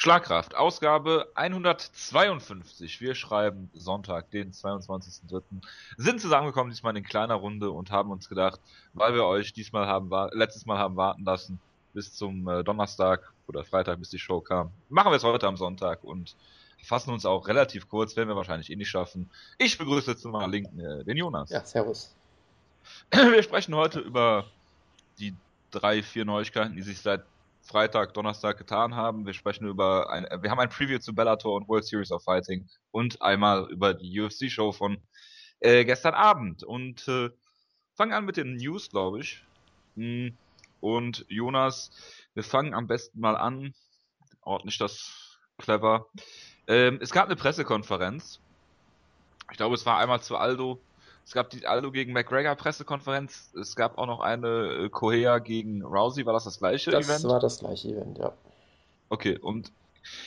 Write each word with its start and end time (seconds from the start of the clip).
Schlagkraft, 0.00 0.54
Ausgabe 0.54 1.28
152. 1.34 3.00
Wir 3.00 3.16
schreiben 3.16 3.68
Sonntag, 3.74 4.30
den 4.30 4.52
22.03. 4.52 5.42
Sind 5.96 6.20
zusammengekommen 6.20 6.70
diesmal 6.70 6.96
in 6.96 7.02
kleiner 7.02 7.34
Runde 7.34 7.72
und 7.72 7.90
haben 7.90 8.12
uns 8.12 8.28
gedacht, 8.28 8.60
weil 8.94 9.14
wir 9.14 9.24
euch 9.24 9.52
diesmal 9.52 9.88
haben, 9.88 10.08
letztes 10.30 10.66
Mal 10.66 10.78
haben 10.78 10.94
warten 10.94 11.24
lassen, 11.24 11.58
bis 11.94 12.14
zum 12.14 12.46
äh, 12.46 12.62
Donnerstag 12.62 13.32
oder 13.48 13.64
Freitag, 13.64 13.98
bis 13.98 14.10
die 14.10 14.20
Show 14.20 14.40
kam. 14.40 14.70
Machen 14.88 15.10
wir 15.10 15.16
es 15.16 15.24
heute 15.24 15.48
am 15.48 15.56
Sonntag 15.56 16.04
und 16.04 16.36
fassen 16.80 17.10
uns 17.10 17.26
auch 17.26 17.48
relativ 17.48 17.88
kurz, 17.88 18.14
werden 18.14 18.28
wir 18.28 18.36
wahrscheinlich 18.36 18.70
eh 18.70 18.76
nicht 18.76 18.90
schaffen. 18.90 19.28
Ich 19.58 19.78
begrüße 19.78 20.12
jetzt 20.12 20.24
mal 20.24 20.48
linken 20.48 20.78
äh, 20.78 21.02
den 21.02 21.16
Jonas. 21.16 21.50
Ja, 21.50 21.64
servus. 21.64 22.14
Wir 23.10 23.42
sprechen 23.42 23.74
heute 23.74 23.98
über 23.98 24.44
die 25.18 25.34
drei, 25.72 26.04
vier 26.04 26.24
Neuigkeiten, 26.24 26.76
die 26.76 26.82
sich 26.82 27.00
seit 27.00 27.24
Freitag, 27.68 28.14
Donnerstag 28.14 28.56
getan 28.56 28.96
haben. 28.96 29.26
Wir 29.26 29.34
sprechen 29.34 29.68
über 29.68 30.10
ein, 30.10 30.26
wir 30.40 30.50
haben 30.50 30.58
ein 30.58 30.70
Preview 30.70 30.98
zu 30.98 31.14
Bellator 31.14 31.54
und 31.54 31.68
World 31.68 31.84
Series 31.84 32.10
of 32.10 32.24
Fighting 32.24 32.66
und 32.90 33.20
einmal 33.20 33.70
über 33.70 33.92
die 33.92 34.18
UFC-Show 34.20 34.72
von 34.72 35.02
äh, 35.60 35.84
gestern 35.84 36.14
Abend 36.14 36.64
und 36.64 37.06
äh, 37.08 37.28
fangen 37.94 38.12
an 38.12 38.24
mit 38.24 38.38
den 38.38 38.56
News, 38.56 38.88
glaube 38.88 39.20
ich. 39.20 39.44
Hm, 39.96 40.34
und 40.80 41.26
Jonas, 41.28 41.90
wir 42.32 42.42
fangen 42.42 42.72
am 42.72 42.86
besten 42.86 43.20
mal 43.20 43.36
an. 43.36 43.74
Ordne 44.40 44.70
ich 44.70 44.78
das 44.78 45.38
clever. 45.58 46.06
Ähm, 46.68 46.98
es 47.02 47.10
gab 47.10 47.26
eine 47.26 47.36
Pressekonferenz. 47.36 48.40
Ich 49.50 49.58
glaube, 49.58 49.74
es 49.74 49.84
war 49.84 49.98
einmal 49.98 50.22
zu 50.22 50.36
Aldo 50.36 50.80
es 51.28 51.34
gab 51.34 51.50
die 51.50 51.66
Aldo 51.66 51.92
gegen 51.92 52.14
McGregor 52.14 52.54
Pressekonferenz. 52.54 53.52
Es 53.54 53.76
gab 53.76 53.98
auch 53.98 54.06
noch 54.06 54.20
eine 54.20 54.86
äh, 54.86 54.88
Correa 54.88 55.40
gegen 55.40 55.84
Rousey. 55.84 56.24
War 56.24 56.32
das 56.32 56.44
das 56.44 56.58
gleiche 56.58 56.90
das 56.90 57.04
Event? 57.04 57.22
Das 57.22 57.30
war 57.30 57.38
das 57.38 57.58
gleiche 57.58 57.88
Event, 57.88 58.16
ja. 58.16 58.32
Okay, 59.10 59.36
und 59.36 59.70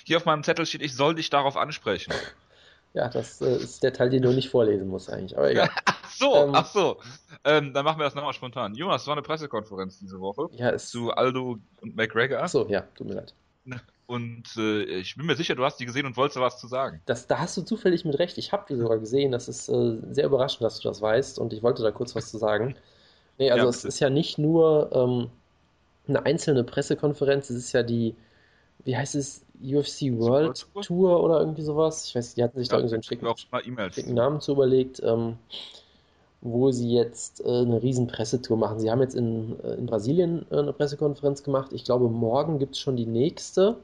hier 0.05 0.17
auf 0.17 0.25
meinem 0.25 0.43
Zettel 0.43 0.67
steht, 0.67 0.83
ich 0.83 0.95
soll 0.95 1.15
dich 1.15 1.31
darauf 1.31 1.57
ansprechen. 1.57 2.13
Ja, 2.93 3.07
das 3.07 3.39
äh, 3.39 3.55
ist 3.55 3.83
der 3.83 3.93
Teil, 3.93 4.09
den 4.09 4.21
du 4.21 4.33
nicht 4.33 4.49
vorlesen 4.49 4.89
musst 4.89 5.09
eigentlich, 5.09 5.37
aber 5.37 5.49
egal. 5.49 5.69
ach 5.85 6.11
so, 6.11 6.35
ähm, 6.35 6.51
ach 6.53 6.65
so. 6.65 6.97
Ähm, 7.45 7.73
dann 7.73 7.85
machen 7.85 7.99
wir 7.99 8.03
das 8.03 8.15
nochmal 8.15 8.33
spontan. 8.33 8.75
Jonas, 8.75 9.03
es 9.03 9.07
war 9.07 9.13
eine 9.13 9.21
Pressekonferenz 9.21 9.97
diese 9.97 10.19
Woche. 10.19 10.49
Ja, 10.57 10.71
es 10.71 10.89
zu 10.89 11.09
Aldo 11.11 11.59
und 11.79 11.95
McGregor. 11.95 12.39
Ach 12.41 12.49
so, 12.49 12.67
ja, 12.67 12.81
tut 12.95 13.07
mir 13.07 13.13
leid. 13.13 13.33
Und 14.11 14.43
äh, 14.57 14.83
ich 14.99 15.15
bin 15.15 15.25
mir 15.25 15.37
sicher, 15.37 15.55
du 15.55 15.63
hast 15.63 15.79
die 15.79 15.85
gesehen 15.85 16.05
und 16.05 16.17
wolltest 16.17 16.35
da 16.35 16.41
was 16.41 16.59
zu 16.59 16.67
sagen. 16.67 17.01
Das, 17.05 17.27
da 17.27 17.39
hast 17.39 17.55
du 17.55 17.61
zufällig 17.61 18.03
mit 18.03 18.19
recht. 18.19 18.37
Ich 18.37 18.51
habe 18.51 18.65
die 18.67 18.75
sogar 18.75 18.97
gesehen. 18.97 19.31
Das 19.31 19.47
ist 19.47 19.69
äh, 19.69 19.99
sehr 20.11 20.25
überraschend, 20.25 20.63
dass 20.63 20.81
du 20.81 20.89
das 20.89 21.01
weißt. 21.01 21.39
Und 21.39 21.53
ich 21.53 21.63
wollte 21.63 21.81
da 21.81 21.91
kurz 21.91 22.13
was 22.13 22.29
zu 22.29 22.37
sagen. 22.37 22.75
Nee, 23.37 23.51
also 23.51 23.63
ja, 23.63 23.69
es 23.69 23.85
ist 23.85 24.01
ja 24.01 24.09
nicht 24.09 24.37
nur 24.37 24.89
ähm, 24.91 25.29
eine 26.09 26.25
einzelne 26.25 26.65
Pressekonferenz. 26.65 27.49
Es 27.51 27.55
ist 27.55 27.71
ja 27.71 27.83
die, 27.83 28.13
wie 28.83 28.97
heißt 28.97 29.15
es, 29.15 29.45
UFC 29.63 30.11
World 30.11 30.67
Tour? 30.81 31.23
Oder 31.23 31.39
irgendwie 31.39 31.61
sowas. 31.61 32.05
Ich 32.05 32.13
weiß, 32.13 32.35
die 32.35 32.43
hatten 32.43 32.59
sich 32.59 32.67
ja, 32.67 32.71
da 32.71 32.79
irgendwie 32.79 32.89
so 32.89 32.95
einen 32.95 33.03
schicken, 33.03 33.93
schicken 33.93 34.13
Namen 34.13 34.41
zu 34.41 34.51
überlegt. 34.51 35.01
Ähm, 35.01 35.37
wo 36.41 36.71
sie 36.71 36.91
jetzt 36.91 37.45
äh, 37.45 37.47
eine 37.47 37.81
riesen 37.81 38.07
Pressetour 38.07 38.57
machen. 38.57 38.79
Sie 38.79 38.89
haben 38.89 38.99
jetzt 38.99 39.15
in, 39.15 39.57
äh, 39.63 39.75
in 39.75 39.85
Brasilien 39.85 40.45
äh, 40.49 40.57
eine 40.57 40.73
Pressekonferenz 40.73 41.43
gemacht. 41.43 41.71
Ich 41.71 41.85
glaube, 41.85 42.09
morgen 42.09 42.57
gibt 42.59 42.73
es 42.73 42.81
schon 42.81 42.97
die 42.97 43.05
nächste. 43.05 43.77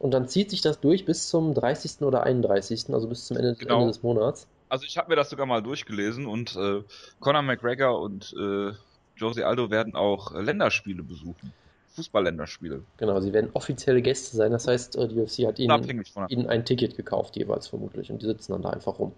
Und 0.00 0.12
dann 0.12 0.28
zieht 0.28 0.50
sich 0.50 0.62
das 0.62 0.80
durch 0.80 1.04
bis 1.04 1.28
zum 1.28 1.52
30. 1.52 2.00
oder 2.00 2.22
31., 2.24 2.86
also 2.92 3.06
bis 3.06 3.26
zum 3.26 3.36
Ende, 3.36 3.54
genau. 3.54 3.80
Ende 3.80 3.88
des 3.88 4.02
Monats. 4.02 4.46
Also 4.70 4.86
ich 4.86 4.96
habe 4.96 5.10
mir 5.10 5.16
das 5.16 5.28
sogar 5.28 5.44
mal 5.44 5.62
durchgelesen 5.62 6.26
und 6.26 6.56
äh, 6.56 6.82
Conor 7.20 7.42
McGregor 7.42 8.00
und 8.00 8.34
äh, 8.38 8.72
Jose 9.16 9.46
Aldo 9.46 9.70
werden 9.70 9.94
auch 9.94 10.32
Länderspiele 10.32 11.02
besuchen. 11.02 11.52
Fußballländerspiele. 11.96 12.82
Genau, 12.96 13.20
sie 13.20 13.34
werden 13.34 13.50
offizielle 13.52 14.00
Gäste 14.00 14.36
sein. 14.36 14.52
Das 14.52 14.66
heißt, 14.66 14.96
äh, 14.96 15.08
die 15.08 15.18
UFC 15.18 15.46
hat 15.46 15.58
ihnen, 15.58 16.04
ihnen 16.28 16.46
ein 16.46 16.64
Ticket 16.64 16.96
gekauft, 16.96 17.36
jeweils 17.36 17.68
vermutlich. 17.68 18.10
Und 18.10 18.22
die 18.22 18.26
sitzen 18.26 18.52
dann 18.52 18.62
da 18.62 18.70
einfach 18.70 18.98
rum. 18.98 19.12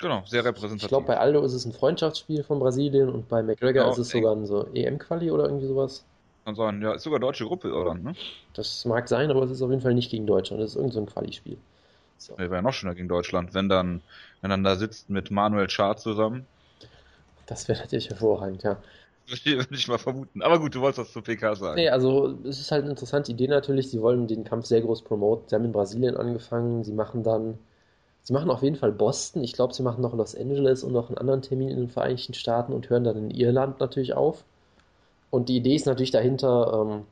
Genau, 0.00 0.22
sehr 0.26 0.44
repräsentativ. 0.44 0.82
Ich 0.82 0.88
glaube, 0.88 1.06
bei 1.06 1.16
Aldo 1.16 1.42
ist 1.44 1.54
es 1.54 1.64
ein 1.64 1.72
Freundschaftsspiel 1.72 2.42
von 2.42 2.58
Brasilien 2.58 3.08
und 3.08 3.28
bei 3.28 3.42
McGregor 3.42 3.72
genau, 3.72 3.92
ist 3.92 3.98
es 3.98 4.10
sogar 4.10 4.34
ein 4.34 4.44
so 4.44 4.66
EM-Quali 4.74 5.30
oder 5.30 5.44
irgendwie 5.44 5.68
sowas. 5.68 6.04
Kann 6.44 6.54
sein, 6.54 6.82
ja, 6.82 6.94
ist 6.94 7.04
sogar 7.04 7.20
deutsche 7.20 7.44
Gruppe, 7.44 7.72
oder? 7.72 7.94
Ne? 7.94 8.14
Das 8.54 8.84
mag 8.84 9.08
sein, 9.08 9.30
aber 9.30 9.42
es 9.44 9.50
ist 9.50 9.62
auf 9.62 9.70
jeden 9.70 9.82
Fall 9.82 9.94
nicht 9.94 10.10
gegen 10.10 10.26
Deutschland. 10.26 10.62
Das 10.62 10.70
ist 10.70 10.76
irgendein 10.76 11.06
so 11.06 11.12
Quali-Spiel. 11.12 11.56
So. 12.18 12.38
wäre 12.38 12.54
ja 12.54 12.62
noch 12.62 12.72
schöner 12.72 12.94
gegen 12.94 13.08
Deutschland, 13.08 13.54
wenn 13.54 13.68
dann, 13.68 14.00
wenn 14.40 14.50
dann 14.50 14.64
da 14.64 14.76
sitzt 14.76 15.10
mit 15.10 15.30
Manuel 15.30 15.68
Schad 15.68 16.00
zusammen. 16.00 16.46
Das 17.46 17.68
wäre 17.68 17.80
natürlich 17.80 18.10
hervorragend, 18.10 18.62
ja. 18.62 18.76
Würde 19.44 19.66
ich 19.70 19.88
mal 19.88 19.98
vermuten. 19.98 20.42
Aber 20.42 20.58
gut, 20.58 20.74
du 20.74 20.80
wolltest 20.80 20.98
was 20.98 21.12
zu 21.12 21.22
PK 21.22 21.54
sagen. 21.54 21.76
Nee, 21.76 21.88
also 21.88 22.36
es 22.44 22.60
ist 22.60 22.72
halt 22.72 22.82
eine 22.82 22.90
interessante 22.90 23.30
Idee 23.32 23.46
natürlich. 23.46 23.90
Sie 23.90 24.00
wollen 24.00 24.26
den 24.26 24.44
Kampf 24.44 24.66
sehr 24.66 24.80
groß 24.80 25.02
promoten. 25.02 25.48
Sie 25.48 25.54
haben 25.54 25.64
in 25.64 25.72
Brasilien 25.72 26.16
angefangen. 26.16 26.84
Sie 26.84 26.92
machen 26.92 27.22
dann 27.22 27.58
Sie 28.24 28.32
machen 28.32 28.50
auf 28.50 28.62
jeden 28.62 28.76
Fall 28.76 28.92
Boston. 28.92 29.42
Ich 29.42 29.52
glaube, 29.52 29.74
sie 29.74 29.82
machen 29.82 30.00
noch 30.00 30.14
Los 30.14 30.36
Angeles 30.36 30.84
und 30.84 30.92
noch 30.92 31.08
einen 31.08 31.18
anderen 31.18 31.42
Termin 31.42 31.68
in 31.68 31.76
den 31.78 31.88
Vereinigten 31.88 32.34
Staaten 32.34 32.72
und 32.72 32.88
hören 32.88 33.04
dann 33.04 33.16
in 33.16 33.30
Irland 33.30 33.80
natürlich 33.80 34.14
auf. 34.14 34.44
Und 35.32 35.48
die 35.48 35.56
Idee 35.56 35.74
ist 35.74 35.86
natürlich 35.86 36.12
dahinter, 36.12 36.86
ähm, 36.86 37.06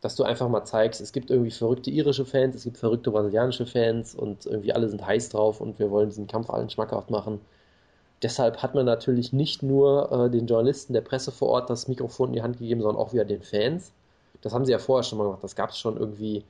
dass 0.00 0.16
du 0.16 0.24
einfach 0.24 0.48
mal 0.48 0.64
zeigst, 0.64 1.00
es 1.00 1.12
gibt 1.12 1.30
irgendwie 1.30 1.52
verrückte 1.52 1.90
irische 1.90 2.24
Fans, 2.24 2.56
es 2.56 2.64
gibt 2.64 2.78
verrückte 2.78 3.12
brasilianische 3.12 3.66
Fans 3.66 4.14
und 4.14 4.46
irgendwie 4.46 4.72
alle 4.72 4.88
sind 4.88 5.06
heiß 5.06 5.28
drauf 5.28 5.60
und 5.60 5.78
wir 5.78 5.90
wollen 5.90 6.08
diesen 6.08 6.26
Kampf 6.26 6.50
allen 6.50 6.70
schmackhaft 6.70 7.10
machen. 7.10 7.40
Deshalb 8.22 8.62
hat 8.62 8.74
man 8.74 8.86
natürlich 8.86 9.32
nicht 9.32 9.62
nur 9.62 10.10
äh, 10.10 10.30
den 10.30 10.46
Journalisten 10.46 10.94
der 10.94 11.02
Presse 11.02 11.30
vor 11.30 11.50
Ort 11.50 11.70
das 11.70 11.88
Mikrofon 11.88 12.30
in 12.30 12.34
die 12.34 12.42
Hand 12.42 12.58
gegeben, 12.58 12.80
sondern 12.80 13.00
auch 13.00 13.12
wieder 13.12 13.24
den 13.24 13.42
Fans. 13.42 13.92
Das 14.40 14.54
haben 14.54 14.64
sie 14.64 14.72
ja 14.72 14.78
vorher 14.78 15.04
schon 15.04 15.18
mal 15.18 15.24
gemacht. 15.24 15.44
Das 15.44 15.54
gab 15.54 15.70
es 15.70 15.78
schon 15.78 15.96
irgendwie 15.96 16.44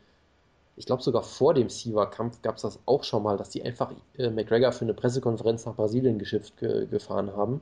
ich 0.76 0.86
glaube 0.86 1.02
sogar 1.02 1.22
vor 1.22 1.54
dem 1.54 1.68
Siva-Kampf 1.68 2.40
gab 2.42 2.56
es 2.56 2.62
das 2.62 2.78
auch 2.86 3.04
schon 3.04 3.22
mal, 3.22 3.36
dass 3.36 3.50
die 3.50 3.62
einfach 3.62 3.92
äh, 4.16 4.30
McGregor 4.30 4.72
für 4.72 4.84
eine 4.84 4.94
Pressekonferenz 4.94 5.66
nach 5.66 5.74
Brasilien 5.74 6.18
geschifft 6.18 6.56
ge 6.58 6.86
gefahren 6.86 7.36
haben. 7.36 7.60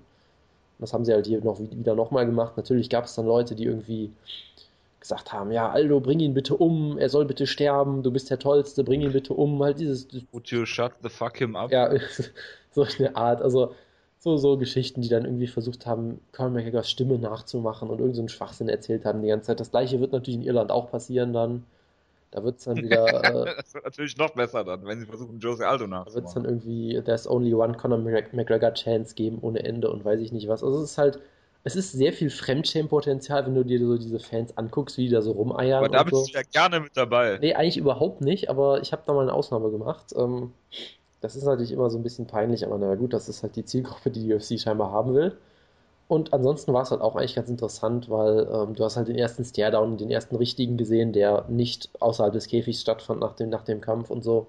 Das 0.81 0.93
haben 0.93 1.05
sie 1.05 1.13
halt 1.13 1.27
hier 1.27 1.43
noch 1.43 1.61
wieder 1.61 1.95
nochmal 1.95 2.27
gemacht. 2.27 2.57
Natürlich 2.57 2.91
gab 2.91 3.05
es 3.05 3.15
dann 3.15 3.27
Leute, 3.27 3.55
die 3.55 3.65
irgendwie 3.65 4.11
gesagt 5.01 5.33
haben, 5.33 5.51
ja, 5.51 5.71
Aldo, 5.71 6.01
bring 6.01 6.21
ihn 6.21 6.35
bitte 6.35 6.57
um, 6.57 6.99
er 6.99 7.09
soll 7.09 7.25
bitte 7.25 7.47
sterben, 7.47 8.03
du 8.03 8.11
bist 8.11 8.31
der 8.31 8.39
Tollste, 8.39 8.85
bring 8.85 9.01
ihn 9.01 9.13
bitte 9.13 9.33
um. 9.33 9.63
Halt 9.63 9.81
dieses... 9.81 10.07
Would 10.33 10.49
you 10.49 10.67
shut 10.67 10.93
the 11.03 11.09
fuck 11.09 11.39
him 11.39 11.57
up? 11.57 11.73
Ja, 11.73 11.91
so 12.71 12.87
eine 12.99 13.17
Art, 13.17 13.41
also 13.41 13.75
so, 14.19 14.37
so 14.37 14.59
Geschichten, 14.59 15.01
die 15.01 15.09
dann 15.09 15.25
irgendwie 15.25 15.47
versucht 15.47 15.87
haben, 15.87 16.21
Conor 16.33 16.51
McGregors 16.51 16.91
Stimme 16.91 17.19
nachzumachen 17.19 17.89
und 17.89 18.01
irgendeinen 18.01 18.29
so 18.29 18.35
Schwachsinn 18.35 18.69
erzählt 18.69 19.07
haben 19.07 19.23
die 19.23 19.29
ganze 19.29 19.47
Zeit. 19.47 19.61
Das 19.61 19.71
gleiche 19.71 19.99
wird 20.01 20.13
natürlich 20.13 20.41
in 20.41 20.47
Irland 20.47 20.71
auch 20.71 20.91
passieren 20.91 21.33
dann. 21.33 21.65
Da 22.31 22.45
wird 22.45 22.59
es 22.59 22.65
dann 22.65 22.77
wieder. 22.77 23.01
Äh, 23.21 23.57
das 23.57 23.75
wird 23.75 23.85
natürlich 23.85 24.17
noch 24.17 24.31
besser 24.31 24.65
dann, 24.65 24.85
wenn 24.85 25.01
sie 25.01 25.07
versuchen, 25.07 25.41
Jose 25.41 25.67
Aldo 25.67 25.87
nachzumachen. 25.87 26.07
Da 26.07 26.15
wird 26.15 26.27
es 26.27 26.35
dann 26.35 26.45
irgendwie 26.45 27.01
There's 27.05 27.29
Only 27.29 27.55
One 27.55 27.75
Conor 27.75 27.99
McGregor 27.99 28.73
Chance 28.73 29.15
geben 29.15 29.39
ohne 29.41 29.63
Ende 29.65 29.91
und 29.91 30.05
weiß 30.05 30.21
ich 30.21 30.33
nicht 30.33 30.49
was. 30.49 30.63
Also 30.63 30.83
es 30.83 30.93
ist 30.93 30.99
halt. 30.99 31.21
Es 31.63 31.77
ist 31.77 31.93
sehr 31.93 32.15
viel 32.15 32.31
Fremdschämen-Potenzial, 32.31 33.45
wenn 33.45 33.55
du 33.55 33.63
dir 33.63 33.79
so 33.81 33.99
diese 33.99 34.19
Fans 34.19 34.57
anguckst, 34.57 34.97
wie 34.97 35.09
die 35.09 35.13
da 35.13 35.21
so 35.21 35.33
rumeiern. 35.33 35.85
Aber 35.85 35.91
da 35.91 36.05
bist 36.05 36.17
so. 36.17 36.25
du 36.25 36.33
ja 36.33 36.41
gerne 36.51 36.81
mit 36.81 36.97
dabei. 36.97 37.37
Nee, 37.39 37.53
eigentlich 37.53 37.77
überhaupt 37.77 38.23
nicht, 38.23 38.49
aber 38.49 38.81
ich 38.81 38.93
habe 38.93 39.03
da 39.05 39.13
mal 39.13 39.25
eine 39.25 39.35
Ausnahme 39.35 39.71
gemacht. 39.71 40.15
Ähm, 40.17 40.55
das 41.21 41.37
ist 41.37 41.45
natürlich 41.45 41.73
immer 41.73 41.91
so 41.91 41.99
ein 41.99 42.03
bisschen 42.03 42.27
peinlich, 42.27 42.65
aber 42.65 42.79
naja 42.79 42.95
gut, 42.95 43.13
das 43.13 43.29
ist 43.29 43.43
halt 43.43 43.57
die 43.57 43.67
Zielgruppe, 43.67 44.11
die 44.11 44.23
die 44.23 44.33
UFC 44.33 44.59
scheinbar 44.59 44.91
haben 44.91 45.13
will. 45.13 45.37
Und 46.11 46.33
ansonsten 46.33 46.73
war 46.73 46.83
es 46.83 46.91
halt 46.91 47.03
auch 47.03 47.15
eigentlich 47.15 47.37
ganz 47.37 47.49
interessant, 47.49 48.11
weil 48.11 48.49
ähm, 48.53 48.75
du 48.75 48.83
hast 48.83 48.97
halt 48.97 49.07
den 49.07 49.17
ersten 49.17 49.45
Staredown, 49.45 49.97
den 49.97 50.11
ersten 50.11 50.35
richtigen 50.35 50.77
gesehen, 50.77 51.13
der 51.13 51.45
nicht 51.49 51.89
außerhalb 52.01 52.33
des 52.33 52.49
Käfigs 52.49 52.81
stattfand 52.81 53.21
nach 53.21 53.35
dem, 53.35 53.49
nach 53.49 53.63
dem 53.63 53.81
Kampf 53.81 54.11
und 54.11 54.25
so. 54.25 54.49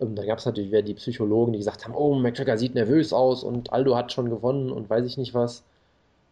Ähm, 0.00 0.14
da 0.14 0.24
gab 0.24 0.38
es 0.38 0.46
natürlich 0.46 0.70
wieder 0.70 0.82
die 0.82 0.94
Psychologen, 0.94 1.52
die 1.52 1.58
gesagt 1.58 1.84
haben, 1.84 1.96
oh, 1.96 2.14
McGregor 2.14 2.56
sieht 2.56 2.76
nervös 2.76 3.12
aus 3.12 3.42
und 3.42 3.72
Aldo 3.72 3.96
hat 3.96 4.12
schon 4.12 4.30
gewonnen 4.30 4.70
und 4.70 4.88
weiß 4.88 5.04
ich 5.06 5.18
nicht 5.18 5.34
was. 5.34 5.64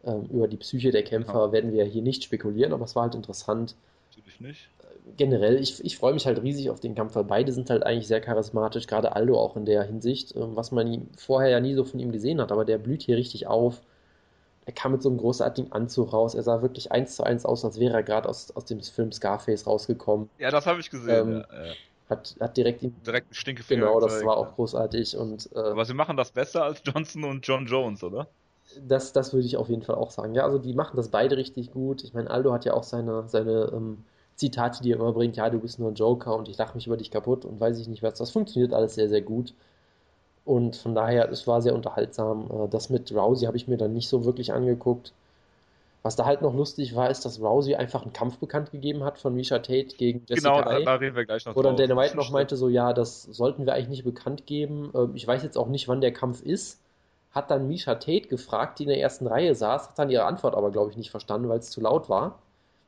Ähm, 0.05 0.27
über 0.31 0.47
die 0.47 0.57
Psyche 0.57 0.93
der 0.93 1.03
Kämpfer 1.03 1.47
ja. 1.47 1.53
werden 1.53 1.73
wir 1.73 1.85
hier 1.85 2.03
nicht 2.03 2.23
spekulieren, 2.23 2.73
aber 2.73 2.85
es 2.85 2.95
war 2.95 3.03
halt 3.03 3.17
interessant. 3.17 3.75
Natürlich 4.11 4.39
nicht. 4.39 4.69
Äh, 4.83 5.15
generell, 5.17 5.61
ich, 5.61 5.85
ich 5.85 5.99
freue 5.99 6.15
mich 6.15 6.27
halt 6.27 6.41
riesig 6.41 6.71
auf 6.71 6.79
den 6.79 6.95
Kampf, 6.95 7.17
weil 7.17 7.25
beide 7.25 7.51
sind 7.51 7.71
halt 7.71 7.83
eigentlich 7.83 8.07
sehr 8.07 8.21
charismatisch, 8.21 8.87
gerade 8.87 9.17
Aldo 9.17 9.37
auch 9.37 9.57
in 9.57 9.65
der 9.65 9.83
Hinsicht, 9.83 10.37
ähm, 10.37 10.55
was 10.55 10.71
man 10.71 11.09
vorher 11.17 11.51
ja 11.51 11.59
nie 11.59 11.75
so 11.75 11.83
von 11.83 11.99
ihm 11.99 12.13
gesehen 12.13 12.41
hat, 12.41 12.53
aber 12.53 12.65
der 12.65 12.79
blüht 12.79 13.03
hier 13.03 13.17
richtig 13.17 13.49
auf 13.49 13.81
er 14.67 14.73
kam 14.73 14.93
mit 14.93 15.03
so 15.03 15.09
einem 15.09 15.19
großartigen 15.19 15.73
Anzug 15.73 16.13
raus. 16.13 16.35
Er 16.35 16.43
sah 16.43 16.63
wirklich 16.63 16.91
eins 16.91 17.17
zu 17.17 17.25
eins 17.25 17.45
aus, 17.45 17.65
als 17.65 17.79
wäre 17.79 17.95
er 17.95 18.03
gerade 18.03 18.29
aus, 18.29 18.51
aus 18.57 18.65
dem 18.65 18.81
Film 18.81 19.13
Scarface 19.13 19.67
rausgekommen. 19.67 20.31
Ja, 20.39 20.51
das 20.51 20.67
habe 20.67 20.81
ich 20.81 20.91
gesehen. 20.91 21.29
Ähm, 21.29 21.45
ja, 21.51 21.67
ja. 21.67 21.73
Hat, 22.09 22.37
hat 22.41 22.57
direkt 22.57 22.83
ihn. 22.83 22.95
Direkt 23.07 23.29
einen 23.29 23.35
Stinkefinger. 23.35 23.87
Genau, 23.87 24.01
das 24.01 24.25
war 24.25 24.37
auch 24.37 24.55
großartig. 24.55 25.17
Und, 25.17 25.51
äh, 25.55 25.59
Aber 25.59 25.85
sie 25.85 25.95
machen 25.95 26.17
das 26.17 26.33
besser 26.33 26.65
als 26.65 26.83
Johnson 26.85 27.25
und 27.25 27.47
John 27.47 27.67
Jones, 27.67 28.03
oder? 28.05 28.29
Das, 28.87 29.13
das 29.13 29.33
würde 29.33 29.47
ich 29.47 29.57
auf 29.57 29.69
jeden 29.69 29.83
Fall 29.83 29.97
auch 29.97 30.11
sagen. 30.11 30.35
Ja, 30.35 30.45
also 30.45 30.59
die 30.59 30.75
machen 30.75 30.97
das 30.97 31.09
beide 31.09 31.37
richtig 31.37 31.71
gut. 31.71 32.03
Ich 32.03 32.13
meine, 32.15 32.31
Aldo 32.31 32.53
hat 32.53 32.65
ja 32.65 32.75
auch 32.75 32.83
seine, 32.83 33.29
seine 33.29 33.71
ähm, 33.73 34.05
Zitate, 34.35 34.83
die 34.83 34.93
er 34.93 34.97
immer 34.97 35.13
bringt. 35.13 35.37
Ja, 35.37 35.49
du 35.51 35.59
bist 35.59 35.79
nur 35.79 35.91
ein 35.91 35.95
Joker 35.95 36.37
und 36.37 36.49
ich 36.49 36.59
lache 36.59 36.75
mich 36.75 36.87
über 36.87 36.97
dich 36.97 37.11
kaputt 37.11 37.45
und 37.45 37.61
weiß 37.61 37.79
ich 37.79 37.89
nicht 37.89 38.03
was. 38.03 38.19
Das 38.19 38.31
funktioniert 38.31 38.73
alles 38.73 38.95
sehr, 38.95 39.09
sehr 39.09 39.23
gut. 39.23 39.55
Und 40.45 40.77
von 40.77 40.95
daher, 40.95 41.31
es 41.31 41.47
war 41.47 41.63
sehr 41.63 41.75
unterhaltsam. 41.75 42.51
Äh, 42.51 42.69
das 42.69 42.91
mit 42.91 43.13
Rousey 43.13 43.47
habe 43.47 43.57
ich 43.57 43.69
mir 43.69 43.77
dann 43.79 43.93
nicht 43.93 44.09
so 44.09 44.25
wirklich 44.25 44.53
angeguckt. 44.53 45.13
Was 46.03 46.17
da 46.17 46.27
halt 46.27 46.43
noch 46.43 46.55
lustig 46.55 46.95
war, 46.95 47.09
ist, 47.09 47.25
dass 47.25 47.41
Rousey 47.41 47.77
einfach 47.77 48.03
einen 48.03 48.13
Kampf 48.13 48.37
bekannt 48.37 48.71
gegeben 48.73 49.05
hat 49.05 49.19
von 49.19 49.35
Misha 49.35 49.59
Tate 49.61 49.97
gegen 49.97 50.23
Jessica 50.29 50.61
Genau, 50.61 50.71
da, 50.71 50.79
da 50.81 50.95
reden 50.97 51.17
wir 51.17 51.25
gleich 51.25 51.47
noch 51.47 51.55
drauf. 51.55 51.77
Dana 51.77 51.97
White 51.97 52.15
noch 52.15 52.31
meinte, 52.31 52.57
so 52.57 52.69
ja, 52.69 52.93
das 52.93 53.23
sollten 53.23 53.65
wir 53.65 53.73
eigentlich 53.73 53.89
nicht 53.89 54.05
bekannt 54.05 54.45
geben. 54.47 54.93
Ähm, 54.95 55.13
Ich 55.15 55.27
weiß 55.27 55.43
jetzt 55.43 55.57
auch 55.57 55.69
nicht, 55.69 55.89
wann 55.89 56.03
der 56.03 56.13
Kampf 56.13 56.43
ist. 56.43 56.79
Hat 57.31 57.51
dann 57.51 57.69
Misha 57.69 57.95
Tate 57.95 58.29
gefragt, 58.29 58.79
die 58.79 58.83
in 58.85 58.91
der 58.91 59.01
ersten 59.01 59.27
Reihe 59.27 59.55
saß, 59.55 59.89
hat 59.89 59.99
dann 59.99 60.11
ihre 60.11 60.25
Antwort 60.25 60.55
aber, 60.55 60.71
glaube 60.71 60.91
ich, 60.91 60.97
nicht 60.99 61.11
verstanden, 61.11 61.49
weil 61.49 61.59
es 61.59 61.71
zu 61.71 61.81
laut 61.81 62.11
war. 62.11 62.39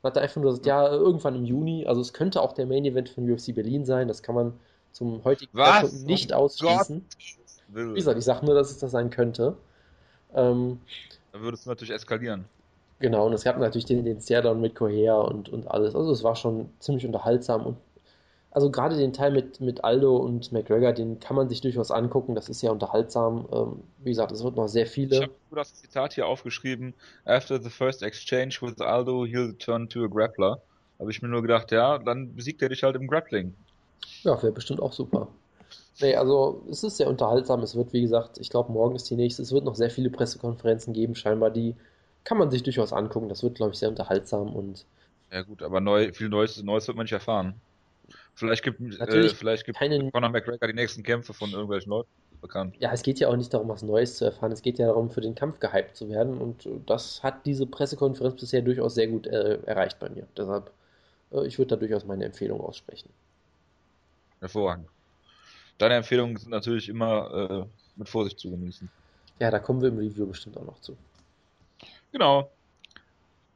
Hat 0.03 0.17
er 0.17 0.23
einfach 0.23 0.41
nur 0.41 0.50
gesagt, 0.50 0.67
ja, 0.67 0.87
irgendwann 0.88 1.35
im 1.35 1.44
Juni. 1.47 1.87
Also 1.87 2.00
es 2.03 2.12
könnte 2.12 2.43
auch 2.43 2.53
der 2.53 2.67
Main 2.67 2.85
Event 2.85 3.08
von 3.08 3.29
UFC 3.29 3.55
Berlin 3.55 3.85
sein. 3.87 4.08
Das 4.08 4.23
kann 4.23 4.35
man 4.35 4.53
zum 4.93 5.25
heutigen 5.25 5.50
Was? 5.55 5.81
Zeitpunkt 5.81 6.06
nicht 6.06 6.32
ausschließen. 6.32 6.97
Will. 6.97 7.45
Wie 7.69 7.95
gesagt, 7.95 8.19
ich 8.19 8.25
sage 8.25 8.45
nur, 8.47 8.55
dass 8.55 8.71
es 8.71 8.79
das 8.79 8.91
sein 8.91 9.11
könnte. 9.11 9.57
Ähm, 10.35 10.81
Dann 11.33 11.43
würde 11.43 11.57
es 11.57 11.67
natürlich 11.67 11.93
eskalieren. 11.95 12.45
Genau, 12.99 13.27
und 13.27 13.33
es 13.35 13.45
gab 13.45 13.59
natürlich 13.59 13.85
den, 13.85 14.05
den 14.05 14.21
Stairdown 14.21 14.61
mit 14.61 14.75
Coher 14.75 15.19
und, 15.19 15.49
und 15.51 15.71
alles. 15.71 15.95
Also 15.95 16.11
es 16.13 16.23
war 16.23 16.35
schon 16.35 16.71
ziemlich 16.79 17.05
unterhaltsam 17.05 17.67
und 17.67 17.77
also 18.57 18.71
gerade 18.71 18.97
den 18.97 19.13
Teil 19.13 19.33
mit, 19.33 19.61
mit 19.61 19.85
Aldo 19.85 20.17
und 20.17 20.51
McGregor, 20.51 20.95
den 20.95 21.21
kann 21.21 21.37
man 21.37 21.47
sich 21.47 21.61
durchaus 21.61 21.91
angucken, 21.91 22.35
das 22.35 22.49
ist 22.49 22.63
ja 22.63 22.71
unterhaltsam. 22.71 23.47
Ähm, 23.53 23.83
wie 23.99 24.09
gesagt, 24.09 24.33
es 24.33 24.43
wird 24.43 24.57
noch 24.57 24.67
sehr 24.69 24.85
Ich 24.85 24.93
viele. 24.93 25.21
habe 25.21 25.33
das 25.51 25.75
Zitat 25.75 26.15
hier 26.15 26.27
aufgeschrieben. 26.27 26.95
After 27.27 27.63
the 27.63 27.69
first 27.69 28.03
exchange 28.03 28.57
with 28.63 28.81
Aldo, 28.81 29.27
he'll 29.27 29.59
turn 29.59 29.91
to 29.91 30.05
a 30.05 30.07
grappler. 30.07 30.59
Habe 30.99 31.11
ich 31.11 31.21
mir 31.21 31.29
nur 31.29 31.43
gedacht, 31.43 31.71
ja, 31.71 31.99
dann 31.99 32.35
besiegt 32.35 32.63
er 32.63 32.71
dich 32.71 32.83
halt 32.83 32.97
im 32.97 33.07
Grappling. 33.09 33.55
Ja, 34.23 34.43
wäre 34.43 34.53
bestimmt 34.53 34.81
auch 34.81 34.95
super. 34.95 35.29
Nee, 36.00 36.14
also 36.14 36.62
es 36.70 36.84
ist 36.84 36.98
sehr 36.98 37.08
unterhaltsam. 37.08 37.62
Es 37.62 37.75
wird, 37.75 37.93
wie 37.93 38.02
gesagt, 38.02 38.38
ich 38.38 38.50
glaube, 38.50 38.72
morgen 38.72 38.96
ist 38.96 39.08
die 39.08 39.16
nächste. 39.16 39.43
Es 39.43 39.52
wird 39.52 39.64
noch 39.64 39.75
sehr 39.75 39.90
viele 39.90 40.10
Pressekonferenzen 40.10 40.93
geben, 40.93 41.14
scheinbar. 41.14 41.50
Die 41.50 41.75
kann 42.25 42.38
man 42.38 42.50
sich 42.50 42.62
durchaus 42.62 42.93
angucken. 42.93 43.28
Das 43.28 43.43
wird, 43.43 43.54
glaube 43.54 43.72
ich, 43.72 43.78
sehr 43.78 43.88
unterhaltsam 43.88 44.54
und 44.54 44.84
Ja 45.32 45.43
gut, 45.43 45.62
aber 45.62 45.81
neu, 45.81 46.12
viel 46.12 46.28
Neues, 46.28 46.62
Neues 46.62 46.87
wird 46.87 46.96
man 46.96 47.04
nicht 47.04 47.12
erfahren. 47.12 47.54
Vielleicht 48.34 48.62
gibt, 48.62 48.81
äh, 48.81 48.98
Natürlich 48.98 49.34
vielleicht 49.34 49.64
gibt 49.64 49.78
keine 49.78 50.10
Conor 50.10 50.28
McGregor 50.28 50.69
die 50.69 50.75
nächsten 50.75 51.02
Kämpfe 51.02 51.32
von 51.32 51.50
irgendwelchen 51.50 51.88
Leuten 51.90 52.10
bekannt. 52.43 52.76
Ja, 52.78 52.93
es 52.93 53.02
geht 53.02 53.19
ja 53.19 53.28
auch 53.28 53.37
nicht 53.37 53.54
darum, 53.54 53.69
was 53.69 53.82
Neues 53.82 54.16
zu 54.16 54.26
erfahren. 54.26 54.52
Es 54.52 54.60
geht 54.60 54.78
ja 54.78 54.88
darum, 54.88 55.10
für 55.10 55.22
den 55.22 55.34
Kampf 55.34 55.60
gehypt 55.60 55.96
zu 55.96 56.10
werden. 56.10 56.37
Und 56.37 56.66
äh, 56.66 56.78
das 56.84 57.22
hat 57.22 57.46
diese 57.46 57.66
Pressekonferenz 57.66 58.38
bisher 58.38 58.60
durchaus 58.60 58.94
sehr 58.94 59.06
gut 59.06 59.26
äh, 59.26 59.58
erreicht 59.64 59.98
bei 59.98 60.10
mir. 60.10 60.26
Deshalb, 60.37 60.70
äh, 61.32 61.46
ich 61.46 61.58
würde 61.58 61.70
da 61.70 61.76
durchaus 61.76 62.04
meine 62.04 62.26
Empfehlung 62.26 62.60
aussprechen. 62.60 63.08
Hervorragend. 64.40 64.88
Deine 65.78 65.94
Empfehlungen 65.96 66.37
sind 66.37 66.50
natürlich 66.50 66.88
immer 66.88 67.67
äh, 67.67 67.67
mit 67.96 68.08
Vorsicht 68.08 68.38
zu 68.38 68.50
genießen. 68.50 68.88
Ja, 69.38 69.50
da 69.50 69.58
kommen 69.58 69.82
wir 69.82 69.88
im 69.88 69.99
Review 69.99 70.26
bestimmt 70.26 70.56
auch 70.56 70.64
noch 70.64 70.81
zu. 70.81 70.96
Genau. 72.12 72.50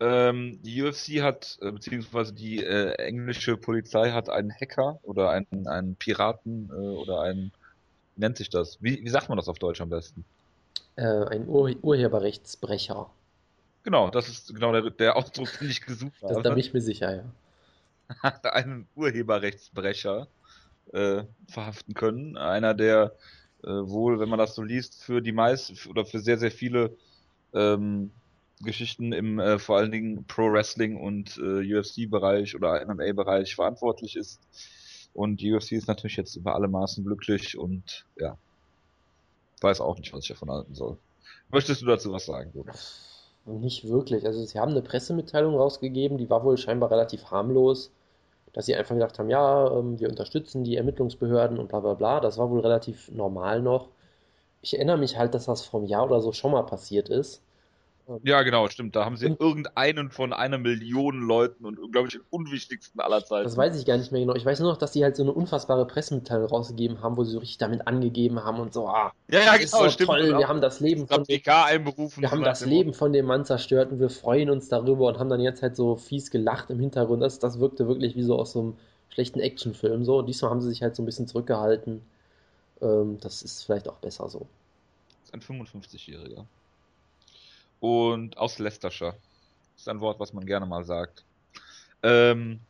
Ähm, 0.00 0.60
die 0.62 0.82
UFC 0.82 1.22
hat, 1.22 1.58
äh, 1.60 1.70
beziehungsweise 1.72 2.32
die 2.32 2.64
äh, 2.64 2.92
englische 2.94 3.56
Polizei 3.56 4.10
hat 4.12 4.30
einen 4.30 4.50
Hacker 4.50 4.98
oder 5.02 5.30
einen, 5.30 5.66
einen 5.66 5.94
Piraten 5.96 6.70
äh, 6.70 6.74
oder 6.74 7.20
einen, 7.20 7.52
wie 8.16 8.20
nennt 8.20 8.38
sich 8.38 8.48
das? 8.48 8.78
Wie, 8.82 9.02
wie 9.02 9.08
sagt 9.08 9.28
man 9.28 9.36
das 9.36 9.48
auf 9.48 9.58
Deutsch 9.58 9.80
am 9.80 9.90
besten? 9.90 10.24
Äh, 10.96 11.02
ein 11.02 11.46
Ur 11.48 11.74
Urheberrechtsbrecher. 11.82 13.10
Genau, 13.82 14.10
das 14.10 14.28
ist 14.28 14.54
genau 14.54 14.72
der, 14.72 14.90
der 14.90 15.16
Ausdruck, 15.16 15.48
den 15.58 15.70
ich 15.70 15.80
gesucht 15.84 16.12
Das, 16.20 16.32
habe. 16.32 16.42
da 16.42 16.50
bin 16.50 16.58
ich 16.58 16.72
mir 16.72 16.82
sicher, 16.82 17.16
ja. 17.16 18.42
einen 18.52 18.88
Urheberrechtsbrecher 18.94 20.28
äh, 20.92 21.24
verhaften 21.48 21.94
können. 21.94 22.36
Einer, 22.36 22.74
der 22.74 23.12
äh, 23.62 23.68
wohl, 23.68 24.20
wenn 24.20 24.28
man 24.28 24.38
das 24.38 24.54
so 24.54 24.62
liest, 24.62 25.02
für 25.02 25.20
die 25.20 25.32
meisten 25.32 25.76
oder 25.88 26.04
für 26.04 26.20
sehr, 26.20 26.38
sehr 26.38 26.50
viele 26.50 26.96
ähm, 27.54 28.10
Geschichten 28.62 29.12
im 29.12 29.38
äh, 29.38 29.58
vor 29.58 29.78
allen 29.78 29.90
Dingen 29.90 30.24
Pro 30.26 30.52
Wrestling 30.52 31.00
und 31.00 31.38
äh, 31.38 31.78
UFC-Bereich 31.78 32.54
oder 32.54 32.84
MMA-Bereich 32.86 33.54
verantwortlich 33.54 34.16
ist. 34.16 34.40
Und 35.12 35.40
die 35.40 35.52
UFC 35.52 35.72
ist 35.72 35.88
natürlich 35.88 36.16
jetzt 36.16 36.36
über 36.36 36.54
alle 36.54 36.68
Maßen 36.68 37.04
glücklich 37.04 37.58
und 37.58 38.06
ja, 38.16 38.36
weiß 39.60 39.80
auch 39.80 39.98
nicht, 39.98 40.12
was 40.12 40.24
ich 40.24 40.28
davon 40.28 40.50
halten 40.50 40.74
soll. 40.74 40.98
Möchtest 41.50 41.82
du 41.82 41.86
dazu 41.86 42.12
was 42.12 42.26
sagen, 42.26 42.52
Jonas? 42.54 43.06
Nicht 43.46 43.88
wirklich. 43.88 44.24
Also 44.26 44.44
sie 44.44 44.58
haben 44.58 44.70
eine 44.70 44.82
Pressemitteilung 44.82 45.56
rausgegeben, 45.56 46.18
die 46.18 46.30
war 46.30 46.44
wohl 46.44 46.58
scheinbar 46.58 46.90
relativ 46.90 47.30
harmlos, 47.30 47.90
dass 48.52 48.66
sie 48.66 48.74
einfach 48.74 48.94
gesagt 48.94 49.18
haben, 49.18 49.30
ja, 49.30 49.70
ähm, 49.78 49.98
wir 50.00 50.08
unterstützen 50.08 50.64
die 50.64 50.76
Ermittlungsbehörden 50.76 51.58
und 51.58 51.68
bla 51.68 51.80
bla 51.80 51.94
bla. 51.94 52.20
Das 52.20 52.38
war 52.38 52.50
wohl 52.50 52.60
relativ 52.60 53.10
normal 53.12 53.62
noch. 53.62 53.88
Ich 54.62 54.74
erinnere 54.74 54.98
mich 54.98 55.16
halt, 55.18 55.34
dass 55.34 55.46
das 55.46 55.62
vor 55.62 55.80
einem 55.80 55.88
Jahr 55.88 56.04
oder 56.06 56.20
so 56.20 56.32
schon 56.32 56.52
mal 56.52 56.62
passiert 56.64 57.08
ist. 57.08 57.42
Ja, 58.24 58.42
genau, 58.42 58.68
stimmt. 58.68 58.96
Da 58.96 59.04
haben 59.04 59.16
sie 59.16 59.26
Und- 59.26 59.40
irgendeinen 59.40 60.10
von 60.10 60.32
einer 60.32 60.58
Million 60.58 61.20
Leuten 61.20 61.64
und, 61.64 61.76
glaube 61.92 62.08
ich, 62.08 62.14
den 62.14 62.22
unwichtigsten 62.30 63.00
aller 63.00 63.24
Zeiten. 63.24 63.44
Das 63.44 63.56
weiß 63.56 63.78
ich 63.78 63.86
gar 63.86 63.96
nicht 63.96 64.12
mehr 64.12 64.20
genau. 64.20 64.34
Ich 64.34 64.44
weiß 64.44 64.60
nur 64.60 64.70
noch, 64.70 64.78
dass 64.78 64.92
die 64.92 65.02
halt 65.04 65.16
so 65.16 65.22
eine 65.22 65.32
unfassbare 65.32 65.86
Pressemitteilung 65.86 66.46
rausgegeben 66.48 67.02
haben, 67.02 67.16
wo 67.16 67.24
sie 67.24 67.32
so 67.32 67.38
richtig 67.38 67.58
damit 67.58 67.86
angegeben 67.86 68.42
haben 68.44 68.58
und 68.60 68.72
so, 68.72 68.88
ah, 68.88 69.12
ja, 69.30 69.40
ja, 69.40 69.56
das 69.56 69.70
genau, 69.70 69.84
so 69.84 69.90
stimmt. 69.90 70.08
toll, 70.10 70.30
Und 70.32 70.38
wir 70.38 70.48
haben 70.48 70.60
das 70.60 70.80
Leben 70.80 71.06
von 71.06 71.18
das 71.18 71.28
PK 71.28 71.64
einberufen. 71.64 72.22
Wir 72.22 72.30
haben 72.30 72.42
das 72.42 72.60
dem 72.60 72.68
Leben 72.70 72.94
von 72.94 73.12
dem 73.12 73.26
Mann 73.26 73.44
zerstört 73.44 73.92
und 73.92 74.00
wir 74.00 74.10
freuen 74.10 74.50
uns 74.50 74.68
darüber 74.68 75.08
und 75.08 75.18
haben 75.18 75.28
dann 75.30 75.40
jetzt 75.40 75.62
halt 75.62 75.76
so 75.76 75.96
fies 75.96 76.30
gelacht 76.30 76.70
im 76.70 76.80
Hintergrund. 76.80 77.22
Das, 77.22 77.38
das 77.38 77.60
wirkte 77.60 77.86
wirklich 77.88 78.16
wie 78.16 78.22
so 78.22 78.38
aus 78.38 78.52
so 78.52 78.60
einem 78.60 78.76
schlechten 79.08 79.40
Actionfilm 79.40 80.04
so. 80.04 80.22
Diesmal 80.22 80.50
haben 80.50 80.60
sie 80.60 80.68
sich 80.68 80.82
halt 80.82 80.96
so 80.96 81.02
ein 81.02 81.06
bisschen 81.06 81.26
zurückgehalten. 81.26 82.02
Ähm, 82.80 83.18
das 83.20 83.42
ist 83.42 83.62
vielleicht 83.64 83.88
auch 83.88 83.96
besser 83.98 84.28
so. 84.28 84.38
Motto. 84.40 84.48
Ist 85.24 85.34
ein 85.34 85.40
55-Jähriger. 85.42 86.44
Und 87.80 88.36
aus 88.36 88.58
Leicestershire. 88.58 89.16
Ist 89.76 89.88
ein 89.88 90.00
Wort, 90.00 90.20
was 90.20 90.32
man 90.32 90.44
gerne 90.44 90.66
mal 90.66 90.84
sagt. 90.84 91.24
Ähm, 92.02 92.60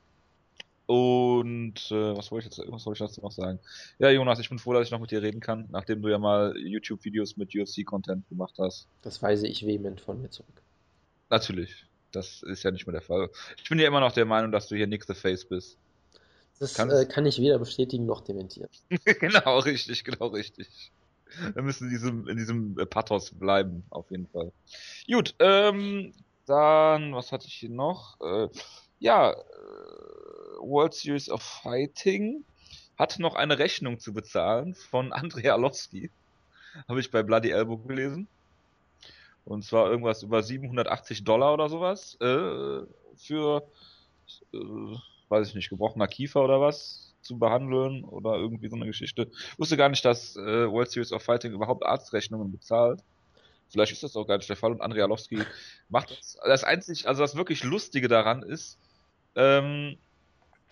und 0.87 1.91
äh, 1.91 2.17
was 2.17 2.33
wollte 2.33 2.49
ich 2.49 2.57
jetzt, 2.57 2.73
was 2.73 2.83
soll 2.83 2.95
ich 2.95 2.99
dazu 2.99 3.21
noch 3.21 3.31
sagen? 3.31 3.61
Ja, 4.01 4.11
Jonas, 4.11 4.41
ich 4.41 4.49
bin 4.49 4.59
froh, 4.59 4.73
dass 4.73 4.87
ich 4.87 4.91
noch 4.91 4.99
mit 4.99 5.12
dir 5.12 5.23
reden 5.23 5.41
kann, 5.41 5.69
nachdem 5.71 6.03
du 6.03 6.09
ja 6.09 6.19
mal 6.19 6.57
YouTube-Videos 6.57 7.37
mit 7.37 7.55
UFC-Content 7.55 8.29
gemacht 8.29 8.55
hast. 8.59 8.89
Das 9.03 9.23
weise 9.23 9.47
ich 9.47 9.65
vehement 9.65 10.01
von 10.01 10.21
mir 10.21 10.31
zurück. 10.31 10.62
Natürlich. 11.29 11.87
Das 12.11 12.43
ist 12.43 12.65
ja 12.65 12.73
nicht 12.73 12.87
mehr 12.87 12.93
der 12.93 13.03
Fall. 13.03 13.31
Ich 13.63 13.69
bin 13.69 13.79
ja 13.79 13.87
immer 13.87 14.01
noch 14.01 14.11
der 14.11 14.25
Meinung, 14.25 14.51
dass 14.51 14.67
du 14.67 14.75
hier 14.75 14.89
Nick 14.89 15.05
the 15.05 15.15
Face 15.15 15.45
bist. 15.45 15.79
Das 16.59 16.77
äh, 16.77 17.06
kann 17.06 17.25
ich 17.25 17.41
weder 17.41 17.59
bestätigen 17.59 18.05
noch 18.05 18.21
dementieren. 18.21 18.69
genau, 19.21 19.61
richtig, 19.61 20.03
genau, 20.03 20.27
richtig. 20.27 20.91
Wir 21.55 21.62
müssen 21.62 21.85
in 21.85 21.91
diesem, 21.91 22.29
in 22.29 22.37
diesem 22.37 22.79
äh, 22.79 22.87
Pathos 22.87 23.31
bleiben, 23.31 23.85
auf 23.91 24.11
jeden 24.11 24.27
Fall. 24.29 24.53
Gut, 25.06 25.35
ähm, 25.38 26.12
dann, 26.47 27.15
was 27.15 27.32
hatte 27.32 27.47
ich 27.47 27.55
hier 27.55 27.71
noch? 27.71 28.21
Äh, 28.21 28.49
ja, 28.99 29.32
äh, 29.32 29.37
World 30.61 30.94
Series 30.94 31.31
of 31.31 31.43
Fighting 31.43 32.44
hat 32.99 33.19
noch 33.19 33.35
eine 33.35 33.59
Rechnung 33.59 33.99
zu 33.99 34.12
bezahlen 34.12 34.75
von 34.75 35.13
Andrei 35.13 35.51
Arlovski. 35.51 36.10
Habe 36.89 37.01
ich 37.01 37.10
bei 37.10 37.22
Bloody 37.22 37.51
Elbow 37.51 37.79
gelesen. 37.79 38.29
Und 39.44 39.65
zwar 39.65 39.91
irgendwas 39.91 40.22
über 40.22 40.43
780 40.43 41.25
Dollar 41.25 41.55
oder 41.55 41.69
sowas. 41.69 42.17
Äh, 42.20 42.87
für, 43.17 43.67
äh, 44.53 44.58
weiß 45.29 45.49
ich 45.49 45.55
nicht, 45.55 45.70
gebrochener 45.70 46.06
Kiefer 46.06 46.44
oder 46.44 46.60
was 46.60 47.09
zu 47.22 47.39
behandeln 47.39 48.05
oder 48.05 48.36
irgendwie 48.36 48.69
so 48.69 48.77
eine 48.77 48.86
Geschichte. 48.86 49.29
Ich 49.32 49.58
wusste 49.58 49.77
gar 49.77 49.89
nicht, 49.89 50.05
dass 50.05 50.36
äh, 50.36 50.70
World 50.70 50.91
Series 50.91 51.12
of 51.12 51.22
Fighting 51.22 51.53
überhaupt 51.53 51.84
Arztrechnungen 51.84 52.50
bezahlt. 52.50 53.03
Vielleicht 53.69 53.93
ist 53.93 54.03
das 54.03 54.17
auch 54.17 54.27
gar 54.27 54.36
nicht 54.36 54.48
der 54.48 54.56
Fall 54.56 54.72
und 54.72 54.81
Andrei 54.81 55.03
Arlovski 55.03 55.43
macht 55.89 56.10
das. 56.10 56.39
Das 56.44 56.65
einzig, 56.65 57.06
also 57.06 57.22
das 57.22 57.36
wirklich 57.36 57.62
Lustige 57.62 58.08
daran 58.08 58.43
ist, 58.43 58.79
ähm, 59.36 59.96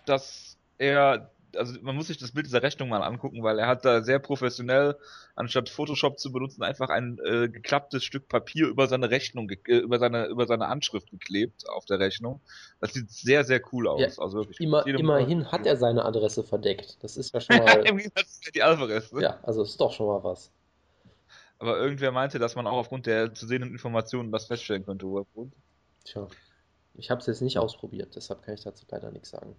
dass 0.05 0.57
er, 0.77 1.31
also 1.55 1.79
man 1.81 1.95
muss 1.95 2.07
sich 2.07 2.17
das 2.17 2.31
Bild 2.31 2.45
dieser 2.45 2.63
Rechnung 2.63 2.89
mal 2.89 3.01
angucken, 3.01 3.43
weil 3.43 3.59
er 3.59 3.67
hat 3.67 3.85
da 3.85 4.01
sehr 4.01 4.19
professionell, 4.19 4.97
anstatt 5.35 5.69
Photoshop 5.69 6.19
zu 6.19 6.31
benutzen, 6.31 6.63
einfach 6.63 6.89
ein 6.89 7.19
äh, 7.23 7.49
geklapptes 7.49 8.03
Stück 8.03 8.27
Papier 8.27 8.67
über 8.67 8.87
seine 8.87 9.09
Rechnung, 9.09 9.49
äh, 9.49 9.77
über 9.77 9.99
seine, 9.99 10.27
über 10.27 10.47
seine 10.47 10.67
Anschrift 10.67 11.09
geklebt 11.11 11.67
auf 11.69 11.85
der 11.85 11.99
Rechnung. 11.99 12.41
Das 12.79 12.93
sieht 12.93 13.09
sehr, 13.09 13.43
sehr 13.43 13.61
cool 13.71 13.87
aus. 13.87 14.01
Ja, 14.01 14.23
also 14.23 14.39
wirklich. 14.39 14.59
Immer, 14.59 14.85
immerhin 14.85 15.51
hat 15.51 15.65
er 15.65 15.77
seine 15.77 16.05
Adresse 16.05 16.43
verdeckt. 16.43 16.97
Das 17.01 17.17
ist 17.17 17.33
ja 17.33 17.41
schon 17.41 17.57
mal. 17.57 17.87
Im 17.87 17.97
Gegensatz 17.97 18.41
zu 18.41 18.51
die 18.51 18.63
Alvarez. 18.63 19.11
Ne? 19.11 19.23
ja, 19.23 19.39
also 19.43 19.63
ist 19.63 19.79
doch 19.79 19.91
schon 19.91 20.07
mal 20.07 20.23
was. 20.23 20.51
Aber 21.59 21.77
irgendwer 21.77 22.11
meinte, 22.11 22.39
dass 22.39 22.55
man 22.55 22.67
auch 22.67 22.77
aufgrund 22.77 23.05
der 23.05 23.33
zu 23.33 23.45
sehenden 23.45 23.71
Informationen 23.71 24.31
das 24.31 24.45
feststellen 24.45 24.85
könnte, 24.85 25.05
wo 25.07 25.19
er 25.19 25.25
wohnt. 25.33 25.53
Tja. 26.05 26.27
Ich 26.95 27.11
habe 27.11 27.21
es 27.21 27.27
jetzt 27.27 27.41
nicht 27.41 27.57
ausprobiert, 27.57 28.15
deshalb 28.15 28.41
kann 28.43 28.53
ich 28.53 28.63
dazu 28.63 28.85
leider 28.89 29.11
nichts 29.11 29.29
sagen. 29.29 29.55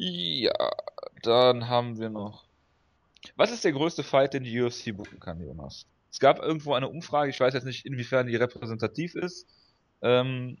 Ja, 0.00 0.70
dann 1.22 1.68
haben 1.68 1.98
wir 1.98 2.08
noch. 2.08 2.44
Was 3.34 3.50
ist 3.50 3.64
der 3.64 3.72
größte 3.72 4.04
Fight, 4.04 4.32
den 4.32 4.44
die 4.44 4.60
UFC 4.60 4.96
booken 4.96 5.18
kann, 5.18 5.44
Jonas? 5.44 5.86
Es 6.12 6.20
gab 6.20 6.38
irgendwo 6.38 6.74
eine 6.74 6.88
Umfrage, 6.88 7.30
ich 7.30 7.40
weiß 7.40 7.52
jetzt 7.52 7.66
nicht, 7.66 7.84
inwiefern 7.84 8.28
die 8.28 8.36
repräsentativ 8.36 9.16
ist, 9.16 9.46
ähm, 10.00 10.58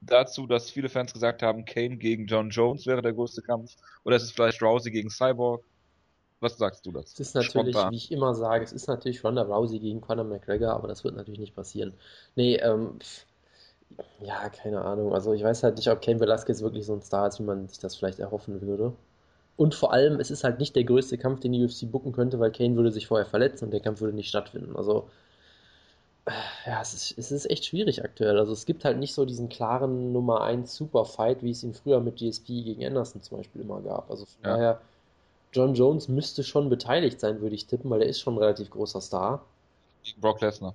dazu, 0.00 0.46
dass 0.46 0.70
viele 0.70 0.88
Fans 0.88 1.12
gesagt 1.12 1.42
haben, 1.42 1.64
Kane 1.64 1.98
gegen 1.98 2.26
John 2.26 2.50
Jones 2.50 2.84
wäre 2.86 3.00
der 3.00 3.12
größte 3.12 3.42
Kampf. 3.42 3.76
Oder 4.04 4.16
ist 4.16 4.24
es 4.24 4.32
vielleicht 4.32 4.60
Rousey 4.60 4.90
gegen 4.90 5.08
Cyborg? 5.08 5.64
was 6.40 6.56
sagst 6.56 6.84
du 6.86 6.92
dazu? 6.92 7.12
Es 7.14 7.20
ist 7.20 7.34
natürlich, 7.34 7.74
Spontan. 7.74 7.92
wie 7.92 7.96
ich 7.96 8.10
immer 8.10 8.34
sage, 8.34 8.64
es 8.64 8.72
ist 8.72 8.88
natürlich 8.88 9.22
Ronda 9.22 9.42
Rousey 9.42 9.78
gegen 9.78 10.00
Conor 10.00 10.24
McGregor, 10.24 10.72
aber 10.72 10.88
das 10.88 11.04
wird 11.04 11.14
natürlich 11.14 11.40
nicht 11.40 11.54
passieren. 11.54 11.92
Nee, 12.34 12.56
ähm, 12.56 12.98
ja, 14.20 14.48
keine 14.48 14.82
Ahnung. 14.82 15.12
Also 15.14 15.32
ich 15.32 15.42
weiß 15.42 15.62
halt 15.62 15.76
nicht, 15.76 15.90
ob 15.90 16.02
Cain 16.02 16.20
Velasquez 16.20 16.62
wirklich 16.62 16.86
so 16.86 16.94
ein 16.94 17.02
Star 17.02 17.28
ist, 17.28 17.38
wie 17.38 17.44
man 17.44 17.68
sich 17.68 17.78
das 17.78 17.96
vielleicht 17.96 18.18
erhoffen 18.18 18.60
würde. 18.62 18.92
Und 19.56 19.74
vor 19.74 19.92
allem, 19.92 20.20
es 20.20 20.30
ist 20.30 20.44
halt 20.44 20.58
nicht 20.58 20.74
der 20.74 20.84
größte 20.84 21.18
Kampf, 21.18 21.40
den 21.40 21.52
die 21.52 21.62
UFC 21.62 21.90
bucken 21.90 22.12
könnte, 22.12 22.40
weil 22.40 22.50
Kane 22.50 22.76
würde 22.76 22.92
sich 22.92 23.06
vorher 23.06 23.26
verletzen 23.26 23.66
und 23.66 23.72
der 23.72 23.80
Kampf 23.80 24.00
würde 24.00 24.16
nicht 24.16 24.28
stattfinden. 24.28 24.74
Also, 24.76 25.08
ja, 26.66 26.80
es 26.80 26.94
ist, 26.94 27.18
es 27.18 27.32
ist 27.32 27.50
echt 27.50 27.64
schwierig 27.66 28.04
aktuell. 28.04 28.38
Also 28.38 28.52
es 28.52 28.66
gibt 28.66 28.84
halt 28.84 28.98
nicht 28.98 29.14
so 29.14 29.24
diesen 29.24 29.48
klaren 29.48 30.12
Nummer 30.12 30.42
1 30.42 30.74
Superfight, 30.74 31.42
wie 31.42 31.50
es 31.50 31.62
ihn 31.62 31.74
früher 31.74 32.00
mit 32.00 32.16
GSP 32.16 32.62
gegen 32.62 32.84
Anderson 32.84 33.22
zum 33.22 33.38
Beispiel 33.38 33.62
immer 33.62 33.80
gab. 33.80 34.10
Also 34.10 34.26
von 34.26 34.44
ja. 34.44 34.56
daher, 34.56 34.80
John 35.52 35.74
Jones 35.74 36.08
müsste 36.08 36.44
schon 36.44 36.68
beteiligt 36.68 37.20
sein, 37.20 37.40
würde 37.40 37.54
ich 37.54 37.66
tippen, 37.66 37.90
weil 37.90 38.02
er 38.02 38.08
ist 38.08 38.20
schon 38.20 38.34
ein 38.34 38.38
relativ 38.38 38.70
großer 38.70 39.00
Star. 39.00 39.44
Gegen 40.04 40.20
Brock 40.20 40.40
Lesnar. 40.40 40.74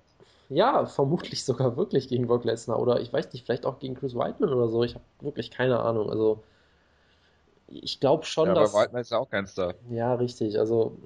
Ja, 0.50 0.86
vermutlich 0.86 1.44
sogar 1.44 1.76
wirklich 1.76 2.08
gegen 2.08 2.28
Brock 2.28 2.44
Lesnar 2.44 2.80
oder 2.80 3.00
ich 3.00 3.12
weiß 3.12 3.34
nicht, 3.34 3.46
vielleicht 3.46 3.66
auch 3.66 3.80
gegen 3.80 3.96
Chris 3.96 4.16
Whiteman 4.16 4.54
oder 4.54 4.70
so. 4.70 4.84
Ich 4.84 4.94
habe 4.94 5.04
wirklich 5.22 5.52
keine 5.52 5.80
Ahnung. 5.80 6.10
Also 6.10 6.44
ich 7.68 8.00
glaube 8.00 8.26
schon, 8.26 8.50
ja, 8.50 8.54
dass. 8.54 8.74
Aber 8.74 8.84
Whiteman 8.84 9.02
ist 9.02 9.12
ja 9.12 9.18
auch 9.18 9.30
kein 9.30 9.48
Star. 9.48 9.74
Ja, 9.90 10.14
richtig. 10.16 10.60
Also, 10.60 10.98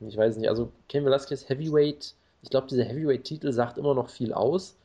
ich 0.00 0.16
weiß 0.16 0.36
nicht. 0.36 0.48
Also, 0.48 0.70
Kane 0.88 1.04
Velasquez 1.04 1.48
Heavyweight, 1.48 2.14
ich 2.42 2.50
glaube, 2.50 2.68
dieser 2.68 2.84
Heavyweight-Titel 2.84 3.52
sagt 3.52 3.78
immer 3.78 3.94
noch 3.94 4.10
viel 4.10 4.32
aus. 4.32 4.76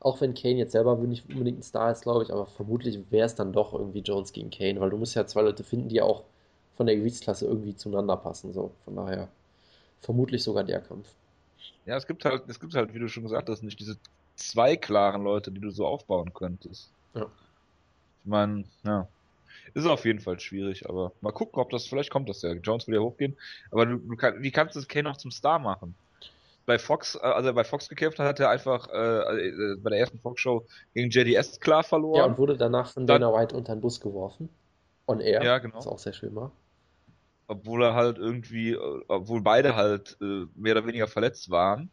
Auch 0.00 0.20
wenn 0.20 0.34
Kane 0.34 0.56
jetzt 0.56 0.72
selber 0.72 0.96
nicht 0.96 1.28
unbedingt 1.28 1.58
ein 1.58 1.62
Star 1.62 1.90
ist, 1.90 2.02
glaube 2.02 2.22
ich, 2.22 2.32
aber 2.32 2.46
vermutlich 2.46 3.10
wäre 3.10 3.26
es 3.26 3.34
dann 3.34 3.52
doch 3.52 3.74
irgendwie 3.74 4.00
Jones 4.00 4.32
gegen 4.32 4.50
Kane, 4.50 4.80
weil 4.80 4.90
du 4.90 4.96
musst 4.96 5.16
ja 5.16 5.26
zwei 5.26 5.42
Leute 5.42 5.64
finden, 5.64 5.88
die 5.88 6.00
auch 6.00 6.22
von 6.76 6.86
der 6.86 6.94
Gewichtsklasse 6.94 7.46
irgendwie 7.46 7.74
zueinander 7.74 8.16
passen. 8.16 8.52
So, 8.52 8.70
von 8.84 8.94
daher 8.94 9.28
vermutlich 10.00 10.44
sogar 10.44 10.62
der 10.62 10.80
Kampf. 10.80 11.08
Ja, 11.86 11.96
es 11.96 12.06
gibt 12.06 12.24
halt, 12.24 12.42
es 12.48 12.60
gibt 12.60 12.74
halt, 12.74 12.94
wie 12.94 12.98
du 12.98 13.08
schon 13.08 13.22
gesagt 13.22 13.48
hast, 13.48 13.62
nicht 13.62 13.80
diese 13.80 13.96
zwei 14.36 14.76
klaren 14.76 15.22
Leute, 15.22 15.50
die 15.50 15.60
du 15.60 15.70
so 15.70 15.86
aufbauen 15.86 16.32
könntest. 16.32 16.90
Ja. 17.14 17.26
Ich 18.24 18.30
meine, 18.30 18.64
ja. 18.84 19.08
Ist 19.74 19.86
auf 19.86 20.04
jeden 20.04 20.20
Fall 20.20 20.40
schwierig, 20.40 20.88
aber 20.88 21.12
mal 21.20 21.32
gucken, 21.32 21.60
ob 21.60 21.70
das, 21.70 21.86
vielleicht 21.86 22.10
kommt 22.10 22.28
das 22.28 22.42
ja. 22.42 22.52
Jones 22.52 22.86
will 22.86 22.94
ja 22.94 23.00
hochgehen. 23.00 23.36
Aber 23.70 23.86
du, 23.86 23.98
du 23.98 24.16
kann, 24.16 24.42
wie 24.42 24.50
kannst 24.50 24.74
du 24.74 24.80
das 24.80 24.88
Kane 24.88 25.08
noch 25.08 25.16
zum 25.16 25.30
Star 25.30 25.58
machen? 25.58 25.94
Bei 26.66 26.78
Fox, 26.78 27.16
also 27.16 27.52
bei 27.54 27.64
Fox 27.64 27.88
gekämpft 27.88 28.18
hat, 28.18 28.26
hat 28.26 28.40
er 28.40 28.50
einfach 28.50 28.88
äh, 28.92 29.48
äh, 29.48 29.76
bei 29.76 29.90
der 29.90 30.00
ersten 30.00 30.18
Fox-Show 30.18 30.66
gegen 30.94 31.10
JDS 31.10 31.60
klar 31.60 31.82
verloren. 31.82 32.18
Ja, 32.18 32.24
und 32.24 32.38
wurde 32.38 32.56
danach 32.56 32.92
von 32.92 33.06
Dana 33.06 33.32
White 33.32 33.56
unter 33.56 33.74
den 33.74 33.80
Bus 33.80 34.00
geworfen. 34.00 34.50
On 35.06 35.20
air. 35.20 35.42
Ja, 35.42 35.58
genau. 35.58 35.76
Was 35.76 35.86
auch 35.86 35.98
sehr 35.98 36.12
schön 36.12 36.34
war. 36.34 36.52
Obwohl 37.48 37.82
er 37.82 37.94
halt 37.94 38.18
irgendwie, 38.18 38.72
äh, 38.72 39.04
obwohl 39.08 39.42
beide 39.42 39.74
halt 39.76 40.16
äh, 40.20 40.46
mehr 40.54 40.74
oder 40.74 40.86
weniger 40.86 41.08
verletzt 41.08 41.50
waren. 41.50 41.90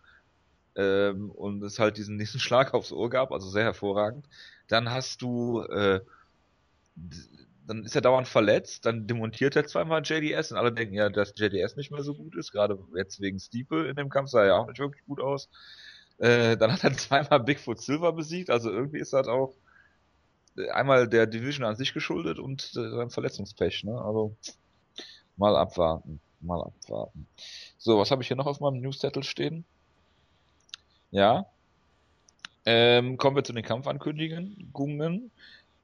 Ähm, 0.75 1.31
und 1.31 1.63
es 1.63 1.79
halt 1.79 1.97
diesen 1.97 2.17
nächsten 2.17 2.39
Schlag 2.41 2.73
aufs 2.73 2.91
Ohr 2.91 3.09
gab, 3.09 3.31
also 3.31 3.49
sehr 3.49 3.63
hervorragend. 3.63 4.27
Dann 4.67 4.91
hast 4.91 5.21
du 5.21 5.61
äh, 5.63 6.01
dann 7.67 7.83
ist 7.83 7.95
er 7.95 8.01
dauernd 8.01 8.27
verletzt, 8.27 8.85
dann 8.85 9.07
demontiert 9.07 9.55
er 9.55 9.65
zweimal 9.65 10.01
JDS 10.03 10.51
und 10.51 10.57
alle 10.57 10.71
denken 10.71 10.93
ja, 10.95 11.09
dass 11.09 11.33
JDS 11.35 11.75
nicht 11.75 11.91
mehr 11.91 12.03
so 12.03 12.13
gut 12.13 12.35
ist, 12.35 12.51
gerade 12.51 12.77
jetzt 12.95 13.19
wegen 13.21 13.39
Steeple 13.39 13.87
in 13.89 13.95
dem 13.95 14.09
Kampf 14.09 14.29
sah 14.29 14.41
er 14.41 14.47
ja 14.47 14.57
auch 14.57 14.67
nicht 14.67 14.79
wirklich 14.79 15.03
gut 15.05 15.19
aus. 15.19 15.49
Äh, 16.17 16.57
dann 16.57 16.71
hat 16.71 16.83
er 16.83 16.93
zweimal 16.97 17.39
Bigfoot 17.39 17.81
Silver 17.81 18.13
besiegt, 18.13 18.49
also 18.49 18.71
irgendwie 18.71 18.99
ist 18.99 19.13
das 19.13 19.27
auch 19.27 19.55
äh, 20.57 20.69
einmal 20.69 21.07
der 21.07 21.27
Division 21.27 21.65
an 21.65 21.75
sich 21.75 21.93
geschuldet 21.93 22.39
und 22.39 22.71
äh, 22.75 22.89
sein 22.89 23.09
Verletzungspech, 23.09 23.83
ne? 23.83 23.99
Also 23.99 24.35
mal 25.37 25.55
abwarten, 25.55 26.19
mal 26.41 26.61
abwarten. 26.61 27.27
So, 27.77 27.97
was 27.99 28.11
habe 28.11 28.21
ich 28.21 28.27
hier 28.27 28.37
noch 28.37 28.47
auf 28.47 28.59
meinem 28.59 28.81
Newszettel 28.81 29.23
stehen? 29.23 29.65
Ja. 31.11 31.45
Ähm, 32.65 33.17
kommen 33.17 33.35
wir 33.35 33.43
zu 33.43 33.53
den 33.53 33.63
Kampfankündigungen. 33.63 35.31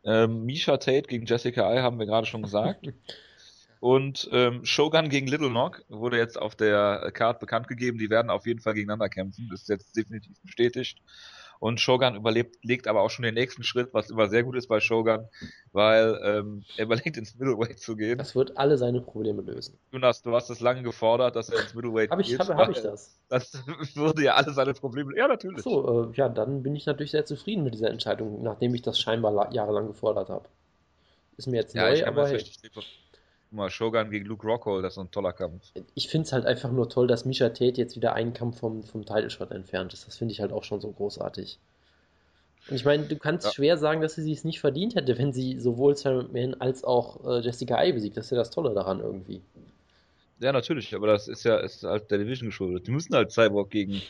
Ähm, 0.04 0.46
Misha 0.46 0.78
Tate 0.78 1.08
gegen 1.08 1.26
Jessica 1.26 1.68
Ai 1.68 1.82
haben 1.82 2.00
wir 2.00 2.06
gerade 2.06 2.26
schon 2.26 2.44
gesagt. 2.44 2.88
Und 3.80 4.30
ähm, 4.32 4.64
Shogun 4.64 5.10
gegen 5.10 5.26
Little 5.26 5.50
Knock 5.50 5.84
wurde 5.90 6.18
jetzt 6.18 6.40
auf 6.40 6.56
der 6.56 7.12
Card 7.14 7.40
bekannt 7.40 7.68
gegeben. 7.68 7.98
Die 7.98 8.12
werden 8.12 8.30
auf 8.30 8.46
jeden 8.46 8.60
Fall 8.60 8.76
gegeneinander 8.76 9.10
kämpfen. 9.10 9.48
Das 9.50 9.62
ist 9.62 9.70
jetzt 9.70 9.98
definitiv 9.98 10.40
bestätigt. 10.42 11.00
Und 11.62 11.80
Shogun 11.80 12.16
überlebt, 12.16 12.58
legt 12.64 12.88
aber 12.88 13.04
auch 13.04 13.12
schon 13.12 13.22
den 13.22 13.36
nächsten 13.36 13.62
Schritt, 13.62 13.94
was 13.94 14.10
immer 14.10 14.28
sehr 14.30 14.42
gut 14.42 14.56
ist 14.56 14.66
bei 14.66 14.80
Shogun, 14.80 15.28
weil 15.72 16.20
ähm, 16.24 16.66
er 16.76 16.86
überlegt, 16.86 17.18
ins 17.18 17.36
Middleweight 17.36 17.80
zu 17.80 17.96
gehen. 17.96 18.18
Das 18.18 18.34
wird 18.34 18.58
alle 18.58 18.80
seine 18.80 19.00
Probleme 19.00 19.44
lösen. 19.44 19.78
Jonas, 19.92 20.24
du 20.24 20.34
hast 20.34 20.50
das 20.50 20.60
lange 20.60 20.82
gefordert, 20.82 21.36
dass 21.36 21.50
er 21.50 21.62
ins 21.62 21.76
Middleweight 21.76 22.10
hab 22.10 22.20
ich, 22.20 22.30
geht. 22.30 22.40
Habe 22.40 22.56
hab 22.56 22.72
ich 22.72 22.82
das? 22.82 23.16
Das 23.30 23.54
würde 23.96 24.24
ja 24.24 24.34
alle 24.34 24.52
seine 24.54 24.74
Probleme. 24.74 25.16
Ja, 25.16 25.28
natürlich. 25.28 25.62
So, 25.62 26.10
äh, 26.10 26.16
ja, 26.16 26.30
dann 26.30 26.64
bin 26.64 26.76
ich 26.76 26.88
natürlich 26.88 27.12
sehr 27.12 27.26
zufrieden 27.26 27.64
mit 27.64 27.76
dieser 27.76 27.92
Entscheidung, 27.92 28.42
nachdem 28.42 28.74
ich 28.74 28.82
das 28.82 29.00
scheinbar 29.00 29.54
jahrelang 29.54 29.86
gefordert 29.86 30.30
habe. 30.30 30.50
Ist 31.38 31.46
mir 31.46 31.58
jetzt 31.58 31.76
ja, 31.76 31.92
neu, 31.92 32.08
aber 32.08 32.28
hey. 32.28 32.44
Mal, 33.52 33.70
Shogun 33.70 34.10
gegen 34.10 34.26
Luke 34.26 34.46
Rockhold, 34.46 34.84
das 34.84 34.94
ist 34.94 35.00
ein 35.00 35.12
toller 35.12 35.34
Kampf. 35.34 35.72
Ich 35.96 36.08
finde 36.08 36.26
es 36.26 36.34
halt 36.34 36.46
einfach 36.46 36.72
nur 36.72 36.90
toll, 36.90 37.08
dass 37.08 37.26
Misha 37.26 37.50
Tate 37.50 37.78
jetzt 37.80 37.96
wieder 37.96 38.14
einen 38.14 38.34
Kampf 38.34 38.60
vom, 38.60 38.84
vom 38.84 39.06
Title 39.06 39.30
Shot 39.30 39.52
entfernt 39.52 39.94
ist. 39.94 40.08
Das 40.08 40.18
finde 40.18 40.34
ich 40.34 40.42
halt 40.42 40.52
auch 40.52 40.64
schon 40.64 40.82
so 40.82 40.92
großartig. 40.92 41.60
Und 42.70 42.76
ich 42.76 42.86
meine, 42.86 43.04
du 43.04 43.18
kannst 43.18 43.46
ja. 43.46 43.52
schwer 43.54 43.78
sagen, 43.78 44.02
dass 44.02 44.16
sie 44.16 44.32
es 44.32 44.44
nicht 44.44 44.60
verdient 44.60 44.96
hätte, 44.96 45.18
wenn 45.18 45.34
sie 45.34 45.60
sowohl 45.60 45.96
Sarah 45.96 46.24
McMahon 46.24 46.56
als 46.60 46.84
auch 46.84 47.26
äh, 47.26 47.40
Jessica 47.40 47.82
Eye 47.82 47.94
besiegt. 47.94 48.18
Das 48.18 48.26
ist 48.26 48.32
ja 48.32 48.38
das 48.38 48.52
Tolle 48.52 48.74
daran 48.74 49.00
irgendwie. 49.00 49.42
Ja, 50.40 50.52
natürlich, 50.52 50.94
aber 50.96 51.08
das 51.08 51.28
ist 51.28 51.44
ja 51.44 51.58
ist 51.58 51.84
halt 51.84 52.10
der 52.12 52.20
Division 52.20 52.50
geschuldet. 52.50 52.88
Die 52.88 52.92
müssen 52.92 53.16
halt 53.16 53.32
Cyborg 53.32 53.70
gegen 53.70 54.02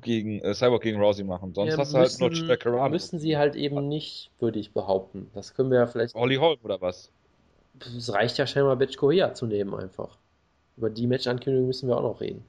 gegen 0.00 0.40
äh, 0.40 0.54
Cyborg 0.54 0.82
gegen 0.82 1.00
Rousey 1.00 1.24
machen. 1.24 1.52
Sonst 1.54 1.72
ja, 1.72 1.78
hast 1.78 1.92
müssen, 1.92 2.18
du 2.18 2.24
halt 2.24 2.46
nur 2.46 2.56
Carano. 2.56 2.88
Müssen 2.90 3.18
sie 3.18 3.36
halt 3.36 3.54
eben 3.56 3.88
nicht, 3.88 4.30
würde 4.38 4.58
ich 4.58 4.72
behaupten. 4.72 5.30
Das 5.34 5.54
können 5.54 5.70
wir 5.70 5.78
ja 5.78 5.86
vielleicht. 5.86 6.14
Holly 6.14 6.36
Holm 6.36 6.58
oder 6.62 6.80
was? 6.80 7.10
Es 7.80 8.12
reicht 8.12 8.38
ja 8.38 8.46
scheinbar 8.46 8.76
Batch 8.76 8.96
Correa 8.96 9.34
zu 9.34 9.46
nehmen 9.46 9.74
einfach. 9.74 10.16
Über 10.76 10.90
die 10.90 11.06
Match-Ankündigung 11.06 11.66
müssen 11.66 11.88
wir 11.88 11.96
auch 11.96 12.02
noch 12.02 12.20
reden. 12.20 12.44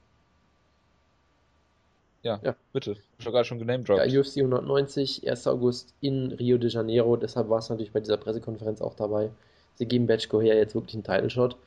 Ja, 2.24 2.40
ja. 2.42 2.56
bitte. 2.72 2.96
Ich 3.20 3.26
habe 3.26 3.34
gerade 3.34 3.46
schon 3.46 3.60
genamedroppt. 3.60 4.06
Ja, 4.06 4.20
UFC 4.20 4.38
190, 4.38 5.30
1. 5.30 5.48
August 5.48 5.94
in 6.00 6.32
Rio 6.32 6.58
de 6.58 6.70
Janeiro. 6.70 7.18
Deshalb 7.18 7.50
war 7.50 7.60
es 7.60 7.70
natürlich 7.70 7.92
bei 7.92 8.00
dieser 8.00 8.18
Pressekonferenz 8.18 8.82
auch 8.82 8.94
dabei. 8.94 9.30
Sie 9.76 9.86
geben 9.86 10.08
Batch 10.08 10.30
Correa 10.30 10.56
jetzt 10.56 10.74
wirklich 10.74 10.96
einen 10.96 11.04
Title 11.04 11.30
Shot. 11.30 11.58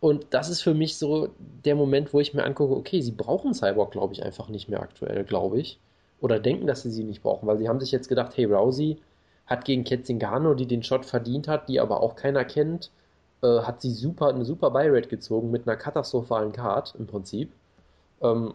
Und 0.00 0.26
das 0.30 0.48
ist 0.48 0.62
für 0.62 0.74
mich 0.74 0.96
so 0.96 1.30
der 1.64 1.76
Moment, 1.76 2.12
wo 2.12 2.20
ich 2.20 2.34
mir 2.34 2.44
angucke, 2.44 2.74
okay, 2.74 3.00
sie 3.00 3.12
brauchen 3.12 3.54
Cyborg, 3.54 3.92
glaube 3.92 4.14
ich, 4.14 4.22
einfach 4.22 4.48
nicht 4.48 4.68
mehr 4.68 4.80
aktuell, 4.80 5.24
glaube 5.24 5.60
ich. 5.60 5.78
Oder 6.20 6.38
denken, 6.38 6.66
dass 6.66 6.82
sie 6.82 6.90
sie 6.90 7.04
nicht 7.04 7.22
brauchen, 7.22 7.46
weil 7.46 7.58
sie 7.58 7.68
haben 7.68 7.80
sich 7.80 7.92
jetzt 7.92 8.08
gedacht, 8.08 8.36
hey, 8.36 8.44
Rousey 8.44 8.98
hat 9.50 9.64
gegen 9.64 9.82
Ketzingano, 9.84 10.54
die 10.54 10.66
den 10.66 10.84
Shot 10.84 11.04
verdient 11.04 11.48
hat, 11.48 11.68
die 11.68 11.80
aber 11.80 12.00
auch 12.00 12.14
keiner 12.14 12.44
kennt, 12.44 12.90
äh, 13.42 13.60
hat 13.62 13.82
sie 13.82 13.90
super, 13.90 14.28
eine 14.28 14.44
super 14.44 14.70
Buy-Rate 14.70 15.08
gezogen 15.08 15.50
mit 15.50 15.66
einer 15.66 15.76
katastrophalen 15.76 16.52
Card 16.52 16.94
im 16.98 17.06
Prinzip. 17.06 17.52
Ähm, 18.22 18.54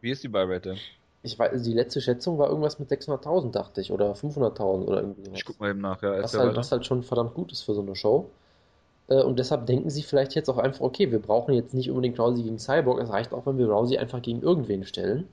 Wie 0.00 0.10
ist 0.10 0.24
die 0.24 0.28
Buy-Rate 0.28 0.70
denn? 0.70 0.78
Ich 1.22 1.38
weiß, 1.38 1.62
die 1.62 1.74
letzte 1.74 2.00
Schätzung 2.00 2.38
war 2.38 2.48
irgendwas 2.48 2.78
mit 2.78 2.90
600.000, 2.90 3.50
dachte 3.50 3.82
ich, 3.82 3.92
oder 3.92 4.12
500.000 4.12 4.86
oder 4.86 5.02
irgendwie 5.02 5.24
sowas. 5.24 5.38
Ich 5.38 5.44
guck 5.44 5.60
mal 5.60 5.70
eben 5.70 5.82
nach, 5.82 6.02
ja. 6.02 6.22
Was 6.22 6.36
halt, 6.36 6.56
was 6.56 6.72
halt 6.72 6.86
schon 6.86 7.02
verdammt 7.02 7.34
gut 7.34 7.52
ist 7.52 7.60
für 7.60 7.74
so 7.74 7.82
eine 7.82 7.94
Show. 7.94 8.30
Äh, 9.08 9.22
und 9.22 9.38
deshalb 9.38 9.66
denken 9.66 9.90
sie 9.90 10.02
vielleicht 10.02 10.34
jetzt 10.34 10.48
auch 10.48 10.56
einfach, 10.56 10.80
okay, 10.80 11.12
wir 11.12 11.20
brauchen 11.20 11.52
jetzt 11.52 11.74
nicht 11.74 11.90
unbedingt 11.90 12.18
Rousey 12.18 12.42
gegen 12.42 12.58
Cyborg, 12.58 12.98
es 13.00 13.10
reicht 13.10 13.34
auch, 13.34 13.44
wenn 13.44 13.58
wir 13.58 13.68
Rousey 13.68 13.98
einfach 13.98 14.22
gegen 14.22 14.40
irgendwen 14.40 14.84
stellen. 14.84 15.28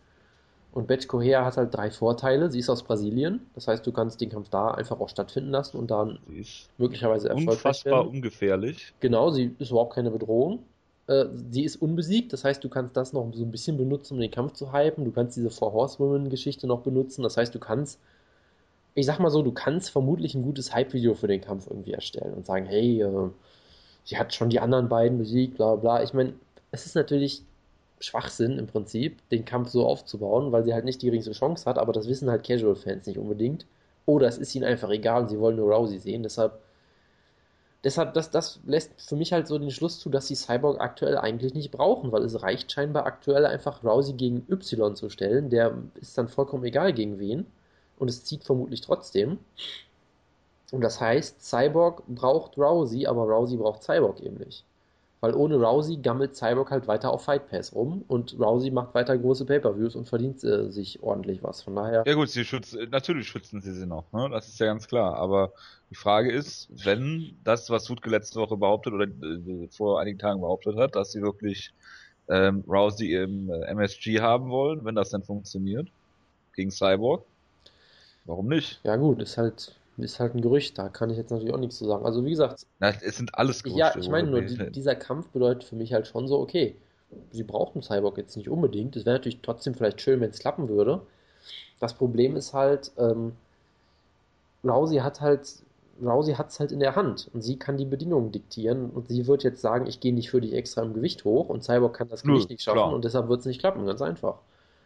Und 0.78 0.86
Betch 0.86 1.08
Correa 1.08 1.44
hat 1.44 1.58
halt 1.58 1.74
drei 1.74 1.90
Vorteile. 1.90 2.52
Sie 2.52 2.60
ist 2.60 2.70
aus 2.70 2.84
Brasilien, 2.84 3.48
das 3.56 3.68
heißt, 3.68 3.88
du 3.88 3.92
kannst 3.92 4.22
den 4.22 4.30
Kampf 4.30 4.50
da 4.50 4.70
einfach 4.70 5.00
auch 5.00 5.10
stattfinden 5.10 5.50
lassen 5.50 5.76
und 5.76 5.90
dann 5.90 6.20
möglicherweise 6.78 7.30
erfolgreich 7.30 7.56
unfassbar 7.56 8.04
werden. 8.04 8.10
ungefährlich. 8.10 8.94
Genau, 9.00 9.32
sie 9.32 9.56
ist 9.58 9.72
überhaupt 9.72 9.96
keine 9.96 10.12
Bedrohung. 10.12 10.60
Äh, 11.08 11.26
sie 11.50 11.64
ist 11.64 11.78
unbesiegt, 11.78 12.32
das 12.32 12.44
heißt, 12.44 12.64
du 12.64 12.70
kannst 12.70 12.96
das 12.96 13.12
noch 13.12 13.28
so 13.34 13.44
ein 13.44 13.50
bisschen 13.50 13.76
benutzen, 13.76 14.14
um 14.14 14.20
den 14.20 14.30
Kampf 14.30 14.54
zu 14.54 14.72
hypen. 14.72 15.04
Du 15.04 15.12
kannst 15.12 15.36
diese 15.36 15.50
Four 15.50 15.74
Horsewomen-Geschichte 15.74 16.68
noch 16.68 16.82
benutzen, 16.82 17.24
das 17.24 17.38
heißt, 17.38 17.56
du 17.56 17.60
kannst 17.60 18.00
ich 18.94 19.08
sag 19.08 19.18
mal 19.18 19.32
so, 19.32 19.42
du 19.42 19.52
kannst 19.52 19.90
vermutlich 19.90 20.36
ein 20.36 20.44
gutes 20.44 20.76
Hype-Video 20.76 21.16
für 21.16 21.28
den 21.28 21.42
Kampf 21.42 21.66
irgendwie 21.68 21.94
erstellen 21.94 22.36
und 22.36 22.46
sagen, 22.46 22.68
hey, 22.68 23.02
äh, 23.02 23.30
sie 24.04 24.20
hat 24.20 24.36
schon 24.36 24.50
die 24.52 24.60
anderen 24.60 24.90
beiden 24.90 25.18
besiegt, 25.18 25.58
bla 25.58 25.76
bla. 25.76 26.04
Ich 26.04 26.14
meine, 26.14 26.34
es 26.70 26.86
ist 26.86 26.96
natürlich 26.96 27.42
Schwachsinn 28.00 28.60
im 28.60 28.68
Prinzip, 28.68 29.28
den 29.30 29.46
Kampf 29.46 29.70
so 29.70 29.86
aufzubauen, 29.86 30.52
weil 30.52 30.64
sie 30.64 30.74
halt 30.74 30.86
nicht 30.86 31.02
die 31.02 31.08
geringste 31.08 31.32
Chance 31.32 31.66
hat, 31.66 31.78
aber 31.78 31.94
das 31.94 32.08
wissen 32.08 32.30
halt 32.30 32.46
Casual-Fans 32.46 33.08
nicht 33.08 33.18
unbedingt. 33.18 33.66
Oder 34.06 34.28
es 34.28 34.38
ist 34.38 34.54
ihnen 34.56 34.66
einfach 34.66 34.90
egal 34.90 35.24
und 35.24 35.30
sie 35.30 35.40
wollen 35.40 35.58
nur 35.58 35.74
Rousey 35.74 36.00
sehen. 36.00 36.24
Deshalb, 36.24 36.60
deshalb 37.84 38.14
das, 38.14 38.32
das 38.32 38.60
lässt 38.66 39.02
für 39.02 39.16
mich 39.16 39.34
halt 39.34 39.48
so 39.48 39.58
den 39.58 39.72
Schluss 39.72 40.00
zu, 40.00 40.10
dass 40.10 40.28
sie 40.28 40.36
Cyborg 40.36 40.80
aktuell 40.80 41.18
eigentlich 41.18 41.54
nicht 41.54 41.72
brauchen, 41.72 42.12
weil 42.12 42.24
es 42.24 42.42
reicht 42.42 42.72
scheinbar 42.72 43.06
aktuell 43.06 43.46
einfach 43.46 43.84
Rousey 43.84 44.14
gegen 44.14 44.46
Y 44.50 44.96
zu 44.96 45.10
stellen. 45.10 45.50
Der 45.50 45.78
ist 45.96 46.18
dann 46.18 46.30
vollkommen 46.30 46.64
egal 46.66 46.94
gegen 46.94 47.20
wen. 47.20 47.48
Und 47.98 48.10
es 48.10 48.24
zieht 48.24 48.44
vermutlich 48.44 48.82
trotzdem. 48.82 49.40
Und 50.72 50.82
das 50.82 51.02
heißt, 51.02 51.44
Cyborg 51.44 52.04
braucht 52.08 52.58
Rousey, 52.58 53.08
aber 53.08 53.24
Rousey 53.24 53.58
braucht 53.58 53.84
Cyborg 53.84 54.20
eben 54.22 54.38
nicht. 54.38 54.67
Weil 55.20 55.34
ohne 55.34 55.56
Rousey 55.56 55.98
gammelt 55.98 56.36
Cyborg 56.36 56.70
halt 56.70 56.88
weiter 56.88 57.12
auf 57.12 57.24
Fight 57.24 57.50
Pass 57.50 57.74
rum 57.74 58.04
und 58.08 58.40
Rousey 58.40 58.70
macht 58.70 58.94
weiter 58.94 59.18
große 59.18 59.46
Pay-Per-Views 59.46 59.96
und 59.96 60.08
verdient 60.08 60.44
äh, 60.44 60.70
sich 60.70 61.02
ordentlich 61.02 61.42
was. 61.42 61.64
Von 61.64 61.76
daher. 61.76 62.04
Ja 62.06 62.14
gut, 62.14 62.30
sie 62.30 62.46
schützen, 62.46 62.88
natürlich 62.92 63.28
schützen 63.28 63.62
sie 63.62 63.74
sie 63.74 63.88
noch, 63.88 64.12
ne? 64.14 64.30
Das 64.30 64.48
ist 64.48 64.60
ja 64.60 64.68
ganz 64.68 64.88
klar. 64.88 65.16
Aber 65.16 65.54
die 65.90 65.96
Frage 65.96 66.32
ist, 66.32 66.70
wenn 66.86 67.36
das, 67.44 67.70
was 67.72 67.86
Sutke 67.86 68.10
letzte 68.10 68.40
Woche 68.40 68.58
behauptet 68.58 68.94
oder 68.94 69.06
äh, 69.06 69.68
vor 69.70 70.00
einigen 70.00 70.20
Tagen 70.20 70.42
behauptet 70.42 70.78
hat, 70.78 70.96
dass 70.96 71.14
sie 71.14 71.22
wirklich 71.22 71.74
ähm, 72.30 72.64
Rousey 72.68 73.16
im 73.16 73.50
äh, 73.50 73.62
MSG 73.72 74.20
haben 74.20 74.50
wollen, 74.50 74.86
wenn 74.86 74.96
das 74.96 75.10
dann 75.10 75.24
funktioniert, 75.24 75.88
gegen 76.56 76.72
Cyborg, 76.72 77.24
warum 78.26 78.48
nicht? 78.48 78.80
Ja 78.84 78.98
gut, 78.98 79.22
ist 79.22 79.38
halt 79.38 79.74
ist 79.98 80.20
halt 80.20 80.36
ein 80.36 80.42
Gerücht, 80.42 80.78
da 80.78 80.90
kann 80.90 81.10
ich 81.10 81.18
jetzt 81.18 81.32
natürlich 81.32 81.54
auch 81.54 81.60
nichts 81.60 81.78
zu 81.78 81.86
sagen. 81.86 82.06
Also 82.06 82.24
wie 82.24 82.30
gesagt. 82.30 82.68
Na, 82.80 82.90
es 82.90 83.18
sind 83.18 83.36
alles 83.36 83.64
Gerüchte. 83.64 83.80
Ja, 83.80 83.98
ich 83.98 84.10
meine 84.10 84.30
nur, 84.30 84.42
die, 84.42 84.72
dieser 84.72 84.96
Kampf 84.96 85.30
bedeutet 85.30 85.64
für 85.64 85.76
mich 85.76 85.94
halt 85.94 86.08
schon 86.08 86.28
so, 86.28 86.40
okay, 86.40 86.76
sie 87.32 87.44
brauchen 87.44 87.82
Cyborg 87.82 88.18
jetzt 88.18 88.38
nicht 88.38 88.50
unbedingt. 88.50 88.96
Es 88.96 89.06
wäre 89.06 89.18
natürlich 89.18 89.40
trotzdem 89.42 89.74
vielleicht 89.74 90.02
schön, 90.02 90.22
wenn 90.22 90.30
es 90.30 90.40
klappen 90.40 90.70
würde. 90.70 91.02
Das 91.80 91.94
Problem 91.94 92.36
ist 92.36 92.54
halt, 92.54 92.92
ähm, 92.98 93.34
Rousey 94.64 94.98
hat 94.98 95.22
halt, 95.22 95.48
Rousey 96.02 96.34
hat 96.34 96.50
es 96.50 96.60
halt 96.60 96.72
in 96.72 96.80
der 96.80 96.96
Hand 96.96 97.30
und 97.34 97.42
sie 97.42 97.58
kann 97.58 97.78
die 97.78 97.86
Bedingungen 97.86 98.32
diktieren 98.32 98.90
und 98.90 99.08
sie 99.08 99.28
wird 99.28 99.44
jetzt 99.44 99.62
sagen, 99.62 99.88
ich 99.88 100.00
gehe 100.00 100.14
nicht 100.14 100.30
für 100.30 100.42
dich 100.42 100.54
extra 100.54 100.84
im 100.84 100.94
Gewicht 100.94 101.24
hoch 101.26 101.50
und 101.50 101.64
Cyborg 101.64 101.96
kann 101.96 102.10
das 102.10 102.24
Gewicht 102.24 102.50
Nö, 102.50 102.54
nicht 102.54 102.62
schaffen 102.64 102.78
klar. 102.78 102.94
und 102.94 103.06
deshalb 103.06 103.30
wird 103.30 103.40
es 103.40 103.46
nicht 103.46 103.60
klappen, 103.60 103.86
ganz 103.86 104.02
einfach. 104.02 104.40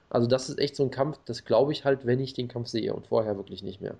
Also 0.10 0.28
das 0.28 0.50
ist 0.50 0.60
echt 0.60 0.76
so 0.76 0.84
ein 0.84 0.92
Kampf, 0.92 1.20
das 1.26 1.46
glaube 1.46 1.72
ich 1.72 1.86
halt, 1.86 2.06
wenn 2.06 2.20
ich 2.20 2.34
den 2.34 2.48
Kampf 2.50 2.68
sehe 2.68 2.94
und 2.94 3.08
vorher 3.08 3.38
wirklich 3.38 3.64
nicht 3.64 3.82
mehr. 3.82 3.96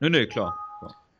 Nee, 0.00 0.10
nee, 0.10 0.26
klar. 0.26 0.56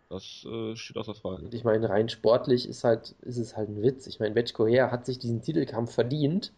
Das 0.09 0.47
äh, 0.49 0.77
steht 0.77 0.97
außer 0.97 1.15
Frage. 1.15 1.45
Und 1.45 1.55
ich 1.55 1.65
meine, 1.65 1.89
rein 1.89 2.09
sportlich 2.09 2.69
ist 2.69 2.85
halt, 2.85 3.15
ist 3.23 3.39
es 3.39 3.57
halt 3.57 3.69
ein 3.69 3.83
Witz. 3.83 4.07
Ich 4.07 4.21
meine, 4.21 4.35
Betchko 4.35 4.67
Her 4.67 4.93
hat 4.93 5.05
sich 5.05 5.19
diesen 5.19 5.43
Titelkampf 5.43 5.93
verdient, 5.93 6.53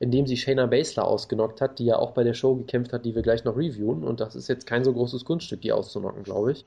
indem 0.00 0.26
sie 0.26 0.36
Shayna 0.36 0.66
Baszler 0.66 1.06
ausgenockt 1.06 1.60
hat, 1.60 1.78
die 1.78 1.84
ja 1.84 1.96
auch 1.96 2.12
bei 2.12 2.24
der 2.24 2.34
Show 2.34 2.56
gekämpft 2.56 2.92
hat, 2.92 3.04
die 3.04 3.14
wir 3.14 3.22
gleich 3.22 3.44
noch 3.44 3.56
reviewen. 3.56 4.02
Und 4.02 4.18
das 4.18 4.34
ist 4.34 4.48
jetzt 4.48 4.66
kein 4.66 4.82
so 4.82 4.92
großes 4.92 5.24
Kunststück, 5.24 5.60
die 5.60 5.72
auszunocken, 5.72 6.24
glaube 6.24 6.52
ich. 6.52 6.66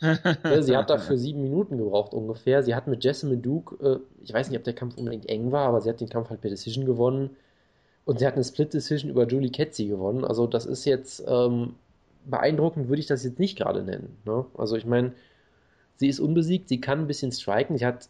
sie 0.60 0.76
hat 0.76 0.90
dafür 0.90 1.16
sieben 1.16 1.42
Minuten 1.42 1.76
gebraucht 1.76 2.14
ungefähr. 2.14 2.62
Sie 2.62 2.74
hat 2.76 2.86
mit 2.86 3.02
Jessamine 3.02 3.40
Duke, 3.40 3.76
äh, 3.84 3.98
ich 4.22 4.32
weiß 4.32 4.50
nicht, 4.50 4.58
ob 4.58 4.64
der 4.64 4.74
Kampf 4.74 4.96
unbedingt 4.96 5.28
eng 5.28 5.50
war, 5.50 5.66
aber 5.66 5.80
sie 5.80 5.88
hat 5.88 6.00
den 6.00 6.08
Kampf 6.08 6.30
halt 6.30 6.40
per 6.40 6.50
Decision 6.50 6.84
gewonnen. 6.84 7.30
Und 8.04 8.20
sie 8.20 8.26
hat 8.26 8.34
eine 8.34 8.44
Split 8.44 8.74
Decision 8.74 9.10
über 9.10 9.26
Julie 9.26 9.50
Ketzi 9.50 9.86
gewonnen. 9.86 10.24
Also 10.24 10.46
das 10.46 10.66
ist 10.66 10.84
jetzt 10.84 11.24
ähm, 11.26 11.74
beeindruckend 12.26 12.88
würde 12.88 13.00
ich 13.00 13.06
das 13.06 13.24
jetzt 13.24 13.38
nicht 13.38 13.58
gerade 13.58 13.82
nennen. 13.82 14.16
Ne? 14.24 14.44
Also 14.56 14.76
ich 14.76 14.86
meine, 14.86 15.12
sie 15.96 16.08
ist 16.08 16.20
unbesiegt, 16.20 16.68
sie 16.68 16.80
kann 16.80 17.00
ein 17.00 17.06
bisschen 17.06 17.32
striken, 17.32 17.78
sie 17.78 17.86
hat 17.86 18.08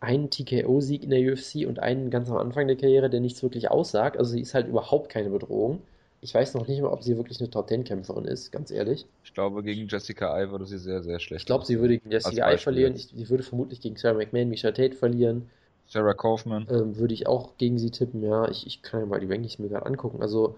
einen 0.00 0.30
TKO-Sieg 0.30 1.02
in 1.02 1.10
der 1.10 1.32
UFC 1.32 1.66
und 1.66 1.78
einen 1.78 2.10
ganz 2.10 2.28
am 2.28 2.36
Anfang 2.36 2.66
der 2.66 2.76
Karriere, 2.76 3.08
der 3.08 3.20
nichts 3.20 3.42
wirklich 3.42 3.70
aussagt. 3.70 4.18
Also 4.18 4.32
sie 4.32 4.40
ist 4.40 4.54
halt 4.54 4.68
überhaupt 4.68 5.10
keine 5.10 5.30
Bedrohung. 5.30 5.80
Ich 6.20 6.34
weiß 6.34 6.54
noch 6.54 6.66
nicht 6.66 6.80
mal, 6.80 6.88
ob 6.88 7.02
sie 7.02 7.16
wirklich 7.16 7.40
eine 7.40 7.50
Top-10-Kämpferin 7.50 8.24
ist, 8.24 8.50
ganz 8.50 8.70
ehrlich. 8.70 9.06
Ich 9.24 9.34
glaube, 9.34 9.62
gegen 9.62 9.88
Jessica 9.88 10.38
Eye 10.38 10.50
würde 10.50 10.64
sie 10.64 10.78
sehr, 10.78 11.02
sehr 11.02 11.20
schlecht. 11.20 11.42
Ich 11.42 11.46
glaube, 11.46 11.66
sie 11.66 11.78
würde 11.80 11.98
gegen 11.98 12.10
Jessica 12.10 12.50
Eye 12.50 12.56
verlieren. 12.56 12.94
Ich, 12.94 13.08
sie 13.08 13.28
würde 13.28 13.42
vermutlich 13.42 13.80
gegen 13.80 13.96
Sarah 13.96 14.16
McMahon, 14.16 14.48
Misha 14.48 14.70
Tate 14.70 14.96
verlieren. 14.96 15.50
Sarah 15.86 16.14
Kaufman. 16.14 16.66
Ähm, 16.70 16.96
würde 16.96 17.12
ich 17.12 17.26
auch 17.26 17.58
gegen 17.58 17.78
sie 17.78 17.90
tippen, 17.90 18.22
ja. 18.22 18.48
Ich, 18.48 18.66
ich 18.66 18.80
kann 18.80 19.00
ja 19.00 19.06
mal 19.06 19.20
die 19.20 19.26
Rankings 19.26 19.58
mir 19.58 19.68
gerade 19.68 19.84
angucken. 19.84 20.22
Also, 20.22 20.56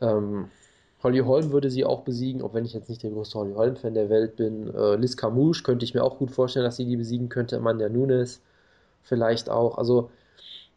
ähm, 0.00 0.48
Holly 1.02 1.20
Holm 1.20 1.52
würde 1.52 1.70
sie 1.70 1.84
auch 1.84 2.02
besiegen, 2.02 2.42
auch 2.42 2.54
wenn 2.54 2.64
ich 2.64 2.72
jetzt 2.72 2.88
nicht 2.88 3.02
der 3.02 3.10
größte 3.10 3.38
Holly 3.38 3.54
Holm-Fan 3.54 3.94
der 3.94 4.08
Welt 4.08 4.36
bin. 4.36 4.72
Äh, 4.74 4.96
Liz 4.96 5.16
Camouche 5.16 5.62
könnte 5.62 5.84
ich 5.84 5.94
mir 5.94 6.02
auch 6.02 6.18
gut 6.18 6.30
vorstellen, 6.30 6.64
dass 6.64 6.76
sie 6.76 6.86
die 6.86 6.96
besiegen 6.96 7.28
könnte. 7.28 7.56
Amanda 7.56 7.88
Nunes 7.88 8.40
vielleicht 9.02 9.50
auch. 9.50 9.78
Also, 9.78 10.10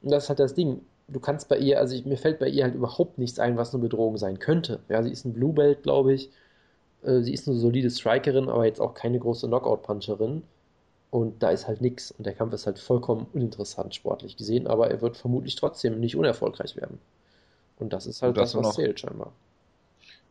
das 0.02 0.24
ist 0.24 0.30
halt 0.30 0.40
das 0.40 0.54
Ding. 0.54 0.82
Du 1.08 1.20
kannst 1.20 1.50
bei 1.50 1.58
ihr, 1.58 1.80
also 1.80 1.96
ich, 1.96 2.06
mir 2.06 2.18
fällt 2.18 2.40
bei 2.40 2.50
ihr 2.50 2.64
halt 2.64 2.76
überhaupt 2.76 3.18
nichts 3.18 3.40
ein, 3.40 3.58
was 3.58 3.74
eine 3.74 3.82
Bedrohung 3.82 4.18
sein 4.18 4.40
könnte. 4.40 4.80
Ja, 4.90 5.02
sie 5.02 5.12
ist 5.12 5.26
ein 5.26 5.34
Blue 5.34 5.54
Belt, 5.54 5.84
glaube 5.84 6.14
ich. 6.14 6.30
Äh, 7.04 7.22
sie 7.22 7.34
ist 7.34 7.48
eine 7.48 7.58
solide 7.58 7.90
Strikerin, 7.90 8.50
aber 8.50 8.66
jetzt 8.66 8.82
auch 8.82 8.94
keine 8.94 9.20
große 9.20 9.48
Knockout-Puncherin. 9.48 10.44
Und 11.12 11.42
da 11.42 11.50
ist 11.50 11.68
halt 11.68 11.82
nichts. 11.82 12.12
Und 12.12 12.26
der 12.26 12.34
Kampf 12.34 12.54
ist 12.54 12.68
halt 12.68 12.78
vollkommen 12.78 13.26
uninteressant 13.34 13.96
sportlich 13.96 14.38
gesehen, 14.38 14.68
aber 14.68 14.92
er 14.92 15.02
wird 15.02 15.18
vermutlich 15.18 15.56
trotzdem 15.56 16.00
nicht 16.00 16.16
unerfolgreich 16.16 16.76
werden. 16.76 17.00
Und 17.80 17.94
das 17.94 18.06
ist 18.06 18.22
halt 18.22 18.38
das, 18.38 18.52
das 18.52 18.64
was 18.64 18.76
zählt 18.76 19.00
scheinbar. 19.00 19.32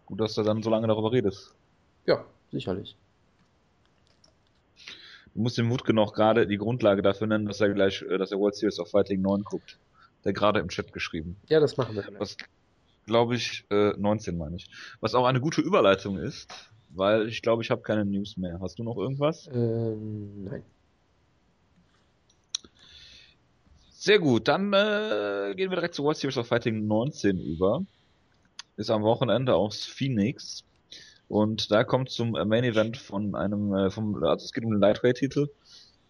Gut, 0.09 0.21
dass 0.21 0.35
du 0.35 0.42
dann 0.42 0.62
so 0.62 0.71
lange 0.71 0.87
darüber 0.87 1.12
redest. 1.12 1.55
Ja, 2.07 2.25
sicherlich. 2.51 2.97
Du 5.35 5.42
musst 5.42 5.59
dem 5.59 5.71
Wutke 5.71 5.92
noch 5.92 6.14
gerade 6.14 6.47
die 6.47 6.57
Grundlage 6.57 7.03
dafür 7.03 7.27
nennen, 7.27 7.44
dass 7.44 7.61
er 7.61 7.68
gleich, 7.75 8.01
äh, 8.01 8.16
dass 8.16 8.33
er 8.33 8.38
World 8.38 8.55
Series 8.55 8.81
of 8.81 8.90
Fighting 8.90 9.21
9 9.21 9.44
guckt. 9.44 9.79
Der 10.25 10.33
gerade 10.33 10.61
im 10.61 10.68
Chat 10.68 10.94
geschrieben. 10.94 11.37
Ja, 11.49 11.61
das 11.61 11.77
machen 11.77 11.94
wir. 11.94 12.05
Was, 12.18 12.38
glaube 13.05 13.37
ich, 13.37 13.66
äh, 13.71 13.90
19 13.99 14.38
meine 14.38 14.57
ich. 14.57 14.71
Was 15.01 15.14
auch 15.14 15.27
eine 15.27 15.42
gute 15.42 15.61
Überleitung 15.61 16.16
ist, 16.16 16.51
weil 16.88 17.29
ich 17.29 17.42
glaube, 17.42 17.62
ich 17.62 17.71
habe 17.71 17.83
keine 17.83 18.07
News 18.07 18.38
mehr. 18.38 18.61
Hast 18.62 18.79
du 18.79 18.85
noch 18.85 18.97
irgendwas? 18.97 19.47
Ähm, 19.53 20.44
nein. 20.44 20.62
Sehr 23.90 24.21
gut, 24.21 24.49
dann 24.49 24.73
äh, 24.73 25.53
gehen 25.55 25.68
wir 25.68 25.77
direkt 25.77 25.94
zu 25.94 26.03
World 26.03 26.16
Series 26.16 26.38
of 26.38 26.47
Fighting 26.47 26.87
19 26.87 27.38
über 27.38 27.83
ist 28.79 28.91
am 28.91 29.03
Wochenende 29.03 29.55
aus 29.55 29.85
Phoenix. 29.85 30.64
Und 31.29 31.71
da 31.71 31.85
kommt 31.85 32.09
zum 32.09 32.31
Main 32.31 32.64
Event 32.64 32.97
von 32.97 33.35
einem, 33.35 33.75
äh, 33.75 33.91
vom, 33.91 34.23
also 34.25 34.47
es 34.47 34.53
geht 34.53 34.64
um 34.64 34.71
den 34.71 34.81
Lightweight-Titel. 34.81 35.49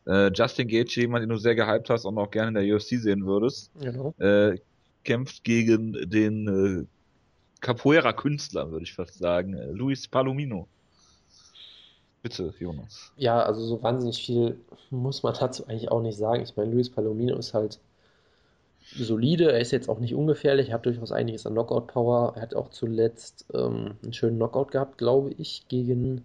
Äh, 0.07 0.31
Justin 0.33 0.69
Gaethje, 0.69 1.03
jemand, 1.03 1.23
den 1.23 1.31
du 1.31 1.37
sehr 1.37 1.57
gehypt 1.57 1.91
hast 1.91 2.05
und 2.05 2.17
auch 2.19 2.31
gerne 2.31 2.49
in 2.49 2.67
der 2.67 2.77
UFC 2.77 3.01
sehen 3.01 3.27
würdest, 3.27 3.73
genau. 3.81 4.15
äh, 4.19 4.59
kämpft 5.03 5.43
gegen 5.43 6.09
den 6.09 6.87
äh, 6.87 6.87
Capoeira-Künstler, 7.61 8.71
würde 8.71 8.85
ich 8.85 8.95
fast 8.95 9.19
sagen, 9.19 9.55
äh, 9.55 9.73
Luis 9.73 10.07
Palomino. 10.07 10.69
Bitte, 12.23 12.55
Jonas. 12.59 13.13
Ja, 13.17 13.43
also 13.43 13.65
so 13.65 13.83
wahnsinnig 13.83 14.25
viel 14.25 14.61
muss 14.91 15.23
man 15.23 15.35
dazu 15.39 15.67
eigentlich 15.67 15.91
auch 15.91 16.03
nicht 16.03 16.19
sagen. 16.19 16.43
Ich 16.43 16.57
meine, 16.57 16.73
Luis 16.73 16.91
Palomino 16.91 17.37
ist 17.37 17.55
halt 17.55 17.81
solide, 18.97 19.53
er 19.53 19.61
ist 19.61 19.73
jetzt 19.73 19.89
auch 19.89 19.99
nicht 19.99 20.15
ungefährlich, 20.15 20.69
er 20.69 20.75
hat 20.75 20.87
durchaus 20.87 21.13
einiges 21.13 21.47
an 21.47 21.53
Knockout-Power. 21.53 22.35
Er 22.37 22.43
hat 22.43 22.55
auch 22.55 22.71
zuletzt 22.71 23.47
ähm, 23.55 23.97
einen 24.03 24.13
schönen 24.13 24.37
Knockout 24.37 24.71
gehabt, 24.71 24.99
glaube 24.99 25.31
ich, 25.37 25.65
gegen 25.69 26.25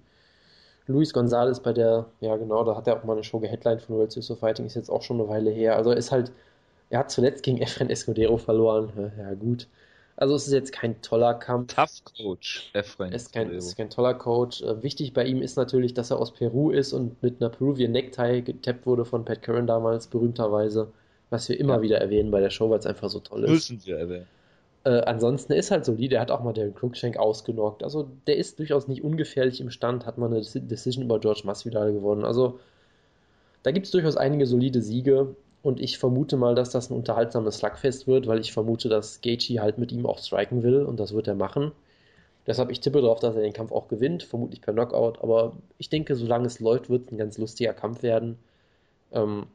Luis 0.87 1.13
Gonzalez 1.13 1.59
bei 1.59 1.73
der, 1.73 2.07
ja 2.19 2.35
genau, 2.35 2.63
da 2.63 2.75
hat 2.75 2.87
er 2.87 2.97
auch 2.97 3.03
mal 3.03 3.13
eine 3.13 3.23
Show 3.23 3.39
geheadlined 3.39 3.81
von 3.81 3.95
World 3.95 4.11
Series 4.11 4.31
of 4.31 4.39
Fighting, 4.39 4.65
ist 4.65 4.75
jetzt 4.75 4.89
auch 4.89 5.01
schon 5.01 5.19
eine 5.19 5.29
Weile 5.29 5.49
her. 5.49 5.75
Also 5.75 5.91
er 5.91 5.97
ist 5.97 6.11
halt, 6.11 6.31
er 6.89 6.99
hat 6.99 7.11
zuletzt 7.11 7.43
gegen 7.43 7.57
Efren 7.61 7.89
Escudero 7.89 8.37
verloren, 8.37 8.91
ja 9.17 9.33
gut. 9.33 9.67
Also 10.15 10.35
es 10.35 10.45
ist 10.45 10.53
jetzt 10.53 10.71
kein 10.71 11.01
toller 11.01 11.33
Kampf. 11.33 11.73
Tough 11.73 12.03
Coach, 12.15 12.69
Efren. 12.73 13.11
Es 13.13 13.23
ist 13.23 13.33
kein, 13.33 13.49
ist 13.49 13.75
kein 13.75 13.89
toller 13.89 14.13
Coach. 14.13 14.61
Äh, 14.61 14.83
wichtig 14.83 15.13
bei 15.13 15.25
ihm 15.25 15.41
ist 15.41 15.55
natürlich, 15.55 15.95
dass 15.95 16.11
er 16.11 16.19
aus 16.19 16.31
Peru 16.31 16.69
ist 16.69 16.93
und 16.93 17.21
mit 17.23 17.41
einer 17.41 17.49
Peruvian 17.49 17.91
Necktie 17.91 18.43
getappt 18.43 18.85
wurde 18.85 19.05
von 19.05 19.25
Pat 19.25 19.41
Curran 19.41 19.65
damals, 19.65 20.07
berühmterweise 20.07 20.91
was 21.33 21.49
wir 21.49 21.59
immer 21.59 21.81
wieder 21.81 21.99
erwähnen 21.99 22.29
bei 22.29 22.39
der 22.39 22.51
Show, 22.51 22.69
weil 22.69 22.77
es 22.77 22.85
einfach 22.85 23.09
so 23.09 23.19
toll 23.19 23.43
ist. 23.43 23.71
Müssen 23.71 23.81
wir 23.85 23.97
erwähnen. 23.97 24.27
Äh, 24.85 25.01
ansonsten 25.01 25.53
er 25.53 25.59
ist 25.59 25.71
halt 25.71 25.83
solide, 25.83 26.09
der 26.09 26.21
hat 26.21 26.29
auch 26.29 26.43
mal 26.43 26.53
den 26.53 26.75
Cruikshank 26.75 27.17
ausgenockt. 27.17 27.83
Also 27.83 28.07
der 28.27 28.37
ist 28.37 28.59
durchaus 28.59 28.87
nicht 28.87 29.03
ungefährlich 29.03 29.59
im 29.59 29.71
Stand, 29.71 30.05
hat 30.05 30.17
mal 30.19 30.27
eine 30.27 30.41
Decision 30.41 31.03
über 31.03 31.19
George 31.19 31.41
Masvidal 31.43 31.91
gewonnen. 31.91 32.23
Also 32.23 32.59
da 33.63 33.71
gibt 33.71 33.87
es 33.87 33.91
durchaus 33.91 34.15
einige 34.15 34.45
solide 34.45 34.81
Siege 34.81 35.35
und 35.63 35.79
ich 35.79 35.97
vermute 35.97 36.37
mal, 36.37 36.53
dass 36.53 36.69
das 36.69 36.91
ein 36.91 36.95
unterhaltsames 36.95 37.57
Slugfest 37.57 38.05
wird, 38.05 38.27
weil 38.27 38.39
ich 38.39 38.53
vermute, 38.53 38.87
dass 38.87 39.21
Gaethje 39.21 39.59
halt 39.59 39.79
mit 39.79 39.91
ihm 39.91 40.05
auch 40.05 40.19
striken 40.19 40.61
will 40.61 40.83
und 40.83 40.99
das 40.99 41.13
wird 41.13 41.27
er 41.27 41.35
machen. 41.35 41.71
Deshalb 42.45 42.69
ich 42.69 42.79
tippe 42.79 43.01
darauf, 43.01 43.19
dass 43.19 43.35
er 43.35 43.41
den 43.41 43.53
Kampf 43.53 43.71
auch 43.71 43.87
gewinnt, 43.87 44.21
vermutlich 44.21 44.61
per 44.61 44.73
Knockout, 44.73 45.23
aber 45.23 45.53
ich 45.79 45.89
denke, 45.89 46.15
solange 46.15 46.45
es 46.45 46.59
läuft, 46.59 46.91
wird 46.91 47.07
es 47.07 47.11
ein 47.11 47.17
ganz 47.17 47.39
lustiger 47.39 47.73
Kampf 47.73 48.03
werden. 48.03 48.37
Ähm, 49.13 49.47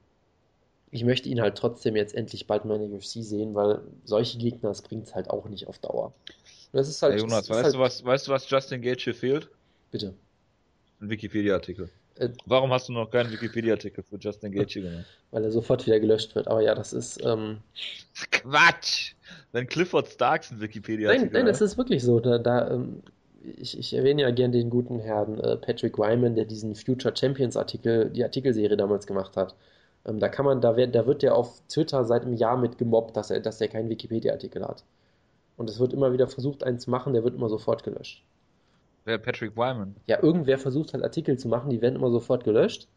ich 0.91 1.05
möchte 1.05 1.29
ihn 1.29 1.41
halt 1.41 1.57
trotzdem 1.57 1.97
jetzt 1.97 2.15
endlich 2.15 2.47
bald 2.47 2.65
mal 2.65 2.81
in 2.81 2.91
der 2.91 2.99
UFC 2.99 3.23
sehen, 3.23 3.55
weil 3.55 3.81
solche 4.05 4.39
Gegner, 4.39 4.71
das 4.71 4.83
bringt 4.83 5.07
es 5.07 5.15
halt 5.15 5.31
auch 5.31 5.49
nicht 5.49 5.67
auf 5.67 5.79
Dauer. 5.79 6.13
das 6.73 6.89
ist 6.89 7.03
halt, 7.03 7.15
hey 7.15 7.21
Jonas, 7.21 7.51
weißt, 7.51 7.65
halt, 7.65 7.75
du 7.75 7.79
was, 7.79 8.05
weißt 8.05 8.29
du, 8.29 8.33
was 8.33 8.49
Justin 8.49 8.83
Gage 8.83 9.13
fehlt? 9.13 9.49
Bitte. 9.91 10.15
Ein 11.01 11.11
Wikipedia-Artikel. 11.11 11.91
Äh, 12.17 12.31
Warum 12.47 12.73
hast 12.73 12.89
du 12.89 12.93
noch 12.93 13.11
keinen 13.11 13.31
Wikipedia-Artikel 13.31 14.03
für 14.03 14.17
Justin 14.17 14.53
Gage 14.53 14.81
gemacht? 14.81 15.07
Weil 15.31 15.45
er 15.45 15.53
sofort 15.53 15.87
wieder 15.87 16.01
gelöscht 16.01 16.35
wird. 16.35 16.49
Aber 16.49 16.61
ja, 16.61 16.75
das 16.75 16.93
ist. 16.93 17.25
Ähm... 17.25 17.59
Quatsch! 18.31 19.15
Wenn 19.53 19.67
Clifford 19.67 20.09
Starks 20.09 20.51
ein 20.51 20.61
Wikipedia-Artikel 20.61 21.27
Nein, 21.27 21.33
nein, 21.33 21.47
das 21.47 21.61
ist 21.61 21.79
wirklich 21.79 22.03
so. 22.03 22.19
Da, 22.19 22.39
da 22.39 22.71
ähm, 22.71 23.03
ich, 23.57 23.79
ich, 23.79 23.95
erwähne 23.95 24.23
ja 24.23 24.31
gern 24.31 24.53
den 24.53 24.71
guten 24.71 24.99
Herrn 24.99 25.39
äh, 25.39 25.57
Patrick 25.57 25.99
Wyman, 25.99 26.35
der 26.35 26.45
diesen 26.45 26.75
Future 26.75 27.15
Champions 27.17 27.57
Artikel, 27.57 28.11
die 28.11 28.25
Artikelserie 28.25 28.77
damals 28.77 29.07
gemacht 29.07 29.37
hat. 29.37 29.55
Ähm, 30.09 30.19
da 30.19 30.29
kann 30.29 30.45
man, 30.45 30.61
da 30.61 30.77
wird, 30.77 30.95
da 30.95 31.07
wird 31.07 31.23
der 31.23 31.35
auf 31.35 31.61
Twitter 31.69 32.05
seit 32.05 32.23
einem 32.23 32.35
Jahr 32.35 32.57
mit 32.57 32.79
gemobbt, 32.79 33.17
dass 33.17 33.31
er, 33.31 33.41
dass 33.41 33.61
er 33.61 33.69
keinen 33.69 33.91
Wikipedia-Artikel 33.91 34.65
hat. 34.65 34.85
Und 35.57 35.69
es 35.69 35.79
wird 35.79 35.93
immer 35.93 36.13
wieder 36.13 36.29
versucht, 36.29 36.65
einen 36.65 36.79
zu 36.79 36.91
machen, 36.91 37.13
der 37.13 37.25
wird 37.25 37.35
immer 37.35 37.49
sofort 37.49 37.83
gelöscht. 37.83 38.25
Wer 39.05 39.19
Patrick 39.19 39.57
Wyman? 39.57 39.97
Ja, 40.07 40.23
irgendwer 40.23 40.59
versucht 40.59 40.93
halt 40.93 41.05
Artikel 41.05 41.39
zu 41.39 41.49
machen, 41.49 41.71
die 41.71 41.81
werden 41.81 41.97
immer 41.97 42.11
sofort 42.11 42.45
gelöscht 42.45 42.89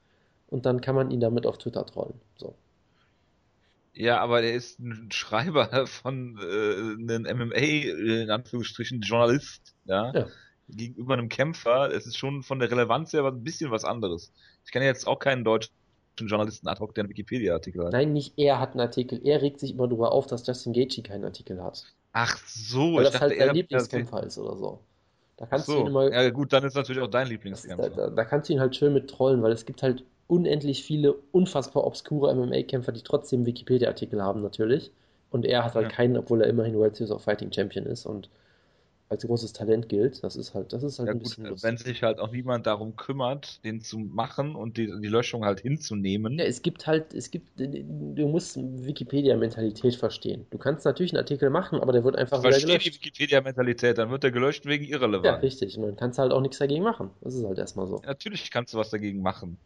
und 0.47 0.65
dann 0.65 0.81
kann 0.81 0.95
man 0.95 1.11
ihn 1.11 1.19
damit 1.19 1.45
auf 1.45 1.57
Twitter 1.57 1.85
trollen. 1.85 2.19
So. 2.37 2.53
Ja, 3.93 4.19
aber 4.19 4.41
der 4.41 4.53
ist 4.53 4.79
ein 4.79 5.09
Schreiber 5.11 5.87
von 5.87 6.37
äh, 6.39 7.13
einem 7.13 7.23
MMA, 7.23 7.55
in 7.55 8.29
Anführungsstrichen, 8.29 9.01
Journalist, 9.01 9.75
ja. 9.85 10.11
ja. 10.13 10.27
Gegenüber 10.69 11.13
einem 11.13 11.27
Kämpfer, 11.27 11.91
es 11.91 12.05
ist 12.05 12.17
schon 12.17 12.43
von 12.43 12.59
der 12.59 12.71
Relevanz 12.71 13.11
her 13.11 13.25
ein 13.25 13.43
bisschen 13.43 13.71
was 13.71 13.83
anderes. 13.83 14.31
Ich 14.63 14.71
kenne 14.71 14.85
jetzt 14.85 15.05
auch 15.05 15.19
keinen 15.19 15.43
deutschen 15.43 15.73
Journalisten 16.27 16.67
ad 16.67 16.79
hoc, 16.79 16.95
der 16.95 17.03
einen 17.03 17.09
Wikipedia-Artikel 17.09 17.85
hat. 17.85 17.93
Nein, 17.93 18.13
nicht 18.13 18.33
er 18.37 18.59
hat 18.59 18.71
einen 18.71 18.81
Artikel. 18.81 19.21
Er 19.23 19.41
regt 19.41 19.59
sich 19.59 19.71
immer 19.71 19.87
darüber 19.87 20.11
auf, 20.11 20.27
dass 20.27 20.45
Justin 20.45 20.73
Gaethje 20.73 21.03
keinen 21.03 21.25
Artikel 21.25 21.61
hat. 21.61 21.85
Ach 22.13 22.37
so, 22.45 22.95
Weil 22.95 23.05
ich 23.05 23.11
das 23.11 23.21
halt 23.21 23.37
sein 23.37 23.55
Lieblingskämpfer 23.55 24.23
ist 24.23 24.37
oder 24.37 24.55
so. 24.57 24.79
Da 25.37 25.45
kannst 25.45 25.65
so. 25.65 25.73
du 25.73 25.79
ihn 25.79 25.87
immer. 25.87 26.11
Ja, 26.11 26.29
gut, 26.29 26.53
dann 26.53 26.63
ist 26.63 26.75
natürlich 26.75 27.01
auch 27.01 27.09
dein 27.09 27.27
Lieblingskämpfer. 27.27 27.89
Da, 27.89 27.95
da, 27.95 28.09
da, 28.09 28.25
kannst 28.25 28.49
du 28.49 28.53
ihn 28.53 28.59
halt 28.59 28.75
schön 28.75 28.93
mit 28.93 29.09
trollen, 29.09 29.41
weil 29.41 29.51
es 29.51 29.65
gibt 29.65 29.81
halt 29.81 30.03
unendlich 30.27 30.83
viele 30.83 31.13
unfassbar 31.31 31.85
obskure 31.85 32.33
MMA-Kämpfer, 32.35 32.91
die 32.91 33.01
trotzdem 33.01 33.45
Wikipedia-Artikel 33.45 34.21
haben, 34.21 34.41
natürlich. 34.41 34.91
Und 35.29 35.45
er 35.45 35.63
hat 35.63 35.75
halt 35.75 35.89
ja. 35.89 35.95
keinen, 35.95 36.17
obwohl 36.17 36.41
er 36.41 36.47
immerhin 36.47 36.75
World 36.75 36.95
Series 36.95 37.11
of 37.11 37.23
Fighting 37.23 37.51
Champion 37.51 37.85
ist 37.85 38.05
und 38.05 38.29
als 39.11 39.27
großes 39.27 39.51
Talent 39.51 39.89
gilt. 39.89 40.23
Das 40.23 40.37
ist 40.37 40.53
halt, 40.53 40.71
das 40.71 40.83
ist 40.83 40.97
halt 40.97 41.07
ja, 41.07 41.13
ein 41.13 41.19
bisschen 41.19 41.47
gut, 41.47 41.61
Wenn 41.61 41.77
sich 41.77 42.01
halt 42.01 42.19
auch 42.19 42.31
niemand 42.31 42.65
darum 42.65 42.95
kümmert, 42.95 43.63
den 43.65 43.81
zu 43.81 43.99
machen 43.99 44.55
und 44.55 44.77
die, 44.77 44.85
die 45.01 45.07
Löschung 45.07 45.43
halt 45.43 45.59
hinzunehmen. 45.59 46.39
Ja, 46.39 46.45
es 46.45 46.61
gibt 46.61 46.87
halt, 46.87 47.13
es 47.13 47.29
gibt, 47.29 47.59
du 47.59 48.27
musst 48.27 48.57
Wikipedia-Mentalität 48.57 49.95
verstehen. 49.95 50.45
Du 50.49 50.57
kannst 50.57 50.85
natürlich 50.85 51.11
einen 51.11 51.19
Artikel 51.19 51.49
machen, 51.49 51.81
aber 51.81 51.91
der 51.91 52.05
wird 52.05 52.15
einfach 52.15 52.41
wieder 52.41 52.57
gelöscht. 52.57 52.85
die 52.85 52.93
Wikipedia-Mentalität, 52.93 53.97
dann 53.97 54.09
wird 54.09 54.23
der 54.23 54.31
gelöscht 54.31 54.65
wegen 54.65 54.85
Irrelevanz. 54.85 55.25
Ja, 55.25 55.35
richtig. 55.35 55.77
Und 55.77 55.83
dann 55.83 55.95
kannst 55.97 56.17
du 56.17 56.21
halt 56.21 56.31
auch 56.31 56.41
nichts 56.41 56.57
dagegen 56.57 56.83
machen. 56.83 57.09
Das 57.19 57.35
ist 57.35 57.45
halt 57.45 57.59
erstmal 57.59 57.87
so. 57.87 57.97
Ja, 57.97 58.07
natürlich 58.07 58.49
kannst 58.49 58.73
du 58.73 58.77
was 58.77 58.89
dagegen 58.89 59.21
machen. 59.21 59.57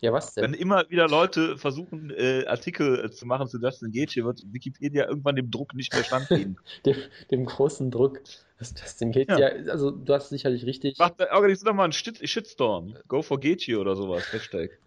Ja, 0.00 0.12
was 0.12 0.34
denn? 0.34 0.44
Wenn 0.44 0.54
immer 0.54 0.88
wieder 0.90 1.08
Leute 1.08 1.56
versuchen, 1.56 2.10
äh, 2.10 2.44
Artikel 2.46 3.06
äh, 3.06 3.10
zu 3.10 3.26
machen 3.26 3.48
zu 3.48 3.58
Justin 3.58 3.92
Gage, 3.92 4.24
wird 4.24 4.42
Wikipedia 4.52 5.08
irgendwann 5.08 5.36
dem 5.36 5.50
Druck 5.50 5.74
nicht 5.74 5.92
mehr 5.92 6.04
standgehen. 6.04 6.58
dem, 6.86 6.96
dem 7.30 7.46
großen 7.46 7.90
Druck. 7.90 8.20
Das 8.58 8.74
Justin 8.80 9.12
Gage, 9.12 9.32
ja. 9.32 9.54
ja. 9.54 9.70
also 9.70 9.90
du 9.90 10.14
hast 10.14 10.30
sicherlich 10.30 10.64
richtig. 10.64 10.96
Mach, 10.98 11.12
organisier 11.32 11.66
doch 11.66 11.74
mal 11.74 11.84
einen 11.84 11.92
Shitstorm. 11.92 12.96
Go 13.06 13.22
for 13.22 13.38
Gage 13.38 13.78
oder 13.78 13.96
sowas, 13.96 14.32
Hashtag. 14.32 14.78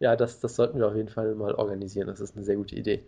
ja, 0.00 0.16
das, 0.16 0.40
das 0.40 0.56
sollten 0.56 0.78
wir 0.78 0.88
auf 0.88 0.96
jeden 0.96 1.08
Fall 1.08 1.34
mal 1.34 1.54
organisieren. 1.54 2.08
Das 2.08 2.20
ist 2.20 2.36
eine 2.36 2.44
sehr 2.44 2.56
gute 2.56 2.74
Idee. 2.74 3.02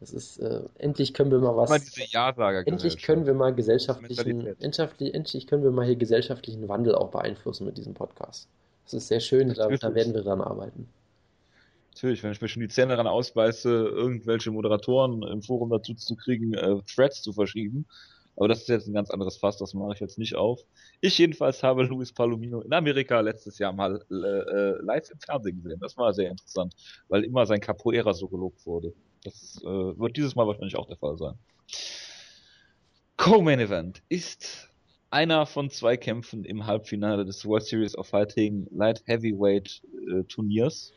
Das 0.00 0.12
ist, 0.12 0.38
äh, 0.38 0.60
endlich 0.78 1.12
können 1.12 1.30
wir 1.30 1.38
mal 1.38 1.56
was. 1.56 1.70
Mal 1.70 1.80
diese 1.80 2.02
ja 2.12 2.30
endlich 2.60 3.02
können 3.02 3.26
wir 3.26 3.34
mal 3.34 3.52
gesellschaftlichen, 3.52 4.46
endlich, 4.60 5.14
endlich 5.14 5.46
können 5.46 5.64
wir 5.64 5.72
mal 5.72 5.86
hier 5.86 5.96
gesellschaftlichen 5.96 6.68
Wandel 6.68 6.94
auch 6.94 7.10
beeinflussen 7.10 7.64
mit 7.64 7.78
diesem 7.78 7.94
Podcast. 7.94 8.46
Das 8.84 8.94
ist 8.94 9.08
sehr 9.08 9.20
schön, 9.20 9.52
da, 9.54 9.68
da, 9.68 9.94
werden 9.94 10.14
wir 10.14 10.22
dran 10.22 10.40
arbeiten. 10.40 10.88
Natürlich, 11.94 12.22
wenn 12.22 12.30
ich 12.30 12.40
mir 12.40 12.48
schon 12.48 12.60
die 12.60 12.68
Zähne 12.68 12.90
daran 12.90 13.08
ausbeiße, 13.08 13.68
irgendwelche 13.68 14.52
Moderatoren 14.52 15.24
im 15.24 15.42
Forum 15.42 15.70
dazu 15.70 15.94
zu 15.94 16.14
kriegen, 16.14 16.54
äh, 16.54 16.76
Threads 16.94 17.22
zu 17.22 17.32
verschieben. 17.32 17.86
Aber 18.38 18.46
das 18.46 18.60
ist 18.60 18.68
jetzt 18.68 18.86
ein 18.86 18.94
ganz 18.94 19.10
anderes 19.10 19.36
Fass, 19.36 19.56
das 19.56 19.74
mache 19.74 19.94
ich 19.94 20.00
jetzt 20.00 20.16
nicht 20.16 20.36
auf. 20.36 20.60
Ich 21.00 21.18
jedenfalls 21.18 21.64
habe 21.64 21.82
Luis 21.82 22.12
Palomino 22.12 22.60
in 22.60 22.72
Amerika 22.72 23.18
letztes 23.18 23.58
Jahr 23.58 23.72
mal 23.72 24.00
äh, 24.12 24.14
äh, 24.14 24.78
live 24.80 25.10
im 25.10 25.18
Fernsehen 25.18 25.60
gesehen. 25.60 25.80
Das 25.80 25.96
war 25.96 26.14
sehr 26.14 26.30
interessant, 26.30 26.72
weil 27.08 27.24
immer 27.24 27.46
sein 27.46 27.60
Capoeira 27.60 28.14
so 28.14 28.28
gelobt 28.28 28.64
wurde. 28.64 28.94
Das 29.24 29.60
äh, 29.64 29.66
wird 29.66 30.16
dieses 30.16 30.36
Mal 30.36 30.46
wahrscheinlich 30.46 30.76
auch 30.76 30.86
der 30.86 30.96
Fall 30.96 31.18
sein. 31.18 31.34
Co-Main 33.16 33.58
Event 33.58 34.02
ist 34.08 34.68
einer 35.10 35.44
von 35.44 35.68
zwei 35.68 35.96
Kämpfen 35.96 36.44
im 36.44 36.64
Halbfinale 36.64 37.24
des 37.24 37.44
World 37.44 37.64
Series 37.64 37.98
of 37.98 38.06
Fighting 38.06 38.68
Light 38.70 39.02
Heavyweight 39.06 39.82
äh, 40.12 40.22
Turniers. 40.28 40.92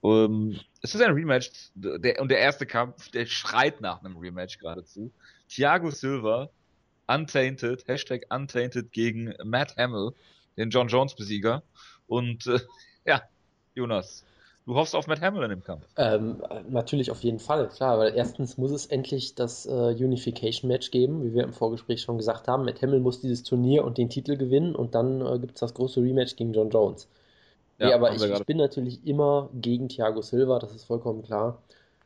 Um, 0.00 0.58
es 0.80 0.94
ist 0.94 1.02
ein 1.02 1.12
Rematch 1.12 1.50
der, 1.74 2.20
und 2.20 2.30
der 2.30 2.38
erste 2.38 2.64
Kampf, 2.64 3.10
der 3.10 3.26
schreit 3.26 3.82
nach 3.82 4.02
einem 4.02 4.16
Rematch 4.16 4.58
geradezu. 4.58 5.10
Thiago 5.48 5.90
Silva, 5.90 6.50
Untainted, 7.06 7.86
Hashtag 7.86 8.22
Untainted 8.30 8.92
gegen 8.92 9.34
Matt 9.44 9.76
Hamill, 9.76 10.12
den 10.56 10.70
John 10.70 10.88
Jones 10.88 11.14
Besieger. 11.14 11.62
Und 12.06 12.46
äh, 12.46 12.60
ja, 13.04 13.22
Jonas, 13.74 14.24
Du 14.66 14.74
hoffst 14.76 14.94
auf 14.96 15.06
Matt 15.06 15.20
Hamill 15.20 15.42
in 15.42 15.50
dem 15.50 15.62
Kampf. 15.62 15.86
Ähm, 15.98 16.42
natürlich 16.70 17.10
auf 17.10 17.22
jeden 17.22 17.38
Fall, 17.38 17.68
klar, 17.68 17.98
weil 17.98 18.14
erstens 18.14 18.56
muss 18.56 18.70
es 18.70 18.86
endlich 18.86 19.34
das 19.34 19.66
äh, 19.66 19.70
Unification-Match 19.70 20.90
geben, 20.90 21.22
wie 21.22 21.34
wir 21.34 21.42
im 21.42 21.52
Vorgespräch 21.52 22.00
schon 22.00 22.16
gesagt 22.16 22.48
haben. 22.48 22.64
Matt 22.64 22.80
Hamill 22.80 23.00
muss 23.00 23.20
dieses 23.20 23.42
Turnier 23.42 23.84
und 23.84 23.98
den 23.98 24.08
Titel 24.08 24.36
gewinnen 24.38 24.74
und 24.74 24.94
dann 24.94 25.20
äh, 25.20 25.38
gibt 25.38 25.56
es 25.56 25.60
das 25.60 25.74
große 25.74 26.00
Rematch 26.00 26.36
gegen 26.36 26.54
John 26.54 26.70
Jones. 26.70 27.08
Ja, 27.78 27.88
nee, 27.88 27.92
aber 27.92 28.14
ich, 28.14 28.22
ich, 28.22 28.46
bin 28.46 28.56
natürlich 28.56 29.06
immer 29.06 29.50
gegen 29.52 29.90
Thiago 29.90 30.22
Silva, 30.22 30.58
das 30.60 30.74
ist 30.74 30.84
vollkommen 30.84 31.22
klar. 31.22 31.62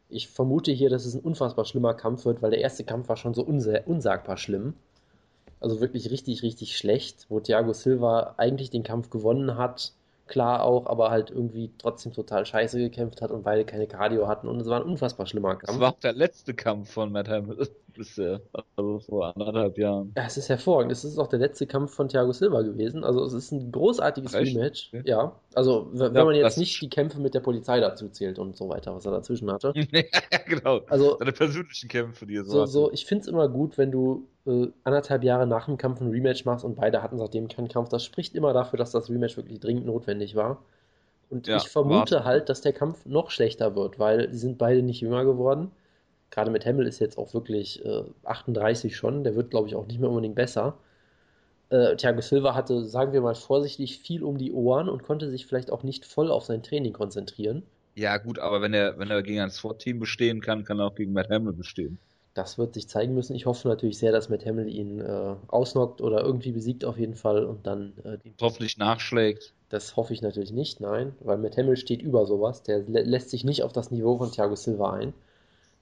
Ich 0.08 0.28
vermute 0.28 0.72
hier, 0.72 0.90
dass 0.90 1.04
es 1.04 1.14
ein 1.14 1.20
unfassbar 1.20 1.64
schlimmer 1.64 1.94
Kampf 1.94 2.24
wird, 2.24 2.42
weil 2.42 2.50
der 2.50 2.60
erste 2.60 2.84
Kampf 2.84 3.08
war 3.08 3.16
schon 3.16 3.34
so 3.34 3.42
unsagbar 3.42 4.36
schlimm. 4.36 4.74
Also 5.60 5.80
wirklich 5.80 6.10
richtig, 6.10 6.42
richtig 6.42 6.76
schlecht, 6.76 7.26
wo 7.28 7.40
Thiago 7.40 7.72
Silva 7.72 8.34
eigentlich 8.36 8.70
den 8.70 8.84
Kampf 8.84 9.10
gewonnen 9.10 9.58
hat, 9.58 9.92
klar 10.28 10.62
auch, 10.62 10.86
aber 10.86 11.10
halt 11.10 11.30
irgendwie 11.30 11.70
trotzdem 11.78 12.12
total 12.12 12.46
scheiße 12.46 12.78
gekämpft 12.78 13.22
hat 13.22 13.30
und 13.30 13.42
beide 13.42 13.64
keine 13.64 13.86
Cardio 13.86 14.28
hatten 14.28 14.46
und 14.46 14.60
es 14.60 14.68
war 14.68 14.80
ein 14.80 14.86
unfassbar 14.86 15.26
schlimmer 15.26 15.56
Kampf. 15.56 15.66
Das 15.66 15.80
war 15.80 15.92
auch 15.92 15.98
der 15.98 16.12
letzte 16.12 16.54
Kampf 16.54 16.92
von 16.92 17.10
Matt 17.10 17.28
Hamill 17.28 17.68
bisher, 17.98 18.40
also 18.76 19.00
vor 19.00 19.36
anderthalb 19.36 19.76
Jahren. 19.76 20.12
Ja, 20.16 20.24
es 20.24 20.38
ist 20.38 20.48
hervorragend. 20.48 20.90
Es 20.92 21.04
ist 21.04 21.18
auch 21.18 21.26
der 21.26 21.38
letzte 21.38 21.66
Kampf 21.66 21.92
von 21.92 22.08
Thiago 22.08 22.32
Silva 22.32 22.62
gewesen. 22.62 23.04
Also 23.04 23.22
es 23.24 23.34
ist 23.34 23.52
ein 23.52 23.70
großartiges 23.70 24.32
Echt? 24.32 24.56
Rematch. 24.56 24.88
Okay. 24.94 25.02
Ja, 25.04 25.36
also 25.54 25.88
wenn 25.92 26.14
ja, 26.14 26.24
man 26.24 26.34
jetzt 26.34 26.56
nicht 26.56 26.80
die 26.80 26.88
Kämpfe 26.88 27.20
mit 27.20 27.34
der 27.34 27.40
Polizei 27.40 27.80
dazu 27.80 28.08
zählt 28.08 28.38
und 28.38 28.56
so 28.56 28.68
weiter, 28.68 28.94
was 28.94 29.04
er 29.04 29.12
dazwischen 29.12 29.52
hatte. 29.52 29.72
ja, 29.92 30.38
genau. 30.46 30.80
Also 30.88 31.18
seine 31.18 31.32
persönlichen 31.32 31.88
Kämpfe, 31.88 32.24
die 32.24 32.36
er 32.36 32.44
so, 32.44 32.64
so, 32.64 32.86
so 32.86 32.92
Ich 32.92 33.04
finde 33.04 33.22
es 33.22 33.28
immer 33.28 33.48
gut, 33.48 33.76
wenn 33.76 33.90
du 33.90 34.26
äh, 34.46 34.68
anderthalb 34.84 35.24
Jahre 35.24 35.46
nach 35.46 35.66
dem 35.66 35.76
Kampf 35.76 36.00
ein 36.00 36.10
Rematch 36.10 36.44
machst 36.44 36.64
und 36.64 36.76
beide 36.76 37.02
hatten 37.02 37.18
seitdem 37.18 37.48
keinen 37.48 37.68
Kampf. 37.68 37.90
Das 37.90 38.04
spricht 38.04 38.34
immer 38.34 38.52
dafür, 38.52 38.78
dass 38.78 38.92
das 38.92 39.10
Rematch 39.10 39.36
wirklich 39.36 39.60
dringend 39.60 39.84
notwendig 39.84 40.36
war. 40.36 40.62
Und 41.30 41.46
ja, 41.46 41.56
ich 41.56 41.68
vermute 41.68 42.16
war. 42.16 42.24
halt, 42.24 42.48
dass 42.48 42.62
der 42.62 42.72
Kampf 42.72 43.04
noch 43.04 43.30
schlechter 43.30 43.76
wird, 43.76 43.98
weil 43.98 44.32
sie 44.32 44.38
sind 44.38 44.56
beide 44.58 44.82
nicht 44.82 45.00
jünger 45.00 45.24
geworden. 45.24 45.70
Gerade 46.38 46.52
mit 46.52 46.64
Hamill 46.64 46.86
ist 46.86 47.00
jetzt 47.00 47.18
auch 47.18 47.34
wirklich 47.34 47.84
äh, 47.84 48.04
38 48.22 48.94
schon. 48.94 49.24
Der 49.24 49.34
wird, 49.34 49.50
glaube 49.50 49.66
ich, 49.66 49.74
auch 49.74 49.88
nicht 49.88 49.98
mehr 49.98 50.08
unbedingt 50.08 50.36
besser. 50.36 50.78
Äh, 51.68 51.96
Thiago 51.96 52.20
Silva 52.20 52.54
hatte, 52.54 52.84
sagen 52.84 53.12
wir 53.12 53.20
mal 53.22 53.34
vorsichtig, 53.34 53.98
viel 53.98 54.22
um 54.22 54.38
die 54.38 54.52
Ohren 54.52 54.88
und 54.88 55.02
konnte 55.02 55.28
sich 55.30 55.46
vielleicht 55.46 55.72
auch 55.72 55.82
nicht 55.82 56.04
voll 56.04 56.30
auf 56.30 56.44
sein 56.44 56.62
Training 56.62 56.92
konzentrieren. 56.92 57.64
Ja, 57.96 58.18
gut, 58.18 58.38
aber 58.38 58.62
wenn 58.62 58.72
er, 58.72 59.00
wenn 59.00 59.10
er 59.10 59.24
gegen 59.24 59.40
ein 59.40 59.50
SWAT-Team 59.50 59.98
bestehen 59.98 60.40
kann, 60.40 60.62
kann 60.62 60.78
er 60.78 60.86
auch 60.86 60.94
gegen 60.94 61.12
Matt 61.12 61.28
Hamill 61.28 61.54
bestehen. 61.54 61.98
Das 62.34 62.56
wird 62.56 62.74
sich 62.74 62.88
zeigen 62.88 63.14
müssen. 63.14 63.34
Ich 63.34 63.46
hoffe 63.46 63.66
natürlich 63.66 63.98
sehr, 63.98 64.12
dass 64.12 64.28
Matt 64.28 64.46
Hamill 64.46 64.68
ihn 64.68 65.00
äh, 65.00 65.34
ausnockt 65.48 66.00
oder 66.00 66.22
irgendwie 66.22 66.52
besiegt 66.52 66.84
auf 66.84 66.98
jeden 66.98 67.16
Fall 67.16 67.46
und 67.46 67.66
dann 67.66 67.94
äh, 68.04 68.18
hoffentlich 68.40 68.78
nachschlägt. 68.78 69.54
Das 69.70 69.96
hoffe 69.96 70.12
ich 70.14 70.22
natürlich 70.22 70.52
nicht, 70.52 70.78
nein, 70.78 71.16
weil 71.18 71.36
Matt 71.36 71.56
Hamill 71.56 71.76
steht 71.76 72.00
über 72.00 72.26
sowas. 72.26 72.62
Der 72.62 72.78
lä 72.78 73.02
lässt 73.02 73.30
sich 73.30 73.42
nicht 73.42 73.64
auf 73.64 73.72
das 73.72 73.90
Niveau 73.90 74.18
von 74.18 74.30
Thiago 74.30 74.54
Silva 74.54 74.92
ein. 74.92 75.14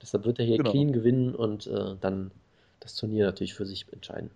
Deshalb 0.01 0.25
wird 0.25 0.39
er 0.39 0.45
hier 0.45 0.57
genau. 0.57 0.71
clean 0.71 0.91
gewinnen 0.91 1.35
und 1.35 1.67
äh, 1.67 1.95
dann 1.99 2.31
das 2.79 2.95
Turnier 2.95 3.25
natürlich 3.25 3.53
für 3.53 3.65
sich 3.65 3.85
entscheiden. 3.91 4.29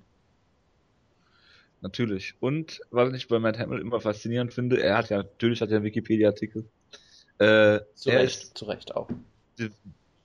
Natürlich. 1.82 2.36
Und 2.40 2.82
was 2.92 3.14
ich 3.14 3.28
bei 3.28 3.40
Matt 3.40 3.58
Hamill 3.58 3.80
immer 3.80 4.00
faszinierend 4.00 4.54
finde, 4.54 4.82
er 4.82 4.98
hat 4.98 5.10
ja, 5.10 5.18
natürlich 5.18 5.62
hat 5.62 5.70
er 5.70 5.78
einen 5.78 5.86
Wikipedia-Artikel. 5.86 6.66
Äh, 7.40 7.80
zu 7.96 8.10
Recht, 8.10 8.44
ist, 8.44 8.58
zu 8.58 8.66
Recht 8.66 8.96
auch. 8.96 9.10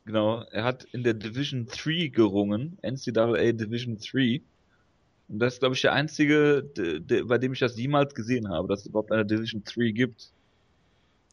Genau, 0.05 0.43
er 0.53 0.65
hat 0.65 0.85
in 0.93 1.03
der 1.03 1.15
Division 1.15 1.67
3 1.67 2.09
gerungen, 2.09 2.79
NCAA 2.83 3.53
Division 3.53 3.99
3. 3.99 4.43
Und 5.29 5.39
das 5.41 5.55
ist, 5.55 5.61
glaube 5.61 5.75
ich, 5.75 5.81
der 5.81 5.95
einzige, 5.95 6.63
de, 6.63 7.01
de, 7.01 7.23
bei 7.25 7.39
dem 7.39 7.53
ich 7.55 7.59
das 7.59 7.77
jemals 7.77 8.15
gesehen 8.15 8.49
habe, 8.49 8.69
dass 8.69 8.81
es 8.81 8.87
überhaupt 8.87 9.11
eine 9.11 9.27
Division 9.27 9.65
3 9.65 9.91
gibt. 9.91 10.31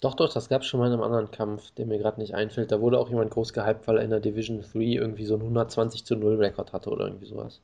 Doch, 0.04 0.16
doch, 0.16 0.34
das 0.34 0.50
gab 0.50 0.64
es 0.64 0.68
schon 0.68 0.82
mal 0.82 0.88
in 0.88 0.94
einem 0.94 1.02
anderen 1.02 1.32
Kampf, 1.32 1.72
der 1.72 1.86
mir 1.86 1.98
gerade 1.98 2.20
nicht 2.20 2.36
einfällt. 2.36 2.74
Da 2.74 2.82
wurde 2.82 3.00
auch 3.00 3.10
jemand 3.10 3.32
groß 3.32 3.54
gehypt, 3.54 3.88
weil 3.88 4.00
er 4.00 4.04
in 4.04 4.10
der 4.10 4.20
Division 4.20 4.62
3 4.62 4.80
irgendwie 4.80 5.24
so 5.24 5.36
einen 5.36 5.44
120 5.44 6.04
zu 6.04 6.18
0 6.18 6.36
Rekord 6.36 6.74
hatte 6.74 6.90
oder 6.90 7.06
irgendwie 7.06 7.28
sowas. 7.28 7.62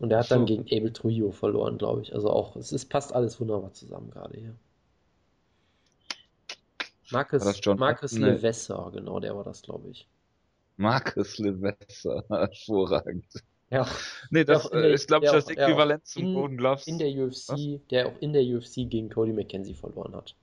Und 0.00 0.10
er 0.10 0.18
hat 0.18 0.26
so. 0.26 0.34
dann 0.34 0.46
gegen 0.46 0.64
Abel 0.64 0.92
Trujillo 0.92 1.30
verloren, 1.30 1.78
glaube 1.78 2.02
ich. 2.02 2.12
Also 2.12 2.30
auch, 2.30 2.56
es 2.56 2.72
ist, 2.72 2.86
passt 2.86 3.14
alles 3.14 3.38
wunderbar 3.38 3.72
zusammen 3.72 4.10
gerade 4.10 4.36
hier. 4.36 4.56
Marcus, 7.12 7.44
Marcus 7.76 8.18
Levesser, 8.18 8.90
genau, 8.92 9.20
der 9.20 9.36
war 9.36 9.44
das, 9.44 9.62
glaube 9.62 9.88
ich. 9.88 10.08
Marcus 10.78 11.38
Levesser, 11.38 12.24
hervorragend. 12.28 13.26
Ja. 13.70 13.86
Nee, 14.30 14.42
das 14.44 14.68
der, 14.68 14.90
ist, 14.90 15.06
glaube 15.06 15.26
ich, 15.26 15.30
das 15.30 15.48
Äquivalent 15.48 16.04
zum 16.06 16.24
in, 16.24 16.34
Golden 16.34 16.56
Gloves. 16.56 16.88
In 16.88 16.98
der 16.98 17.08
UFC, 17.10 17.50
Was? 17.50 17.60
der 17.90 18.08
auch 18.08 18.18
in 18.18 18.32
der 18.32 18.42
UFC 18.42 18.90
gegen 18.90 19.10
Cody 19.10 19.32
McKenzie 19.32 19.74
verloren 19.74 20.16
hat. 20.16 20.34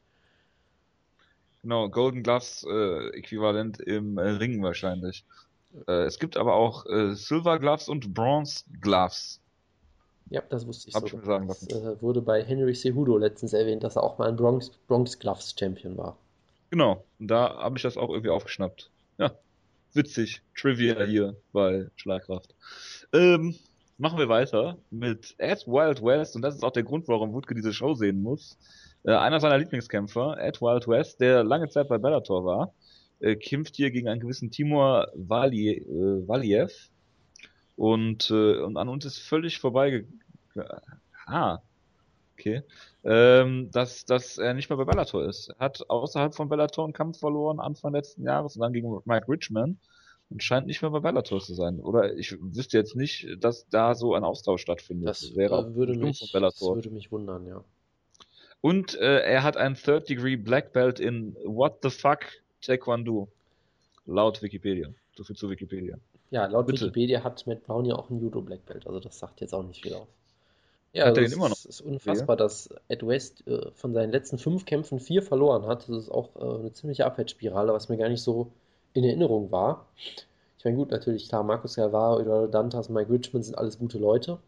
Genau, 1.64 1.90
Golden 1.90 2.24
Gloves 2.24 2.66
äh, 2.70 3.10
äquivalent 3.18 3.80
im 3.80 4.18
äh, 4.18 4.30
Ring 4.30 4.62
wahrscheinlich. 4.64 5.26
Äh, 5.88 6.04
es 6.04 6.20
gibt 6.20 6.38
aber 6.38 6.54
auch 6.54 6.86
äh, 6.86 7.14
Silver 7.16 7.60
Gloves 7.60 7.90
und 7.90 8.14
Bronze 8.14 8.64
Gloves. 8.82 9.42
Ja, 10.30 10.42
das 10.50 10.68
wusste 10.68 10.90
ich 10.90 10.96
Hab 10.96 11.08
so. 11.08 11.18
Ich 11.18 11.26
sagen 11.26 11.48
lassen. 11.48 11.68
Das 11.70 11.82
äh, 11.82 12.02
wurde 12.02 12.22
bei 12.22 12.44
Henry 12.44 12.74
Cejudo 12.74 13.18
letztens 13.18 13.54
erwähnt, 13.54 13.84
dass 13.84 13.96
er 13.96 14.04
auch 14.04 14.18
mal 14.18 14.28
ein 14.30 14.36
Bronx, 14.36 14.72
Bronx 14.88 15.18
Gloves 15.18 15.56
Champion 15.58 15.98
war. 15.98 16.18
Genau, 16.70 17.04
da 17.20 17.58
habe 17.58 17.78
ich 17.78 17.84
das 17.84 17.98
auch 17.98 18.10
irgendwie 18.10 18.30
aufgeschnappt. 18.30 18.90
Ja, 19.18 19.32
witzig. 19.94 20.42
Trivia 20.56 21.04
hier 21.06 21.36
bei 21.54 21.90
Schlagkraft. 21.96 22.54
Ähm, 23.14 23.56
machen 23.98 24.20
wir 24.20 24.28
weiter 24.28 24.78
mit 24.92 25.34
Ed 25.38 25.66
Wild 25.66 26.04
West 26.04 26.36
und 26.36 26.42
das 26.42 26.56
ist 26.56 26.64
auch 26.64 26.72
der 26.72 26.84
Grund, 26.84 27.08
warum 27.08 27.34
Wutke 27.34 27.56
diese 27.56 27.74
Show 27.74 27.96
sehen 27.96 28.22
muss. 28.22 28.58
Äh, 29.08 29.14
einer 29.14 29.40
seiner 29.40 29.58
Lieblingskämpfer, 29.58 30.38
Ed 30.38 30.62
Wild 30.62 30.86
West, 30.88 31.22
der 31.22 31.46
lange 31.46 31.70
Zeit 31.70 31.88
bei 31.88 31.98
Bellator 31.98 32.44
war, 32.44 32.74
äh, 33.22 33.38
kämpft 33.38 33.78
hier 33.78 33.90
gegen 33.90 34.10
einen 34.10 34.20
gewissen 34.20 34.52
Timur 34.52 35.08
Vali, 35.16 35.78
äh, 35.78 36.28
Valiev 36.28 36.90
und, 37.78 38.30
äh, 38.30 38.58
und 38.58 38.76
an 38.76 38.90
uns 38.90 39.06
ist 39.06 39.20
völlig 39.20 39.60
vorbeigegangen. 39.60 40.22
Ah, 41.26 41.60
okay. 42.34 42.64
Ähm, 43.06 43.72
dass, 43.72 44.04
dass 44.04 44.38
er 44.38 44.54
nicht 44.54 44.70
mehr 44.70 44.78
bei 44.78 44.84
Bellator 44.84 45.24
ist. 45.24 45.50
Er 45.58 45.66
hat 45.66 45.90
außerhalb 45.90 46.36
von 46.36 46.50
Bellator 46.50 46.84
einen 46.84 46.94
Kampf 46.94 47.20
verloren 47.20 47.62
Anfang 47.62 47.94
letzten 47.94 48.24
Jahres 48.24 48.58
und 48.58 48.62
dann 48.62 48.74
gegen 48.74 49.00
Mike 49.06 49.30
Richman 49.30 49.78
und 50.30 50.44
scheint 50.44 50.68
nicht 50.68 50.82
mehr 50.82 50.92
bei 50.92 51.00
Bellator 51.00 51.40
zu 51.40 51.54
sein. 51.54 51.80
Oder 51.80 52.14
ich 52.16 52.36
wüsste 52.42 52.78
jetzt 52.78 52.98
nicht, 52.98 53.38
dass 53.40 53.70
da 53.70 53.96
so 53.96 54.16
ein 54.16 54.26
Austausch 54.26 54.62
stattfindet. 54.62 55.08
Das 55.08 55.34
wäre 55.38 55.76
würde 55.76 55.96
mich, 55.96 56.30
das 56.34 56.62
würde 56.62 56.90
mich 56.90 57.10
wundern, 57.10 57.48
ja. 57.48 57.64
Und 58.62 58.96
äh, 58.96 59.20
er 59.20 59.44
hat 59.44 59.58
ein 59.58 59.76
Third 59.76 60.10
Degree 60.10 60.36
Black 60.36 60.74
Belt 60.74 61.00
in 61.00 61.36
What 61.44 61.80
the 61.84 61.90
fuck 61.90 62.20
Taekwondo. 62.62 63.28
Laut 64.06 64.42
Wikipedia. 64.42 64.90
So 65.16 65.24
viel 65.24 65.36
zu 65.36 65.50
Wikipedia. 65.50 65.98
Ja, 66.32 66.46
laut 66.46 66.68
Bitte. 66.68 66.82
Wikipedia 66.82 67.24
hat 67.24 67.46
Matt 67.48 67.64
Brown 67.66 67.86
ja 67.86 67.96
auch 67.96 68.10
ein 68.10 68.20
Judo 68.20 68.42
Black 68.42 68.66
Belt, 68.66 68.86
also 68.86 69.00
das 69.00 69.18
sagt 69.18 69.40
jetzt 69.42 69.54
auch 69.54 69.64
nicht 69.64 69.82
viel 69.82 69.94
aus. 69.94 70.08
Ja, 70.94 71.06
hat 71.06 71.18
also 71.18 71.36
immer 71.36 71.50
noch? 71.50 71.58
Es 71.58 71.66
ist 71.66 71.82
unfassbar, 71.82 72.36
ja. 72.36 72.44
dass 72.44 72.70
Ed 72.88 73.06
West 73.06 73.46
äh, 73.48 73.72
von 73.76 73.94
seinen 73.94 74.12
letzten 74.12 74.38
fünf 74.38 74.66
Kämpfen 74.66 75.00
vier 75.00 75.22
verloren 75.22 75.66
hat. 75.66 75.88
Das 75.88 76.04
ist 76.04 76.10
auch 76.10 76.36
äh, 76.36 76.60
eine 76.60 76.74
ziemliche 76.74 77.06
Abwärtsspirale, 77.06 77.74
was 77.74 77.90
mir 77.90 77.98
gar 77.98 78.10
nicht 78.10 78.22
so 78.22 78.52
in 78.94 79.04
Erinnerung 79.04 79.52
war. 79.52 79.86
Ich 80.58 80.66
meine, 80.66 80.78
gut, 80.78 80.90
natürlich, 80.90 81.30
klar, 81.30 81.44
Markus 81.44 81.76
Galvao, 81.76 82.20
Eduardo 82.20 82.48
Dantas, 82.48 82.90
Mike 82.90 83.12
Richmond 83.12 83.46
sind 83.46 83.58
alles 83.58 83.78
gute 83.78 84.00
Leute. 84.00 84.40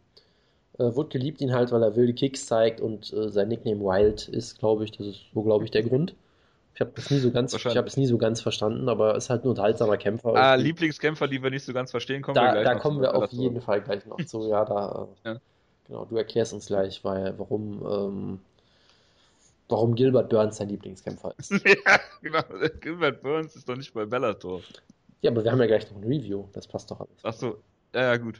Äh, 0.80 0.96
Wood 0.96 1.10
geliebt 1.10 1.42
ihn 1.42 1.54
halt, 1.54 1.72
weil 1.72 1.84
er 1.84 1.96
wilde 1.96 2.14
Kicks 2.14 2.46
zeigt 2.46 2.80
und 2.80 3.12
äh, 3.14 3.30
sein 3.30 3.50
Nickname 3.50 3.82
Wild 3.82 4.28
ist, 4.28 4.60
glaube 4.60 4.86
ich. 4.86 4.92
Das 4.92 5.06
ist 5.06 5.26
so, 5.34 5.44
glaube 5.44 5.66
ich, 5.66 5.72
der 5.72 5.84
Grund. 5.84 6.16
Ich 6.74 6.82
habe 6.82 6.92
das 6.96 7.12
nie 7.12 7.20
so 7.20 7.30
ganz, 7.32 7.54
ich 7.54 7.66
habe 7.66 7.88
es 7.88 7.98
nie 7.98 8.06
so 8.06 8.18
ganz 8.18 8.40
verstanden, 8.40 8.88
aber 8.88 9.16
ist 9.16 9.30
halt 9.30 9.44
ein 9.44 9.50
unterhaltsamer 9.50 9.98
Kämpfer. 9.98 10.34
Ah, 10.34 10.56
Lieblingskämpfer, 10.56 11.28
die 11.28 11.44
wir 11.44 11.50
nicht 11.50 11.66
so 11.66 11.74
ganz 11.74 11.92
verstehen, 11.92 12.22
kommen 12.22 12.36
da, 12.36 12.44
wir 12.44 12.52
gleich 12.62 12.64
Da 12.64 12.76
kommen 12.76 13.02
wir 13.02 13.14
auf 13.14 13.30
jeden 13.34 13.60
Fall 13.60 13.82
gleich 13.82 14.06
noch 14.06 14.24
zu. 14.24 14.48
Ja, 14.48 14.64
da, 14.64 15.10
ja. 15.26 15.42
genau, 15.88 16.06
du 16.06 16.16
erklärst 16.16 16.54
uns 16.54 16.68
gleich, 16.68 17.04
weil, 17.04 17.38
warum, 17.38 17.86
ähm, 17.86 18.40
warum 19.68 19.96
Gilbert 19.96 20.30
Burns 20.30 20.56
sein 20.56 20.70
Lieblingskämpfer 20.70 21.34
ist. 21.38 21.52
ja, 21.66 22.00
genau. 22.22 22.44
Gilbert 22.80 23.22
Burns 23.22 23.58
ist 23.58 23.68
doch 23.68 23.76
nicht 23.76 23.94
bei 23.94 24.06
Bellator. 24.06 24.62
Ja, 25.22 25.32
aber 25.32 25.44
wir 25.44 25.52
haben 25.52 25.60
ja 25.60 25.68
gleich 25.68 25.92
noch 25.92 25.98
ein 25.98 26.06
Review. 26.06 26.46
Das 26.54 26.66
passt 26.66 26.90
doch 26.92 27.02
alles. 27.02 27.12
Ach 27.24 27.34
so, 27.34 27.58
ja, 27.94 28.04
ja, 28.04 28.16
gut. 28.16 28.40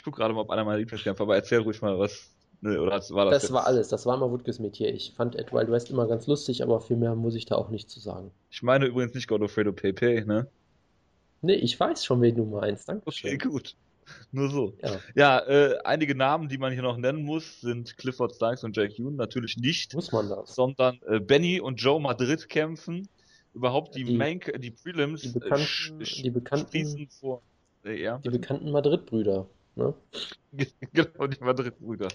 Ich 0.00 0.04
gucke 0.04 0.16
gerade 0.16 0.32
mal, 0.32 0.40
ob 0.40 0.50
einer 0.50 0.64
meiner 0.64 0.78
Lieblingskämpfer, 0.78 1.24
aber 1.24 1.36
erzähl 1.36 1.58
ruhig 1.58 1.82
mal 1.82 1.98
was. 1.98 2.30
Nee, 2.62 2.78
oder 2.78 2.92
war 3.10 3.26
das? 3.26 3.34
Das 3.34 3.42
jetzt? 3.42 3.52
war 3.52 3.66
alles, 3.66 3.88
das 3.88 4.06
war 4.06 4.16
mal 4.16 4.30
Woodkes 4.30 4.58
Metier. 4.58 4.94
Ich 4.94 5.12
fand 5.14 5.36
Ed 5.36 5.52
Wild 5.52 5.70
West 5.70 5.90
immer 5.90 6.08
ganz 6.08 6.26
lustig, 6.26 6.62
aber 6.62 6.80
viel 6.80 6.96
mehr 6.96 7.14
muss 7.14 7.34
ich 7.34 7.44
da 7.44 7.56
auch 7.56 7.68
nicht 7.68 7.90
zu 7.90 8.00
sagen. 8.00 8.30
Ich 8.48 8.62
meine 8.62 8.86
übrigens 8.86 9.12
nicht 9.12 9.28
Godofredo 9.28 9.74
Pepe, 9.74 10.24
ne? 10.24 10.46
Nee, 11.42 11.56
ich 11.56 11.78
weiß 11.78 12.02
schon, 12.02 12.22
wen 12.22 12.34
du 12.34 12.46
meinst. 12.46 12.88
Danke. 12.88 13.02
Okay, 13.06 13.36
gut. 13.36 13.76
Nur 14.32 14.48
so. 14.48 14.72
Ja, 14.82 15.00
ja 15.14 15.38
äh, 15.40 15.78
einige 15.84 16.14
Namen, 16.14 16.48
die 16.48 16.56
man 16.56 16.72
hier 16.72 16.80
noch 16.80 16.96
nennen 16.96 17.22
muss, 17.22 17.60
sind 17.60 17.98
Clifford 17.98 18.34
Sykes 18.34 18.64
und 18.64 18.74
Jake 18.74 18.94
Hume. 18.96 19.18
Natürlich 19.18 19.58
nicht. 19.58 19.94
Muss 19.94 20.12
man 20.12 20.30
das. 20.30 20.54
Sondern 20.54 20.98
äh, 21.06 21.20
Benny 21.20 21.60
und 21.60 21.76
Joe 21.76 22.00
Madrid 22.00 22.48
kämpfen. 22.48 23.06
Überhaupt 23.52 23.96
die, 23.96 24.04
die, 24.04 24.16
Main, 24.16 24.40
die 24.60 24.70
Prelims. 24.70 25.20
Die 25.20 25.28
bekannten, 25.28 26.00
äh, 26.00 26.04
die 26.04 26.30
bekannten, 26.30 27.08
vor, 27.10 27.42
äh, 27.84 28.00
ja, 28.00 28.16
die 28.16 28.30
bekannten 28.30 28.70
Madrid-Brüder. 28.70 29.46
Ne? 29.76 29.94
genau, 30.92 31.26
die 31.26 31.42
Madrid-Brüder. 31.42 32.08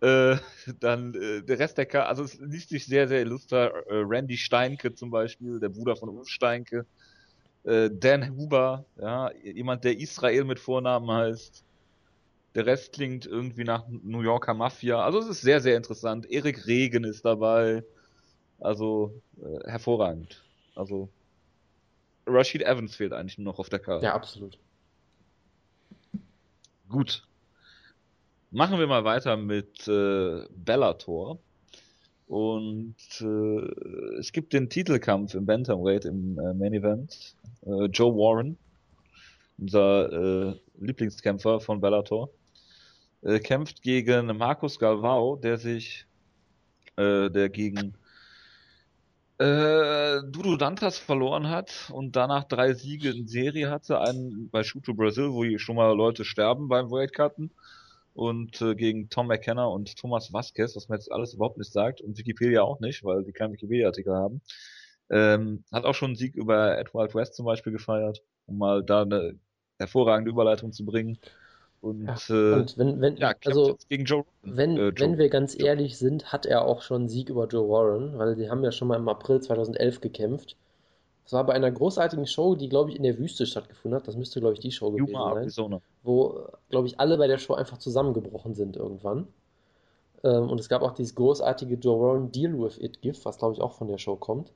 Äh, 0.00 0.36
dann 0.80 1.14
äh, 1.14 1.42
der 1.42 1.58
Rest 1.58 1.78
der 1.78 1.86
Karte, 1.86 2.08
also 2.08 2.24
es 2.24 2.34
liest 2.38 2.68
sich 2.68 2.84
sehr, 2.84 3.08
sehr 3.08 3.22
illuster. 3.22 3.72
Äh, 3.86 4.02
Randy 4.06 4.36
Steinke 4.36 4.94
zum 4.94 5.10
Beispiel, 5.10 5.58
der 5.58 5.70
Bruder 5.70 5.96
von 5.96 6.10
Ulf 6.10 6.28
Steinke. 6.28 6.86
Äh, 7.64 7.90
Dan 7.92 8.36
Huber, 8.36 8.84
ja, 8.96 9.32
jemand, 9.42 9.84
der 9.84 9.98
Israel 9.98 10.44
mit 10.44 10.60
Vornamen 10.60 11.10
heißt. 11.10 11.64
Der 12.54 12.66
Rest 12.66 12.92
klingt 12.92 13.26
irgendwie 13.26 13.64
nach 13.64 13.84
New 13.88 14.22
Yorker 14.22 14.54
Mafia. 14.54 15.02
Also 15.02 15.18
es 15.18 15.28
ist 15.28 15.40
sehr, 15.42 15.60
sehr 15.60 15.76
interessant. 15.76 16.30
Erik 16.30 16.66
Regen 16.66 17.04
ist 17.04 17.24
dabei. 17.24 17.82
Also 18.58 19.22
äh, 19.38 19.68
hervorragend. 19.70 20.42
Also 20.74 21.10
Rashid 22.26 22.62
Evans 22.62 22.96
fehlt 22.96 23.12
eigentlich 23.12 23.38
nur 23.38 23.52
noch 23.52 23.58
auf 23.58 23.68
der 23.68 23.78
Karte. 23.78 24.06
Ja, 24.06 24.14
absolut. 24.14 24.58
Gut. 26.88 27.26
Machen 28.50 28.78
wir 28.78 28.86
mal 28.86 29.04
weiter 29.04 29.36
mit 29.36 29.88
äh, 29.88 30.44
Bellator. 30.50 31.38
Und 32.28 32.96
äh, 33.20 34.18
es 34.18 34.32
gibt 34.32 34.52
den 34.52 34.68
Titelkampf 34.68 35.34
im 35.34 35.46
Bantamweight 35.46 36.04
im 36.04 36.38
äh, 36.38 36.54
Main 36.54 36.74
Event. 36.74 37.36
Äh, 37.64 37.86
Joe 37.86 38.12
Warren, 38.14 38.56
unser 39.58 40.50
äh, 40.50 40.54
Lieblingskämpfer 40.78 41.60
von 41.60 41.80
Bellator, 41.80 42.30
äh, 43.22 43.38
kämpft 43.38 43.82
gegen 43.82 44.36
Marcus 44.36 44.78
Galvao, 44.78 45.36
der 45.36 45.58
sich, 45.58 46.06
äh, 46.96 47.30
der 47.30 47.48
gegen 47.48 47.94
äh, 49.38 50.22
Dudu 50.30 50.56
Dantas 50.56 50.98
verloren 50.98 51.48
hat 51.48 51.90
und 51.92 52.16
danach 52.16 52.44
drei 52.44 52.72
Siege 52.74 53.10
in 53.10 53.28
Serie 53.28 53.70
hatte. 53.70 54.00
Einen 54.00 54.48
bei 54.50 54.62
Shoot 54.64 54.84
to 54.84 54.94
Brazil, 54.94 55.32
wo 55.32 55.44
schon 55.58 55.76
mal 55.76 55.94
Leute 55.94 56.24
sterben 56.24 56.68
beim 56.68 56.90
Weightcutten. 56.90 57.52
Und 58.14 58.62
äh, 58.62 58.74
gegen 58.74 59.10
Tom 59.10 59.26
McKenna 59.26 59.66
und 59.66 59.98
Thomas 59.98 60.32
Vasquez, 60.32 60.74
was 60.74 60.88
mir 60.88 60.96
jetzt 60.96 61.12
alles 61.12 61.34
überhaupt 61.34 61.58
nicht 61.58 61.70
sagt 61.70 62.00
und 62.00 62.16
Wikipedia 62.16 62.62
auch 62.62 62.80
nicht, 62.80 63.04
weil 63.04 63.24
die 63.24 63.32
keinen 63.32 63.52
Wikipedia-Artikel 63.52 64.14
haben. 64.14 64.40
Ähm, 65.10 65.64
hat 65.70 65.84
auch 65.84 65.94
schon 65.94 66.10
einen 66.10 66.16
Sieg 66.16 66.34
über 66.34 66.78
Edward 66.78 67.14
West 67.14 67.34
zum 67.34 67.44
Beispiel 67.44 67.72
gefeiert, 67.72 68.22
um 68.46 68.56
mal 68.56 68.82
da 68.82 69.02
eine 69.02 69.38
hervorragende 69.78 70.30
Überleitung 70.30 70.72
zu 70.72 70.86
bringen. 70.86 71.18
Und, 71.80 72.06
ja, 72.06 72.16
äh, 72.28 72.54
und 72.54 72.78
wenn, 72.78 73.00
wenn, 73.00 73.16
ja, 73.16 73.32
also, 73.44 73.76
gegen 73.88 74.04
Joe, 74.04 74.24
wenn, 74.42 74.76
äh, 74.76 74.88
Joe, 74.88 74.94
wenn 75.00 75.18
wir 75.18 75.28
ganz 75.28 75.56
Joe. 75.56 75.68
ehrlich 75.68 75.98
sind, 75.98 76.32
hat 76.32 76.46
er 76.46 76.64
auch 76.64 76.82
schon 76.82 77.02
einen 77.02 77.08
Sieg 77.08 77.28
über 77.28 77.46
Joe 77.46 77.68
Warren, 77.68 78.18
weil 78.18 78.34
die 78.34 78.50
haben 78.50 78.64
ja 78.64 78.72
schon 78.72 78.88
mal 78.88 78.96
im 78.96 79.08
April 79.08 79.40
2011 79.40 80.00
gekämpft. 80.00 80.56
Das 81.24 81.32
war 81.32 81.44
bei 81.44 81.54
einer 81.54 81.70
großartigen 81.72 82.26
Show, 82.26 82.54
die, 82.54 82.68
glaube 82.68 82.90
ich, 82.90 82.96
in 82.96 83.02
der 83.02 83.18
Wüste 83.18 83.46
stattgefunden 83.46 83.98
hat. 83.98 84.06
Das 84.06 84.16
müsste, 84.16 84.40
glaube 84.40 84.54
ich, 84.54 84.60
die 84.60 84.70
Show 84.70 84.92
gewesen 84.92 85.08
Yuma, 85.08 85.30
sein. 85.30 85.42
Arizona. 85.42 85.80
Wo, 86.04 86.46
glaube 86.70 86.86
ich, 86.86 87.00
alle 87.00 87.18
bei 87.18 87.26
der 87.26 87.38
Show 87.38 87.54
einfach 87.54 87.78
zusammengebrochen 87.78 88.54
sind 88.54 88.76
irgendwann. 88.76 89.26
Ähm, 90.22 90.48
und 90.48 90.60
es 90.60 90.68
gab 90.68 90.82
auch 90.82 90.92
dieses 90.92 91.14
großartige 91.16 91.74
Joe 91.74 92.00
Warren 92.00 92.30
Deal 92.30 92.58
with 92.58 92.78
It 92.78 93.02
GIF, 93.02 93.24
was, 93.24 93.38
glaube 93.38 93.54
ich, 93.54 93.60
auch 93.60 93.72
von 93.72 93.88
der 93.88 93.98
Show 93.98 94.16
kommt. 94.16 94.52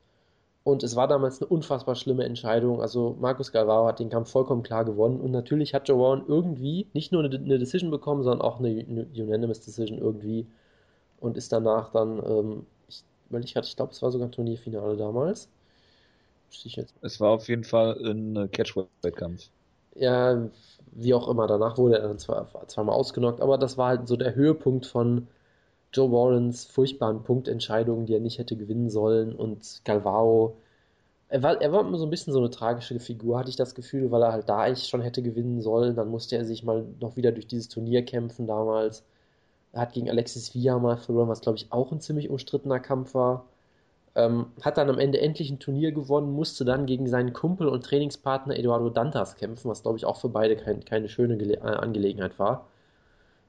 Und 0.63 0.83
es 0.83 0.95
war 0.95 1.07
damals 1.07 1.41
eine 1.41 1.49
unfassbar 1.49 1.95
schlimme 1.95 2.23
Entscheidung. 2.23 2.81
Also 2.81 3.17
Markus 3.19 3.51
Galvao 3.51 3.87
hat 3.87 3.99
den 3.99 4.09
Kampf 4.09 4.29
vollkommen 4.29 4.61
klar 4.61 4.85
gewonnen. 4.85 5.19
Und 5.19 5.31
natürlich 5.31 5.73
hat 5.73 5.87
Joe 5.89 5.99
Warren 5.99 6.23
irgendwie 6.27 6.87
nicht 6.93 7.11
nur 7.11 7.23
eine, 7.23 7.35
eine 7.35 7.57
Decision 7.57 7.89
bekommen, 7.89 8.23
sondern 8.23 8.41
auch 8.41 8.59
eine, 8.59 8.69
eine, 8.69 9.07
Unanimous 9.15 9.61
Decision 9.61 9.97
irgendwie. 9.97 10.45
Und 11.19 11.35
ist 11.35 11.51
danach 11.51 11.91
dann, 11.91 12.19
ähm, 12.23 12.65
ich 12.87 13.03
ich, 13.31 13.55
ich 13.55 13.75
glaube, 13.75 13.91
es 13.91 14.01
war 14.03 14.11
sogar 14.11 14.27
ein 14.27 14.31
Turnierfinale 14.31 14.97
damals. 14.97 15.49
Es 17.01 17.19
war 17.19 17.29
auf 17.31 17.47
jeden 17.47 17.63
Fall 17.63 17.97
ein 18.05 18.51
Catchweight-Kampf. 18.51 19.49
Ja, 19.95 20.49
wie 20.91 21.13
auch 21.13 21.27
immer. 21.27 21.47
Danach 21.47 21.77
wurde 21.77 21.97
er 21.97 22.07
dann 22.07 22.19
zwar, 22.19 22.47
zweimal 22.67 22.95
ausgenockt, 22.95 23.41
aber 23.41 23.57
das 23.57 23.77
war 23.77 23.89
halt 23.89 24.07
so 24.07 24.15
der 24.15 24.35
Höhepunkt 24.35 24.85
von 24.85 25.27
Joe 25.93 26.11
Warrens 26.11 26.65
furchtbaren 26.65 27.23
Punktentscheidungen, 27.23 28.05
die 28.05 28.13
er 28.13 28.19
nicht 28.21 28.39
hätte 28.39 28.55
gewinnen 28.55 28.89
sollen 28.89 29.33
und 29.35 29.81
Galvao. 29.83 30.57
Er 31.29 31.43
war, 31.43 31.61
er 31.61 31.71
war 31.71 31.81
immer 31.81 31.97
so 31.97 32.05
ein 32.05 32.09
bisschen 32.09 32.33
so 32.33 32.39
eine 32.39 32.49
tragische 32.49 32.99
Figur, 32.99 33.39
hatte 33.39 33.49
ich 33.49 33.55
das 33.55 33.75
Gefühl, 33.75 34.11
weil 34.11 34.21
er 34.23 34.33
halt 34.33 34.49
da 34.49 34.59
eigentlich 34.59 34.87
schon 34.87 35.01
hätte 35.01 35.21
gewinnen 35.21 35.61
sollen. 35.61 35.95
Dann 35.95 36.09
musste 36.09 36.37
er 36.37 36.45
sich 36.45 36.63
mal 36.63 36.85
noch 36.99 37.15
wieder 37.17 37.31
durch 37.31 37.47
dieses 37.47 37.69
Turnier 37.69 38.03
kämpfen 38.05 38.47
damals. 38.47 39.03
Er 39.73 39.81
hat 39.81 39.93
gegen 39.93 40.09
Alexis 40.09 40.53
Villa 40.55 40.79
mal 40.79 40.97
verloren, 40.97 41.29
was 41.29 41.41
glaube 41.41 41.57
ich 41.57 41.71
auch 41.71 41.91
ein 41.91 42.01
ziemlich 42.01 42.29
umstrittener 42.29 42.79
Kampf 42.79 43.13
war. 43.13 43.45
Ähm, 44.15 44.47
hat 44.61 44.77
dann 44.77 44.89
am 44.89 44.99
Ende 44.99 45.21
endlich 45.21 45.49
ein 45.51 45.59
Turnier 45.59 45.91
gewonnen, 45.93 46.33
musste 46.33 46.65
dann 46.65 46.85
gegen 46.85 47.07
seinen 47.07 47.33
Kumpel 47.33 47.67
und 47.69 47.85
Trainingspartner 47.85 48.57
Eduardo 48.57 48.89
Dantas 48.89 49.37
kämpfen, 49.37 49.69
was 49.69 49.83
glaube 49.83 49.97
ich 49.97 50.05
auch 50.05 50.17
für 50.17 50.29
beide 50.29 50.57
kein, 50.57 50.83
keine 50.85 51.09
schöne 51.09 51.37
Gele 51.37 51.55
äh, 51.55 51.61
Angelegenheit 51.61 52.37
war 52.39 52.67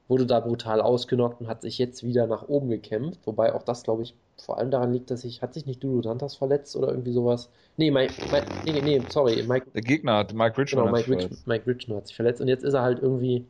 wurde 0.07 0.25
da 0.25 0.39
brutal 0.39 0.81
ausgenockt 0.81 1.41
und 1.41 1.47
hat 1.47 1.61
sich 1.61 1.77
jetzt 1.77 2.03
wieder 2.03 2.27
nach 2.27 2.47
oben 2.47 2.69
gekämpft. 2.69 3.21
Wobei 3.25 3.53
auch 3.53 3.63
das, 3.63 3.83
glaube 3.83 4.03
ich, 4.03 4.15
vor 4.37 4.57
allem 4.57 4.71
daran 4.71 4.91
liegt, 4.91 5.09
dass 5.11 5.21
sich, 5.21 5.41
hat 5.41 5.53
sich 5.53 5.65
nicht 5.65 5.83
Dudu 5.83 6.01
Dantas 6.01 6.35
verletzt 6.35 6.75
oder 6.75 6.89
irgendwie 6.89 7.13
sowas? 7.13 7.49
Nee, 7.77 7.91
Mike, 7.91 8.13
Mike, 8.31 8.45
nee, 8.65 8.81
nee, 8.81 9.01
sorry, 9.09 9.43
Mike. 9.43 9.67
Der 9.73 9.81
Gegner 9.81 10.17
hat, 10.17 10.33
Mike 10.33 10.57
Richmond 10.57 10.85
genau, 10.85 10.97
Mike, 10.97 11.09
Rich, 11.09 11.45
Mike 11.45 11.67
Richmond 11.67 12.01
hat 12.01 12.07
sich 12.07 12.15
verletzt 12.15 12.41
und 12.41 12.47
jetzt 12.47 12.63
ist 12.63 12.73
er 12.73 12.81
halt 12.81 12.99
irgendwie 13.01 13.45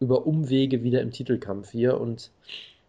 über 0.00 0.26
Umwege 0.26 0.82
wieder 0.82 1.00
im 1.00 1.10
Titelkampf 1.10 1.70
hier 1.70 2.00
und 2.00 2.30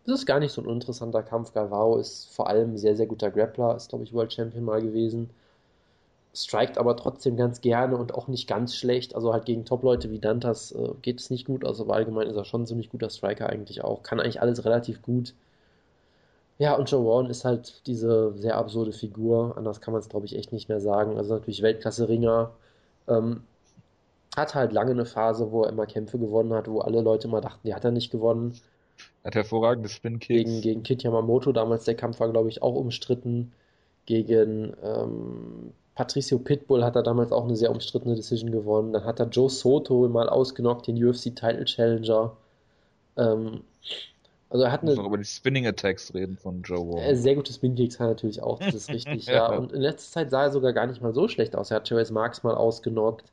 das 0.05 0.19
ist 0.19 0.25
gar 0.25 0.39
nicht 0.39 0.51
so 0.51 0.61
ein 0.61 0.69
interessanter 0.69 1.23
Kampf. 1.23 1.53
Galvao 1.53 1.97
ist 1.97 2.31
vor 2.31 2.47
allem 2.47 2.73
ein 2.73 2.77
sehr, 2.77 2.95
sehr 2.95 3.07
guter 3.07 3.31
Grappler, 3.31 3.75
ist, 3.75 3.89
glaube 3.89 4.03
ich, 4.03 4.13
World 4.13 4.33
Champion 4.33 4.63
mal 4.63 4.81
gewesen. 4.81 5.31
Strikt 6.35 6.77
aber 6.77 6.97
trotzdem 6.97 7.37
ganz 7.37 7.61
gerne 7.61 7.97
und 7.97 8.13
auch 8.13 8.27
nicht 8.27 8.47
ganz 8.47 8.75
schlecht. 8.75 9.15
Also 9.15 9.33
halt 9.33 9.45
gegen 9.45 9.65
Top-Leute 9.65 10.11
wie 10.11 10.19
Dantas 10.19 10.71
äh, 10.71 10.89
geht 11.01 11.19
es 11.19 11.29
nicht 11.29 11.45
gut. 11.45 11.65
Also 11.65 11.85
allgemein 11.87 12.27
ist 12.27 12.35
er 12.35 12.45
schon 12.45 12.63
ein 12.63 12.67
ziemlich 12.67 12.89
guter 12.89 13.09
Striker 13.09 13.49
eigentlich 13.49 13.83
auch. 13.83 14.03
Kann 14.03 14.19
eigentlich 14.19 14.41
alles 14.41 14.65
relativ 14.65 15.01
gut. 15.01 15.33
Ja, 16.57 16.75
und 16.75 16.89
Joe 16.89 17.05
Warren 17.05 17.29
ist 17.29 17.43
halt 17.43 17.85
diese 17.87 18.33
sehr 18.37 18.57
absurde 18.57 18.93
Figur. 18.93 19.57
Anders 19.57 19.81
kann 19.81 19.93
man 19.93 20.01
es, 20.01 20.09
glaube 20.09 20.25
ich, 20.25 20.35
echt 20.37 20.53
nicht 20.53 20.69
mehr 20.69 20.79
sagen. 20.79 21.17
Also 21.17 21.33
natürlich 21.33 21.61
Weltklasse-Ringer. 21.61 22.51
Ähm, 23.07 23.43
hat 24.35 24.55
halt 24.55 24.73
lange 24.73 24.91
eine 24.91 25.05
Phase, 25.05 25.51
wo 25.51 25.63
er 25.63 25.69
immer 25.69 25.85
Kämpfe 25.85 26.17
gewonnen 26.17 26.53
hat, 26.53 26.67
wo 26.69 26.79
alle 26.79 27.01
Leute 27.01 27.27
immer 27.27 27.41
dachten, 27.41 27.61
die 27.65 27.73
hat 27.73 27.85
er 27.85 27.91
nicht 27.91 28.11
gewonnen. 28.11 28.53
Hat 29.23 29.35
hervorragende 29.35 29.89
Spin-Kicks. 29.89 30.27
Gegen, 30.27 30.61
gegen 30.61 30.83
Kit 30.83 31.03
Yamamoto, 31.03 31.51
damals 31.51 31.85
der 31.85 31.95
Kampf 31.95 32.19
war, 32.19 32.29
glaube 32.29 32.49
ich, 32.49 32.61
auch 32.61 32.75
umstritten. 32.75 33.53
Gegen 34.05 34.73
ähm, 34.83 35.73
Patricio 35.95 36.37
Pitbull 36.39 36.83
hat 36.83 36.97
er 36.97 37.03
damals 37.03 37.31
auch 37.31 37.45
eine 37.45 37.55
sehr 37.55 37.71
umstrittene 37.71 38.15
Decision 38.15 38.51
gewonnen. 38.51 38.91
Dann 38.91 39.05
hat 39.05 39.19
er 39.19 39.27
Joe 39.27 39.49
Soto 39.49 40.07
mal 40.09 40.27
ausgenockt, 40.27 40.87
den 40.87 41.03
UFC 41.03 41.35
Title 41.35 41.63
Challenger. 41.63 42.35
Ähm, 43.17 43.61
also 44.49 44.65
er 44.65 44.71
hat 44.71 44.83
eine. 44.83 44.93
noch 44.93 45.05
über 45.05 45.17
die 45.17 45.23
Spinning 45.23 45.65
Attacks 45.65 46.13
reden 46.13 46.37
von 46.37 46.61
Joe 46.63 46.79
Warren. 46.79 47.03
Äh, 47.03 47.15
sehr 47.15 47.35
gute 47.35 47.51
Spin 47.53 47.75
Kicks 47.75 47.99
hat 47.99 48.07
er 48.07 48.09
natürlich 48.09 48.43
auch, 48.43 48.59
das 48.59 48.75
ist 48.75 48.89
richtig, 48.89 49.25
ja. 49.27 49.51
ja. 49.51 49.57
Und 49.57 49.71
in 49.71 49.81
letzter 49.81 50.11
Zeit 50.11 50.31
sah 50.31 50.43
er 50.43 50.51
sogar 50.51 50.73
gar 50.73 50.85
nicht 50.85 51.01
mal 51.01 51.13
so 51.13 51.27
schlecht 51.29 51.55
aus. 51.55 51.71
Er 51.71 51.77
hat 51.77 51.89
Joyce 51.89 52.11
Marks 52.11 52.43
mal 52.43 52.55
ausgenockt, 52.55 53.31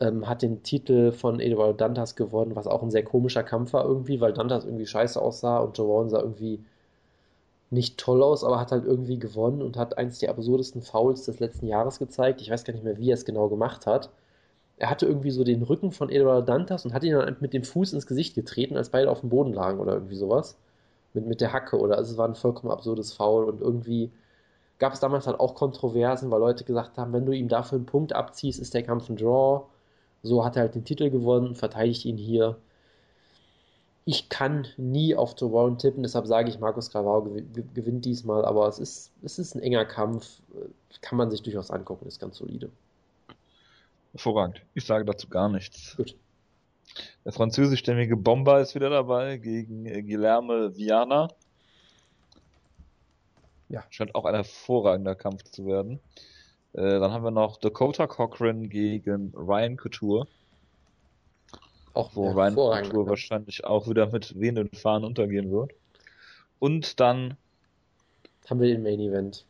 ähm, 0.00 0.28
hat 0.28 0.42
den 0.42 0.64
Titel 0.64 1.12
von 1.12 1.38
Eduardo 1.38 1.74
Dantas 1.74 2.16
gewonnen, 2.16 2.56
was 2.56 2.66
auch 2.66 2.82
ein 2.82 2.90
sehr 2.90 3.04
komischer 3.04 3.44
Kampf 3.44 3.72
war 3.72 3.84
irgendwie, 3.84 4.20
weil 4.20 4.32
Dantas 4.32 4.64
irgendwie 4.64 4.86
scheiße 4.86 5.20
aussah 5.20 5.58
und 5.58 5.78
Joe 5.78 5.88
Warren 5.88 6.08
sah 6.08 6.20
irgendwie 6.20 6.60
nicht 7.70 7.98
toll 7.98 8.22
aus, 8.22 8.44
aber 8.44 8.60
hat 8.60 8.72
halt 8.72 8.84
irgendwie 8.84 9.18
gewonnen 9.18 9.62
und 9.62 9.76
hat 9.76 9.98
eins 9.98 10.18
der 10.20 10.30
absurdesten 10.30 10.82
Fouls 10.82 11.24
des 11.24 11.40
letzten 11.40 11.66
Jahres 11.66 11.98
gezeigt. 11.98 12.40
Ich 12.40 12.50
weiß 12.50 12.64
gar 12.64 12.72
nicht 12.74 12.84
mehr, 12.84 12.98
wie 12.98 13.10
er 13.10 13.14
es 13.14 13.24
genau 13.24 13.48
gemacht 13.48 13.86
hat. 13.86 14.10
Er 14.78 14.90
hatte 14.90 15.06
irgendwie 15.06 15.30
so 15.30 15.44
den 15.44 15.62
Rücken 15.62 15.92
von 15.92 16.10
Eduardo 16.10 16.42
Dantas 16.46 16.84
und 16.84 16.94
hat 16.94 17.04
ihn 17.04 17.12
dann 17.14 17.36
mit 17.40 17.52
dem 17.54 17.64
Fuß 17.64 17.92
ins 17.94 18.06
Gesicht 18.06 18.34
getreten, 18.34 18.76
als 18.76 18.90
beide 18.90 19.10
auf 19.10 19.20
dem 19.20 19.30
Boden 19.30 19.52
lagen 19.52 19.80
oder 19.80 19.94
irgendwie 19.94 20.16
sowas. 20.16 20.56
Mit, 21.14 21.26
mit 21.26 21.40
der 21.40 21.52
Hacke 21.52 21.78
oder 21.78 21.96
also 21.98 22.12
es 22.12 22.18
war 22.18 22.28
ein 22.28 22.34
vollkommen 22.36 22.72
absurdes 22.72 23.12
Foul 23.14 23.44
und 23.46 23.60
irgendwie 23.60 24.12
gab 24.78 24.92
es 24.94 25.00
damals 25.00 25.26
halt 25.26 25.40
auch 25.40 25.54
Kontroversen, 25.54 26.30
weil 26.30 26.40
Leute 26.40 26.64
gesagt 26.64 26.98
haben, 26.98 27.12
wenn 27.12 27.26
du 27.26 27.32
ihm 27.32 27.48
dafür 27.48 27.76
einen 27.76 27.86
Punkt 27.86 28.12
abziehst, 28.14 28.60
ist 28.60 28.74
der 28.74 28.82
Kampf 28.82 29.08
ein 29.08 29.16
Draw. 29.16 29.64
So 30.22 30.44
hat 30.44 30.56
er 30.56 30.62
halt 30.62 30.74
den 30.74 30.84
Titel 30.84 31.10
gewonnen, 31.10 31.54
verteidigt 31.54 32.04
ihn 32.04 32.16
hier. 32.16 32.56
Ich 34.10 34.30
kann 34.30 34.66
nie 34.78 35.14
auf 35.14 35.34
Joe 35.36 35.52
Warren 35.52 35.76
tippen, 35.76 36.02
deshalb 36.02 36.26
sage 36.26 36.48
ich, 36.48 36.58
Markus 36.58 36.90
Gravao 36.90 37.24
gewinnt 37.74 38.06
diesmal, 38.06 38.42
aber 38.46 38.66
es 38.66 38.78
ist, 38.78 39.12
es 39.22 39.38
ist 39.38 39.54
ein 39.54 39.60
enger 39.60 39.84
Kampf, 39.84 40.40
kann 41.02 41.18
man 41.18 41.30
sich 41.30 41.42
durchaus 41.42 41.70
angucken, 41.70 42.06
ist 42.06 42.18
ganz 42.18 42.38
solide. 42.38 42.70
Hervorragend. 44.12 44.62
Ich 44.72 44.86
sage 44.86 45.04
dazu 45.04 45.28
gar 45.28 45.50
nichts. 45.50 45.94
Gut. 45.94 46.16
Der 47.26 47.32
französischstämmige 47.32 48.16
Bomber 48.16 48.62
ist 48.62 48.74
wieder 48.74 48.88
dabei 48.88 49.36
gegen 49.36 49.84
Guilherme 49.84 50.74
Viana. 50.74 51.28
Ja. 53.68 53.84
Scheint 53.90 54.14
auch 54.14 54.24
ein 54.24 54.34
hervorragender 54.34 55.16
Kampf 55.16 55.42
zu 55.42 55.66
werden. 55.66 56.00
Äh, 56.72 56.98
dann 56.98 57.12
haben 57.12 57.24
wir 57.24 57.30
noch 57.30 57.58
Dakota 57.58 58.06
Cochran 58.06 58.70
gegen 58.70 59.34
Ryan 59.36 59.76
Couture. 59.76 60.26
Auch 61.98 62.14
wo 62.14 62.30
Ryan 62.30 62.54
Couture 62.54 63.08
wahrscheinlich 63.08 63.64
auch 63.64 63.88
wieder 63.88 64.06
mit 64.06 64.38
wehenden 64.38 64.70
Fahnen 64.70 65.04
untergehen 65.04 65.50
wird. 65.50 65.72
Und 66.60 67.00
dann 67.00 67.36
haben 68.48 68.60
wir 68.60 68.68
den 68.68 68.82
Main 68.82 69.00
Event. 69.00 69.44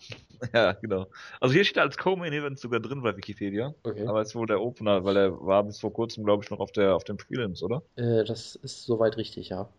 Ja, 0.52 0.72
genau. 0.72 1.06
Also 1.40 1.54
hier 1.54 1.64
steht 1.64 1.78
als 1.78 1.96
Co-Main 1.96 2.32
Event 2.32 2.58
sogar 2.58 2.78
drin 2.78 3.00
bei 3.00 3.16
Wikipedia. 3.16 3.72
Okay. 3.82 4.06
Aber 4.06 4.20
es 4.20 4.28
ist 4.28 4.34
wohl 4.34 4.46
der 4.46 4.60
Opener, 4.60 5.02
weil 5.02 5.16
er 5.16 5.46
war 5.46 5.62
bis 5.62 5.80
vor 5.80 5.90
kurzem, 5.90 6.24
glaube 6.24 6.44
ich, 6.44 6.50
noch 6.50 6.58
auf 6.58 6.70
der 6.70 6.94
auf 6.94 7.04
dem 7.04 7.16
Prelims, 7.16 7.62
oder? 7.62 7.82
Äh, 7.96 8.24
das 8.24 8.56
ist 8.56 8.84
soweit 8.84 9.16
richtig, 9.16 9.48
ja. 9.48 9.70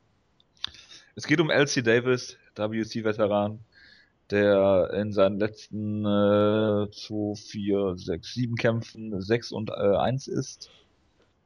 Es 1.16 1.28
geht 1.28 1.40
um 1.40 1.52
LC 1.52 1.84
Davis, 1.84 2.38
WC-Veteran, 2.56 3.60
der 4.32 4.90
in 4.94 5.12
seinen 5.12 5.38
letzten 5.38 6.04
äh, 6.04 6.90
2, 6.90 7.36
4, 7.36 7.94
6, 7.98 8.34
7 8.34 8.56
Kämpfen 8.56 9.22
6 9.22 9.52
und 9.52 9.70
äh, 9.70 9.74
1 9.74 10.28
ist 10.28 10.72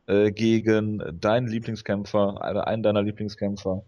äh, 0.10 0.32
gegen 0.32 1.04
deinen 1.22 1.48
Lieblingskämpfer, 1.48 2.42
einen 2.68 2.82
deiner 2.82 3.04
Lieblingskämpfer, 3.04 3.84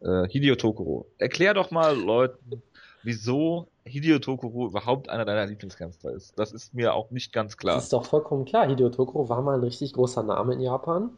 äh, 0.00 0.28
Hideo 0.28 0.54
Tokoro. 0.54 1.06
Erklär 1.18 1.54
doch 1.54 1.72
mal 1.72 1.96
Leuten, 1.96 2.62
wieso 3.02 3.66
Hideo 3.84 4.20
Tokoro 4.20 4.68
überhaupt 4.68 5.08
einer 5.08 5.24
deiner 5.24 5.46
Lieblingskämpfer 5.46 6.12
ist. 6.12 6.38
Das 6.38 6.52
ist 6.52 6.72
mir 6.72 6.94
auch 6.94 7.10
nicht 7.10 7.32
ganz 7.32 7.56
klar. 7.56 7.74
Das 7.74 7.84
ist 7.84 7.92
doch 7.92 8.04
vollkommen 8.04 8.44
klar. 8.44 8.68
Hideo 8.68 8.90
Tokoro 8.90 9.28
war 9.28 9.42
mal 9.42 9.54
ein 9.54 9.64
richtig 9.64 9.92
großer 9.94 10.22
Name 10.22 10.54
in 10.54 10.60
Japan. 10.60 11.10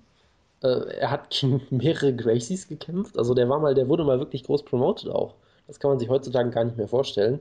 Äh, 0.62 0.96
er 0.98 1.10
hat 1.10 1.28
gegen 1.28 1.60
mehrere 1.70 2.16
Gracies 2.16 2.68
gekämpft. 2.68 3.18
Also 3.18 3.34
der 3.34 3.50
war 3.50 3.60
mal, 3.60 3.74
der 3.74 3.88
wurde 3.90 4.04
mal 4.04 4.18
wirklich 4.18 4.44
groß 4.44 4.64
promoted 4.64 5.10
auch. 5.10 5.34
Das 5.66 5.78
kann 5.78 5.90
man 5.90 5.98
sich 5.98 6.08
heutzutage 6.08 6.48
gar 6.48 6.64
nicht 6.64 6.78
mehr 6.78 6.88
vorstellen. 6.88 7.40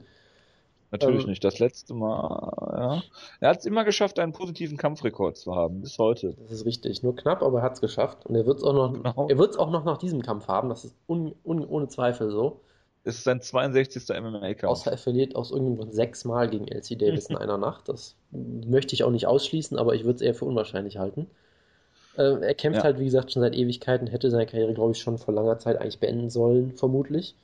Natürlich 0.91 1.23
ähm, 1.23 1.29
nicht. 1.29 1.43
Das 1.43 1.59
letzte 1.59 1.93
Mal, 1.93 2.53
ja. 2.77 3.03
Er 3.41 3.49
hat 3.49 3.59
es 3.59 3.65
immer 3.65 3.83
geschafft, 3.83 4.19
einen 4.19 4.31
positiven 4.31 4.77
Kampfrekord 4.77 5.35
zu 5.35 5.53
haben, 5.55 5.81
bis 5.81 5.97
heute. 5.97 6.35
Das 6.41 6.51
ist 6.51 6.65
richtig. 6.65 7.03
Nur 7.03 7.15
knapp, 7.15 7.43
aber 7.43 7.59
er 7.59 7.63
hat 7.63 7.73
es 7.73 7.81
geschafft. 7.81 8.25
Und 8.25 8.35
er 8.35 8.45
wird 8.45 8.59
es 8.59 8.63
auch 8.63 8.73
noch, 8.73 8.93
genau. 8.93 9.27
er 9.27 9.37
wird's 9.37 9.57
auch 9.57 9.69
noch 9.69 9.83
nach 9.83 9.97
diesem 9.97 10.21
Kampf 10.21 10.47
haben. 10.47 10.69
Das 10.69 10.85
ist 10.85 10.95
un, 11.07 11.35
un, 11.43 11.65
ohne 11.65 11.89
Zweifel 11.89 12.31
so. 12.31 12.61
Es 13.03 13.17
ist 13.17 13.23
sein 13.25 13.41
62. 13.41 14.09
MMA-Kampf. 14.09 14.71
Außer 14.71 14.91
er 14.91 14.97
verliert 14.97 15.35
aus 15.35 15.51
irgendeinem 15.51 15.77
Grund 15.77 15.93
sechsmal 15.93 16.49
gegen 16.49 16.67
LC 16.67 16.97
Davis 16.99 17.29
in 17.29 17.37
einer 17.37 17.57
Nacht. 17.57 17.89
Das 17.89 18.15
möchte 18.31 18.93
ich 18.93 19.03
auch 19.03 19.11
nicht 19.11 19.27
ausschließen, 19.27 19.77
aber 19.77 19.93
ich 19.95 20.03
würde 20.03 20.15
es 20.15 20.21
eher 20.21 20.35
für 20.35 20.45
unwahrscheinlich 20.45 20.97
halten. 20.97 21.27
Äh, 22.17 22.41
er 22.41 22.53
kämpft 22.53 22.79
ja. 22.79 22.83
halt, 22.83 22.99
wie 22.99 23.05
gesagt, 23.05 23.31
schon 23.31 23.41
seit 23.41 23.55
Ewigkeiten, 23.55 24.07
hätte 24.07 24.31
seine 24.31 24.45
Karriere, 24.45 24.73
glaube 24.73 24.91
ich, 24.91 24.99
schon 24.99 25.17
vor 25.17 25.33
langer 25.33 25.59
Zeit 25.59 25.79
eigentlich 25.79 25.99
beenden 25.99 26.29
sollen, 26.29 26.73
vermutlich. 26.75 27.35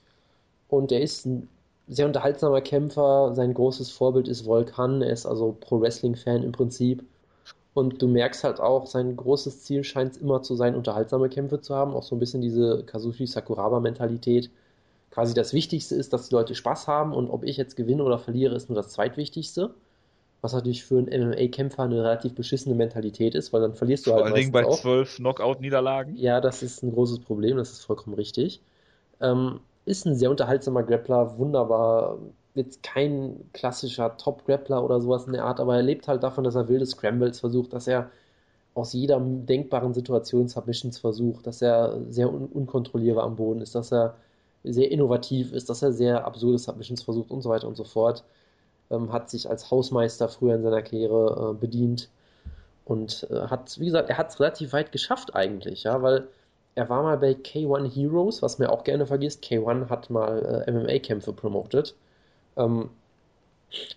Und 0.69 0.91
er 0.91 1.01
ist 1.01 1.25
ein 1.25 1.47
sehr 1.87 2.05
unterhaltsamer 2.05 2.61
Kämpfer. 2.61 3.33
Sein 3.35 3.53
großes 3.53 3.91
Vorbild 3.91 4.27
ist 4.27 4.45
Volkan. 4.45 5.01
Er 5.01 5.11
ist 5.11 5.25
also 5.25 5.55
Pro-Wrestling-Fan 5.59 6.43
im 6.43 6.51
Prinzip. 6.51 7.03
Und 7.73 8.01
du 8.01 8.07
merkst 8.07 8.43
halt 8.43 8.59
auch, 8.59 8.85
sein 8.85 9.15
großes 9.15 9.63
Ziel 9.63 9.83
scheint 9.83 10.17
immer 10.17 10.43
zu 10.43 10.55
sein, 10.55 10.75
unterhaltsame 10.75 11.29
Kämpfe 11.29 11.59
zu 11.59 11.75
haben. 11.75 11.93
Auch 11.93 12.03
so 12.03 12.15
ein 12.15 12.19
bisschen 12.19 12.41
diese 12.41 12.83
Kazushi 12.83 13.25
Sakuraba-Mentalität. 13.25 14.49
Quasi 15.09 15.33
das 15.33 15.53
Wichtigste 15.53 15.95
ist, 15.95 16.13
dass 16.13 16.29
die 16.29 16.35
Leute 16.35 16.55
Spaß 16.55 16.87
haben 16.87 17.13
und 17.13 17.29
ob 17.29 17.43
ich 17.43 17.57
jetzt 17.57 17.75
gewinne 17.75 18.03
oder 18.03 18.19
verliere, 18.19 18.55
ist 18.55 18.69
nur 18.69 18.75
das 18.75 18.89
Zweitwichtigste. 18.89 19.73
Was 20.41 20.53
natürlich 20.53 20.83
für 20.83 20.97
einen 20.97 21.07
MMA-Kämpfer 21.07 21.83
eine 21.83 22.03
relativ 22.03 22.35
beschissene 22.35 22.75
Mentalität 22.75 23.33
ist, 23.33 23.53
weil 23.53 23.61
dann 23.61 23.75
verlierst 23.75 24.05
du 24.05 24.11
Vor 24.11 24.17
halt. 24.17 24.27
Vor 24.27 24.35
allen 24.35 24.41
Dingen 24.41 24.51
bei 24.51 24.65
zwölf 24.65 25.15
Knockout-Niederlagen. 25.15 26.17
Ja, 26.17 26.41
das 26.41 26.61
ist 26.61 26.83
ein 26.83 26.91
großes 26.91 27.19
Problem, 27.19 27.57
das 27.57 27.71
ist 27.71 27.85
vollkommen 27.85 28.15
richtig. 28.15 28.61
Ähm, 29.21 29.61
ist 29.85 30.05
ein 30.05 30.15
sehr 30.15 30.31
unterhaltsamer 30.31 30.83
Grappler, 30.83 31.37
wunderbar. 31.37 32.19
Jetzt 32.55 32.83
kein 32.83 33.49
klassischer 33.53 34.15
Top-Grappler 34.17 34.83
oder 34.83 35.01
sowas 35.01 35.25
in 35.25 35.33
der 35.33 35.45
Art, 35.45 35.59
aber 35.59 35.75
er 35.75 35.81
lebt 35.81 36.07
halt 36.07 36.23
davon, 36.23 36.43
dass 36.43 36.55
er 36.55 36.67
wilde 36.69 36.85
Scrambles 36.85 37.39
versucht, 37.39 37.73
dass 37.73 37.87
er 37.87 38.11
aus 38.75 38.93
jeder 38.93 39.19
denkbaren 39.19 39.93
Situation 39.93 40.47
Submissions 40.47 40.99
versucht, 40.99 41.45
dass 41.47 41.61
er 41.61 41.99
sehr 42.09 42.31
un 42.31 42.45
unkontrollierbar 42.47 43.23
am 43.23 43.35
Boden 43.35 43.61
ist, 43.61 43.75
dass 43.75 43.91
er 43.91 44.15
sehr 44.63 44.91
innovativ 44.91 45.53
ist, 45.53 45.69
dass 45.69 45.81
er 45.81 45.91
sehr 45.91 46.25
absurde 46.25 46.57
Submissions 46.57 47.03
versucht 47.03 47.31
und 47.31 47.41
so 47.41 47.49
weiter 47.49 47.67
und 47.67 47.75
so 47.75 47.83
fort. 47.83 48.23
Ähm, 48.89 49.11
hat 49.11 49.29
sich 49.29 49.49
als 49.49 49.69
Hausmeister 49.71 50.29
früher 50.29 50.55
in 50.55 50.63
seiner 50.63 50.81
Karriere 50.81 51.51
äh, 51.51 51.59
bedient 51.59 52.09
und 52.85 53.27
äh, 53.29 53.47
hat, 53.47 53.79
wie 53.79 53.85
gesagt, 53.85 54.09
er 54.09 54.17
hat 54.17 54.29
es 54.29 54.39
relativ 54.39 54.73
weit 54.73 54.91
geschafft 54.91 55.35
eigentlich, 55.35 55.83
ja, 55.83 56.01
weil 56.01 56.27
er 56.75 56.89
war 56.89 57.03
mal 57.03 57.17
bei 57.17 57.31
K1 57.31 57.93
Heroes, 57.93 58.41
was 58.41 58.59
mir 58.59 58.71
auch 58.71 58.83
gerne 58.83 59.05
vergisst. 59.05 59.43
K1 59.43 59.89
hat 59.89 60.09
mal 60.09 60.63
äh, 60.67 60.71
MMA-Kämpfe 60.71 61.33
promotet. 61.33 61.95
Ähm, 62.57 62.89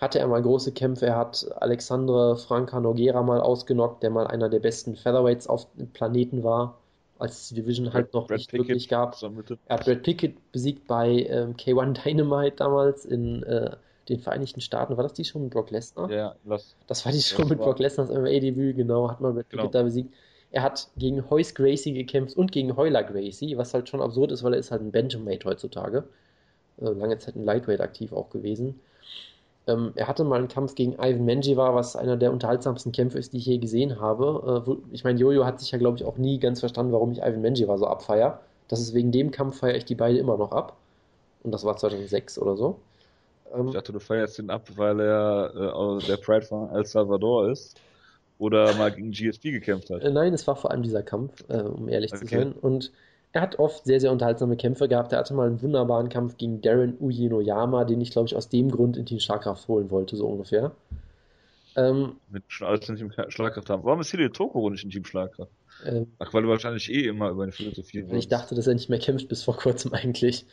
hatte 0.00 0.18
er 0.18 0.26
mal 0.26 0.42
große 0.42 0.72
Kämpfe. 0.72 1.06
Er 1.06 1.16
hat 1.16 1.46
Alexandre 1.60 2.36
Franca 2.36 2.80
Noguera 2.80 3.22
mal 3.22 3.40
ausgenockt, 3.40 4.02
der 4.02 4.10
mal 4.10 4.26
einer 4.26 4.48
der 4.48 4.60
besten 4.60 4.96
Featherweights 4.96 5.46
auf 5.46 5.66
dem 5.74 5.88
Planeten 5.88 6.44
war, 6.44 6.78
als 7.18 7.42
es 7.42 7.48
die 7.48 7.56
Division 7.56 7.92
halt 7.92 8.12
noch 8.14 8.26
Brad 8.26 8.38
nicht 8.38 8.50
Pickett 8.50 8.68
wirklich 8.68 8.88
gab. 8.88 9.16
Er 9.22 9.76
hat 9.76 9.84
Brad 9.84 10.02
Pickett 10.02 10.52
besiegt 10.52 10.86
bei 10.86 11.26
ähm, 11.28 11.56
K1 11.56 12.04
Dynamite 12.04 12.56
damals 12.56 13.04
in 13.04 13.42
äh, 13.42 13.76
den 14.08 14.20
Vereinigten 14.20 14.60
Staaten. 14.60 14.96
War 14.96 15.02
das 15.02 15.14
die 15.14 15.24
schon 15.24 15.42
mit 15.42 15.52
Brock 15.52 15.70
Lesnar? 15.70 16.10
Ja, 16.10 16.36
das, 16.44 16.74
das 16.86 17.04
war 17.04 17.12
die 17.12 17.20
schon 17.20 17.48
mit 17.48 17.58
Brock 17.58 17.78
Lesnars 17.78 18.10
MMA-Debüt, 18.10 18.76
genau, 18.76 19.10
hat 19.10 19.20
man 19.20 19.34
Brad 19.34 19.48
Pickett 19.48 19.60
genau. 19.60 19.72
da 19.72 19.82
besiegt. 19.82 20.14
Er 20.56 20.62
hat 20.62 20.88
gegen 20.96 21.28
Heus 21.28 21.54
Gracie 21.54 21.92
gekämpft 21.92 22.34
und 22.34 22.50
gegen 22.50 22.78
Heuler 22.78 23.02
Gracie, 23.02 23.58
was 23.58 23.74
halt 23.74 23.90
schon 23.90 24.00
absurd 24.00 24.32
ist, 24.32 24.42
weil 24.42 24.54
er 24.54 24.58
ist 24.58 24.70
halt 24.70 24.80
ein 24.80 24.90
Bantamweight 24.90 25.44
heutzutage. 25.44 26.04
Äh, 26.80 26.88
lange 26.92 27.18
Zeit 27.18 27.36
ein 27.36 27.44
Lightweight 27.44 27.82
aktiv 27.82 28.10
auch 28.14 28.30
gewesen. 28.30 28.80
Ähm, 29.66 29.92
er 29.96 30.08
hatte 30.08 30.24
mal 30.24 30.38
einen 30.38 30.48
Kampf 30.48 30.74
gegen 30.74 30.94
Ivan 30.94 31.26
Menjivar, 31.26 31.74
was 31.74 31.94
einer 31.94 32.16
der 32.16 32.32
unterhaltsamsten 32.32 32.90
Kämpfe 32.90 33.18
ist, 33.18 33.34
die 33.34 33.36
ich 33.36 33.44
je 33.44 33.58
gesehen 33.58 34.00
habe. 34.00 34.64
Äh, 34.66 34.94
ich 34.94 35.04
meine, 35.04 35.20
Jojo 35.20 35.44
hat 35.44 35.60
sich 35.60 35.72
ja, 35.72 35.78
glaube 35.78 35.98
ich, 35.98 36.06
auch 36.06 36.16
nie 36.16 36.38
ganz 36.38 36.60
verstanden, 36.60 36.92
warum 36.92 37.12
ich 37.12 37.18
Ivan 37.18 37.42
Menjivar 37.42 37.76
so 37.76 37.86
abfeier. 37.86 38.40
Das 38.68 38.80
ist 38.80 38.94
wegen 38.94 39.12
dem 39.12 39.32
Kampf 39.32 39.58
feiere 39.58 39.76
ich 39.76 39.84
die 39.84 39.94
beide 39.94 40.16
immer 40.16 40.38
noch 40.38 40.52
ab. 40.52 40.78
Und 41.42 41.52
das 41.52 41.64
war 41.64 41.76
2006 41.76 42.38
oder 42.38 42.56
so. 42.56 42.80
Ähm, 43.54 43.68
ich 43.68 43.74
dachte, 43.74 43.92
du 43.92 44.00
feierst 44.00 44.38
ihn 44.38 44.48
ab, 44.48 44.70
weil 44.76 45.00
er 45.00 45.98
äh, 46.00 46.06
der 46.06 46.16
Pride 46.16 46.46
von 46.46 46.70
El 46.70 46.86
Salvador 46.86 47.50
ist 47.50 47.78
oder 48.38 48.74
mal 48.74 48.92
gegen 48.92 49.10
GSP 49.10 49.50
gekämpft 49.52 49.90
hat. 49.90 50.02
Äh, 50.02 50.10
nein, 50.10 50.34
es 50.34 50.46
war 50.46 50.56
vor 50.56 50.70
allem 50.70 50.82
dieser 50.82 51.02
Kampf, 51.02 51.44
äh, 51.48 51.60
um 51.60 51.88
ehrlich 51.88 52.12
okay. 52.12 52.24
zu 52.24 52.28
sein. 52.28 52.52
Und 52.52 52.92
er 53.32 53.42
hat 53.42 53.58
oft 53.58 53.84
sehr, 53.84 54.00
sehr 54.00 54.12
unterhaltsame 54.12 54.56
Kämpfe 54.56 54.88
gehabt. 54.88 55.12
Er 55.12 55.18
hatte 55.18 55.34
mal 55.34 55.46
einen 55.46 55.60
wunderbaren 55.60 56.08
Kampf 56.08 56.36
gegen 56.36 56.60
Darren 56.60 56.96
Uyenoyama, 56.98 57.84
den 57.84 58.00
ich, 58.00 58.10
glaube 58.10 58.28
ich, 58.28 58.36
aus 58.36 58.48
dem 58.48 58.70
Grund 58.70 58.96
in 58.96 59.06
Team 59.06 59.18
Schlagkraft 59.18 59.68
holen 59.68 59.90
wollte, 59.90 60.16
so 60.16 60.26
ungefähr. 60.26 60.72
Ähm, 61.76 62.16
Mit 62.30 62.44
schon 62.48 62.66
alles 62.66 62.88
in 62.88 62.96
Team 62.96 63.12
Schlagkraft 63.28 63.68
haben. 63.68 63.84
Warum 63.84 64.00
ist 64.00 64.10
Hideo 64.10 64.30
Tokoro 64.30 64.70
nicht 64.70 64.84
in 64.84 64.90
Team 64.90 65.04
Schlagkraft? 65.04 65.52
Ähm, 65.84 66.06
Ach, 66.18 66.32
weil 66.32 66.42
du 66.42 66.48
wahrscheinlich 66.48 66.90
eh 66.90 67.06
immer 67.06 67.28
über 67.28 67.42
eine 67.42 67.52
Philosophie 67.52 68.06
Ich 68.12 68.28
dachte, 68.28 68.54
dass 68.54 68.66
er 68.66 68.74
nicht 68.74 68.88
mehr 68.88 68.98
kämpft 68.98 69.28
bis 69.28 69.42
vor 69.42 69.56
kurzem 69.56 69.92
eigentlich. 69.92 70.46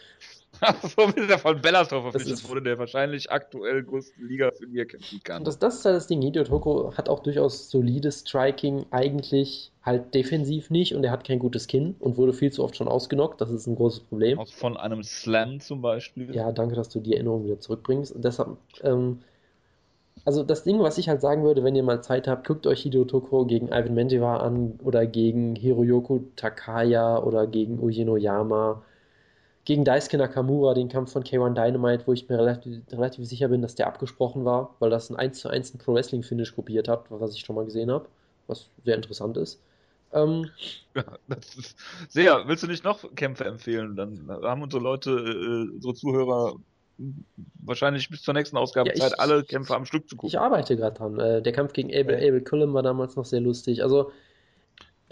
so 0.95 1.03
ist 1.03 1.29
er 1.29 1.39
von 1.39 1.61
Bellator 1.61 2.01
verpflichtet 2.01 2.47
wurde, 2.49 2.61
der 2.61 2.77
wahrscheinlich 2.77 3.31
aktuell 3.31 3.83
größten 3.83 4.27
Liga 4.27 4.51
für 4.51 4.67
mir 4.67 4.85
kämpfen 4.85 5.21
kann. 5.23 5.43
Das, 5.43 5.59
das 5.59 5.75
ist 5.75 5.85
halt 5.85 5.95
das 5.95 6.07
Ding. 6.07 6.21
Hideo 6.21 6.43
Toko 6.43 6.93
hat 6.95 7.09
auch 7.09 7.19
durchaus 7.19 7.69
solides 7.69 8.19
Striking, 8.21 8.85
eigentlich 8.91 9.71
halt 9.81 10.13
defensiv 10.13 10.69
nicht 10.69 10.95
und 10.95 11.03
er 11.03 11.11
hat 11.11 11.25
kein 11.25 11.39
gutes 11.39 11.67
Kinn 11.67 11.95
und 11.99 12.17
wurde 12.17 12.33
viel 12.33 12.51
zu 12.51 12.63
oft 12.63 12.75
schon 12.75 12.87
ausgenockt. 12.87 13.41
Das 13.41 13.51
ist 13.51 13.67
ein 13.67 13.75
großes 13.75 14.01
Problem. 14.01 14.39
Auch 14.39 14.47
von 14.47 14.77
einem 14.77 15.03
Slam 15.03 15.59
zum 15.59 15.81
Beispiel. 15.81 16.33
Ja, 16.33 16.51
danke, 16.51 16.75
dass 16.75 16.89
du 16.89 16.99
die 16.99 17.13
Erinnerung 17.13 17.45
wieder 17.45 17.59
zurückbringst. 17.59 18.13
Und 18.13 18.23
deshalb, 18.23 18.57
ähm, 18.83 19.19
also 20.23 20.43
das 20.43 20.63
Ding, 20.63 20.79
was 20.79 20.97
ich 20.97 21.09
halt 21.09 21.19
sagen 21.19 21.43
würde, 21.43 21.63
wenn 21.63 21.75
ihr 21.75 21.83
mal 21.83 22.01
Zeit 22.01 22.27
habt, 22.27 22.47
guckt 22.47 22.65
euch 22.67 22.83
Hideo 22.83 23.03
Toko 23.03 23.45
gegen 23.45 23.67
Ivan 23.67 23.93
Menjivar 23.93 24.41
an 24.41 24.79
oder 24.83 25.05
gegen 25.05 25.55
Hiroyoku 25.55 26.21
Takaya 26.37 27.21
oder 27.21 27.47
gegen 27.47 27.79
Ujinoyama 27.79 28.83
gegen 29.65 29.85
Daisuke 29.85 30.17
Nakamura, 30.17 30.73
den 30.73 30.89
Kampf 30.89 31.11
von 31.11 31.23
K1 31.23 31.53
Dynamite, 31.53 32.05
wo 32.05 32.13
ich 32.13 32.27
mir 32.27 32.37
relativ, 32.37 32.81
relativ 32.91 33.25
sicher 33.25 33.47
bin, 33.47 33.61
dass 33.61 33.75
der 33.75 33.87
abgesprochen 33.87 34.43
war, 34.45 34.75
weil 34.79 34.89
das 34.89 35.09
ein 35.09 35.15
1 35.15 35.39
zu 35.39 35.49
1 35.49 35.77
Pro 35.77 35.93
Wrestling 35.93 36.23
Finish 36.23 36.55
kopiert 36.55 36.87
hat, 36.87 37.05
was 37.09 37.33
ich 37.33 37.41
schon 37.41 37.55
mal 37.55 37.65
gesehen 37.65 37.91
habe, 37.91 38.07
was 38.47 38.69
sehr 38.83 38.95
interessant 38.95 39.37
ist. 39.37 39.61
Ähm, 40.11 40.49
ja, 40.95 41.03
das 41.27 41.55
ist 41.55 41.77
sehr. 42.09 42.47
Willst 42.47 42.63
du 42.63 42.67
nicht 42.67 42.83
noch 42.83 43.15
Kämpfe 43.15 43.45
empfehlen? 43.45 43.95
Dann 43.95 44.27
haben 44.29 44.61
unsere 44.61 44.83
Leute, 44.83 45.11
äh, 45.11 45.73
unsere 45.75 45.93
Zuhörer 45.93 46.55
wahrscheinlich 47.63 48.09
bis 48.09 48.21
zur 48.21 48.33
nächsten 48.33 48.57
Ausgabe 48.57 48.89
ja, 48.89 48.95
Zeit, 48.95 49.19
alle 49.19 49.43
Kämpfe 49.43 49.75
am 49.75 49.85
Stück 49.85 50.07
zu 50.07 50.15
gucken. 50.15 50.27
Ich 50.27 50.39
arbeite 50.39 50.75
gerade 50.75 50.95
dran. 50.95 51.19
Äh, 51.19 51.41
der 51.41 51.53
Kampf 51.53 51.73
gegen 51.73 51.89
Abel, 51.89 52.15
Abel 52.15 52.41
Cullen 52.41 52.73
war 52.73 52.83
damals 52.83 53.15
noch 53.15 53.25
sehr 53.25 53.41
lustig. 53.41 53.81
Also 53.81 54.11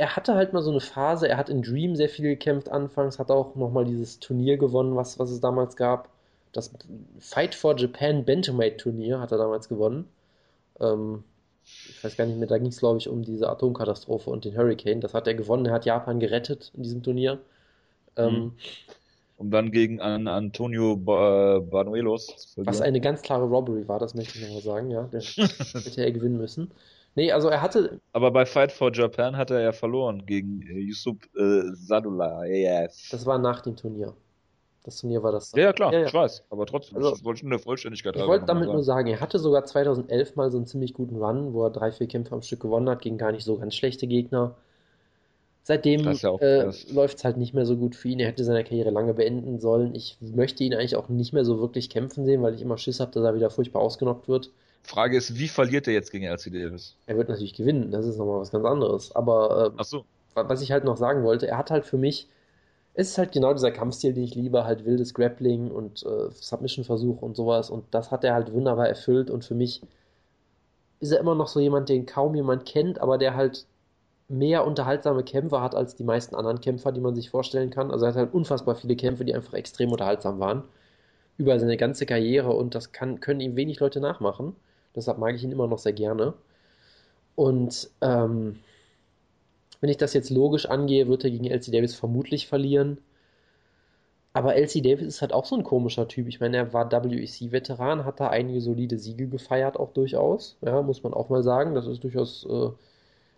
er 0.02 0.16
hatte 0.16 0.34
halt 0.34 0.52
mal 0.52 0.64
so 0.64 0.72
eine 0.72 0.80
Phase, 0.80 1.30
er 1.30 1.38
hat 1.38 1.52
in 1.52 1.62
Dream 1.62 1.96
sehr 1.96 2.10
viel 2.10 2.26
gekämpft 2.26 2.70
anfangs, 2.70 3.20
hat 3.20 3.30
auch 3.30 3.54
nochmal 3.54 3.86
dieses 3.86 4.20
Turnier 4.20 4.58
gewonnen, 4.58 4.96
was, 4.96 5.20
was 5.20 5.30
es 5.30 5.42
damals 5.42 5.76
gab. 5.76 6.10
Das 6.54 6.74
Fight 7.20 7.54
for 7.54 7.78
Japan 7.78 8.26
Bantamweight 8.26 8.80
Turnier 8.80 9.20
hat 9.20 9.32
er 9.32 9.38
damals 9.38 9.70
gewonnen. 9.70 10.08
Ähm, 10.80 11.24
ich 11.64 12.04
weiß 12.04 12.18
gar 12.18 12.26
nicht 12.26 12.40
mehr, 12.40 12.48
da 12.48 12.58
ging 12.58 12.70
es 12.70 12.80
glaube 12.80 12.98
ich 12.98 13.10
um 13.10 13.22
diese 13.22 13.48
Atomkatastrophe 13.48 14.32
und 14.32 14.44
den 14.44 14.58
Hurricane. 14.58 15.02
Das 15.02 15.14
hat 15.14 15.28
er 15.28 15.36
gewonnen, 15.36 15.68
er 15.68 15.74
hat 15.74 15.86
Japan 15.86 16.20
gerettet 16.20 16.72
in 16.76 16.82
diesem 16.82 17.04
Turnier. 17.04 17.38
Ähm, 18.18 18.34
mhm. 18.34 18.52
um 19.38 19.52
dann 19.52 19.70
gegen 19.70 20.02
an 20.02 20.28
Antonio 20.28 20.96
ba 20.96 21.60
Banuelos 21.60 22.26
zu 22.26 22.54
verlieren. 22.56 22.74
Was 22.74 22.82
eine 22.82 23.02
ganz 23.02 23.22
klare 23.22 23.46
Robbery 23.46 23.88
war, 23.88 24.00
das 24.00 24.16
möchte 24.16 24.40
ich 24.40 24.46
nochmal 24.46 24.64
sagen, 24.64 24.90
ja. 24.90 25.04
Der 25.04 25.22
hätte 25.84 26.04
er 26.04 26.12
gewinnen 26.12 26.40
müssen. 26.40 26.72
Nee, 27.16 27.32
also 27.32 27.50
er 27.50 27.62
hatte. 27.62 28.00
Aber 28.14 28.32
bei 28.32 28.46
Fight 28.46 28.72
for 28.72 28.92
Japan 28.94 29.36
hat 29.36 29.52
er 29.52 29.62
ja 29.62 29.72
verloren 29.74 30.26
gegen 30.26 30.62
äh, 30.62 30.80
Yusuf 30.80 31.18
äh, 31.36 31.64
Sadullah. 31.74 32.46
Yes. 32.46 33.10
Das 33.12 33.26
war 33.26 33.38
nach 33.38 33.62
dem 33.62 33.76
Turnier. 33.76 34.14
Das 34.84 34.98
Turnier 34.98 35.22
war 35.22 35.32
das. 35.32 35.52
Ja, 35.52 35.64
ja 35.64 35.74
klar, 35.74 35.94
ja, 35.94 36.00
ja. 36.00 36.08
ich 36.08 36.14
weiß. 36.14 36.44
Aber 36.50 36.66
trotzdem, 36.66 36.98
also, 36.98 37.12
das 37.12 37.24
wollte 37.24 37.40
ich 37.40 37.44
nur 37.44 37.52
der 37.52 37.60
Vollständigkeit 37.60 38.16
Ich 38.16 38.26
wollte 38.26 38.46
damit 38.46 38.64
sagen. 38.64 38.74
nur 38.74 38.84
sagen, 38.84 39.08
er 39.08 39.20
hatte 39.20 39.40
sogar 39.40 39.66
2011 39.66 40.36
mal 40.36 40.50
so 40.50 40.58
einen 40.58 40.66
ziemlich 40.66 40.94
guten 40.94 41.18
Run, 41.18 41.54
wo 41.54 41.66
er 41.66 41.70
drei, 41.70 41.92
vier 41.92 42.08
Kämpfe 42.08 42.34
am 42.34 42.42
Stück 42.42 42.62
gewonnen 42.62 42.90
hat, 42.90 43.02
gegen 43.02 43.18
gar 43.18 43.32
nicht 43.32 43.44
so 43.44 43.58
ganz 43.58 43.76
schlechte 43.76 44.08
Gegner. 44.08 44.56
Seitdem 45.64 46.12
ja 46.12 46.36
äh, 46.38 46.72
läuft 46.92 47.20
es 47.20 47.24
halt 47.24 47.38
nicht 47.38 47.54
mehr 47.54 47.68
so 47.68 47.78
gut 47.78 47.96
für 47.96 48.08
ihn. 48.08 48.20
Er 48.20 48.30
hätte 48.30 48.44
seine 48.44 48.64
Karriere 48.64 48.90
lange 48.90 49.14
beenden 49.14 49.60
sollen. 49.60 49.94
Ich 49.94 50.18
möchte 50.20 50.64
ihn 50.64 50.74
eigentlich 50.74 50.96
auch 50.96 51.10
nicht 51.10 51.34
mehr 51.34 51.46
so 51.46 51.60
wirklich 51.60 51.92
kämpfen 51.92 52.26
sehen, 52.26 52.42
weil 52.42 52.56
ich 52.56 52.64
immer 52.64 52.80
Schiss 52.80 53.00
habe, 53.00 53.12
dass 53.12 53.24
er 53.24 53.36
wieder 53.36 53.52
furchtbar 53.52 53.82
ausgenockt 53.82 54.28
wird. 54.28 54.50
Frage 54.84 55.18
ist, 55.18 55.38
wie 55.38 55.48
verliert 55.48 55.88
er 55.88 55.94
jetzt 55.94 56.12
gegen 56.12 56.26
LC 56.26 56.52
Davis? 56.52 56.96
Er 57.06 57.18
wird 57.18 57.30
natürlich 57.30 57.54
gewinnen, 57.54 57.92
das 57.92 58.06
ist 58.06 58.18
nochmal 58.18 58.40
was 58.40 58.52
ganz 58.52 58.66
anderes. 58.66 59.16
Aber 59.16 59.74
äh, 59.78 59.84
so. 59.84 60.06
was 60.34 60.62
ich 60.62 60.72
halt 60.72 60.84
noch 60.84 60.98
sagen 60.98 61.24
wollte, 61.24 61.48
er 61.48 61.58
hat 61.58 61.72
halt 61.72 61.86
für 61.86 61.98
mich, 61.98 62.28
es 62.94 63.10
ist 63.10 63.18
halt 63.18 63.32
genau 63.32 63.54
dieser 63.54 63.72
Kampfstil, 63.72 64.14
den 64.14 64.24
ich 64.24 64.36
liebe, 64.36 64.66
halt 64.66 64.86
wildes 64.86 65.14
Grappling 65.14 65.72
und 65.72 66.04
äh, 66.04 66.30
Submission-Versuch 66.32 67.22
und 67.22 67.36
sowas. 67.36 67.70
Und 67.70 67.86
das 67.92 68.12
hat 68.12 68.24
er 68.24 68.34
halt 68.34 68.52
wunderbar 68.52 68.88
erfüllt. 68.88 69.30
Und 69.30 69.46
für 69.46 69.56
mich 69.56 69.82
ist 71.00 71.12
er 71.12 71.20
immer 71.20 71.36
noch 71.36 71.48
so 71.48 71.60
jemand, 71.60 71.90
den 71.90 72.06
kaum 72.06 72.36
jemand 72.36 72.66
kennt, 72.66 73.00
aber 73.00 73.18
der 73.18 73.36
halt 73.36 73.66
mehr 74.32 74.66
unterhaltsame 74.66 75.24
Kämpfe 75.24 75.62
hat 75.62 75.76
als 75.76 75.96
die 75.96 76.04
meisten 76.04 76.36
anderen 76.36 76.62
Kämpfer, 76.62 76.92
die 76.92 77.02
man 77.02 77.16
sich 77.16 77.30
vorstellen 77.30 77.70
kann. 77.70 77.92
Also 77.92 78.06
er 78.06 78.10
hat 78.10 78.18
halt 78.18 78.34
unfassbar 78.34 78.76
viele 78.76 78.96
Kämpfe, 78.96 79.26
die 79.26 79.36
einfach 79.36 79.54
extrem 79.54 79.92
unterhaltsam 79.92 80.40
waren. 80.40 80.64
Über 81.38 81.60
seine 81.60 81.78
ganze 81.78 82.06
Karriere 82.06 82.52
und 82.52 82.76
das 82.76 82.92
kann, 82.92 83.20
können 83.20 83.42
ihm 83.42 83.56
wenig 83.56 83.80
Leute 83.80 84.00
nachmachen. 84.00 84.56
Deshalb 84.96 85.18
mag 85.18 85.36
ich 85.36 85.44
ihn 85.44 85.52
immer 85.52 85.68
noch 85.68 85.80
sehr 85.80 85.94
gerne. 85.94 86.34
Und 87.36 87.90
ähm, 88.02 88.60
wenn 89.80 89.90
ich 89.90 89.98
das 89.98 90.14
jetzt 90.14 90.30
logisch 90.30 90.66
angehe, 90.68 91.08
wird 91.08 91.24
er 91.24 91.32
gegen 91.32 91.46
LC 91.46 91.72
Davis 91.72 91.96
vermutlich 91.96 92.48
verlieren. 92.48 93.00
Aber 94.34 94.56
LC 94.56 94.84
Davis 94.84 95.08
ist 95.08 95.22
halt 95.22 95.34
auch 95.34 95.46
so 95.46 95.56
ein 95.56 95.64
komischer 95.64 96.08
Typ. 96.08 96.28
Ich 96.28 96.40
meine, 96.40 96.58
er 96.58 96.74
war 96.74 96.92
WEC-Veteran, 96.92 98.06
hat 98.06 98.20
da 98.20 98.30
einige 98.30 98.62
solide 98.62 98.98
Siege 98.98 99.28
gefeiert, 99.28 99.78
auch 99.78 99.92
durchaus. 99.92 100.58
Ja, 100.62 100.82
muss 100.82 101.04
man 101.04 101.14
auch 101.14 101.30
mal 101.30 101.44
sagen. 101.44 101.76
Das 101.76 101.88
ist 101.88 102.04
durchaus 102.04 102.46
äh, 102.50 102.70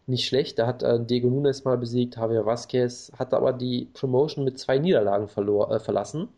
nicht 0.05 0.27
schlecht. 0.27 0.59
Da 0.59 0.67
hat 0.67 0.83
äh, 0.83 1.03
Diego 1.03 1.29
Nunes 1.29 1.63
mal 1.63 1.77
besiegt, 1.77 2.17
Javier 2.17 2.45
Vasquez, 2.45 3.11
hat 3.17 3.33
aber 3.33 3.53
die 3.53 3.85
Promotion 3.93 4.45
mit 4.45 4.59
zwei 4.59 4.77
Niederlagen 4.77 5.27
verlor, 5.27 5.71
äh, 5.71 5.79
verlassen 5.79 6.29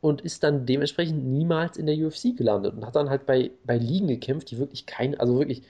und 0.00 0.20
ist 0.20 0.42
dann 0.42 0.66
dementsprechend 0.66 1.24
niemals 1.24 1.76
in 1.76 1.86
der 1.86 1.96
UFC 1.96 2.36
gelandet 2.36 2.74
und 2.74 2.86
hat 2.86 2.96
dann 2.96 3.10
halt 3.10 3.26
bei, 3.26 3.50
bei 3.64 3.76
Ligen 3.76 4.06
gekämpft, 4.06 4.50
die 4.50 4.58
wirklich 4.58 4.86
kein, 4.86 5.18
also 5.18 5.38
wirklich 5.38 5.62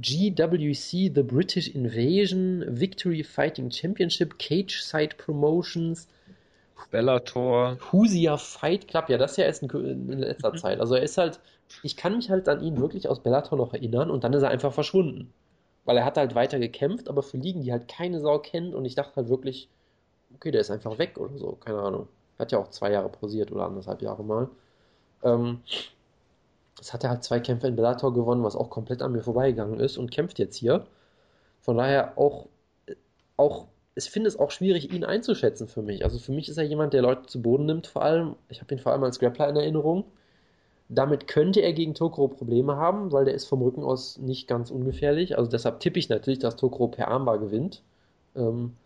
GWC, 0.00 1.12
The 1.14 1.22
British 1.22 1.68
Invasion, 1.68 2.64
Victory 2.68 3.22
Fighting 3.22 3.70
Championship, 3.70 4.38
Cage 4.38 4.80
Side 4.82 5.16
Promotions, 5.16 6.08
Bellator, 6.90 7.78
Husia 7.92 8.36
Fight 8.36 8.88
Club, 8.88 9.08
ja, 9.08 9.18
das 9.18 9.32
ist 9.32 9.36
ja 9.38 9.44
erst 9.44 9.62
in, 9.62 9.70
in 10.10 10.18
letzter 10.18 10.52
mhm. 10.52 10.58
Zeit. 10.58 10.80
Also 10.80 10.94
er 10.94 11.02
ist 11.02 11.18
halt, 11.18 11.40
ich 11.82 11.96
kann 11.96 12.16
mich 12.16 12.30
halt 12.30 12.48
an 12.48 12.62
ihn 12.62 12.78
wirklich 12.78 13.08
aus 13.08 13.20
Bellator 13.20 13.58
noch 13.58 13.72
erinnern 13.72 14.10
und 14.10 14.24
dann 14.24 14.32
ist 14.32 14.42
er 14.42 14.50
einfach 14.50 14.72
verschwunden. 14.72 15.32
Weil 15.84 15.96
er 15.96 16.04
hat 16.04 16.16
halt 16.16 16.34
weiter 16.34 16.58
gekämpft, 16.58 17.08
aber 17.08 17.22
für 17.22 17.36
Ligen, 17.36 17.62
die 17.62 17.72
halt 17.72 17.88
keine 17.88 18.20
Sau 18.20 18.38
kennt 18.38 18.74
und 18.74 18.84
ich 18.84 18.96
dachte 18.96 19.16
halt 19.16 19.28
wirklich, 19.28 19.68
okay, 20.34 20.50
der 20.50 20.60
ist 20.60 20.70
einfach 20.70 20.98
weg 20.98 21.18
oder 21.18 21.38
so, 21.38 21.52
keine 21.52 21.78
Ahnung. 21.78 22.08
Hat 22.38 22.52
ja 22.52 22.58
auch 22.58 22.68
zwei 22.68 22.92
Jahre 22.92 23.08
pausiert 23.08 23.52
oder 23.52 23.66
anderthalb 23.66 24.02
Jahre 24.02 24.24
mal. 24.24 24.48
Ähm, 25.22 25.60
das 26.78 26.92
hat 26.92 27.04
er 27.04 27.10
halt 27.10 27.24
zwei 27.24 27.40
Kämpfe 27.40 27.66
in 27.66 27.76
Bellator 27.76 28.12
gewonnen, 28.12 28.44
was 28.44 28.56
auch 28.56 28.70
komplett 28.70 29.02
an 29.02 29.12
mir 29.12 29.22
vorbeigegangen 29.22 29.80
ist 29.80 29.96
und 29.96 30.10
kämpft 30.10 30.38
jetzt 30.38 30.56
hier. 30.56 30.86
Von 31.62 31.78
daher 31.78 32.18
auch, 32.18 32.46
auch 33.36 33.66
ich 33.94 34.10
finde 34.10 34.28
es 34.28 34.38
auch 34.38 34.50
schwierig, 34.50 34.92
ihn 34.92 35.04
einzuschätzen 35.04 35.68
für 35.68 35.82
mich. 35.82 36.04
Also 36.04 36.18
für 36.18 36.32
mich 36.32 36.48
ist 36.50 36.58
er 36.58 36.64
jemand, 36.64 36.92
der 36.92 37.02
Leute 37.02 37.26
zu 37.26 37.40
Boden 37.40 37.64
nimmt, 37.64 37.86
vor 37.86 38.02
allem. 38.02 38.36
Ich 38.50 38.60
habe 38.60 38.74
ihn 38.74 38.78
vor 38.78 38.92
allem 38.92 39.04
als 39.04 39.18
Grappler 39.18 39.48
in 39.48 39.56
Erinnerung. 39.56 40.04
Damit 40.88 41.26
könnte 41.26 41.60
er 41.60 41.72
gegen 41.72 41.94
Tokoro 41.94 42.28
Probleme 42.28 42.76
haben, 42.76 43.10
weil 43.10 43.24
der 43.24 43.34
ist 43.34 43.46
vom 43.46 43.62
Rücken 43.62 43.82
aus 43.82 44.18
nicht 44.18 44.46
ganz 44.46 44.70
ungefährlich. 44.70 45.36
Also 45.36 45.50
deshalb 45.50 45.80
tippe 45.80 45.98
ich 45.98 46.08
natürlich, 46.08 46.38
dass 46.38 46.56
Tokoro 46.56 46.88
per 46.88 47.08
Armbar 47.08 47.38
gewinnt. 47.38 47.82
Ähm, 48.36 48.76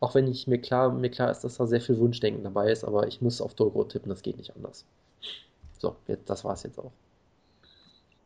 auch 0.00 0.14
wenn 0.14 0.28
ich 0.28 0.46
mir 0.46 0.58
klar, 0.58 0.92
mir 0.92 1.10
klar 1.10 1.30
ist, 1.30 1.40
dass 1.40 1.56
da 1.56 1.66
sehr 1.66 1.80
viel 1.80 1.98
Wunschdenken 1.98 2.44
dabei 2.44 2.70
ist, 2.70 2.84
aber 2.84 3.06
ich 3.08 3.20
muss 3.20 3.40
auf 3.40 3.54
Toguro 3.54 3.84
tippen, 3.84 4.08
das 4.10 4.22
geht 4.22 4.36
nicht 4.36 4.54
anders. 4.54 4.84
So, 5.78 5.96
jetzt, 6.06 6.28
das 6.28 6.44
war's 6.44 6.62
jetzt 6.62 6.78
auch. 6.78 6.92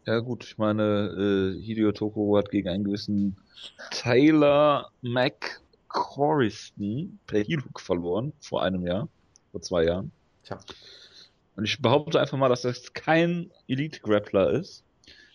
Ja 0.04 0.18
gut, 0.18 0.44
ich 0.44 0.58
meine, 0.58 1.54
äh, 1.56 1.62
Hideo 1.62 1.92
Tokoro 1.92 2.36
hat 2.36 2.50
gegen 2.50 2.68
einen 2.68 2.84
gewissen 2.84 3.36
Taylor 3.90 4.90
McCorriston 5.02 5.60
per 7.26 7.44
Hiluk 7.44 7.80
verloren, 7.80 8.32
vor 8.40 8.62
einem 8.62 8.84
Jahr, 8.84 9.08
vor 9.52 9.62
zwei 9.62 9.84
Jahren. 9.84 10.10
Tja. 10.42 10.58
Und 11.54 11.64
ich 11.64 11.80
behaupte 11.80 12.20
einfach 12.20 12.38
mal, 12.38 12.48
dass 12.48 12.62
das 12.62 12.92
kein 12.94 13.52
Elite-Grappler 13.68 14.50
ist. 14.50 14.82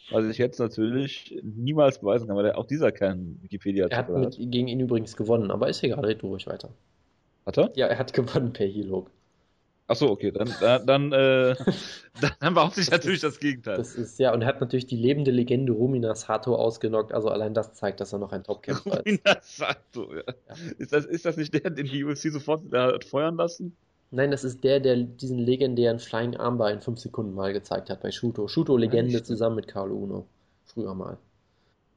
Was 0.09 0.25
ich 0.25 0.37
jetzt 0.37 0.59
natürlich 0.59 1.37
niemals 1.43 1.99
beweisen 1.99 2.27
kann, 2.27 2.37
weil 2.37 2.51
auch 2.53 2.65
dieser 2.65 2.91
keinen 2.91 3.39
wikipedia 3.41 3.87
Er 3.87 3.97
hat, 3.97 4.09
mit, 4.09 4.25
hat 4.25 4.37
gegen 4.37 4.67
ihn 4.67 4.79
übrigens 4.79 5.17
gewonnen, 5.17 5.51
aber 5.51 5.67
ist 5.67 5.83
egal, 5.83 6.05
red 6.05 6.21
du 6.21 6.27
ruhig 6.27 6.47
weiter. 6.47 6.69
Hat 7.45 7.57
er? 7.57 7.71
Ja, 7.75 7.87
er 7.87 7.99
hat 7.99 8.13
gewonnen 8.13 8.53
per 8.53 8.67
Hilog. 8.67 9.11
Ach 9.89 9.95
so, 9.95 10.09
okay, 10.09 10.31
dann, 10.31 10.53
dann, 10.59 10.85
dann, 10.85 11.11
äh, 11.13 11.55
dann 12.39 12.53
behaupte 12.53 12.81
ich 12.81 12.91
natürlich 12.91 13.21
das, 13.21 13.33
das 13.33 13.39
Gegenteil. 13.39 13.77
Das 13.77 13.95
ist, 13.95 14.19
ja, 14.19 14.33
und 14.33 14.41
er 14.41 14.47
hat 14.47 14.59
natürlich 14.59 14.85
die 14.85 14.97
lebende 14.97 15.31
Legende 15.31 15.71
Rumina 15.71 16.13
Sato 16.15 16.55
ausgenockt, 16.55 17.13
also 17.13 17.29
allein 17.29 17.53
das 17.53 17.73
zeigt, 17.73 18.01
dass 18.01 18.13
er 18.13 18.19
noch 18.19 18.33
ein 18.33 18.43
Top-Kämpfer 18.43 18.99
ist. 19.05 19.21
Rumina 19.25 19.37
Sato, 19.41 20.13
ja. 20.13 20.23
ja. 20.27 20.55
Ist, 20.77 20.91
das, 20.93 21.05
ist 21.05 21.25
das 21.25 21.37
nicht 21.37 21.53
der, 21.53 21.69
den 21.69 21.85
die 21.85 22.03
UFC 22.03 22.31
sofort 22.31 22.63
hat 22.73 23.05
feuern 23.05 23.37
lassen? 23.37 23.75
Nein, 24.11 24.31
das 24.31 24.43
ist 24.43 24.63
der, 24.63 24.79
der 24.79 24.95
diesen 24.97 25.37
legendären 25.39 25.99
Flying 25.99 26.35
Armbar 26.37 26.71
in 26.71 26.81
5 26.81 26.99
Sekunden 26.99 27.33
mal 27.33 27.53
gezeigt 27.53 27.89
hat 27.89 28.01
bei 28.01 28.11
Shuto. 28.11 28.47
Shuto-Legende 28.47 29.21
zusammen 29.23 29.57
mit 29.57 29.67
Carlo 29.67 29.95
Uno. 29.97 30.27
Früher 30.65 30.93
mal. 30.95 31.17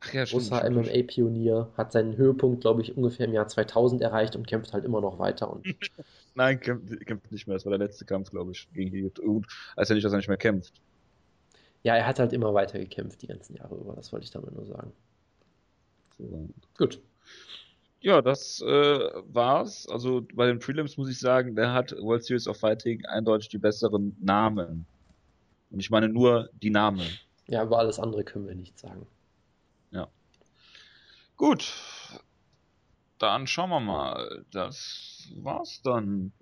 Ach 0.00 0.12
ja, 0.14 0.26
stimmt, 0.26 0.50
Großer. 0.50 0.70
MMA-Pionier, 0.70 1.72
hat 1.76 1.92
seinen 1.92 2.16
Höhepunkt, 2.16 2.62
glaube 2.62 2.82
ich, 2.82 2.96
ungefähr 2.96 3.26
im 3.26 3.34
Jahr 3.34 3.48
2000 3.48 4.00
erreicht 4.02 4.34
und 4.36 4.46
kämpft 4.46 4.72
halt 4.72 4.84
immer 4.84 5.00
noch 5.00 5.18
weiter. 5.18 5.50
Und 5.52 5.66
Nein, 6.34 6.60
kämpft, 6.60 7.06
kämpft 7.06 7.30
nicht 7.32 7.46
mehr. 7.46 7.56
Das 7.56 7.64
war 7.66 7.70
der 7.70 7.86
letzte 7.86 8.04
Kampf, 8.06 8.30
glaube 8.30 8.52
ich, 8.52 8.68
gegen 8.72 8.90
die 8.92 9.02
Gut, 9.02 9.46
heißt 9.76 9.90
ja 9.90 9.94
nicht, 9.94 10.04
dass 10.04 10.12
er 10.12 10.18
nicht 10.18 10.28
mehr 10.28 10.36
kämpft. 10.38 10.80
ja, 11.82 11.96
er 11.96 12.06
hat 12.06 12.18
halt 12.18 12.32
immer 12.32 12.52
weiter 12.54 12.78
gekämpft 12.78 13.22
die 13.22 13.26
ganzen 13.26 13.56
Jahre 13.56 13.76
über. 13.76 13.94
Das 13.94 14.12
wollte 14.12 14.24
ich 14.24 14.30
damit 14.30 14.52
nur 14.54 14.66
sagen. 14.66 14.92
So. 16.18 16.48
Gut. 16.78 17.00
Ja, 18.00 18.22
das 18.22 18.60
äh, 18.62 19.10
war's. 19.32 19.86
Also 19.88 20.26
bei 20.34 20.46
den 20.46 20.58
Prelims 20.58 20.96
muss 20.96 21.10
ich 21.10 21.18
sagen, 21.18 21.54
der 21.54 21.72
hat 21.72 21.92
World 21.92 22.24
Series 22.24 22.48
of 22.48 22.56
Fighting 22.56 23.04
eindeutig 23.06 23.48
die 23.48 23.58
besseren 23.58 24.16
Namen. 24.20 24.86
Und 25.70 25.80
ich 25.80 25.90
meine 25.90 26.08
nur 26.08 26.48
die 26.54 26.70
Namen. 26.70 27.06
Ja, 27.46 27.62
über 27.62 27.78
alles 27.78 27.98
andere 27.98 28.24
können 28.24 28.46
wir 28.46 28.54
nichts 28.54 28.80
sagen. 28.80 29.06
Gut. 31.40 31.72
Dann 33.18 33.46
schauen 33.46 33.70
wir 33.70 33.80
mal. 33.80 34.44
Das 34.50 35.26
war's 35.36 35.80
dann. 35.82 36.32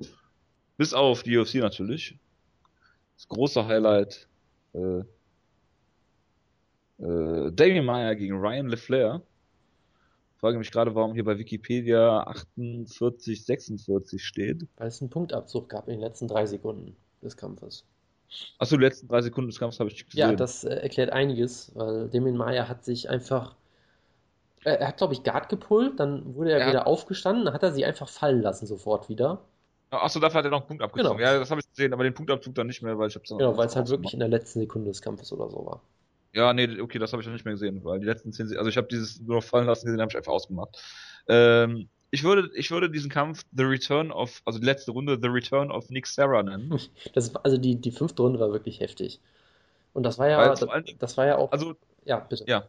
Bis 0.76 0.92
auf 0.92 1.22
die 1.22 1.38
UFC 1.38 1.54
natürlich. 1.54 2.18
Das 3.14 3.28
große 3.28 3.64
Highlight. 3.64 4.26
Äh, 4.74 5.04
äh, 6.98 7.52
Damien 7.52 7.84
Meyer 7.84 8.16
gegen 8.16 8.40
Ryan 8.40 8.66
LeFlair. 8.66 9.22
Frage 10.38 10.58
mich 10.58 10.70
gerade, 10.70 10.94
warum 10.94 11.14
hier 11.14 11.24
bei 11.24 11.36
Wikipedia 11.38 12.20
48, 12.20 13.44
46 13.44 14.24
steht. 14.24 14.66
Weil 14.76 14.88
es 14.88 15.00
einen 15.00 15.10
Punktabzug 15.10 15.68
gab 15.68 15.88
in 15.88 15.94
den 15.94 16.00
letzten 16.00 16.28
drei 16.28 16.46
Sekunden 16.46 16.96
des 17.22 17.36
Kampfes. 17.36 17.84
Achso, 18.58 18.76
die 18.76 18.82
letzten 18.84 19.08
drei 19.08 19.20
Sekunden 19.22 19.50
des 19.50 19.58
Kampfes 19.58 19.80
habe 19.80 19.90
ich 19.90 20.04
gesehen. 20.04 20.20
Ja, 20.20 20.32
das 20.36 20.62
äh, 20.64 20.74
erklärt 20.74 21.10
einiges, 21.10 21.72
weil 21.74 22.08
Damien 22.08 22.36
Meyer 22.36 22.68
hat 22.68 22.84
sich 22.84 23.08
einfach. 23.10 23.56
äh, 24.64 24.74
Er 24.76 24.88
hat, 24.88 24.98
glaube 24.98 25.14
ich, 25.14 25.24
Guard 25.24 25.48
gepullt, 25.48 25.98
dann 25.98 26.34
wurde 26.36 26.52
er 26.52 26.60
Ja. 26.60 26.68
wieder 26.68 26.86
aufgestanden, 26.86 27.44
dann 27.44 27.54
hat 27.54 27.62
er 27.62 27.72
sie 27.72 27.84
einfach 27.84 28.08
fallen 28.08 28.42
lassen 28.42 28.66
sofort 28.66 29.08
wieder. 29.08 29.40
Achso, 29.90 30.20
dafür 30.20 30.38
hat 30.38 30.44
er 30.44 30.50
noch 30.50 30.60
einen 30.60 30.68
Punkt 30.68 30.82
abgezogen. 30.82 31.16
Genau. 31.18 31.30
Ja, 31.32 31.38
das 31.38 31.50
habe 31.50 31.60
ich 31.60 31.68
gesehen, 31.70 31.92
aber 31.94 32.04
den 32.04 32.14
Punktabzug 32.14 32.54
dann 32.54 32.66
nicht 32.66 32.82
mehr, 32.82 32.98
weil 32.98 33.08
ich 33.08 33.14
habe 33.14 33.24
Genau, 33.26 33.56
weil 33.56 33.66
es 33.66 33.74
halt 33.74 33.88
wirklich 33.88 34.12
in 34.12 34.20
der 34.20 34.28
letzten 34.28 34.60
Sekunde 34.60 34.90
des 34.90 35.00
Kampfes 35.00 35.32
oder 35.32 35.48
so 35.48 35.64
war. 35.64 35.80
Ja, 36.32 36.52
nee, 36.52 36.80
okay, 36.80 36.98
das 36.98 37.12
habe 37.12 37.22
ich 37.22 37.26
noch 37.26 37.32
nicht 37.32 37.44
mehr 37.44 37.54
gesehen, 37.54 37.84
weil 37.84 38.00
die 38.00 38.06
letzten 38.06 38.32
zehn, 38.32 38.54
also 38.56 38.68
ich 38.68 38.76
habe 38.76 38.88
dieses 38.88 39.20
nur 39.20 39.36
noch 39.36 39.44
fallen 39.44 39.66
lassen 39.66 39.86
gesehen, 39.86 40.00
habe 40.00 40.10
ich 40.10 40.16
einfach 40.16 40.32
ausgemacht. 40.32 40.76
Ähm, 41.28 41.88
ich 42.10 42.24
würde, 42.24 42.50
ich 42.54 42.70
würde 42.70 42.90
diesen 42.90 43.10
Kampf 43.10 43.44
The 43.52 43.64
Return 43.64 44.10
of, 44.10 44.40
also 44.44 44.58
die 44.58 44.64
letzte 44.64 44.92
Runde 44.92 45.18
The 45.20 45.28
Return 45.28 45.70
of 45.70 45.90
Nick 45.90 46.06
Sarah 46.06 46.42
nennen. 46.42 46.78
Das, 47.14 47.34
also 47.36 47.58
die, 47.58 47.76
die 47.76 47.92
fünfte 47.92 48.22
Runde 48.22 48.40
war 48.40 48.52
wirklich 48.52 48.80
heftig. 48.80 49.20
Und 49.92 50.02
das 50.04 50.18
war 50.18 50.28
ja, 50.28 50.54
das, 50.54 50.66
das 50.98 51.16
war 51.16 51.26
ja 51.26 51.36
auch. 51.36 51.50
Also, 51.50 51.74
ja, 52.04 52.20
bitte. 52.20 52.44
ja. 52.46 52.68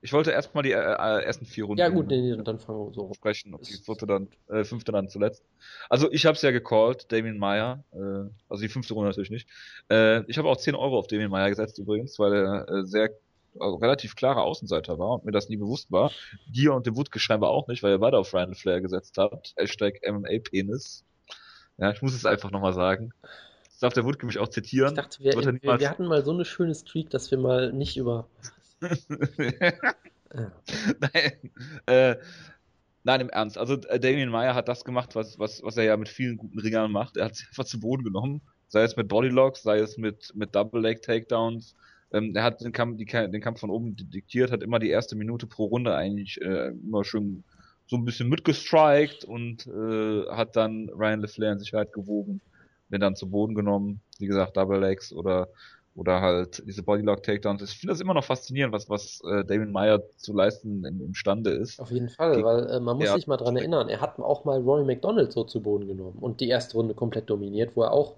Ich 0.00 0.12
wollte 0.12 0.30
erstmal 0.30 0.62
die 0.62 0.72
äh, 0.72 0.76
äh, 0.76 1.24
ersten 1.24 1.44
vier 1.44 1.64
Runden 1.64 1.80
Ja, 1.80 1.88
gut, 1.88 2.06
nee, 2.06 2.20
nee, 2.20 2.42
dann 2.42 2.58
fangen 2.60 2.78
wir 2.78 2.92
so 2.92 3.12
sprechen, 3.14 3.54
ob 3.54 3.62
die 3.62 3.74
vierte 3.74 4.06
dann, 4.06 4.28
äh, 4.48 4.62
fünfte 4.64 4.92
dann 4.92 5.08
zuletzt. 5.08 5.44
Also 5.90 6.10
ich 6.12 6.24
habe 6.24 6.36
es 6.36 6.42
ja 6.42 6.52
gecallt, 6.52 7.10
Damien 7.10 7.38
Meyer, 7.38 7.84
äh, 7.92 8.30
also 8.48 8.62
die 8.62 8.68
fünfte 8.68 8.94
Runde 8.94 9.08
natürlich 9.08 9.30
nicht. 9.30 9.48
Äh, 9.90 10.22
ich 10.30 10.38
habe 10.38 10.48
auch 10.48 10.56
10 10.56 10.76
Euro 10.76 10.98
auf 10.98 11.08
Damien 11.08 11.30
Meyer 11.30 11.48
gesetzt 11.48 11.78
übrigens, 11.78 12.18
weil 12.18 12.32
er 12.34 12.68
äh, 12.68 12.84
sehr 12.84 13.10
also 13.60 13.76
relativ 13.76 14.14
klarer 14.14 14.42
Außenseiter 14.42 14.98
war 14.98 15.14
und 15.14 15.24
mir 15.24 15.32
das 15.32 15.48
nie 15.48 15.56
bewusst 15.56 15.90
war. 15.90 16.12
Dir 16.46 16.74
und 16.74 16.86
dem 16.86 16.96
Wutke 16.96 17.18
scheinbar 17.18 17.50
auch 17.50 17.66
nicht, 17.66 17.82
weil 17.82 17.92
ihr 17.92 17.98
beide 17.98 18.18
auf 18.18 18.32
Ryan 18.32 18.54
Flair 18.54 18.80
gesetzt 18.80 19.18
habt. 19.18 19.54
Hashtag 19.56 20.00
MMA-Penis. 20.06 21.04
Ja, 21.78 21.90
ich 21.90 22.02
muss 22.02 22.14
es 22.14 22.26
einfach 22.26 22.50
nochmal 22.50 22.72
sagen. 22.74 23.12
Das 23.64 23.78
darf 23.80 23.92
der 23.92 24.04
Wutke 24.04 24.26
mich 24.26 24.38
auch 24.38 24.48
zitieren. 24.48 24.90
Ich 24.90 24.96
dachte, 24.96 25.22
wir, 25.22 25.32
wir, 25.34 25.80
wir 25.80 25.90
hatten 25.90 26.06
mal 26.06 26.24
so 26.24 26.32
eine 26.32 26.44
schöne 26.44 26.74
Streak, 26.74 27.10
dass 27.10 27.30
wir 27.30 27.38
mal 27.38 27.72
nicht 27.72 27.96
über. 27.96 28.26
Ja. 30.34 30.52
nein, 31.00 31.32
äh, 31.86 32.16
nein, 33.04 33.20
im 33.20 33.30
Ernst. 33.30 33.58
Also 33.58 33.74
äh, 33.74 33.98
Damien 33.98 34.30
Meyer 34.30 34.54
hat 34.54 34.68
das 34.68 34.84
gemacht, 34.84 35.14
was, 35.14 35.38
was, 35.38 35.62
was 35.62 35.76
er 35.76 35.84
ja 35.84 35.96
mit 35.96 36.08
vielen 36.08 36.36
guten 36.36 36.58
Ringern 36.58 36.92
macht. 36.92 37.16
Er 37.16 37.26
hat 37.26 37.36
sich 37.36 37.48
einfach 37.48 37.64
zu 37.64 37.80
Boden 37.80 38.04
genommen. 38.04 38.42
Sei 38.68 38.82
es 38.82 38.96
mit 38.96 39.08
Bodylocks, 39.08 39.62
sei 39.62 39.78
es 39.78 39.96
mit, 39.96 40.32
mit 40.34 40.54
Double 40.54 40.82
Leg 40.82 41.00
Takedowns. 41.02 41.74
Ähm, 42.12 42.34
er 42.34 42.44
hat 42.44 42.60
den 42.60 42.72
Kampf, 42.72 42.98
die, 42.98 43.06
den 43.06 43.40
Kampf 43.40 43.60
von 43.60 43.70
oben 43.70 43.96
diktiert, 43.96 44.50
hat 44.50 44.62
immer 44.62 44.78
die 44.78 44.90
erste 44.90 45.16
Minute 45.16 45.46
pro 45.46 45.64
Runde 45.64 45.94
eigentlich 45.94 46.40
äh, 46.40 46.68
immer 46.68 47.04
schön 47.04 47.44
so 47.86 47.96
ein 47.96 48.04
bisschen 48.04 48.28
mitgestrikt 48.28 49.24
und 49.24 49.66
äh, 49.66 50.26
hat 50.30 50.56
dann 50.56 50.90
Ryan 50.90 51.20
LeFlair 51.20 51.52
in 51.52 51.58
Sicherheit 51.58 51.92
gewogen, 51.92 52.42
den 52.90 53.00
dann 53.00 53.16
zu 53.16 53.30
Boden 53.30 53.54
genommen. 53.54 54.00
Wie 54.18 54.26
gesagt, 54.26 54.58
Double 54.58 54.78
Legs 54.78 55.12
oder 55.12 55.48
oder 55.98 56.20
halt 56.20 56.62
diese 56.66 56.82
Bodylock 56.82 57.22
Takedowns. 57.22 57.62
Ich 57.62 57.78
finde 57.78 57.92
das 57.92 58.00
immer 58.00 58.14
noch 58.14 58.24
faszinierend, 58.24 58.72
was 58.74 58.88
was 58.88 59.20
äh, 59.24 59.44
Damien 59.44 59.72
Meyer 59.72 60.00
zu 60.16 60.32
leisten 60.32 60.84
im, 60.84 61.00
imstande 61.02 61.50
ist. 61.50 61.78
Auf 61.78 61.90
jeden 61.90 62.08
Fall, 62.08 62.34
Gegen- 62.34 62.44
weil 62.44 62.66
äh, 62.70 62.80
man 62.80 62.98
muss 62.98 63.12
sich 63.12 63.26
mal 63.26 63.36
dran 63.36 63.56
erinnern, 63.56 63.88
er 63.88 64.00
hat 64.00 64.18
auch 64.18 64.44
mal 64.44 64.60
Rory 64.60 64.84
McDonald 64.84 65.32
so 65.32 65.44
zu 65.44 65.60
Boden 65.62 65.86
genommen 65.88 66.18
und 66.20 66.40
die 66.40 66.48
erste 66.48 66.76
Runde 66.76 66.94
komplett 66.94 67.30
dominiert, 67.30 67.74
wo 67.76 67.82
er 67.82 67.92
auch 67.92 68.14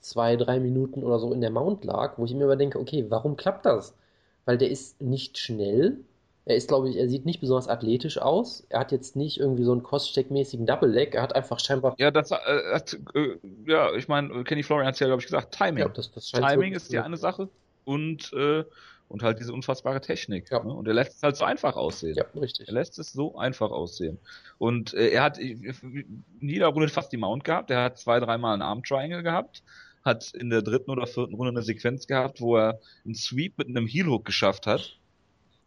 zwei, 0.00 0.36
drei 0.36 0.60
Minuten 0.60 1.04
oder 1.04 1.18
so 1.20 1.32
in 1.34 1.40
der 1.42 1.50
Mount 1.50 1.84
lag, 1.84 2.18
wo 2.18 2.24
ich 2.26 2.34
mir 2.34 2.44
immer 2.44 2.56
denke, 2.56 2.78
okay, 2.80 3.06
warum 3.10 3.36
klappt 3.36 3.66
das? 3.66 3.94
Weil 4.46 4.58
der 4.58 4.70
ist 4.70 5.00
nicht 5.02 5.38
schnell, 5.38 5.98
er 6.50 6.56
ist, 6.56 6.68
glaube 6.68 6.90
ich, 6.90 6.96
er 6.96 7.08
sieht 7.08 7.24
nicht 7.24 7.40
besonders 7.40 7.68
athletisch 7.68 8.18
aus, 8.18 8.66
er 8.68 8.80
hat 8.80 8.92
jetzt 8.92 9.14
nicht 9.14 9.38
irgendwie 9.38 9.64
so 9.64 9.72
einen 9.72 9.82
Koststeck-mäßigen 9.82 10.66
Double 10.66 10.90
Leg, 10.90 11.14
er 11.14 11.22
hat 11.22 11.34
einfach 11.34 11.60
scheinbar, 11.60 11.94
Ja, 11.98 12.10
das 12.10 12.32
äh, 12.32 12.36
hat, 12.72 12.98
äh, 13.14 13.36
ja, 13.66 13.94
ich 13.94 14.08
meine, 14.08 14.44
Kenny 14.44 14.62
Florian 14.62 14.88
hat 14.88 14.98
ja, 14.98 15.06
glaube 15.06 15.20
ich, 15.20 15.26
gesagt, 15.26 15.54
Timing. 15.54 15.84
ja, 15.84 15.88
das, 15.88 16.10
das 16.10 16.32
Timing 16.32 16.74
ist 16.74 16.92
die 16.92 16.98
eine 16.98 17.16
Sache 17.16 17.48
und 17.84 18.32
äh, 18.32 18.64
und 19.10 19.24
halt 19.24 19.40
diese 19.40 19.52
unfassbare 19.52 20.00
Technik. 20.00 20.52
Ja. 20.52 20.62
Ne? 20.62 20.72
Und 20.72 20.86
er 20.86 20.94
lässt 20.94 21.16
es 21.16 21.22
halt 21.24 21.36
so 21.36 21.44
einfach 21.44 21.74
aussehen. 21.74 22.14
Ja, 22.14 22.24
richtig. 22.40 22.68
Er 22.68 22.74
lässt 22.74 22.96
es 23.00 23.12
so 23.12 23.36
einfach 23.36 23.72
aussehen. 23.72 24.20
Und 24.56 24.94
äh, 24.94 25.08
er 25.08 25.24
hat 25.24 25.36
in 25.36 26.24
jeder 26.40 26.68
Runde 26.68 26.88
fast 26.88 27.10
die 27.10 27.16
Mount 27.16 27.42
gehabt. 27.42 27.72
Er 27.72 27.82
hat 27.82 27.98
zwei, 27.98 28.20
dreimal 28.20 28.52
einen 28.52 28.62
Arm 28.62 28.84
Triangle 28.84 29.24
gehabt. 29.24 29.64
Hat 30.04 30.32
in 30.32 30.48
der 30.48 30.62
dritten 30.62 30.92
oder 30.92 31.08
vierten 31.08 31.34
Runde 31.34 31.50
eine 31.50 31.62
Sequenz 31.62 32.06
gehabt, 32.06 32.40
wo 32.40 32.56
er 32.56 32.78
einen 33.04 33.16
Sweep 33.16 33.58
mit 33.58 33.66
einem 33.66 33.88
Heel 33.88 34.06
Hook 34.06 34.24
geschafft 34.24 34.68
hat. 34.68 34.99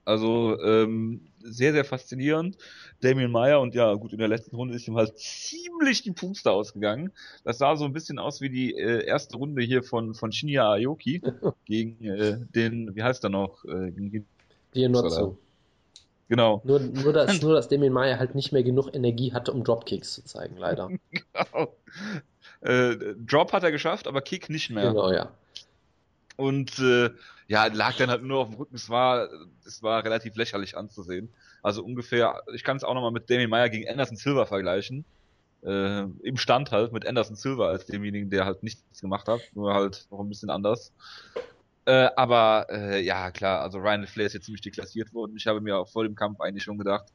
Also 0.06 0.60
ähm, 0.62 1.22
sehr, 1.40 1.72
sehr 1.72 1.86
faszinierend. 1.86 2.58
Damien 3.02 3.32
Meyer 3.32 3.62
und 3.62 3.74
ja, 3.74 3.94
gut, 3.94 4.12
in 4.12 4.20
der 4.20 4.28
letzten 4.28 4.56
Runde 4.56 4.76
ist 4.76 4.88
ihm 4.88 4.98
halt 4.98 5.18
ziemlich 5.18 6.02
die 6.02 6.12
Puste 6.12 6.52
ausgegangen. 6.52 7.12
Das 7.44 7.58
sah 7.58 7.76
so 7.76 7.86
ein 7.86 7.94
bisschen 7.94 8.20
aus 8.20 8.42
wie 8.42 8.50
die 8.50 8.76
äh, 8.76 9.06
erste 9.06 9.38
Runde 9.38 9.62
hier 9.62 9.84
von, 9.84 10.14
von 10.14 10.32
Shinya 10.32 10.74
Aoki 10.74 11.22
gegen 11.66 12.04
äh, 12.04 12.38
den, 12.54 12.96
wie 12.96 13.04
heißt 13.04 13.24
er 13.24 13.30
noch? 13.30 13.64
Äh, 13.66 13.92
gegen, 13.92 14.26
nur 14.74 15.10
zu. 15.10 15.38
genau. 16.28 16.62
Nur, 16.66 16.80
nur, 16.80 17.14
dass, 17.14 17.42
nur, 17.42 17.54
dass 17.54 17.70
Damien 17.70 17.94
Meyer 17.94 18.20
halt 18.20 18.36
nicht 18.36 18.52
mehr 18.52 18.64
genug 18.64 18.94
Energie 18.94 19.34
hatte, 19.34 19.54
um 19.54 19.64
Dropkicks 19.64 20.16
zu 20.16 20.26
zeigen, 20.26 20.58
leider. 20.58 20.90
äh, 22.62 22.96
Drop 23.26 23.54
hat 23.54 23.64
er 23.64 23.72
geschafft, 23.72 24.08
aber 24.08 24.22
Kick 24.22 24.50
nicht 24.50 24.70
mehr. 24.70 24.90
Genau, 24.90 25.12
ja. 25.12 25.32
Und 26.36 26.80
äh, 26.80 27.12
ja, 27.48 27.68
lag 27.68 27.96
dann 27.98 28.10
halt 28.10 28.24
nur 28.24 28.40
auf 28.40 28.50
dem 28.50 28.58
Rücken. 28.58 28.76
Es 28.76 28.90
war, 28.90 29.30
es 29.66 29.84
war 29.84 30.04
relativ 30.04 30.36
lächerlich 30.36 30.76
anzusehen. 30.76 31.30
Also 31.62 31.84
ungefähr, 31.84 32.42
ich 32.54 32.64
kann 32.64 32.78
es 32.78 32.84
auch 32.84 32.94
nochmal 32.94 33.12
mit 33.12 33.30
Damien 33.30 33.50
Meyer 33.50 33.70
gegen 33.70 33.88
Anderson 33.88 34.18
Silva 34.18 34.46
vergleichen. 34.46 35.06
Äh, 35.64 36.04
Im 36.24 36.38
Stand 36.38 36.72
halt 36.72 36.92
mit 36.92 37.08
Anderson 37.08 37.36
Silva 37.36 37.70
als 37.70 37.86
demjenigen, 37.86 38.30
der 38.30 38.46
halt 38.46 38.64
nichts 38.64 39.00
gemacht 39.00 39.28
hat, 39.28 39.42
nur 39.54 39.74
halt 39.74 40.08
noch 40.12 40.20
ein 40.20 40.30
bisschen 40.30 40.50
anders. 40.50 40.92
Äh, 41.86 42.10
aber 42.16 42.68
äh, 42.70 43.02
ja, 43.02 43.32
klar, 43.32 43.62
also 43.62 43.78
Ryan 43.78 44.02
LeFlair 44.02 44.26
ist 44.26 44.34
jetzt 44.34 44.46
ziemlich 44.46 44.62
deklassiert 44.62 45.14
worden. 45.14 45.36
Ich 45.38 45.48
habe 45.48 45.62
mir 45.62 45.78
auch 45.78 45.90
vor 45.90 46.04
dem 46.04 46.16
Kampf 46.16 46.40
eigentlich 46.40 46.64
schon 46.64 46.78
gedacht, 46.78 47.14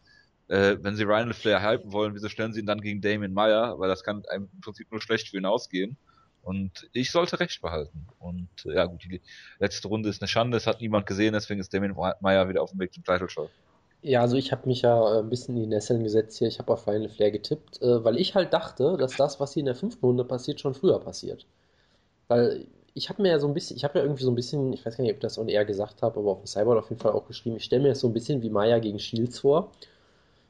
äh, 0.49 0.77
wenn 0.81 0.97
sie 0.97 1.05
Ryan 1.05 1.29
LeFlair 1.29 1.63
hypen 1.63 1.93
wollen, 1.93 2.15
wieso 2.15 2.29
stellen 2.29 2.53
sie 2.53 2.61
ihn 2.61 2.67
dann 2.67 2.81
gegen 2.81 3.01
Damien 3.01 3.33
Meyer? 3.33 3.79
Weil 3.79 3.89
das 3.89 4.03
kann 4.03 4.25
einem 4.27 4.49
im 4.53 4.61
Prinzip 4.61 4.91
nur 4.91 5.01
schlecht 5.01 5.29
für 5.29 5.39
ihn 5.39 5.47
ausgehen. 5.47 5.97
Und 6.43 6.89
ich 6.93 7.11
sollte 7.11 7.41
recht 7.41 7.61
behalten. 7.61 8.07
Und 8.19 8.49
äh, 8.65 8.75
ja 8.75 8.87
gut, 8.87 9.05
die 9.05 9.21
letzte 9.59 9.89
Runde 9.89 10.09
ist 10.09 10.23
eine 10.23 10.29
Schande, 10.29 10.57
es 10.57 10.67
hat 10.67 10.81
niemand 10.81 11.07
gesehen, 11.07 11.35
deswegen 11.35 11.61
ist 11.61 11.75
Damien 11.75 11.95
Meyer 12.21 12.49
wieder 12.49 12.63
auf 12.63 12.71
dem 12.71 12.81
Weg 12.81 12.93
zum 12.95 13.05
Title 13.05 13.29
Shot. 13.29 13.51
Ja, 14.01 14.21
also 14.21 14.37
ich 14.37 14.53
habe 14.53 14.69
mich 14.69 14.83
ja 14.83 15.17
äh, 15.17 15.19
ein 15.21 15.29
bisschen 15.29 15.57
in 15.57 15.63
die 15.63 15.69
Nesseln 15.69 16.05
gesetzt 16.05 16.39
hier. 16.39 16.49
Ich 16.49 16.59
habe 16.59 16.73
auf 16.73 16.85
Final 16.85 17.09
Flair 17.09 17.31
getippt, 17.33 17.83
äh, 17.83 18.05
weil 18.05 18.17
ich 18.19 18.35
halt 18.35 18.53
dachte, 18.53 18.97
dass 18.97 19.17
das, 19.17 19.41
was 19.41 19.55
hier 19.55 19.61
in 19.61 19.67
der 19.67 19.75
fünften 19.75 20.05
Runde 20.07 20.25
passiert, 20.25 20.61
schon 20.61 20.75
früher 20.75 21.01
passiert. 21.01 21.47
Weil 22.29 22.67
ich 22.95 23.09
habe 23.09 23.23
mir 23.23 23.31
ja 23.31 23.39
so 23.41 23.49
ein 23.49 23.55
bisschen, 23.55 23.77
ich 23.77 23.85
habe 23.85 23.99
ja 23.99 24.05
irgendwie 24.05 24.25
so 24.25 24.31
ein 24.31 24.35
bisschen, 24.37 24.73
ich 24.73 24.85
weiß 24.85 24.97
gar 24.97 25.03
nicht, 25.03 25.13
ob 25.13 25.17
ich 25.17 25.23
das 25.23 25.39
on 25.39 25.49
air 25.49 25.65
gesagt 25.65 26.03
habe, 26.03 26.21
aber 26.21 26.33
auf 26.33 26.41
dem 26.43 26.47
Cyborg 26.47 26.79
auf 26.79 26.91
jeden 26.91 27.01
Fall 27.01 27.13
auch 27.13 27.27
geschrieben, 27.27 27.57
ich 27.57 27.65
stelle 27.65 27.83
mir 27.83 27.89
das 27.91 28.01
so 28.01 28.09
ein 28.09 28.13
bisschen 28.13 28.43
wie 28.43 28.51
Maya 28.51 28.79
gegen 28.79 28.99
Shields 28.99 29.41
vor. 29.41 29.73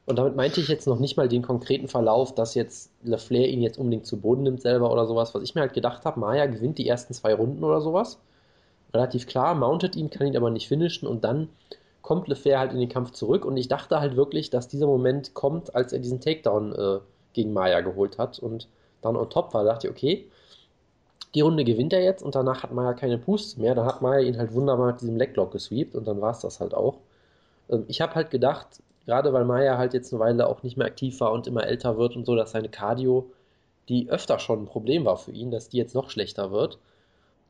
Und 0.09 0.15
damit 0.15 0.35
meinte 0.35 0.59
ich 0.59 0.67
jetzt 0.67 0.87
noch 0.87 0.97
nicht 0.97 1.17
mal 1.17 1.29
den 1.29 1.43
konkreten 1.43 1.87
Verlauf, 1.87 2.33
dass 2.33 2.55
jetzt 2.55 2.89
LaFlair 3.03 3.47
ihn 3.47 3.61
jetzt 3.61 3.77
unbedingt 3.77 4.07
zu 4.07 4.19
Boden 4.19 4.41
nimmt 4.41 4.59
selber 4.59 4.91
oder 4.91 5.05
sowas. 5.05 5.35
Was 5.35 5.43
ich 5.43 5.53
mir 5.53 5.61
halt 5.61 5.73
gedacht 5.73 6.03
habe, 6.03 6.19
Maya 6.19 6.47
gewinnt 6.47 6.79
die 6.79 6.87
ersten 6.87 7.13
zwei 7.13 7.35
Runden 7.35 7.63
oder 7.63 7.79
sowas. 7.79 8.17
Relativ 8.91 9.27
klar, 9.27 9.53
mountet 9.53 9.95
ihn, 9.95 10.09
kann 10.09 10.25
ihn 10.25 10.35
aber 10.35 10.49
nicht 10.49 10.67
finishen 10.67 11.07
und 11.07 11.23
dann 11.23 11.49
kommt 12.01 12.27
LeFlair 12.27 12.57
halt 12.57 12.73
in 12.73 12.79
den 12.79 12.89
Kampf 12.89 13.11
zurück 13.11 13.45
und 13.45 13.55
ich 13.55 13.67
dachte 13.67 13.99
halt 13.99 14.15
wirklich, 14.15 14.49
dass 14.49 14.67
dieser 14.67 14.87
Moment 14.87 15.35
kommt, 15.35 15.75
als 15.75 15.93
er 15.93 15.99
diesen 15.99 16.19
Takedown 16.19 16.73
äh, 16.73 16.99
gegen 17.33 17.53
Maya 17.53 17.81
geholt 17.81 18.17
hat 18.17 18.39
und 18.39 18.67
dann 19.03 19.15
on 19.15 19.29
top 19.29 19.53
war, 19.53 19.63
dachte 19.63 19.85
ich, 19.85 19.91
okay, 19.91 20.25
die 21.35 21.41
Runde 21.41 21.63
gewinnt 21.63 21.93
er 21.93 22.01
jetzt 22.01 22.23
und 22.23 22.33
danach 22.33 22.63
hat 22.63 22.73
Maya 22.73 22.95
keine 22.95 23.19
Puste 23.19 23.61
mehr. 23.61 23.75
Dann 23.75 23.85
hat 23.85 24.01
Maya 24.01 24.21
ihn 24.21 24.39
halt 24.39 24.55
wunderbar 24.55 24.87
mit 24.87 25.01
diesem 25.01 25.17
Leglock 25.17 25.51
gesweept 25.51 25.93
und 25.93 26.07
dann 26.07 26.19
war 26.19 26.31
es 26.31 26.39
das 26.39 26.59
halt 26.59 26.73
auch. 26.73 26.95
Ähm, 27.69 27.85
ich 27.87 28.01
habe 28.01 28.15
halt 28.15 28.31
gedacht, 28.31 28.81
gerade 29.09 29.33
weil 29.33 29.43
Maya 29.43 29.79
halt 29.79 29.95
jetzt 29.95 30.13
eine 30.13 30.19
Weile 30.19 30.47
auch 30.47 30.61
nicht 30.61 30.77
mehr 30.77 30.85
aktiv 30.85 31.19
war 31.19 31.31
und 31.31 31.47
immer 31.47 31.65
älter 31.65 31.97
wird 31.97 32.15
und 32.15 32.27
so, 32.27 32.35
dass 32.35 32.51
seine 32.51 32.69
Cardio, 32.69 33.31
die 33.87 34.07
öfter 34.07 34.37
schon 34.37 34.61
ein 34.61 34.65
Problem 34.67 35.03
war 35.03 35.17
für 35.17 35.31
ihn, 35.31 35.49
dass 35.49 35.67
die 35.67 35.77
jetzt 35.77 35.95
noch 35.95 36.11
schlechter 36.11 36.51
wird. 36.51 36.77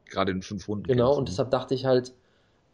Gerade 0.05 0.31
in 0.31 0.41
fünf 0.41 0.69
Runden. 0.69 0.87
Genau, 0.87 1.13
und 1.13 1.27
deshalb 1.27 1.51
dachte 1.51 1.75
ich 1.75 1.85
halt, 1.85 2.13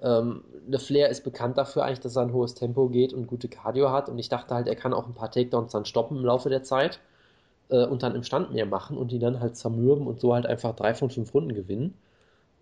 ähm, 0.01 0.43
Flair 0.77 1.09
ist 1.09 1.23
bekannt 1.23 1.57
dafür 1.57 1.83
eigentlich, 1.83 2.01
dass 2.01 2.15
er 2.15 2.21
ein 2.21 2.33
hohes 2.33 2.53
Tempo 2.53 2.87
geht 2.87 3.11
und 3.11 3.25
gute 3.25 3.47
Cardio 3.47 3.89
hat. 3.89 4.07
Und 4.07 4.19
ich 4.19 4.29
dachte 4.29 4.53
halt, 4.53 4.67
er 4.67 4.75
kann 4.75 4.93
auch 4.93 5.07
ein 5.07 5.15
paar 5.15 5.31
Takedowns 5.31 5.71
dann 5.71 5.85
stoppen 5.85 6.17
im 6.17 6.25
Laufe 6.25 6.49
der 6.49 6.61
Zeit 6.61 6.99
äh, 7.69 7.87
und 7.87 8.03
dann 8.03 8.13
im 8.13 8.21
Stand 8.21 8.53
mehr 8.53 8.67
machen 8.67 8.97
und 8.97 9.11
die 9.11 9.17
dann 9.17 9.39
halt 9.39 9.57
zermürben 9.57 10.05
und 10.05 10.19
so 10.19 10.35
halt 10.35 10.45
einfach 10.45 10.75
drei 10.75 10.93
von 10.93 11.09
fünf 11.09 11.33
Runden 11.33 11.55
gewinnen. 11.55 11.95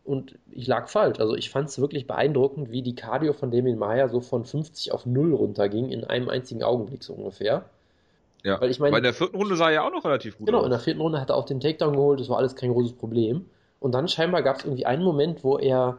Und 0.06 0.36
ich 0.52 0.68
lag 0.68 0.90
falsch. 0.90 1.20
Also 1.20 1.36
ich 1.36 1.50
fand 1.50 1.70
es 1.70 1.80
wirklich 1.80 2.08
beeindruckend, 2.08 2.72
wie 2.72 2.82
die 2.82 2.96
Cardio 2.96 3.32
von 3.34 3.52
Damien 3.52 3.78
Maya 3.78 4.10
so 4.10 4.20
von 4.20 4.44
50 4.44 4.92
auf 4.92 5.06
0 5.06 5.34
runterging 5.34 5.90
in 5.90 6.04
einem 6.04 6.30
einzigen 6.30 6.64
Augenblick 6.64 7.04
so 7.04 7.14
ungefähr. 7.14 7.66
Ja, 8.44 8.60
weil 8.60 8.70
ich 8.70 8.80
meine. 8.80 8.92
Bei 8.92 9.00
der 9.00 9.14
vierten 9.14 9.38
Runde 9.38 9.56
sah 9.56 9.68
er 9.68 9.74
ja 9.74 9.88
auch 9.88 9.92
noch 9.92 10.04
relativ 10.04 10.38
gut 10.38 10.46
genau, 10.46 10.60
aus. 10.60 10.64
Genau, 10.64 10.74
in 10.74 10.78
der 10.78 10.84
vierten 10.84 11.02
Runde 11.02 11.22
hat 11.22 11.30
er 11.30 11.38
auch 11.38 11.46
den 11.46 11.62
Takedown 11.62 11.96
geholt, 11.96 12.20
das 12.20 12.28
war 12.28 12.38
alles 12.38 12.56
kein 12.56 12.74
großes 12.74 12.94
Problem. 12.94 13.46
Und 13.80 13.94
dann 13.94 14.10
scheinbar 14.10 14.44
gab 14.44 14.58
es 14.58 14.66
irgendwie 14.66 14.86
einen 14.86 15.04
Moment, 15.04 15.44
wo 15.44 15.58
er, 15.58 15.98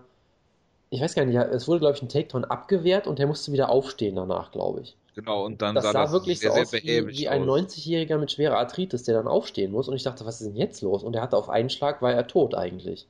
ich 0.91 1.01
weiß 1.01 1.15
gar 1.15 1.25
nicht, 1.25 1.37
es 1.37 1.67
wurde 1.67 1.81
glaube 1.81 1.97
ich 1.97 2.03
ein 2.03 2.11
Takedown 2.11 2.45
abgewehrt 2.45 3.07
und 3.07 3.19
er 3.19 3.27
musste 3.27 3.53
wieder 3.53 3.71
aufstehen 3.71 4.17
danach, 4.17 4.53
glaube 4.53 4.83
ich. 4.83 4.97
Genau, 5.15 5.45
und 5.45 5.63
dann 5.63 5.75
das 5.75 5.85
sah, 5.85 5.93
sah 5.93 6.03
das 6.03 6.13
wirklich 6.13 6.41
sehr, 6.41 6.53
so 6.53 6.61
aus 6.61 6.73
wie, 6.73 7.07
wie 7.07 7.29
ein 7.29 7.45
90-Jähriger 7.45 8.19
mit 8.19 8.33
schwerer 8.33 8.59
Arthritis, 8.59 9.05
der 9.05 9.15
dann 9.15 9.29
aufstehen 9.29 9.71
muss. 9.71 9.89
Und 9.89 9.95
ich 9.95 10.03
dachte, 10.03 10.27
was 10.27 10.41
ist 10.41 10.49
denn 10.49 10.57
jetzt 10.57 10.83
los? 10.83 11.03
Und 11.05 11.15
er 11.15 11.23
hatte 11.23 11.37
auf 11.37 11.49
einen 11.49 11.71
Schlag, 11.71 12.03
war 12.03 12.13
er 12.13 12.27
tot 12.27 12.55
eigentlich. 12.55 13.07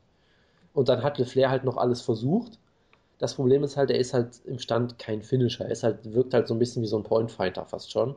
Und 0.75 0.89
dann 0.91 1.03
hat 1.03 1.18
LeFlair 1.18 1.51
halt 1.51 1.64
noch 1.64 1.79
alles 1.79 2.03
versucht. 2.03 2.59
Das 3.18 3.35
Problem 3.35 3.64
ist 3.64 3.77
halt, 3.77 3.91
er 3.91 3.99
ist 3.99 4.14
halt 4.14 4.41
im 4.45 4.59
Stand 4.59 4.99
kein 4.99 5.22
Finisher. 5.22 5.64
Er 5.66 5.70
ist 5.72 5.85
halt, 5.85 6.12
wirkt 6.14 6.35
halt 6.35 6.49
so 6.49 6.55
ein 6.55 6.59
bisschen 6.59 6.83
wie 6.83 6.89
so 6.89 6.99
ein 6.99 7.05
Pointfighter 7.05 7.64
fast 7.64 7.91
schon. 7.93 8.16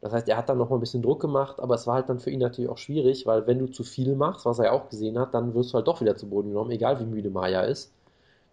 Das 0.00 0.12
heißt, 0.12 0.28
er 0.28 0.36
hat 0.36 0.50
dann 0.50 0.58
noch 0.58 0.68
mal 0.70 0.76
ein 0.76 0.80
bisschen 0.80 1.02
Druck 1.02 1.20
gemacht, 1.20 1.60
aber 1.60 1.76
es 1.76 1.86
war 1.86 1.94
halt 1.94 2.10
dann 2.10 2.20
für 2.20 2.30
ihn 2.30 2.40
natürlich 2.40 2.70
auch 2.70 2.76
schwierig, 2.78 3.26
weil 3.26 3.46
wenn 3.46 3.58
du 3.58 3.68
zu 3.68 3.84
viel 3.84 4.16
machst, 4.16 4.44
was 4.44 4.58
er 4.58 4.66
ja 4.66 4.72
auch 4.72 4.90
gesehen 4.90 5.18
hat, 5.18 5.32
dann 5.32 5.54
wirst 5.54 5.72
du 5.72 5.76
halt 5.76 5.88
doch 5.88 6.02
wieder 6.02 6.14
zu 6.16 6.28
Boden 6.28 6.50
genommen, 6.50 6.72
egal 6.72 7.00
wie 7.00 7.06
müde 7.06 7.30
Maya 7.30 7.62
ist. 7.62 7.92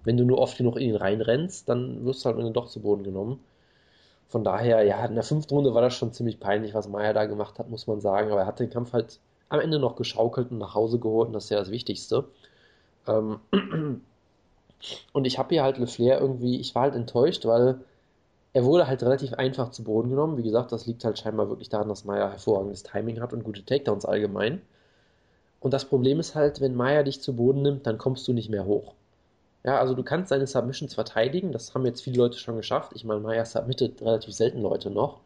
Wenn 0.04 0.18
du 0.18 0.24
nur 0.26 0.40
oft 0.40 0.58
genug 0.58 0.78
in 0.78 0.90
ihn 0.90 0.96
reinrennst, 0.96 1.68
dann 1.68 2.06
wirst 2.06 2.26
du 2.26 2.30
halt 2.30 2.56
doch 2.56 2.68
zu 2.68 2.82
Boden 2.82 3.04
genommen. 3.04 3.40
Von 4.30 4.44
daher, 4.46 4.84
ja, 4.84 5.06
in 5.06 5.16
der 5.16 5.24
fünften 5.24 5.54
Runde 5.54 5.74
war 5.74 5.82
das 5.82 5.94
schon 5.94 6.14
ziemlich 6.14 6.40
peinlich, 6.40 6.74
was 6.74 6.88
Maya 6.88 7.14
da 7.14 7.26
gemacht 7.26 7.60
hat, 7.60 7.70
muss 7.70 7.86
man 7.88 8.00
sagen. 8.00 8.32
Aber 8.32 8.42
er 8.42 8.48
hat 8.48 8.60
den 8.60 8.70
Kampf 8.70 8.94
halt 8.94 9.20
am 9.50 9.60
Ende 9.60 9.78
noch 9.80 9.98
geschaukelt 9.98 10.52
und 10.52 10.58
nach 10.60 10.74
Hause 10.76 11.00
geholt 11.00 11.28
und 11.28 11.34
das 11.34 11.46
ist 11.46 11.50
ja 11.50 11.60
das 11.60 11.72
Wichtigste. 11.72 12.26
Ähm 13.08 13.40
und 15.14 15.26
ich 15.26 15.38
habe 15.38 15.50
hier 15.50 15.64
halt 15.64 15.78
LeFlair 15.78 16.20
irgendwie, 16.20 16.60
ich 16.60 16.76
war 16.76 16.84
halt 16.84 16.96
enttäuscht, 16.96 17.46
weil 17.46 17.80
er 18.54 18.66
wurde 18.66 18.88
halt 18.88 19.04
relativ 19.04 19.34
einfach 19.34 19.72
zu 19.72 19.84
Boden 19.84 20.10
genommen. 20.10 20.38
Wie 20.38 20.44
gesagt, 20.44 20.72
das 20.72 20.86
liegt 20.86 21.06
halt 21.06 21.20
scheinbar 21.20 21.50
wirklich 21.50 21.70
daran, 21.70 21.90
dass 21.90 22.06
Maya 22.06 22.30
hervorragendes 22.30 22.84
Timing 22.84 23.22
hat 23.22 23.34
und 23.34 23.44
gute 23.44 23.64
Takedowns 23.64 24.06
allgemein. 24.06 24.62
Und 25.62 25.74
das 25.74 25.86
Problem 25.86 26.20
ist 26.20 26.36
halt, 26.36 26.60
wenn 26.60 26.76
Maya 26.76 27.04
dich 27.04 27.22
zu 27.22 27.36
Boden 27.36 27.62
nimmt, 27.62 27.86
dann 27.88 27.98
kommst 27.98 28.28
du 28.28 28.34
nicht 28.34 28.50
mehr 28.50 28.66
hoch. 28.66 28.94
Ja, 29.64 29.80
also 29.80 29.94
du 29.94 30.04
kannst 30.04 30.30
seine 30.30 30.48
Submissions 30.48 30.96
verteidigen, 30.96 31.52
das 31.52 31.76
haben 31.76 31.86
jetzt 31.86 32.02
viele 32.02 32.18
Leute 32.18 32.40
schon 32.40 32.58
geschafft. 32.58 32.94
Ich 32.96 33.04
meine, 33.04 33.20
Maya 33.20 33.46
submittet 33.46 34.02
relativ 34.02 34.34
selten 34.34 34.62
Leute 34.62 34.90
noch, 34.90 35.20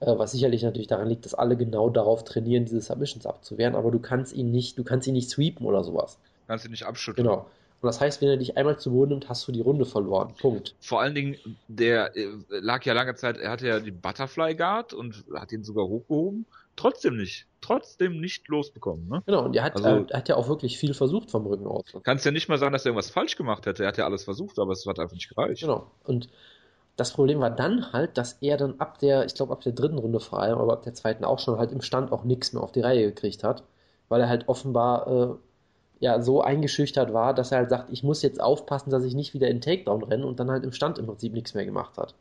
äh, 0.00 0.18
was 0.18 0.32
sicherlich 0.32 0.62
natürlich 0.62 0.88
daran 0.88 1.08
liegt, 1.08 1.24
dass 1.24 1.34
alle 1.34 1.56
genau 1.56 1.88
darauf 1.88 2.24
trainieren, 2.24 2.66
diese 2.66 2.82
Submissions 2.82 3.26
abzuwehren, 3.26 3.74
aber 3.74 3.90
du 3.90 3.98
kannst 4.00 4.34
ihn 4.34 4.50
nicht, 4.50 4.78
du 4.78 4.84
kannst 4.84 5.08
ihn 5.08 5.14
nicht 5.14 5.30
sweepen 5.30 5.66
oder 5.66 5.82
sowas. 5.82 6.18
Kannst 6.46 6.64
ihn 6.64 6.70
nicht 6.70 6.84
abschütteln. 6.84 7.26
Genau. 7.26 7.50
Und 7.80 7.88
das 7.88 8.00
heißt, 8.00 8.22
wenn 8.22 8.28
er 8.28 8.36
dich 8.38 8.56
einmal 8.56 8.78
zu 8.78 8.92
Boden 8.92 9.10
nimmt, 9.10 9.28
hast 9.28 9.46
du 9.46 9.52
die 9.52 9.60
Runde 9.60 9.84
verloren. 9.84 10.34
Punkt. 10.40 10.74
Vor 10.80 11.00
allen 11.00 11.14
Dingen, 11.14 11.36
der 11.68 12.16
äh, 12.16 12.28
lag 12.48 12.82
ja 12.84 12.94
lange 12.94 13.14
Zeit, 13.14 13.36
er 13.36 13.50
hatte 13.50 13.66
ja 13.66 13.80
die 13.80 13.90
Butterfly 13.90 14.54
Guard 14.54 14.94
und 14.94 15.24
hat 15.34 15.52
ihn 15.52 15.64
sogar 15.64 15.86
hochgehoben 15.86 16.46
trotzdem 16.76 17.16
nicht, 17.16 17.46
trotzdem 17.60 18.20
nicht 18.20 18.48
losbekommen. 18.48 19.08
Ne? 19.08 19.22
Genau, 19.26 19.44
und 19.44 19.56
er 19.56 19.62
hat, 19.62 19.76
also, 19.76 20.06
er 20.08 20.18
hat 20.18 20.28
ja 20.28 20.36
auch 20.36 20.48
wirklich 20.48 20.78
viel 20.78 20.94
versucht 20.94 21.30
vom 21.30 21.46
Rücken 21.46 21.66
aus. 21.66 21.84
Kannst 22.02 22.24
ja 22.24 22.30
nicht 22.30 22.48
mal 22.48 22.58
sagen, 22.58 22.72
dass 22.72 22.84
er 22.84 22.90
irgendwas 22.90 23.10
falsch 23.10 23.36
gemacht 23.36 23.66
hätte. 23.66 23.84
Er 23.84 23.88
hat 23.88 23.96
ja 23.96 24.04
alles 24.04 24.24
versucht, 24.24 24.58
aber 24.58 24.72
es 24.72 24.86
hat 24.86 24.98
einfach 24.98 25.14
nicht 25.14 25.28
gereicht. 25.28 25.62
Genau. 25.62 25.86
Und 26.04 26.28
das 26.96 27.12
Problem 27.12 27.40
war 27.40 27.50
dann 27.50 27.92
halt, 27.92 28.16
dass 28.18 28.34
er 28.40 28.56
dann 28.56 28.78
ab 28.78 28.98
der, 28.98 29.24
ich 29.24 29.34
glaube 29.34 29.52
ab 29.52 29.62
der 29.62 29.72
dritten 29.72 29.98
Runde 29.98 30.20
vor 30.20 30.40
allem, 30.40 30.58
aber 30.58 30.74
ab 30.74 30.82
der 30.82 30.94
zweiten 30.94 31.24
auch 31.24 31.38
schon 31.38 31.58
halt 31.58 31.72
im 31.72 31.80
Stand 31.80 32.12
auch 32.12 32.24
nichts 32.24 32.52
mehr 32.52 32.62
auf 32.62 32.72
die 32.72 32.80
Reihe 32.80 33.06
gekriegt 33.06 33.42
hat, 33.42 33.64
weil 34.08 34.20
er 34.20 34.28
halt 34.28 34.48
offenbar 34.48 35.06
äh, 35.06 35.34
ja 36.04 36.20
so 36.20 36.42
eingeschüchtert 36.42 37.14
war, 37.14 37.32
dass 37.32 37.50
er 37.50 37.58
halt 37.58 37.70
sagt, 37.70 37.90
ich 37.90 38.02
muss 38.02 38.20
jetzt 38.20 38.40
aufpassen, 38.40 38.90
dass 38.90 39.04
ich 39.04 39.14
nicht 39.14 39.32
wieder 39.32 39.48
in 39.48 39.62
Takedown 39.62 40.04
renne 40.04 40.26
und 40.26 40.38
dann 40.38 40.50
halt 40.50 40.62
im 40.62 40.72
Stand 40.72 40.98
im 40.98 41.06
Prinzip 41.06 41.32
nichts 41.32 41.54
mehr 41.54 41.64
gemacht 41.64 41.96
hat. 41.96 42.14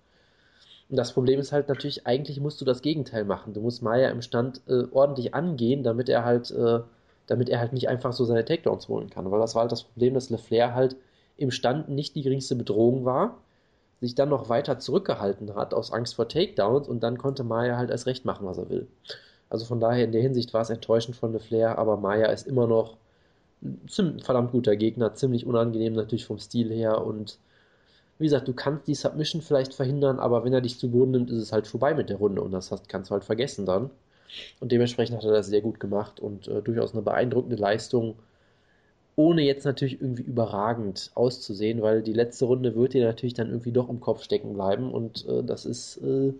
Und 0.89 0.95
das 0.95 1.11
Problem 1.11 1.37
ist 1.39 1.51
halt 1.51 1.67
natürlich, 1.67 2.07
eigentlich 2.07 2.39
musst 2.39 2.61
du 2.61 2.65
das 2.65 2.81
Gegenteil 2.81 3.25
machen. 3.25 3.53
Du 3.53 3.59
musst 3.59 3.81
Maya 3.81 4.09
im 4.09 4.21
Stand 4.21 4.61
äh, 4.67 4.83
ordentlich 4.91 5.35
angehen, 5.35 5.83
damit 5.83 6.07
er 6.07 6.23
halt, 6.23 6.49
äh, 6.51 6.79
damit 7.27 7.49
er 7.49 7.59
halt 7.59 7.73
nicht 7.73 7.89
einfach 7.89 8.13
so 8.13 8.23
seine 8.23 8.45
Takedowns 8.45 8.87
holen 8.87 9.09
kann. 9.09 9.29
Weil 9.29 9.41
das 9.41 9.53
war 9.53 9.63
halt 9.63 9.71
das 9.73 9.83
Problem, 9.83 10.13
dass 10.13 10.29
LeFlair 10.29 10.73
halt 10.73 10.95
im 11.35 11.51
Stand 11.51 11.89
nicht 11.89 12.15
die 12.15 12.21
geringste 12.21 12.55
Bedrohung 12.55 13.03
war, 13.03 13.37
sich 13.99 14.15
dann 14.15 14.29
noch 14.29 14.47
weiter 14.47 14.79
zurückgehalten 14.79 15.55
hat 15.55 15.73
aus 15.73 15.91
Angst 15.91 16.15
vor 16.15 16.29
Takedowns 16.29 16.87
und 16.87 17.03
dann 17.03 17.17
konnte 17.17 17.43
Maya 17.43 17.75
halt 17.75 17.89
erst 17.89 18.05
recht 18.05 18.23
machen, 18.23 18.45
was 18.45 18.57
er 18.57 18.69
will. 18.69 18.87
Also 19.49 19.65
von 19.65 19.81
daher 19.81 20.05
in 20.05 20.13
der 20.13 20.21
Hinsicht 20.21 20.53
war 20.53 20.61
es 20.61 20.69
enttäuschend 20.69 21.17
von 21.17 21.33
LeFlair, 21.33 21.77
aber 21.77 21.97
Maya 21.97 22.27
ist 22.27 22.47
immer 22.47 22.67
noch 22.67 22.97
verdammt 23.87 24.51
guter 24.51 24.75
Gegner, 24.75 25.13
ziemlich 25.13 25.45
unangenehm 25.45 25.93
natürlich 25.93 26.25
vom 26.25 26.39
Stil 26.39 26.69
her 26.71 27.05
und 27.05 27.39
wie 28.19 28.25
gesagt, 28.25 28.47
du 28.47 28.53
kannst 28.53 28.87
die 28.87 28.95
Submission 28.95 29.41
vielleicht 29.41 29.73
verhindern, 29.73 30.19
aber 30.19 30.43
wenn 30.43 30.53
er 30.53 30.61
dich 30.61 30.79
zu 30.79 30.89
Boden 30.89 31.11
nimmt, 31.11 31.29
ist 31.29 31.41
es 31.41 31.51
halt 31.51 31.67
vorbei 31.67 31.93
mit 31.93 32.09
der 32.09 32.17
Runde 32.17 32.41
und 32.41 32.51
das 32.51 32.73
kannst 32.87 33.09
du 33.09 33.13
halt 33.13 33.23
vergessen 33.23 33.65
dann. 33.65 33.89
Und 34.59 34.71
dementsprechend 34.71 35.17
hat 35.17 35.25
er 35.25 35.31
das 35.31 35.47
sehr 35.47 35.61
gut 35.61 35.79
gemacht 35.79 36.19
und 36.19 36.47
äh, 36.47 36.61
durchaus 36.61 36.93
eine 36.93 37.01
beeindruckende 37.01 37.55
Leistung, 37.55 38.15
ohne 39.15 39.43
jetzt 39.43 39.65
natürlich 39.65 40.01
irgendwie 40.01 40.23
überragend 40.23 41.11
auszusehen, 41.13 41.81
weil 41.81 42.01
die 42.01 42.13
letzte 42.13 42.45
Runde 42.45 42.75
wird 42.75 42.93
dir 42.93 43.05
natürlich 43.05 43.35
dann 43.35 43.49
irgendwie 43.49 43.71
doch 43.71 43.89
im 43.89 43.99
Kopf 43.99 44.23
stecken 44.23 44.53
bleiben 44.53 44.91
und 44.91 45.27
äh, 45.27 45.43
das 45.43 45.65
ist, 45.65 45.97
äh, 45.97 46.33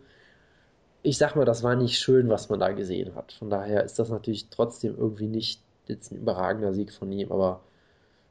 ich 1.04 1.18
sag 1.18 1.36
mal, 1.36 1.46
das 1.46 1.62
war 1.64 1.76
nicht 1.76 2.00
schön, 2.00 2.30
was 2.30 2.50
man 2.50 2.60
da 2.60 2.72
gesehen 2.72 3.14
hat. 3.16 3.34
Von 3.34 3.50
daher 3.50 3.84
ist 3.84 4.00
das 4.00 4.10
natürlich 4.10 4.48
trotzdem 4.50 4.96
irgendwie 4.98 5.28
nicht 5.28 5.62
jetzt 5.88 6.12
ein 6.12 6.18
überragender 6.18 6.74
Sieg 6.74 6.92
von 6.94 7.12
ihm, 7.12 7.32
aber 7.32 7.62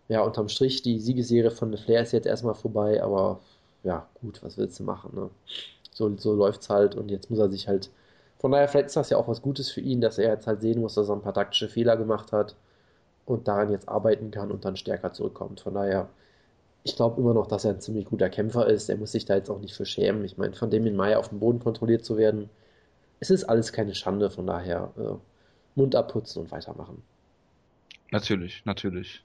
ja, 0.08 0.22
unterm 0.22 0.48
Strich, 0.48 0.82
die 0.82 0.98
Siegesserie 0.98 1.50
von 1.50 1.76
Flair 1.76 2.02
ist 2.02 2.12
jetzt 2.12 2.26
erstmal 2.26 2.54
vorbei, 2.54 3.02
aber 3.02 3.40
ja, 3.82 4.06
gut, 4.20 4.42
was 4.42 4.58
willst 4.58 4.78
du 4.80 4.84
machen, 4.84 5.10
ne? 5.14 5.30
So, 5.92 6.14
so 6.16 6.34
läuft's 6.34 6.70
halt 6.70 6.94
und 6.94 7.10
jetzt 7.10 7.30
muss 7.30 7.38
er 7.38 7.50
sich 7.50 7.68
halt. 7.68 7.90
Von 8.38 8.52
daher, 8.52 8.68
vielleicht 8.68 8.88
ist 8.88 8.96
das 8.96 9.10
ja 9.10 9.18
auch 9.18 9.28
was 9.28 9.42
Gutes 9.42 9.70
für 9.70 9.80
ihn, 9.80 10.00
dass 10.00 10.18
er 10.18 10.30
jetzt 10.32 10.46
halt 10.46 10.62
sehen 10.62 10.80
muss, 10.80 10.94
dass 10.94 11.08
er 11.08 11.14
ein 11.16 11.22
paar 11.22 11.34
taktische 11.34 11.68
Fehler 11.68 11.96
gemacht 11.96 12.32
hat 12.32 12.56
und 13.26 13.48
daran 13.48 13.70
jetzt 13.70 13.88
arbeiten 13.88 14.30
kann 14.30 14.50
und 14.50 14.64
dann 14.64 14.76
stärker 14.76 15.12
zurückkommt. 15.12 15.60
Von 15.60 15.74
daher, 15.74 16.08
ich 16.84 16.96
glaube 16.96 17.20
immer 17.20 17.34
noch, 17.34 17.46
dass 17.46 17.64
er 17.64 17.72
ein 17.72 17.80
ziemlich 17.80 18.06
guter 18.06 18.30
Kämpfer 18.30 18.66
ist. 18.66 18.88
Er 18.88 18.96
muss 18.96 19.12
sich 19.12 19.24
da 19.26 19.36
jetzt 19.36 19.50
auch 19.50 19.60
nicht 19.60 19.74
für 19.74 19.86
schämen. 19.86 20.24
Ich 20.24 20.38
meine, 20.38 20.54
von 20.54 20.70
dem 20.70 20.86
in 20.86 20.96
Mai 20.96 21.16
auf 21.16 21.28
dem 21.28 21.40
Boden 21.40 21.60
kontrolliert 21.60 22.04
zu 22.04 22.16
werden, 22.16 22.50
es 23.20 23.30
ist 23.30 23.44
alles 23.44 23.72
keine 23.72 23.94
Schande. 23.94 24.30
Von 24.30 24.46
daher, 24.46 24.92
äh, 24.98 25.14
Mund 25.74 25.94
abputzen 25.96 26.42
und 26.42 26.50
weitermachen. 26.52 27.02
Natürlich, 28.12 28.62
natürlich. 28.66 29.24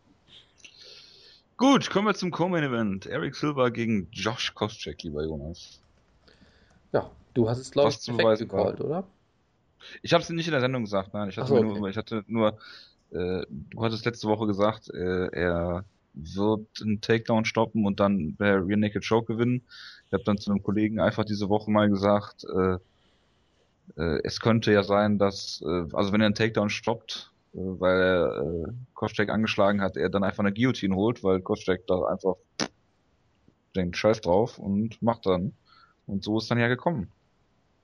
Gut, 1.57 1.89
kommen 1.89 2.07
wir 2.07 2.15
zum 2.15 2.31
Co-Main 2.31 2.63
Event. 2.63 3.05
Eric 3.05 3.35
Silver 3.35 3.69
gegen 3.69 4.07
Josh 4.11 4.53
Koscheck, 4.53 5.03
lieber 5.03 5.25
Jonas. 5.25 5.81
Ja, 6.93 7.11
du 7.33 7.49
hast 7.49 7.59
es, 7.59 7.69
glaube 7.69 7.89
ich, 7.89 7.99
perfekt 8.05 8.49
gecallt, 8.49 8.79
oder? 8.79 9.03
Ich 10.01 10.13
habe 10.13 10.23
es 10.23 10.29
nicht 10.29 10.47
in 10.47 10.53
der 10.53 10.61
Sendung 10.61 10.83
gesagt, 10.83 11.13
nein. 11.13 11.27
Ich 11.27 11.37
hatte, 11.37 11.49
so, 11.49 11.55
okay. 11.55 11.79
nur, 11.79 11.89
ich 11.89 11.97
hatte 11.97 12.23
nur, 12.27 12.57
äh, 13.11 13.43
du 13.49 13.83
hattest 13.83 14.05
letzte 14.05 14.29
Woche 14.29 14.47
gesagt, 14.47 14.89
äh, 14.89 15.27
er 15.33 15.83
wird 16.13 16.67
einen 16.81 17.01
Takedown 17.01 17.43
stoppen 17.43 17.85
und 17.85 17.99
dann 17.99 18.35
bei 18.37 18.51
Rear 18.53 18.77
Naked 18.77 19.05
Choke 19.05 19.33
gewinnen. 19.33 19.63
Ich 20.07 20.13
habe 20.13 20.23
dann 20.23 20.37
zu 20.37 20.49
einem 20.49 20.63
Kollegen 20.63 21.01
einfach 21.01 21.25
diese 21.25 21.49
Woche 21.49 21.69
mal 21.71 21.89
gesagt, 21.89 22.45
äh, 22.45 22.77
äh, 24.01 24.21
es 24.23 24.39
könnte 24.39 24.71
ja 24.71 24.83
sein, 24.83 25.17
dass, 25.17 25.61
äh, 25.65 25.85
also 25.91 26.13
wenn 26.13 26.21
er 26.21 26.27
einen 26.27 26.35
Takedown 26.35 26.69
stoppt, 26.69 27.31
weil 27.57 28.01
er 28.01 28.41
äh, 28.41 28.71
Koscheck 28.93 29.29
angeschlagen 29.29 29.81
hat, 29.81 29.97
er 29.97 30.09
dann 30.09 30.23
einfach 30.23 30.43
eine 30.43 30.53
Guillotine 30.53 30.95
holt, 30.95 31.23
weil 31.23 31.41
Koscheck 31.41 31.87
da 31.87 32.05
einfach 32.05 32.35
denkt, 33.75 33.97
scheiß 33.97 34.21
drauf 34.21 34.59
und 34.59 35.01
macht 35.01 35.25
dann. 35.25 35.53
Und 36.05 36.23
so 36.23 36.37
ist 36.37 36.49
dann 36.49 36.59
ja 36.59 36.67
gekommen. 36.67 37.11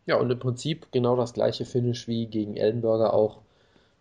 Ja, 0.05 0.17
und 0.17 0.29
im 0.29 0.39
Prinzip 0.39 0.91
genau 0.91 1.15
das 1.15 1.33
gleiche 1.33 1.65
Finish 1.65 2.07
wie 2.07 2.27
gegen 2.27 2.55
Ellenberger 2.55 3.13
auch. 3.13 3.39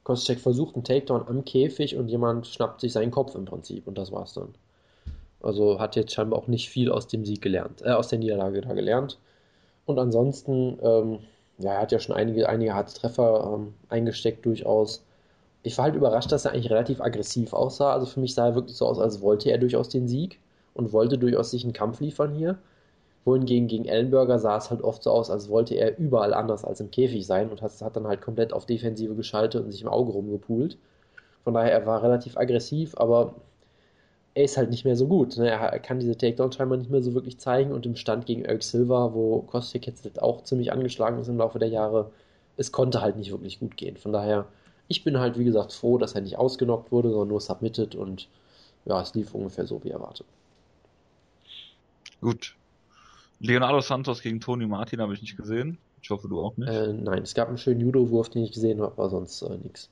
Koscheck 0.04 0.40
versucht 0.40 0.74
einen 0.74 0.84
Takedown 0.84 1.26
am 1.28 1.44
Käfig 1.44 1.96
und 1.96 2.08
jemand 2.08 2.46
schnappt 2.46 2.80
sich 2.80 2.92
seinen 2.92 3.12
Kopf 3.12 3.34
im 3.34 3.44
Prinzip 3.44 3.86
und 3.86 3.96
das 3.96 4.10
war's 4.12 4.34
dann. 4.34 4.54
Also 5.40 5.80
hat 5.80 5.96
jetzt 5.96 6.12
scheinbar 6.12 6.38
auch 6.38 6.48
nicht 6.48 6.68
viel 6.68 6.90
aus 6.90 7.06
dem 7.06 7.24
Sieg 7.24 7.40
gelernt, 7.40 7.82
äh, 7.82 7.90
aus 7.90 8.08
der 8.08 8.18
Niederlage 8.18 8.60
da 8.60 8.74
gelernt. 8.74 9.18
Und 9.86 9.98
ansonsten, 9.98 10.78
ähm, 10.82 11.18
ja, 11.58 11.72
er 11.74 11.80
hat 11.80 11.92
ja 11.92 11.98
schon 11.98 12.14
einige, 12.14 12.48
einige 12.48 12.74
harte 12.74 12.94
Treffer 12.94 13.52
ähm, 13.54 13.74
eingesteckt 13.88 14.44
durchaus. 14.44 15.04
Ich 15.62 15.78
war 15.78 15.84
halt 15.84 15.94
überrascht, 15.94 16.32
dass 16.32 16.44
er 16.44 16.52
eigentlich 16.52 16.70
relativ 16.70 17.00
aggressiv 17.00 17.52
aussah. 17.52 17.92
Also 17.92 18.06
für 18.06 18.20
mich 18.20 18.34
sah 18.34 18.48
er 18.48 18.54
wirklich 18.54 18.76
so 18.76 18.86
aus, 18.86 18.98
als 18.98 19.20
wollte 19.20 19.50
er 19.50 19.58
durchaus 19.58 19.88
den 19.88 20.08
Sieg 20.08 20.40
und 20.74 20.92
wollte 20.92 21.18
durchaus 21.18 21.50
sich 21.50 21.64
einen 21.64 21.72
Kampf 21.72 22.00
liefern 22.00 22.32
hier. 22.32 22.58
Wohingegen 23.24 23.68
gegen 23.68 23.84
Ellenberger 23.84 24.40
sah 24.40 24.56
es 24.56 24.70
halt 24.70 24.82
oft 24.82 25.04
so 25.04 25.10
aus, 25.10 25.30
als 25.30 25.48
wollte 25.48 25.76
er 25.76 25.96
überall 25.98 26.34
anders 26.34 26.64
als 26.64 26.80
im 26.80 26.90
Käfig 26.90 27.24
sein 27.24 27.50
und 27.50 27.62
hat, 27.62 27.72
hat 27.80 27.94
dann 27.94 28.08
halt 28.08 28.20
komplett 28.20 28.52
auf 28.52 28.66
Defensive 28.66 29.14
geschaltet 29.14 29.64
und 29.64 29.70
sich 29.70 29.82
im 29.82 29.88
Auge 29.88 30.10
rumgepult. 30.12 30.76
Von 31.44 31.54
daher, 31.54 31.72
er 31.72 31.86
war 31.86 32.02
relativ 32.02 32.36
aggressiv, 32.36 32.96
aber 32.96 33.34
er 34.34 34.44
ist 34.44 34.56
halt 34.56 34.70
nicht 34.70 34.84
mehr 34.84 34.96
so 34.96 35.06
gut. 35.06 35.36
Ne? 35.36 35.50
Er 35.50 35.78
kann 35.78 36.00
diese 36.00 36.16
Takedown 36.16 36.50
scheinbar 36.50 36.78
nicht 36.78 36.90
mehr 36.90 37.02
so 37.02 37.14
wirklich 37.14 37.38
zeigen 37.38 37.72
und 37.72 37.86
im 37.86 37.96
Stand 37.96 38.26
gegen 38.26 38.44
Eric 38.44 38.64
Silva, 38.64 39.12
wo 39.14 39.42
Kostik 39.42 39.86
jetzt 39.86 40.20
auch 40.20 40.42
ziemlich 40.42 40.72
angeschlagen 40.72 41.18
ist 41.20 41.28
im 41.28 41.38
Laufe 41.38 41.58
der 41.60 41.68
Jahre, 41.68 42.10
es 42.56 42.72
konnte 42.72 43.02
halt 43.02 43.16
nicht 43.16 43.30
wirklich 43.30 43.60
gut 43.60 43.76
gehen. 43.76 43.96
Von 43.96 44.12
daher, 44.12 44.46
ich 44.92 45.04
bin 45.04 45.18
halt 45.18 45.38
wie 45.38 45.44
gesagt 45.44 45.72
froh, 45.72 45.98
dass 45.98 46.14
er 46.14 46.20
nicht 46.20 46.38
ausgenockt 46.38 46.92
wurde, 46.92 47.10
sondern 47.10 47.28
nur 47.28 47.40
submitted 47.40 47.94
und 47.94 48.28
ja, 48.84 49.00
es 49.00 49.14
lief 49.14 49.34
ungefähr 49.34 49.66
so 49.66 49.82
wie 49.82 49.90
erwartet. 49.90 50.26
Gut, 52.20 52.54
Leonardo 53.40 53.80
Santos 53.80 54.22
gegen 54.22 54.40
Tony 54.40 54.66
Martin 54.66 55.00
habe 55.00 55.14
ich 55.14 55.22
nicht 55.22 55.36
gesehen. 55.36 55.78
Ich 56.00 56.10
hoffe, 56.10 56.28
du 56.28 56.40
auch 56.40 56.56
nicht. 56.56 56.68
Äh, 56.68 56.92
nein, 56.92 57.22
es 57.22 57.34
gab 57.34 57.48
einen 57.48 57.58
schönen 57.58 57.80
Judo-Wurf, 57.80 58.28
den 58.28 58.44
ich 58.44 58.52
gesehen 58.52 58.80
habe, 58.80 58.92
aber 58.92 59.08
sonst 59.08 59.42
äh, 59.42 59.56
nichts. 59.56 59.88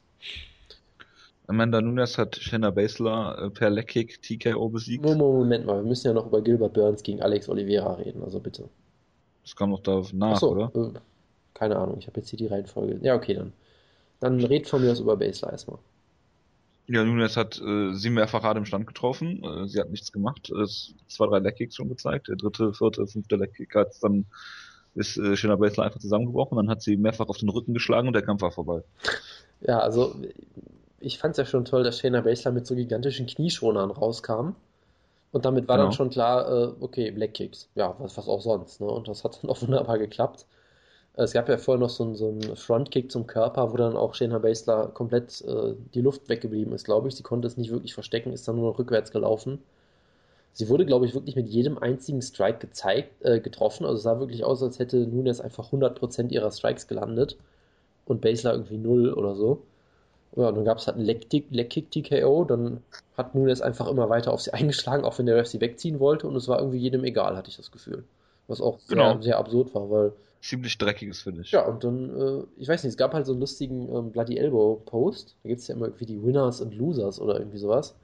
Amanda 1.46 1.80
Nunes 1.80 2.16
hat 2.18 2.36
Shanna 2.36 2.70
Baszler 2.70 3.42
äh, 3.42 3.50
per 3.50 3.70
Leckkick 3.70 4.22
TKO 4.22 4.68
besiegt. 4.68 5.04
Moment 5.04 5.66
mal, 5.66 5.82
wir 5.82 5.88
müssen 5.88 6.06
ja 6.06 6.12
noch 6.12 6.26
über 6.26 6.42
Gilbert 6.42 6.74
Burns 6.74 7.02
gegen 7.02 7.22
Alex 7.22 7.48
Oliveira 7.48 7.94
reden, 7.94 8.22
also 8.22 8.38
bitte. 8.38 8.68
Das 9.42 9.56
kam 9.56 9.70
noch 9.70 9.80
da 9.80 10.02
nach, 10.12 10.38
so, 10.38 10.50
oder? 10.50 10.70
Äh, 10.74 10.98
keine 11.54 11.76
Ahnung, 11.76 11.96
ich 11.98 12.06
habe 12.06 12.20
jetzt 12.20 12.30
hier 12.30 12.38
die 12.38 12.46
Reihenfolge. 12.46 13.00
Ja, 13.02 13.16
okay, 13.16 13.34
dann. 13.34 13.52
Dann 14.20 14.42
red 14.44 14.68
von 14.68 14.82
mir 14.82 14.92
aus 14.92 15.00
über 15.00 15.16
Baszler 15.16 15.52
erstmal. 15.52 15.78
Ja, 16.86 17.04
Nunes 17.04 17.36
hat 17.36 17.60
äh, 17.60 17.94
sie 17.94 18.10
mehrfach 18.10 18.42
hart 18.42 18.58
im 18.58 18.66
Stand 18.66 18.86
getroffen. 18.86 19.42
Äh, 19.44 19.68
sie 19.68 19.80
hat 19.80 19.90
nichts 19.90 20.12
gemacht. 20.12 20.50
Es 20.50 20.94
zwei, 21.08 21.26
drei 21.26 21.38
Leckkicks 21.38 21.76
schon 21.76 21.88
gezeigt. 21.88 22.28
Der 22.28 22.36
dritte, 22.36 22.74
vierte, 22.74 23.06
fünfte 23.06 23.36
Leckkick 23.36 23.74
hat 23.74 23.94
dann 24.02 24.26
ist 24.94 25.16
äh, 25.16 25.36
Shayna 25.36 25.56
Baszler 25.56 25.84
einfach 25.84 26.00
zusammengebrochen. 26.00 26.56
Dann 26.56 26.68
hat 26.68 26.82
sie 26.82 26.96
mehrfach 26.96 27.28
auf 27.28 27.38
den 27.38 27.48
Rücken 27.48 27.74
geschlagen 27.74 28.08
und 28.08 28.14
der 28.14 28.22
Kampf 28.22 28.42
war 28.42 28.50
vorbei. 28.50 28.82
Ja, 29.60 29.78
also 29.78 30.16
ich 30.98 31.18
fand 31.18 31.32
es 31.32 31.38
ja 31.38 31.46
schon 31.46 31.64
toll, 31.64 31.84
dass 31.84 32.00
Shayna 32.00 32.22
Baszler 32.22 32.52
mit 32.52 32.66
so 32.66 32.74
gigantischen 32.74 33.26
Knieschonern 33.26 33.90
rauskam. 33.90 34.54
Und 35.32 35.44
damit 35.44 35.68
war 35.68 35.76
genau. 35.76 35.88
dann 35.88 35.92
schon 35.92 36.10
klar, 36.10 36.50
äh, 36.50 36.72
okay, 36.80 37.10
Leckkicks. 37.10 37.68
Ja, 37.76 37.94
was, 37.98 38.16
was 38.16 38.28
auch 38.28 38.40
sonst. 38.40 38.80
Ne? 38.80 38.88
Und 38.88 39.06
das 39.06 39.22
hat 39.22 39.38
dann 39.42 39.50
auch 39.50 39.62
wunderbar 39.62 39.98
geklappt. 39.98 40.44
Es 41.22 41.32
gab 41.32 41.48
ja 41.48 41.58
vorher 41.58 41.80
noch 41.80 41.90
so, 41.90 42.04
einen, 42.04 42.14
so 42.14 42.28
einen 42.28 42.56
Frontkick 42.56 43.10
zum 43.12 43.26
Körper, 43.26 43.72
wo 43.72 43.76
dann 43.76 43.96
auch 43.96 44.14
Shayna 44.14 44.38
Baszler 44.38 44.88
komplett 44.88 45.42
äh, 45.42 45.74
die 45.94 46.00
Luft 46.00 46.28
weggeblieben 46.28 46.72
ist, 46.72 46.84
glaube 46.84 47.08
ich. 47.08 47.14
Sie 47.14 47.22
konnte 47.22 47.46
es 47.46 47.56
nicht 47.56 47.70
wirklich 47.70 47.94
verstecken, 47.94 48.32
ist 48.32 48.48
dann 48.48 48.56
nur 48.56 48.70
noch 48.70 48.78
rückwärts 48.78 49.10
gelaufen. 49.10 49.58
Sie 50.52 50.68
wurde, 50.68 50.86
glaube 50.86 51.06
ich, 51.06 51.14
wirklich 51.14 51.36
mit 51.36 51.48
jedem 51.48 51.78
einzigen 51.78 52.22
Strike 52.22 52.58
gezeigt, 52.58 53.24
äh, 53.24 53.40
getroffen. 53.40 53.84
Also 53.84 53.98
es 53.98 54.02
sah 54.02 54.18
wirklich 54.18 54.44
aus, 54.44 54.62
als 54.62 54.78
hätte 54.78 54.96
Nunes 54.96 55.40
einfach 55.40 55.72
100% 55.72 56.30
ihrer 56.30 56.50
Strikes 56.50 56.88
gelandet 56.88 57.36
und 58.06 58.20
Baszler 58.20 58.52
irgendwie 58.52 58.78
null 58.78 59.12
oder 59.12 59.34
so. 59.36 59.62
Ja, 60.36 60.48
und 60.48 60.56
dann 60.56 60.64
gab 60.64 60.78
es 60.78 60.86
halt 60.86 60.96
einen 60.96 61.06
Leckkick-TKO, 61.06 62.44
dann 62.44 62.82
hat 63.16 63.34
Nunes 63.34 63.60
einfach 63.60 63.88
immer 63.88 64.08
weiter 64.08 64.32
auf 64.32 64.40
sie 64.40 64.52
eingeschlagen, 64.54 65.04
auch 65.04 65.18
wenn 65.18 65.26
der 65.26 65.36
Ref 65.36 65.48
sie 65.48 65.60
wegziehen 65.60 66.00
wollte 66.00 66.26
und 66.26 66.36
es 66.36 66.48
war 66.48 66.58
irgendwie 66.58 66.78
jedem 66.78 67.04
egal, 67.04 67.36
hatte 67.36 67.50
ich 67.50 67.56
das 67.56 67.70
Gefühl. 67.70 68.04
Was 68.46 68.60
auch 68.60 68.78
genau. 68.88 69.14
sehr, 69.14 69.22
sehr 69.22 69.38
absurd 69.38 69.74
war, 69.74 69.90
weil 69.90 70.12
ziemlich 70.40 70.78
dreckiges 70.78 71.22
Finish. 71.22 71.52
Ja, 71.52 71.66
und 71.66 71.84
dann, 71.84 72.16
äh, 72.16 72.42
ich 72.56 72.68
weiß 72.68 72.82
nicht, 72.82 72.92
es 72.92 72.96
gab 72.96 73.12
halt 73.12 73.26
so 73.26 73.32
einen 73.32 73.40
lustigen 73.40 73.88
ähm, 73.94 74.10
Bloody 74.10 74.38
Elbow 74.38 74.80
Post. 74.84 75.36
Da 75.42 75.48
gibt 75.48 75.60
es 75.60 75.68
ja 75.68 75.74
immer 75.74 75.86
irgendwie 75.86 76.06
die 76.06 76.22
Winners 76.22 76.60
und 76.60 76.74
Losers 76.74 77.20
oder 77.20 77.38
irgendwie 77.38 77.58
sowas. 77.58 77.94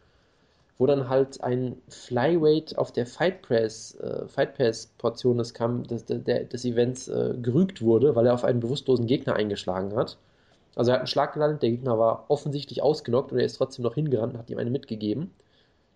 Wo 0.79 0.87
dann 0.87 1.09
halt 1.09 1.43
ein 1.43 1.77
Flyweight 1.89 2.77
auf 2.77 2.93
der 2.93 3.07
Fight 3.07 3.41
Press, 3.41 3.95
äh, 3.95 4.29
Fight 4.29 4.57
Pass 4.59 4.93
Portion 4.99 5.39
des, 5.39 5.55
Kampf, 5.55 5.87
des, 5.87 6.05
des, 6.05 6.23
des 6.25 6.65
Events 6.67 7.09
äh, 7.09 7.35
gerügt 7.41 7.81
wurde, 7.81 8.15
weil 8.15 8.27
er 8.27 8.35
auf 8.35 8.45
einen 8.45 8.61
bewusstlosen 8.61 9.07
Gegner 9.07 9.35
eingeschlagen 9.35 9.97
hat. 9.97 10.19
Also 10.75 10.91
er 10.91 10.95
hat 10.95 11.01
einen 11.01 11.07
Schlag 11.07 11.33
gelandet, 11.33 11.63
der 11.63 11.71
Gegner 11.71 11.99
war 11.99 12.27
offensichtlich 12.29 12.83
ausgenockt 12.83 13.33
und 13.33 13.39
er 13.39 13.47
ist 13.47 13.57
trotzdem 13.57 13.85
noch 13.85 13.95
hingerannt 13.95 14.35
und 14.35 14.39
hat 14.39 14.51
ihm 14.51 14.59
eine 14.59 14.69
mitgegeben. 14.69 15.31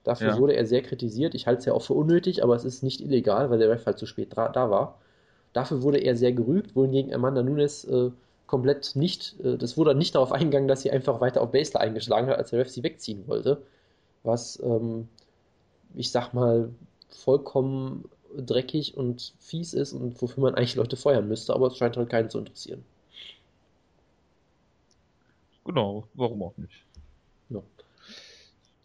Dafür 0.05 0.28
ja. 0.28 0.38
wurde 0.38 0.55
er 0.55 0.64
sehr 0.64 0.80
kritisiert. 0.80 1.34
Ich 1.34 1.47
halte 1.47 1.59
es 1.59 1.64
ja 1.66 1.74
auch 1.74 1.82
für 1.82 1.93
unnötig, 1.93 2.43
aber 2.43 2.57
es 2.57 2.64
ist 2.64 2.82
nicht 2.82 3.03
illegal, 3.03 3.51
weil 3.51 3.59
der 3.59 3.68
Ref 3.68 3.84
halt 3.84 3.99
zu 3.99 4.07
spät 4.07 4.34
da 4.34 4.70
war. 4.70 4.99
Dafür 5.53 5.82
wurde 5.82 5.98
er 5.98 6.16
sehr 6.16 6.32
gerügt, 6.32 6.76
wohingegen 6.76 7.12
Amanda 7.12 7.42
Nunes 7.42 7.84
äh, 7.84 8.11
komplett 8.46 8.96
nicht, 8.96 9.38
äh, 9.40 9.57
das 9.57 9.76
wurde 9.76 9.94
nicht 9.94 10.14
darauf 10.14 10.32
eingegangen, 10.32 10.68
dass 10.68 10.82
sie 10.82 10.90
einfach 10.90 11.20
weiter 11.20 11.40
auf 11.42 11.53
Basler 11.53 11.80
eingeschlagen 11.80 12.28
hat, 12.28 12.38
als 12.38 12.51
der 12.51 12.61
Ref 12.61 12.68
sie 12.68 12.82
wegziehen 12.82 13.26
wollte. 13.26 13.62
Was, 14.22 14.61
ähm, 14.62 15.09
ich 15.94 16.11
sag 16.11 16.32
mal, 16.34 16.70
vollkommen 17.09 18.05
dreckig 18.36 18.96
und 18.96 19.34
fies 19.40 19.74
ist 19.74 19.92
und 19.92 20.20
wofür 20.22 20.42
man 20.42 20.55
eigentlich 20.55 20.76
Leute 20.76 20.96
feuern 20.96 21.28
müsste, 21.28 21.55
aber 21.55 21.68
es 21.68 21.76
scheint 21.76 21.96
halt 21.96 22.11
keinen 22.11 22.30
zu 22.30 22.38
interessieren. 22.38 22.84
Genau, 25.64 26.05
warum 26.14 26.42
auch 26.42 26.57
nicht. 26.57 26.84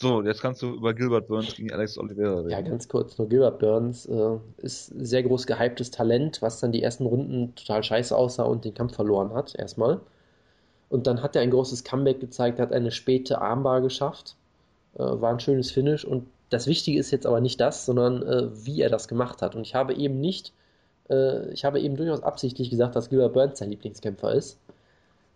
So, 0.01 0.21
jetzt 0.23 0.41
kannst 0.41 0.61
du 0.61 0.73
über 0.73 0.93
Gilbert 0.93 1.27
Burns 1.27 1.55
gegen 1.55 1.71
Alex 1.71 1.97
Oliveira 1.97 2.39
reden. 2.39 2.49
Ja, 2.49 2.61
ganz 2.61 2.87
kurz 2.89 3.17
nur. 3.17 3.29
Gilbert 3.29 3.59
Burns 3.59 4.05
äh, 4.05 4.37
ist 4.57 4.87
sehr 4.87 5.23
groß 5.23 5.47
gehyptes 5.47 5.89
Talent, 5.89 6.41
was 6.41 6.59
dann 6.59 6.73
die 6.73 6.83
ersten 6.83 7.05
Runden 7.05 7.55
total 7.55 7.81
scheiße 7.81 8.15
aussah 8.15 8.43
und 8.43 8.65
den 8.65 8.73
Kampf 8.73 8.95
verloren 8.95 9.33
hat, 9.33 9.55
erstmal. 9.55 10.01
Und 10.89 11.07
dann 11.07 11.23
hat 11.23 11.35
er 11.35 11.41
ein 11.41 11.51
großes 11.51 11.83
Comeback 11.85 12.19
gezeigt, 12.19 12.59
hat 12.59 12.73
eine 12.73 12.91
späte 12.91 13.41
Armbar 13.41 13.81
geschafft. 13.81 14.35
Äh, 14.95 14.99
war 14.99 15.31
ein 15.31 15.39
schönes 15.39 15.71
Finish. 15.71 16.03
Und 16.03 16.27
das 16.49 16.67
Wichtige 16.67 16.99
ist 16.99 17.11
jetzt 17.11 17.25
aber 17.25 17.39
nicht 17.39 17.59
das, 17.61 17.85
sondern 17.85 18.21
äh, 18.23 18.65
wie 18.65 18.81
er 18.81 18.89
das 18.89 19.07
gemacht 19.07 19.41
hat. 19.41 19.55
Und 19.55 19.61
ich 19.61 19.75
habe 19.75 19.93
eben 19.93 20.19
nicht, 20.19 20.51
äh, 21.09 21.49
ich 21.51 21.63
habe 21.63 21.79
eben 21.79 21.95
durchaus 21.95 22.21
absichtlich 22.21 22.69
gesagt, 22.69 22.95
dass 22.95 23.09
Gilbert 23.09 23.33
Burns 23.33 23.59
sein 23.59 23.69
Lieblingskämpfer 23.69 24.33
ist. 24.33 24.59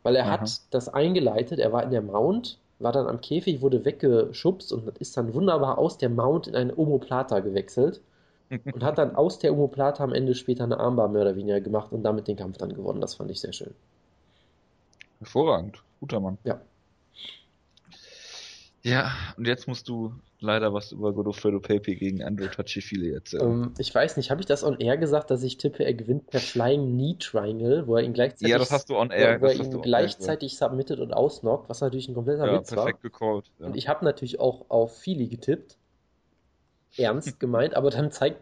Weil 0.03 0.15
er 0.15 0.25
Aha. 0.25 0.31
hat 0.31 0.61
das 0.71 0.89
eingeleitet, 0.89 1.59
er 1.59 1.73
war 1.73 1.83
in 1.83 1.91
der 1.91 2.01
Mount, 2.01 2.57
war 2.79 2.91
dann 2.91 3.07
am 3.07 3.21
Käfig, 3.21 3.61
wurde 3.61 3.85
weggeschubst 3.85 4.71
und 4.73 4.97
ist 4.99 5.15
dann 5.17 5.33
wunderbar 5.33 5.77
aus 5.77 5.97
der 5.97 6.09
Mount 6.09 6.47
in 6.47 6.55
eine 6.55 6.75
Omoplata 6.77 7.39
gewechselt 7.39 8.01
und 8.49 8.83
hat 8.83 8.97
dann 8.97 9.15
aus 9.15 9.39
der 9.39 9.53
Omoplata 9.53 10.03
am 10.03 10.13
Ende 10.13 10.33
später 10.35 10.63
eine 10.63 10.79
Armbar 10.79 11.09
mehr 11.09 11.23
oder 11.23 11.35
weniger 11.35 11.61
gemacht 11.61 11.91
und 11.91 12.03
damit 12.03 12.27
den 12.27 12.37
Kampf 12.37 12.57
dann 12.57 12.73
gewonnen. 12.73 13.01
Das 13.01 13.15
fand 13.15 13.29
ich 13.31 13.39
sehr 13.39 13.53
schön. 13.53 13.73
Hervorragend. 15.19 15.83
Guter 15.99 16.19
Mann. 16.19 16.37
Ja. 16.43 16.61
Ja, 18.83 19.11
und 19.37 19.45
jetzt 19.45 19.67
musst 19.67 19.89
du 19.89 20.13
leider 20.39 20.73
was 20.73 20.91
über 20.93 21.11
Godofredo 21.13 21.59
Pepe 21.59 21.95
gegen 21.95 22.23
Andrew 22.23 22.47
Tachifili 22.47 23.13
erzählen. 23.13 23.43
Um, 23.43 23.63
ähm, 23.63 23.73
ich 23.77 23.93
weiß 23.93 24.15
nicht, 24.17 24.31
habe 24.31 24.39
ich 24.39 24.47
das 24.47 24.63
on 24.63 24.79
air 24.79 24.97
gesagt, 24.97 25.31
dass 25.31 25.43
ich 25.43 25.57
tippe, 25.57 25.83
er 25.83 25.93
gewinnt 25.93 26.27
per 26.27 26.39
Flying 26.39 26.93
Knee 26.93 27.15
Triangle, 27.19 27.87
wo 27.87 27.97
er 27.97 28.03
ihn 28.03 28.13
gleichzeitig, 28.13 28.51
ja, 28.51 28.57
das 28.57 28.71
hast 28.71 28.89
du 28.89 28.95
on 28.95 29.11
air, 29.11 29.41
wo 29.41 29.47
er 29.47 29.53
ihn 29.53 29.81
gleichzeitig 29.81 30.57
submitted 30.57 30.99
und 30.99 31.13
ausnockt, 31.13 31.69
was 31.69 31.81
natürlich 31.81 32.07
ein 32.07 32.13
kompletter 32.13 32.47
ja, 32.47 32.59
Witz 32.59 32.69
perfekt 32.69 33.03
war. 33.03 33.09
Gecallt, 33.09 33.51
ja. 33.59 33.65
Und 33.65 33.75
ich 33.75 33.89
habe 33.89 34.05
natürlich 34.05 34.39
auch 34.39 34.69
auf 34.69 34.97
Fili 34.97 35.27
getippt. 35.27 35.77
Ernst 36.97 37.39
gemeint, 37.39 37.75
aber 37.75 37.89
dann 37.89 38.11
zeigt 38.11 38.39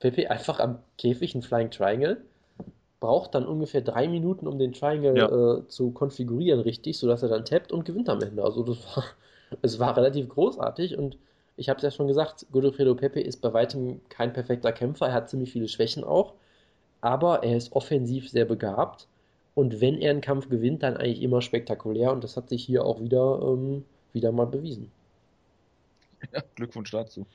Pepe 0.00 0.30
einfach 0.30 0.60
am 0.60 0.78
Käfig 0.98 1.34
einen 1.34 1.42
Flying 1.42 1.70
Triangle 1.70 2.20
braucht 3.00 3.34
dann 3.34 3.46
ungefähr 3.46 3.80
drei 3.80 4.08
Minuten, 4.08 4.46
um 4.48 4.58
den 4.58 4.72
Triangle 4.72 5.16
ja. 5.16 5.28
äh, 5.28 5.68
zu 5.68 5.92
konfigurieren, 5.92 6.60
richtig, 6.60 6.98
sodass 6.98 7.22
er 7.22 7.28
dann 7.28 7.44
tappt 7.44 7.70
und 7.72 7.84
gewinnt 7.84 8.08
am 8.08 8.20
Ende. 8.20 8.42
Also 8.42 8.64
das 8.64 8.78
war 8.96 9.04
es 9.62 9.78
war 9.78 9.96
relativ 9.96 10.28
großartig 10.28 10.96
und 10.96 11.18
ich 11.56 11.68
habe 11.68 11.78
es 11.78 11.82
ja 11.82 11.90
schon 11.90 12.06
gesagt, 12.06 12.46
Godofredo 12.52 12.94
Pepe 12.94 13.20
ist 13.20 13.40
bei 13.40 13.52
weitem 13.52 14.00
kein 14.08 14.32
perfekter 14.32 14.72
Kämpfer, 14.72 15.08
er 15.08 15.14
hat 15.14 15.30
ziemlich 15.30 15.52
viele 15.52 15.68
Schwächen 15.68 16.04
auch, 16.04 16.34
aber 17.00 17.42
er 17.42 17.56
ist 17.56 17.72
offensiv 17.72 18.30
sehr 18.30 18.44
begabt 18.44 19.08
und 19.54 19.80
wenn 19.80 19.98
er 19.98 20.10
einen 20.10 20.20
Kampf 20.20 20.48
gewinnt, 20.48 20.82
dann 20.82 20.96
eigentlich 20.96 21.22
immer 21.22 21.42
spektakulär 21.42 22.12
und 22.12 22.22
das 22.22 22.36
hat 22.36 22.48
sich 22.48 22.64
hier 22.64 22.84
auch 22.84 23.00
wieder, 23.00 23.40
ähm, 23.42 23.84
wieder 24.12 24.32
mal 24.32 24.46
bewiesen. 24.46 24.90
Ja, 26.32 26.42
Glückwunsch 26.54 26.90
dazu. 26.90 27.26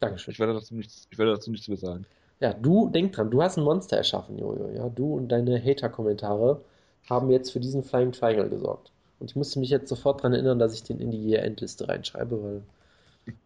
Dankeschön. 0.00 0.32
Ich 0.32 0.38
werde 0.38 0.54
dazu 0.54 0.74
nichts, 0.74 1.08
ich 1.10 1.18
werde 1.18 1.32
dazu 1.32 1.50
nichts 1.50 1.68
mehr 1.68 1.76
sagen. 1.76 2.06
Ja, 2.40 2.52
du, 2.52 2.88
denk 2.88 3.12
dran, 3.12 3.30
du 3.30 3.42
hast 3.42 3.58
ein 3.58 3.64
Monster 3.64 3.96
erschaffen, 3.96 4.38
Jojo. 4.38 4.70
Ja, 4.70 4.88
du 4.88 5.14
und 5.14 5.28
deine 5.28 5.60
Hater-Kommentare 5.60 6.60
haben 7.10 7.30
jetzt 7.30 7.50
für 7.50 7.58
diesen 7.58 7.82
Flying 7.82 8.12
Triangle 8.12 8.48
gesorgt. 8.48 8.92
Und 9.20 9.30
ich 9.30 9.36
musste 9.36 9.58
mich 9.58 9.70
jetzt 9.70 9.88
sofort 9.88 10.20
daran 10.20 10.32
erinnern, 10.32 10.58
dass 10.58 10.74
ich 10.74 10.82
den 10.84 11.00
in 11.00 11.10
die 11.10 11.34
Endliste 11.34 11.88
reinschreibe, 11.88 12.42
weil 12.42 12.62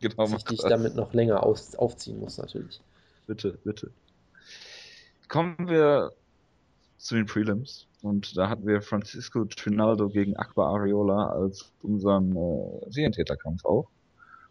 genau, 0.00 0.36
ich 0.36 0.44
dich 0.44 0.60
damit 0.60 0.94
noch 0.94 1.12
länger 1.14 1.42
aus, 1.44 1.74
aufziehen 1.76 2.20
muss, 2.20 2.38
natürlich. 2.38 2.80
Bitte, 3.26 3.58
bitte. 3.64 3.90
Kommen 5.28 5.56
wir 5.68 6.12
zu 6.98 7.14
den 7.14 7.26
Prelims. 7.26 7.86
Und 8.02 8.36
da 8.36 8.48
hatten 8.48 8.66
wir 8.66 8.82
Francisco 8.82 9.44
Trinaldo 9.44 10.08
gegen 10.08 10.36
Akbar 10.36 10.74
Ariola 10.74 11.28
als 11.30 11.70
unseren 11.82 12.36
äh, 12.36 12.90
Serientäterkampf 12.90 13.64
auch. 13.64 13.88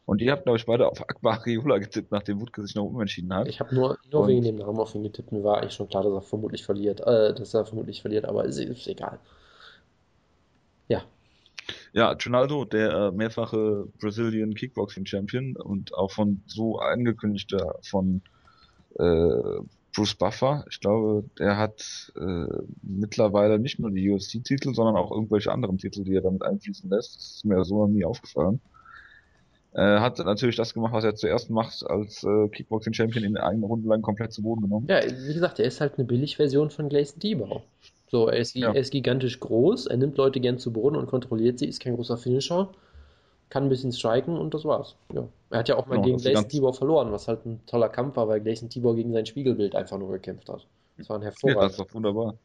Und 0.06 0.22
ihr 0.22 0.32
habt, 0.32 0.44
glaube 0.44 0.58
ich, 0.58 0.66
beide 0.66 0.88
auf 0.88 1.02
Akbar 1.02 1.40
Ariola 1.40 1.78
getippt, 1.78 2.12
nachdem 2.12 2.42
Wutke 2.42 2.62
sich 2.64 2.76
noch 2.76 2.86
umentschieden 2.86 3.34
hat. 3.34 3.48
Ich 3.48 3.60
habe 3.60 3.76
nur, 3.76 3.98
nur 4.12 4.28
wegen 4.28 4.44
dem 4.44 4.56
Namen 4.56 4.80
auf 4.80 4.96
ihn 4.96 5.04
getippt. 5.04 5.32
Mir 5.32 5.44
war 5.44 5.60
eigentlich 5.60 5.74
schon 5.74 5.90
klar, 5.90 6.04
dass 6.04 6.14
er 6.14 6.22
vermutlich 6.22 6.64
verliert. 6.64 7.02
Äh, 7.02 7.34
dass 7.34 7.54
er 7.54 7.66
vermutlich 7.66 8.02
verliert, 8.02 8.26
aber 8.26 8.46
ist, 8.46 8.58
ist 8.58 8.88
egal. 8.88 9.20
Ja. 10.92 11.04
Ja, 11.94 12.12
Ronaldo, 12.26 12.66
der 12.66 12.92
äh, 12.92 13.12
mehrfache 13.12 13.88
Brazilian 14.00 14.54
Kickboxing 14.54 15.06
Champion 15.06 15.56
und 15.56 15.94
auch 15.94 16.12
von 16.12 16.42
so 16.48 16.80
angekündigter 16.80 17.76
von 17.82 18.22
äh, 19.00 19.62
Bruce 19.94 20.16
Buffer. 20.16 20.66
Ich 20.70 20.80
glaube, 20.80 21.24
der 21.40 21.58
hat 21.58 22.12
äh, 22.16 22.48
mittlerweile 22.82 23.58
nicht 23.60 23.80
nur 23.80 23.92
die 23.92 24.10
UFC-Titel, 24.10 24.74
sondern 24.74 24.96
auch 24.98 25.12
irgendwelche 25.12 25.52
anderen 25.52 25.78
Titel, 25.78 26.04
die 26.04 26.16
er 26.16 26.22
damit 26.22 26.44
einfließen 26.44 26.90
lässt. 26.90 27.16
Das 27.16 27.36
ist 27.36 27.46
mir 27.46 27.64
so 27.64 27.86
noch 27.86 27.92
nie 27.92 28.04
aufgefallen. 28.04 28.60
Äh, 29.74 30.00
hat 30.00 30.20
natürlich 30.20 30.58
das 30.58 30.74
gemacht, 30.74 30.94
was 30.94 31.06
er 31.06 31.16
zuerst 31.16 31.50
macht, 31.50 31.86
als 31.86 32.24
äh, 32.24 32.50
Kickboxing-Champion 32.50 33.24
in 33.24 33.38
einer 33.38 33.66
Runde 33.66 33.88
lang 33.88 34.02
komplett 34.02 34.34
zu 34.34 34.42
Boden 34.42 34.64
genommen. 34.64 34.88
Ja, 34.90 35.02
wie 35.04 35.34
gesagt, 35.34 35.60
er 35.60 35.66
ist 35.66 35.80
halt 35.80 35.98
eine 35.98 36.06
Billigversion 36.06 36.70
von 36.70 36.90
Gleison 36.90 37.20
Tibau. 37.20 37.64
So, 38.12 38.28
er 38.28 38.38
ist, 38.38 38.56
ja. 38.56 38.74
er 38.74 38.80
ist 38.80 38.92
gigantisch 38.92 39.40
groß, 39.40 39.88
er 39.88 39.98
nimmt 39.98 40.18
Leute 40.18 40.40
gern 40.40 40.60
zu 40.60 40.74
Boden 40.74 40.98
und 40.98 41.08
kontrolliert 41.08 41.60
sie, 41.60 41.66
ist 41.66 41.82
kein 41.82 41.96
großer 41.96 42.18
Finisher 42.18 42.70
kann 43.52 43.64
ein 43.64 43.70
bisschen 43.70 43.92
striken 43.92 44.38
und 44.38 44.54
das 44.54 44.66
war's. 44.66 44.96
Ja. 45.14 45.28
Er 45.52 45.60
hat 45.60 45.70
ja 45.70 45.76
auch 45.76 45.86
mal 45.86 45.96
genau, 45.96 46.06
gegen 46.06 46.18
Gleison 46.18 46.48
Tibor 46.48 46.74
verloren, 46.74 47.12
was 47.12 47.28
halt 47.28 47.46
ein 47.46 47.64
toller 47.68 47.90
Kampf 47.90 48.16
war, 48.16 48.28
weil 48.28 48.40
Gleison 48.40 48.70
Tibor 48.70 48.96
gegen 48.96 49.12
sein 49.12 49.26
Spiegelbild 49.26 49.76
einfach 49.76 50.00
nur 50.00 50.10
gekämpft 50.10 50.50
hat. 50.50 50.66
Das 50.98 51.10
war 51.10 51.18
ein 51.18 51.22
hervorragender. 51.22 51.62
Ja, 51.62 51.68
das 51.68 51.78
ist 51.78 51.80
doch 51.80 51.94
wunderbar. 51.94 52.38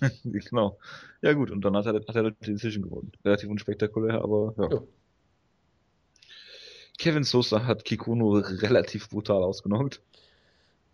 genau. 0.24 0.78
Ja 1.20 1.34
gut, 1.34 1.50
und 1.50 1.62
dann 1.62 1.76
hat 1.76 1.84
er, 1.84 1.94
hat 1.94 2.16
er 2.16 2.30
die 2.30 2.52
Decision 2.52 2.84
gewonnen. 2.84 3.12
Relativ 3.22 3.50
unspektakulär, 3.50 4.22
aber 4.22 4.54
ja. 4.56 4.70
ja. 4.70 4.82
Kevin 6.98 7.24
Sosa 7.24 7.66
hat 7.66 7.84
Kikuno 7.84 8.38
relativ 8.38 9.10
brutal 9.10 9.42
ausgenockt. 9.42 10.00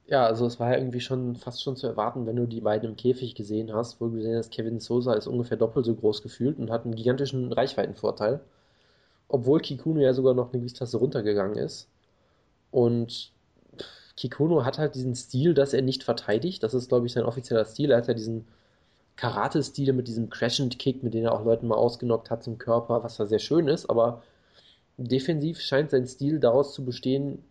Ja, 0.08 0.24
also 0.26 0.46
es 0.46 0.60
war 0.60 0.72
ja 0.72 0.78
irgendwie 0.78 1.00
schon 1.00 1.34
fast 1.36 1.62
schon 1.62 1.76
zu 1.76 1.86
erwarten, 1.86 2.26
wenn 2.26 2.36
du 2.36 2.46
die 2.46 2.60
beiden 2.60 2.90
im 2.90 2.96
Käfig 2.96 3.34
gesehen 3.34 3.72
hast, 3.74 4.00
wo 4.00 4.06
du 4.06 4.16
gesehen 4.16 4.36
hast, 4.36 4.52
Kevin 4.52 4.78
Sosa 4.80 5.14
ist 5.14 5.26
ungefähr 5.26 5.56
doppelt 5.56 5.84
so 5.86 5.94
groß 5.94 6.22
gefühlt 6.22 6.58
und 6.58 6.70
hat 6.70 6.84
einen 6.84 6.94
gigantischen 6.94 7.52
Reichweitenvorteil 7.52 8.40
obwohl 9.28 9.60
Kikuno 9.60 10.00
ja 10.00 10.12
sogar 10.12 10.34
noch 10.34 10.52
eine 10.52 10.60
Gewichtsklasse 10.60 10.98
runtergegangen 10.98 11.56
ist. 11.56 11.88
Und 12.70 13.32
Kikuno 14.16 14.64
hat 14.64 14.78
halt 14.78 14.94
diesen 14.94 15.14
Stil, 15.14 15.54
dass 15.54 15.72
er 15.74 15.82
nicht 15.82 16.04
verteidigt. 16.04 16.62
Das 16.62 16.74
ist, 16.74 16.88
glaube 16.88 17.06
ich, 17.06 17.12
sein 17.12 17.24
offizieller 17.24 17.64
Stil. 17.64 17.90
Er 17.90 17.98
hat 17.98 18.08
ja 18.08 18.14
diesen 18.14 18.46
Karate-Stil 19.16 19.92
mit 19.92 20.08
diesem 20.08 20.30
Crescent-Kick, 20.30 21.02
mit 21.02 21.14
dem 21.14 21.24
er 21.24 21.32
auch 21.32 21.44
Leuten 21.44 21.68
mal 21.68 21.76
ausgenockt 21.76 22.30
hat 22.30 22.42
zum 22.44 22.58
Körper, 22.58 23.02
was 23.02 23.16
da 23.16 23.26
sehr 23.26 23.38
schön 23.38 23.68
ist, 23.68 23.88
aber 23.88 24.22
defensiv 24.98 25.60
scheint 25.60 25.90
sein 25.90 26.06
Stil 26.06 26.38
daraus 26.40 26.74
zu 26.74 26.84
bestehen, 26.84 27.42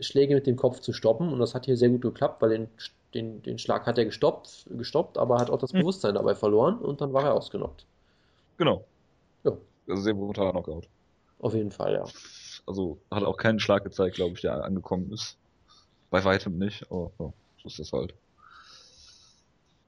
Schläge 0.00 0.34
mit 0.34 0.46
dem 0.46 0.56
Kopf 0.56 0.80
zu 0.80 0.92
stoppen 0.92 1.32
und 1.32 1.38
das 1.38 1.54
hat 1.54 1.66
hier 1.66 1.76
sehr 1.76 1.88
gut 1.88 2.02
geklappt, 2.02 2.42
weil 2.42 2.50
den, 2.50 2.68
den, 3.14 3.42
den 3.42 3.58
Schlag 3.58 3.86
hat 3.86 3.98
er 3.98 4.04
gestoppt, 4.04 4.66
gestoppt, 4.70 5.18
aber 5.18 5.38
hat 5.38 5.50
auch 5.50 5.58
das 5.58 5.72
hm. 5.72 5.80
Bewusstsein 5.80 6.14
dabei 6.14 6.34
verloren 6.34 6.78
und 6.78 7.00
dann 7.00 7.12
war 7.12 7.24
er 7.24 7.34
ausgenockt. 7.34 7.86
Genau. 8.56 8.84
Ja. 9.44 9.52
Also 9.88 10.02
sehr 10.02 10.14
brutaler 10.14 10.52
Knockout. 10.52 10.88
Auf 11.40 11.54
jeden 11.54 11.70
Fall, 11.70 11.94
ja. 11.94 12.04
Also 12.66 12.98
hat 13.10 13.24
auch 13.24 13.36
keinen 13.36 13.60
Schlag 13.60 13.84
gezeigt, 13.84 14.16
glaube 14.16 14.34
ich, 14.34 14.40
der 14.40 14.64
angekommen 14.64 15.12
ist. 15.12 15.36
Bei 16.10 16.24
weitem 16.24 16.58
nicht, 16.58 16.90
aber 16.90 17.10
ja, 17.18 17.32
so 17.62 17.68
ist 17.68 17.78
das 17.78 17.92
halt. 17.92 18.14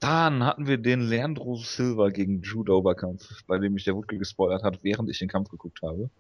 Dann 0.01 0.45
hatten 0.45 0.67
wir 0.67 0.77
den 0.77 1.01
Leandro 1.01 1.57
Silva 1.57 2.11
gegen 2.11 2.43
Judo 2.43 2.83
Kampf, 2.95 3.43
bei 3.47 3.59
dem 3.59 3.73
mich 3.73 3.85
der 3.85 3.97
Wutke 3.97 4.19
gespoilert 4.19 4.63
hat, 4.63 4.81
während 4.83 5.09
ich 5.09 5.19
den 5.19 5.29
Kampf 5.29 5.49
geguckt 5.49 5.81
habe. 5.83 6.11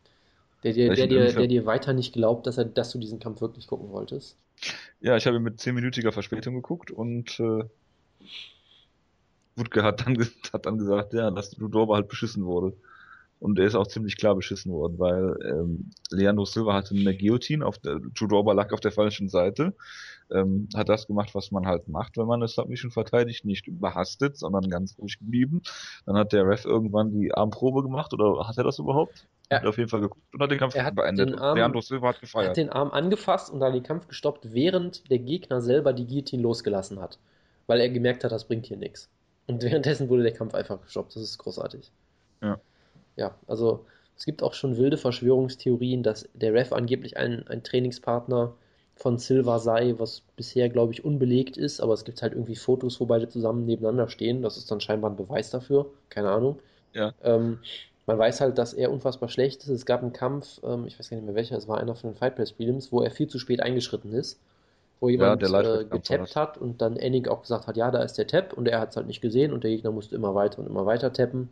Der 0.67 0.73
dir, 0.73 0.95
der, 0.95 1.07
dir, 1.07 1.33
der 1.33 1.47
dir 1.47 1.64
weiter 1.64 1.93
nicht 1.93 2.12
glaubt, 2.12 2.47
dass, 2.49 2.59
er, 2.59 2.64
dass 2.64 2.91
du 2.91 2.99
diesen 2.99 3.21
Kampf 3.21 3.41
wirklich 3.41 3.69
gucken 3.69 3.91
wolltest. 3.91 4.37
Ja, 5.01 5.17
ich 5.17 5.27
habe 5.27 5.39
mit 5.39 5.61
zehnminütiger 5.61 6.11
Verspätung 6.11 6.55
geguckt 6.55 6.91
und 6.91 7.39
äh, 7.39 7.62
Wutke 9.55 9.85
hat 9.85 10.05
dann, 10.05 10.19
hat 10.53 10.67
dann 10.67 10.79
gesagt, 10.79 11.12
ja, 11.12 11.31
dass 11.31 11.57
Judo 11.57 11.95
halt 11.95 12.09
beschissen 12.09 12.45
wurde. 12.45 12.77
Und 13.39 13.59
er 13.61 13.67
ist 13.67 13.77
auch 13.77 13.87
ziemlich 13.87 14.17
klar 14.17 14.35
beschissen 14.35 14.73
worden, 14.73 14.99
weil 14.99 15.37
ähm, 15.45 15.91
Leandro 16.11 16.47
Silva 16.47 16.73
hatte 16.73 16.97
eine 16.97 17.17
Guillotine, 17.17 17.64
auf 17.64 17.79
der 17.79 18.01
Judorba 18.17 18.53
lag 18.53 18.73
auf 18.73 18.81
der 18.81 18.93
falschen 18.93 19.29
Seite, 19.29 19.75
ähm, 20.33 20.69
hat 20.75 20.89
das 20.89 21.07
gemacht, 21.07 21.35
was 21.35 21.53
man 21.53 21.67
halt 21.67 21.87
macht, 21.87 22.17
wenn 22.17 22.27
man 22.27 22.41
eine 22.41 22.49
Submission 22.49 22.91
verteidigt, 22.91 23.45
nicht 23.45 23.69
überhastet, 23.69 24.37
sondern 24.37 24.69
ganz 24.69 24.99
ruhig 24.99 25.19
geblieben. 25.19 25.62
Dann 26.07 26.17
hat 26.17 26.33
der 26.33 26.49
Ref 26.49 26.64
irgendwann 26.64 27.12
die 27.12 27.33
Armprobe 27.35 27.83
gemacht, 27.83 28.12
oder 28.14 28.49
hat 28.49 28.59
er 28.59 28.64
das 28.64 28.81
überhaupt? 28.81 29.29
Er 29.49 29.61
hat 29.61 29.66
auf 29.66 29.78
jeden 29.78 29.88
Fall 29.88 30.01
geguckt 30.01 30.34
und 30.34 30.42
hat 30.42 30.51
den 30.51 30.59
Kampf 30.59 30.74
er 30.74 30.84
hat 30.84 30.94
beendet. 30.97 31.28
Den 31.28 31.38
Arm, 31.38 31.57
Leandro 31.57 31.80
Silva 31.80 32.09
hat 32.09 32.20
gefeiert. 32.20 32.47
Er 32.47 32.51
hat 32.51 32.57
den 32.57 32.70
Arm 32.70 32.90
angefasst 32.90 33.51
und 33.51 33.61
dann 33.61 33.72
den 33.72 33.82
Kampf 33.82 34.09
gestoppt, 34.09 34.53
während 34.53 35.09
der 35.11 35.18
Gegner 35.18 35.61
selber 35.61 35.92
die 35.92 36.07
Guillotine 36.07 36.42
losgelassen 36.42 37.01
hat. 37.01 37.18
Weil 37.66 37.80
er 37.80 37.88
gemerkt 37.88 38.24
hat, 38.24 38.32
das 38.32 38.44
bringt 38.44 38.66
hier 38.66 38.76
nichts. 38.76 39.09
Und 39.47 39.62
währenddessen 39.62 40.09
wurde 40.09 40.24
der 40.24 40.32
Kampf 40.32 40.55
einfach 40.55 40.82
gestoppt. 40.82 41.14
Das 41.14 41.22
ist 41.22 41.38
großartig. 41.38 41.92
Ja 42.42 42.59
ja, 43.16 43.34
also 43.47 43.84
es 44.16 44.24
gibt 44.24 44.42
auch 44.42 44.55
schon 44.55 44.76
wilde 44.76 44.97
Verschwörungstheorien, 44.97 46.03
dass 46.03 46.28
der 46.34 46.55
Ref 46.55 46.72
angeblich 46.72 47.16
ein, 47.16 47.47
ein 47.49 47.62
Trainingspartner 47.62 48.55
von 48.94 49.18
Silva 49.18 49.59
sei, 49.59 49.94
was 49.99 50.22
bisher, 50.36 50.70
glaube 50.70 50.92
ich, 50.92 51.05
unbelegt 51.05 51.59
ist, 51.59 51.80
aber 51.80 51.92
es 51.92 52.05
gibt 52.05 52.22
halt 52.22 52.32
irgendwie 52.32 52.57
Fotos, 52.57 52.99
wo 53.01 53.07
beide 53.07 53.28
zusammen 53.28 53.66
nebeneinander 53.66 54.09
stehen. 54.09 54.40
Das 54.40 54.57
ist 54.57 54.70
dann 54.70 54.80
scheinbar 54.80 55.11
ein 55.11 55.16
Beweis 55.16 55.51
dafür. 55.51 55.90
Keine 56.09 56.30
Ahnung. 56.30 56.61
Ja. 56.94 57.12
Ähm, 57.22 57.59
man 58.07 58.18
weiß 58.18 58.40
halt, 58.40 58.57
dass 58.59 58.72
er 58.72 58.92
unfassbar 58.92 59.28
schlecht 59.28 59.62
ist. 59.64 59.68
Es 59.68 59.84
gab 59.84 60.02
einen 60.02 60.12
Kampf, 60.12 60.61
ähm, 60.64 60.86
ich 60.86 60.98
weiß 60.98 61.11
gar 61.11 61.16
nicht 61.16 61.26
mehr 61.26 61.34
welcher, 61.34 61.57
es 61.57 61.68
war 61.68 61.78
einer 61.78 61.96
von 61.96 62.11
den 62.11 62.16
Fight 62.16 62.36
Press 62.36 62.52
Prelims, 62.52 62.92
wo 62.92 63.02
er 63.02 63.11
viel 63.11 63.28
zu 63.28 63.38
spät 63.38 63.61
eingeschritten 63.61 64.12
ist. 64.12 64.38
Wo 64.98 65.11
jemand 65.11 65.42
ja, 65.42 65.61
äh, 65.61 65.84
getappt 65.84 66.36
hat 66.36 66.57
und 66.57 66.80
dann 66.80 66.96
Ennig 66.96 67.28
auch 67.28 67.42
gesagt 67.42 67.66
hat, 67.66 67.76
ja, 67.76 67.90
da 67.90 68.02
ist 68.02 68.16
der 68.16 68.26
Tap 68.26 68.54
und 68.54 68.66
er 68.66 68.80
hat 68.80 68.90
es 68.90 68.96
halt 68.96 69.07
nicht 69.07 69.20
gesehen 69.20 69.52
und 69.52 69.62
der 69.62 69.70
Gegner 69.70 69.90
musste 69.90 70.14
immer 70.14 70.34
weiter 70.34 70.61
und 70.61 70.66
immer 70.66 70.86
weiter 70.86 71.12
tappen. 71.12 71.50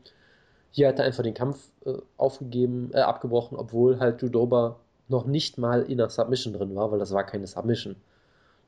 Hier 0.71 0.89
hat 0.89 0.99
er 0.99 1.05
einfach 1.05 1.23
den 1.23 1.35
Kampf 1.35 1.69
äh, 1.85 1.93
aufgegeben, 2.17 2.91
äh, 2.95 3.01
abgebrochen, 3.01 3.59
obwohl 3.59 3.99
halt 3.99 4.23
Judoba 4.23 4.77
noch 5.09 5.27
nicht 5.27 5.59
mal 5.59 5.83
in 5.83 5.99
der 5.99 6.09
Submission 6.09 6.55
drin 6.55 6.75
war, 6.75 6.91
weil 6.91 6.99
das 6.99 7.13
war 7.13 7.25
keine 7.25 7.47
Submission. 7.47 7.97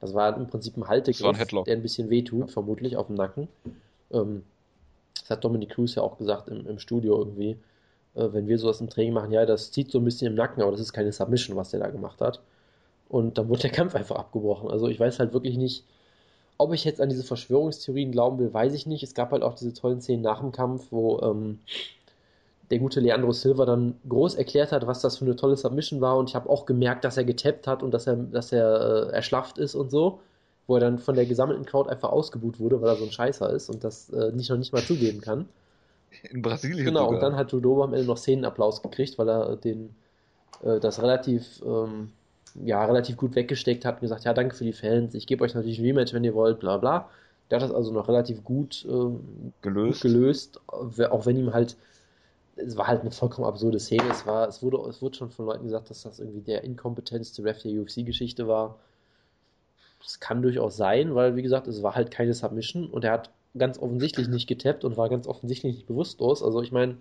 Das 0.00 0.12
war 0.12 0.36
im 0.36 0.46
Prinzip 0.46 0.76
ein 0.76 0.88
Haltegriff, 0.88 1.40
ein 1.40 1.64
der 1.64 1.76
ein 1.76 1.82
bisschen 1.82 2.10
wehtut, 2.10 2.40
ja. 2.40 2.46
vermutlich 2.48 2.98
auf 2.98 3.06
dem 3.06 3.16
Nacken. 3.16 3.48
Ähm, 4.12 4.42
das 5.18 5.30
hat 5.30 5.42
Dominic 5.42 5.70
Cruz 5.70 5.94
ja 5.94 6.02
auch 6.02 6.18
gesagt 6.18 6.48
im, 6.48 6.66
im 6.66 6.78
Studio 6.78 7.18
irgendwie. 7.18 7.56
Äh, 8.16 8.32
wenn 8.32 8.48
wir 8.48 8.58
sowas 8.58 8.80
im 8.80 8.88
Training 8.90 9.12
machen, 9.14 9.32
ja, 9.32 9.46
das 9.46 9.70
zieht 9.70 9.90
so 9.90 9.98
ein 9.98 10.04
bisschen 10.04 10.28
im 10.28 10.34
Nacken, 10.34 10.62
aber 10.62 10.72
das 10.72 10.80
ist 10.80 10.92
keine 10.92 11.12
Submission, 11.12 11.56
was 11.56 11.70
der 11.70 11.80
da 11.80 11.88
gemacht 11.88 12.20
hat. 12.20 12.40
Und 13.08 13.38
dann 13.38 13.48
wurde 13.48 13.62
der 13.62 13.70
Kampf 13.72 13.94
einfach 13.94 14.16
abgebrochen. 14.16 14.70
Also 14.70 14.88
ich 14.88 14.98
weiß 15.00 15.18
halt 15.18 15.32
wirklich 15.32 15.56
nicht, 15.56 15.84
ob 16.58 16.72
ich 16.72 16.84
jetzt 16.84 17.00
an 17.00 17.08
diese 17.10 17.24
Verschwörungstheorien 17.24 18.12
glauben 18.12 18.38
will, 18.38 18.52
weiß 18.52 18.72
ich 18.74 18.86
nicht. 18.86 19.02
Es 19.02 19.14
gab 19.14 19.32
halt 19.32 19.42
auch 19.42 19.54
diese 19.54 19.74
tollen 19.74 20.00
Szenen 20.00 20.22
nach 20.22 20.40
dem 20.40 20.52
Kampf, 20.52 20.86
wo 20.90 21.20
ähm, 21.20 21.60
der 22.70 22.78
gute 22.78 23.00
Leandro 23.00 23.32
Silva 23.32 23.64
dann 23.66 23.94
groß 24.08 24.34
erklärt 24.34 24.72
hat, 24.72 24.86
was 24.86 25.00
das 25.02 25.18
für 25.18 25.24
eine 25.24 25.36
tolle 25.36 25.56
Submission 25.56 26.00
war 26.00 26.16
und 26.16 26.30
ich 26.30 26.34
habe 26.34 26.48
auch 26.50 26.66
gemerkt, 26.66 27.04
dass 27.04 27.16
er 27.16 27.24
getappt 27.24 27.66
hat 27.66 27.82
und 27.82 27.92
dass 27.92 28.06
er, 28.06 28.16
dass 28.16 28.52
er 28.52 29.08
äh, 29.10 29.12
erschlafft 29.12 29.58
ist 29.58 29.74
und 29.74 29.90
so, 29.90 30.20
wo 30.66 30.74
er 30.74 30.80
dann 30.80 30.98
von 30.98 31.14
der 31.14 31.26
gesammelten 31.26 31.64
Crowd 31.64 31.88
einfach 31.88 32.10
ausgebuht 32.10 32.58
wurde, 32.58 32.80
weil 32.80 32.88
er 32.88 32.96
so 32.96 33.04
ein 33.04 33.12
Scheißer 33.12 33.50
ist 33.50 33.70
und 33.70 33.84
das 33.84 34.10
äh, 34.10 34.32
nicht 34.32 34.50
noch 34.50 34.56
nicht 34.56 34.72
mal 34.72 34.82
zugeben 34.82 35.20
kann. 35.20 35.48
In 36.30 36.42
Brasilien. 36.42 36.84
Genau, 36.84 37.04
sogar. 37.04 37.14
und 37.14 37.20
dann 37.20 37.36
hat 37.36 37.52
Judo 37.52 37.82
am 37.84 37.94
Ende 37.94 38.06
noch 38.06 38.16
Szenenapplaus 38.16 38.82
gekriegt, 38.82 39.18
weil 39.18 39.28
er 39.28 39.56
den 39.56 39.94
äh, 40.62 40.80
das 40.80 41.02
relativ 41.02 41.62
ähm, 41.64 42.12
ja, 42.64 42.84
relativ 42.84 43.16
gut 43.16 43.34
weggesteckt 43.34 43.84
hat 43.84 43.96
und 43.96 44.00
gesagt, 44.00 44.24
ja, 44.24 44.32
danke 44.32 44.54
für 44.54 44.64
die 44.64 44.72
Fans, 44.72 45.14
ich 45.14 45.26
gebe 45.26 45.44
euch 45.44 45.54
natürlich 45.54 45.78
ein 45.78 45.84
Rematch, 45.84 46.14
wenn 46.14 46.24
ihr 46.24 46.34
wollt, 46.34 46.58
bla 46.60 46.78
bla. 46.78 47.08
Der 47.50 47.60
hat 47.60 47.68
das 47.68 47.74
also 47.74 47.92
noch 47.92 48.08
relativ 48.08 48.42
gut, 48.42 48.84
äh, 48.88 49.10
gelöst. 49.62 50.02
Gut 50.02 50.10
gelöst, 50.10 50.60
auch 50.66 51.26
wenn 51.26 51.36
ihm 51.36 51.52
halt 51.52 51.76
es 52.56 52.76
war 52.76 52.86
halt 52.86 53.02
eine 53.02 53.10
vollkommen 53.10 53.46
absurde 53.46 53.78
Szene. 53.78 54.04
Es, 54.10 54.26
war, 54.26 54.48
es, 54.48 54.62
wurde, 54.62 54.78
es 54.88 55.02
wurde 55.02 55.16
schon 55.16 55.30
von 55.30 55.46
Leuten 55.46 55.64
gesagt, 55.64 55.90
dass 55.90 56.02
das 56.02 56.18
irgendwie 56.18 56.40
der 56.40 56.64
inkompetenteste 56.64 57.44
Ref 57.44 57.62
der 57.62 57.72
UFC-Geschichte 57.72 58.48
war. 58.48 58.78
Das 60.02 60.20
kann 60.20 60.42
durchaus 60.42 60.76
sein, 60.76 61.14
weil, 61.14 61.36
wie 61.36 61.42
gesagt, 61.42 61.68
es 61.68 61.82
war 61.82 61.94
halt 61.94 62.10
keine 62.10 62.32
Submission 62.32 62.86
und 62.86 63.04
er 63.04 63.12
hat 63.12 63.30
ganz 63.58 63.78
offensichtlich 63.78 64.28
nicht 64.28 64.46
getappt 64.46 64.84
und 64.84 64.96
war 64.96 65.08
ganz 65.08 65.26
offensichtlich 65.26 65.74
nicht 65.74 65.86
bewusstlos. 65.86 66.42
Also, 66.42 66.62
ich 66.62 66.72
meine, 66.72 66.96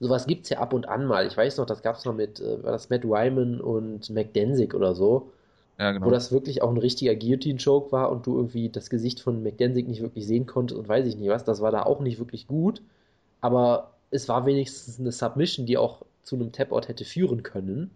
sowas 0.00 0.26
gibt 0.26 0.44
es 0.44 0.50
ja 0.50 0.58
ab 0.58 0.72
und 0.72 0.88
an 0.88 1.06
mal. 1.06 1.26
Ich 1.26 1.36
weiß 1.36 1.56
noch, 1.58 1.66
das 1.66 1.82
gab 1.82 1.96
es 1.96 2.04
noch 2.04 2.14
mit, 2.14 2.40
äh, 2.40 2.62
war 2.62 2.72
das 2.72 2.90
Matt 2.90 3.04
Wyman 3.04 3.60
und 3.60 4.10
McDensick 4.10 4.74
oder 4.74 4.94
so. 4.94 5.32
Ja, 5.78 5.92
genau. 5.92 6.06
Wo 6.06 6.10
das 6.10 6.32
wirklich 6.32 6.62
auch 6.62 6.70
ein 6.70 6.78
richtiger 6.78 7.14
Guillotine-Choke 7.14 7.92
war 7.92 8.10
und 8.10 8.26
du 8.26 8.36
irgendwie 8.36 8.70
das 8.70 8.88
Gesicht 8.88 9.20
von 9.20 9.42
McDensick 9.42 9.86
nicht 9.88 10.00
wirklich 10.00 10.26
sehen 10.26 10.46
konntest 10.46 10.78
und 10.80 10.88
weiß 10.88 11.06
ich 11.06 11.16
nicht 11.16 11.28
was. 11.28 11.44
Das 11.44 11.60
war 11.60 11.70
da 11.70 11.82
auch 11.82 12.00
nicht 12.00 12.18
wirklich 12.18 12.46
gut. 12.46 12.80
Aber 13.42 13.92
es 14.10 14.28
war 14.28 14.46
wenigstens 14.46 14.98
eine 14.98 15.12
Submission, 15.12 15.66
die 15.66 15.76
auch 15.76 16.02
zu 16.22 16.36
einem 16.36 16.52
Tap-Out 16.52 16.88
hätte 16.88 17.04
führen 17.04 17.42
können. 17.42 17.90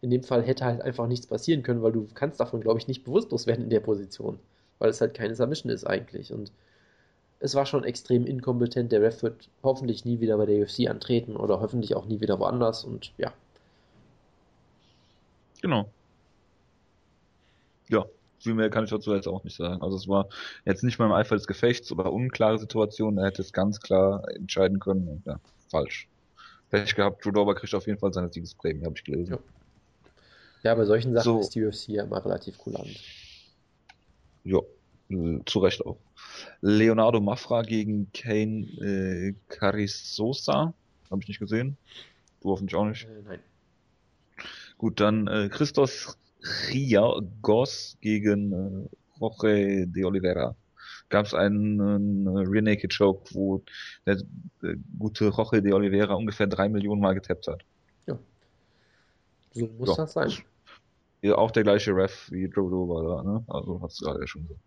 In 0.00 0.10
dem 0.10 0.22
Fall 0.22 0.42
hätte 0.42 0.64
halt 0.64 0.80
einfach 0.80 1.06
nichts 1.06 1.26
passieren 1.26 1.62
können, 1.62 1.82
weil 1.82 1.92
du 1.92 2.08
kannst 2.14 2.40
davon, 2.40 2.62
glaube 2.62 2.78
ich, 2.78 2.88
nicht 2.88 3.04
bewusstlos 3.04 3.46
werden 3.46 3.64
in 3.64 3.70
der 3.70 3.80
Position. 3.80 4.38
Weil 4.80 4.90
es 4.90 5.00
halt 5.00 5.14
keine 5.14 5.36
Submission 5.36 5.70
ist 5.70 5.86
eigentlich. 5.86 6.32
Und 6.32 6.50
es 7.38 7.54
war 7.54 7.64
schon 7.66 7.84
extrem 7.84 8.26
inkompetent. 8.26 8.90
Der 8.90 9.02
Ref 9.02 9.22
wird 9.22 9.48
hoffentlich 9.62 10.04
nie 10.04 10.20
wieder 10.20 10.36
bei 10.36 10.46
der 10.46 10.60
UFC 10.62 10.90
antreten 10.90 11.36
oder 11.36 11.60
hoffentlich 11.60 11.94
auch 11.94 12.06
nie 12.06 12.20
wieder 12.20 12.40
woanders. 12.40 12.82
Und 12.84 13.12
ja. 13.16 13.32
Genau. 15.62 15.88
Ja. 17.88 18.04
viel 18.38 18.54
mehr 18.54 18.70
kann 18.70 18.84
ich 18.84 18.90
dazu 18.90 19.14
jetzt 19.14 19.28
auch 19.28 19.44
nicht 19.44 19.56
sagen. 19.56 19.82
Also 19.82 19.96
es 19.96 20.08
war 20.08 20.28
jetzt 20.64 20.82
nicht 20.82 20.98
mal 20.98 21.06
im 21.06 21.12
Eifer 21.12 21.34
des 21.34 21.46
Gefechts 21.46 21.90
oder 21.92 22.12
unklare 22.12 22.58
Situation, 22.58 23.18
er 23.18 23.26
hätte 23.26 23.42
es 23.42 23.52
ganz 23.52 23.80
klar 23.80 24.26
entscheiden 24.34 24.78
können 24.78 25.08
und 25.08 25.26
ja, 25.26 25.38
falsch. 25.68 26.08
Pech 26.70 26.94
gehabt, 26.94 27.24
Drew 27.24 27.32
Dober 27.32 27.54
kriegt 27.54 27.74
auf 27.74 27.86
jeden 27.86 27.98
Fall 27.98 28.12
seine 28.12 28.32
Siegesprämie, 28.32 28.84
habe 28.84 28.94
ich 28.96 29.04
gelesen. 29.04 29.32
Ja. 29.34 29.38
ja, 30.62 30.74
bei 30.74 30.84
solchen 30.84 31.12
Sachen 31.12 31.24
So. 31.24 31.40
ist 31.40 31.54
die 31.54 31.64
UFC 31.64 31.88
ja 31.88 32.04
immer 32.04 32.24
relativ 32.24 32.56
kulant. 32.58 32.96
Ja, 34.44 34.58
äh, 35.10 35.40
zu 35.46 35.58
Recht 35.60 35.84
auch. 35.84 35.98
Leonardo 36.60 37.20
Mafra 37.20 37.62
gegen 37.62 38.10
Kane 38.12 38.66
äh, 38.80 39.34
Carrizosa, 39.48 40.74
habe 41.10 41.22
ich 41.22 41.28
nicht 41.28 41.40
gesehen. 41.40 41.76
Du 42.40 42.50
hoffentlich 42.50 42.74
auch 42.74 42.86
nicht. 42.86 43.04
Äh, 43.04 43.22
nein. 43.26 43.40
Gut, 44.78 45.00
dann 45.00 45.26
äh, 45.26 45.48
Christos 45.50 46.16
Riagos 46.70 47.98
gegen 48.00 48.52
äh, 48.52 48.88
Jorge 49.18 49.86
de 49.86 50.04
Oliveira. 50.04 50.56
Gab 51.10 51.26
es 51.26 51.34
einen, 51.34 51.80
einen 51.80 52.26
Rear 52.28 52.62
Naked 52.62 52.96
Choke, 52.96 53.34
wo 53.34 53.62
der 54.06 54.18
äh, 54.62 54.76
gute 54.98 55.26
Jorge 55.26 55.60
de 55.60 55.72
Oliveira 55.72 56.14
ungefähr 56.14 56.46
drei 56.46 56.68
Millionen 56.68 57.00
Mal 57.00 57.14
getappt 57.14 57.48
hat. 57.48 57.64
So 59.52 59.66
muss 59.78 59.88
Ja. 59.88 59.96
das 59.96 60.12
sein. 60.12 60.32
Ja, 61.22 61.34
auch 61.36 61.50
der 61.50 61.62
gleiche 61.64 61.94
Ref 61.94 62.30
wie 62.30 62.44
Joe 62.46 62.70
Dover 62.70 63.16
da, 63.16 63.22
ne? 63.30 63.44
Also 63.48 63.82
hat's 63.82 63.98
gerade 64.00 64.20
ja 64.20 64.26
schon 64.26 64.42
gesagt. 64.42 64.62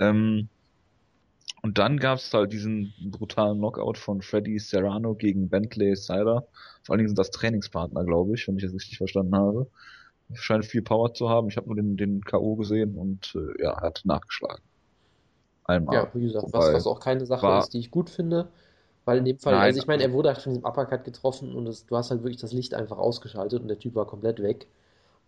Ähm, 0.00 0.48
und 1.62 1.78
dann 1.78 1.98
gab's 1.98 2.32
halt 2.32 2.52
diesen 2.52 2.94
brutalen 3.10 3.58
Knockout 3.58 3.98
von 3.98 4.22
Freddy 4.22 4.58
Serrano 4.58 5.14
gegen 5.14 5.48
Bentley 5.48 5.94
Siler. 5.96 6.46
Vor 6.84 6.92
allen 6.92 6.98
Dingen 6.98 7.08
sind 7.08 7.18
das 7.18 7.30
Trainingspartner, 7.30 8.04
glaube 8.04 8.34
ich, 8.34 8.46
wenn 8.46 8.56
ich 8.56 8.62
das 8.62 8.72
richtig 8.74 8.98
verstanden 8.98 9.34
habe. 9.36 9.70
Scheint 10.34 10.64
viel 10.66 10.82
Power 10.82 11.14
zu 11.14 11.28
haben. 11.28 11.48
Ich 11.48 11.56
habe 11.56 11.66
nur 11.68 11.76
den, 11.76 11.96
den 11.96 12.22
K.O. 12.22 12.56
gesehen 12.56 12.96
und 12.96 13.34
äh, 13.36 13.62
ja, 13.62 13.80
hat 13.80 14.02
nachgeschlagen. 14.04 14.62
Einmal. 15.64 15.96
Ja, 15.96 16.10
wie 16.14 16.22
gesagt, 16.22 16.52
was, 16.52 16.72
was 16.72 16.86
auch 16.86 17.00
keine 17.00 17.26
Sache 17.26 17.42
war- 17.48 17.58
ist, 17.58 17.72
die 17.74 17.78
ich 17.78 17.90
gut 17.90 18.10
finde. 18.10 18.48
Weil 19.04 19.18
in 19.18 19.24
dem 19.24 19.38
Fall, 19.38 19.54
Nein, 19.54 19.62
also 19.62 19.78
ich 19.78 19.86
meine, 19.86 20.02
er 20.02 20.12
wurde 20.12 20.28
halt 20.30 20.38
von 20.42 20.52
diesem 20.52 20.64
Uppercut 20.64 21.04
getroffen 21.04 21.54
und 21.54 21.66
es, 21.68 21.86
du 21.86 21.96
hast 21.96 22.10
halt 22.10 22.22
wirklich 22.22 22.40
das 22.40 22.52
Licht 22.52 22.74
einfach 22.74 22.98
ausgeschaltet 22.98 23.62
und 23.62 23.68
der 23.68 23.78
Typ 23.78 23.94
war 23.94 24.06
komplett 24.06 24.42
weg. 24.42 24.66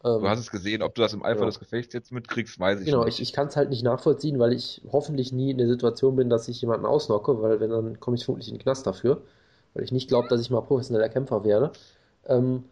Ähm, 0.05 0.21
Du 0.21 0.29
hast 0.29 0.39
es 0.39 0.51
gesehen, 0.51 0.83
ob 0.83 0.95
du 0.95 1.03
das 1.03 1.13
im 1.13 1.25
Eifer 1.25 1.45
Ja. 1.45 1.47
des 1.47 1.59
Gefechts 1.59 1.93
jetzt 1.95 2.13
mitkriegst, 2.13 2.59
weiß 2.59 2.81
ich 2.83 2.95
Genau, 2.95 3.05
nicht. 3.05 3.07
ich, 3.07 3.21
ich 3.21 3.33
kann 3.33 3.49
es 3.49 3.57
halt 3.57 3.71
nicht 3.71 3.83
nachvollziehen, 3.83 4.39
weil 4.39 4.53
ich 4.53 4.83
hoffentlich 4.93 5.33
nie 5.33 5.51
in 5.51 5.59
der 5.59 5.67
Situation 5.69 6.17
bin, 6.17 6.31
dass 6.31 6.49
ich 6.49 6.61
jemanden 6.61 6.87
ausnocke, 6.87 7.43
weil 7.43 7.61
wenn, 7.61 7.71
dann 7.71 8.01
komme 8.01 8.17
ich 8.17 8.25
vermutlich 8.25 8.49
in 8.49 8.55
den 8.57 8.63
Knast 8.63 8.87
dafür, 8.87 9.23
weil 9.75 9.85
ich 9.85 9.93
nicht 9.93 10.09
glaube, 10.09 10.29
dass 10.29 10.41
ich 10.41 10.51
mal 10.51 10.61
professioneller 10.63 11.09
Kämpfer 11.09 11.45
werde. 11.45 11.73
Ähm, 12.27 12.65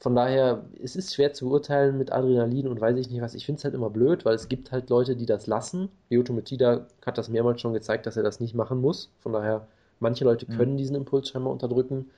von 0.00 0.14
daher, 0.16 0.64
es 0.82 0.96
ist 0.96 1.14
schwer 1.14 1.32
zu 1.34 1.46
beurteilen 1.46 1.98
mit 1.98 2.10
Adrenalin 2.12 2.68
und 2.68 2.80
weiß 2.80 2.96
ich 2.98 3.10
nicht 3.10 3.20
was. 3.20 3.34
Ich 3.34 3.44
finde 3.46 3.58
es 3.58 3.64
halt 3.64 3.74
immer 3.74 3.90
blöd, 3.90 4.24
weil 4.24 4.34
es 4.34 4.48
gibt 4.48 4.72
halt 4.72 4.88
Leute, 4.90 5.14
die 5.16 5.26
das 5.26 5.46
lassen. 5.46 5.90
Lyoto 6.08 6.32
Machida 6.32 6.86
hat 7.04 7.18
das 7.18 7.28
mehrmals 7.28 7.60
schon 7.60 7.74
gezeigt, 7.74 8.06
dass 8.06 8.16
er 8.16 8.22
das 8.22 8.40
nicht 8.40 8.54
machen 8.54 8.80
muss. 8.80 9.10
Von 9.20 9.32
daher, 9.34 9.68
manche 10.00 10.24
Leute 10.24 10.46
Mhm. 10.48 10.56
können 10.56 10.78
diesen 10.78 10.96
Impuls 10.96 11.28
scheinbar 11.28 11.52
unterdrücken. 11.52 12.10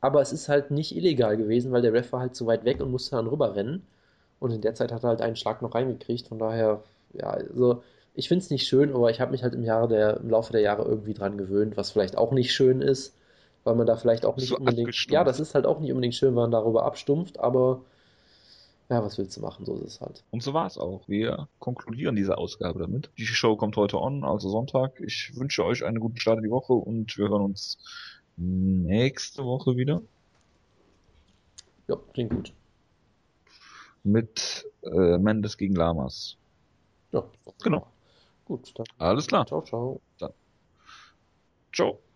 Aber 0.00 0.20
es 0.20 0.32
ist 0.32 0.48
halt 0.48 0.70
nicht 0.70 0.94
illegal 0.96 1.36
gewesen, 1.36 1.72
weil 1.72 1.82
der 1.82 1.92
Ref 1.92 2.12
war 2.12 2.20
halt 2.20 2.34
zu 2.36 2.46
weit 2.46 2.64
weg 2.64 2.80
und 2.80 2.90
musste 2.90 3.16
dann 3.16 3.26
rüberrennen. 3.26 3.82
Und 4.40 4.52
in 4.52 4.60
der 4.60 4.74
Zeit 4.74 4.92
hat 4.92 5.02
er 5.04 5.08
halt 5.10 5.20
einen 5.20 5.36
Schlag 5.36 5.62
noch 5.62 5.74
reingekriegt. 5.74 6.28
Von 6.28 6.38
daher, 6.38 6.82
ja, 7.12 7.30
also 7.30 7.82
ich 8.14 8.28
finde 8.28 8.44
es 8.44 8.50
nicht 8.50 8.66
schön, 8.66 8.94
aber 8.94 9.10
ich 9.10 9.20
habe 9.20 9.32
mich 9.32 9.42
halt 9.42 9.54
im 9.54 9.64
Jahre 9.64 9.88
der, 9.88 10.18
im 10.18 10.30
Laufe 10.30 10.52
der 10.52 10.60
Jahre 10.60 10.82
irgendwie 10.84 11.14
dran 11.14 11.38
gewöhnt, 11.38 11.76
was 11.76 11.90
vielleicht 11.90 12.16
auch 12.16 12.32
nicht 12.32 12.52
schön 12.52 12.80
ist, 12.80 13.16
weil 13.64 13.74
man 13.74 13.86
da 13.86 13.96
vielleicht 13.96 14.24
auch 14.24 14.36
nicht 14.36 14.48
So 14.48 14.56
unbedingt. 14.56 14.88
abgestumpft. 14.88 15.12
Ja, 15.12 15.24
das 15.24 15.40
ist 15.40 15.54
halt 15.54 15.66
auch 15.66 15.80
nicht 15.80 15.90
unbedingt 15.92 16.14
schön, 16.14 16.28
wenn 16.30 16.34
man 16.42 16.50
darüber 16.50 16.84
abstumpft, 16.84 17.38
aber 17.40 17.80
ja, 18.90 19.04
was 19.04 19.18
willst 19.18 19.36
du 19.36 19.40
machen? 19.42 19.66
So 19.66 19.74
ist 19.76 19.84
es 19.84 20.00
halt. 20.00 20.24
Und 20.30 20.42
so 20.42 20.54
war's 20.54 20.78
auch. 20.78 21.06
Wir 21.08 21.48
konkludieren 21.58 22.16
diese 22.16 22.38
Ausgabe 22.38 22.78
damit. 22.78 23.10
Die 23.18 23.26
Show 23.26 23.56
kommt 23.56 23.76
heute 23.76 24.00
on, 24.00 24.24
also 24.24 24.48
Sonntag. 24.48 24.98
Ich 25.00 25.32
wünsche 25.36 25.64
euch 25.64 25.84
einen 25.84 26.00
guten 26.00 26.18
Start 26.18 26.38
in 26.38 26.44
die 26.44 26.50
Woche 26.50 26.72
und 26.72 27.16
wir 27.18 27.28
hören 27.28 27.42
uns 27.42 27.76
nächste 28.38 29.44
Woche 29.44 29.76
wieder 29.76 30.02
Ja, 31.88 31.96
klingt 32.12 32.30
gut. 32.30 32.52
mit 34.04 34.66
äh, 34.82 35.18
Mendes 35.18 35.56
gegen 35.56 35.74
Lamas. 35.74 36.36
Ja, 37.12 37.24
Genau. 37.62 37.86
Gut, 38.44 38.72
dann 38.78 38.86
Alles 38.98 39.26
klar. 39.26 39.46
ciao, 39.46 39.62
ciao. 39.62 40.00
Ciao. 41.72 42.07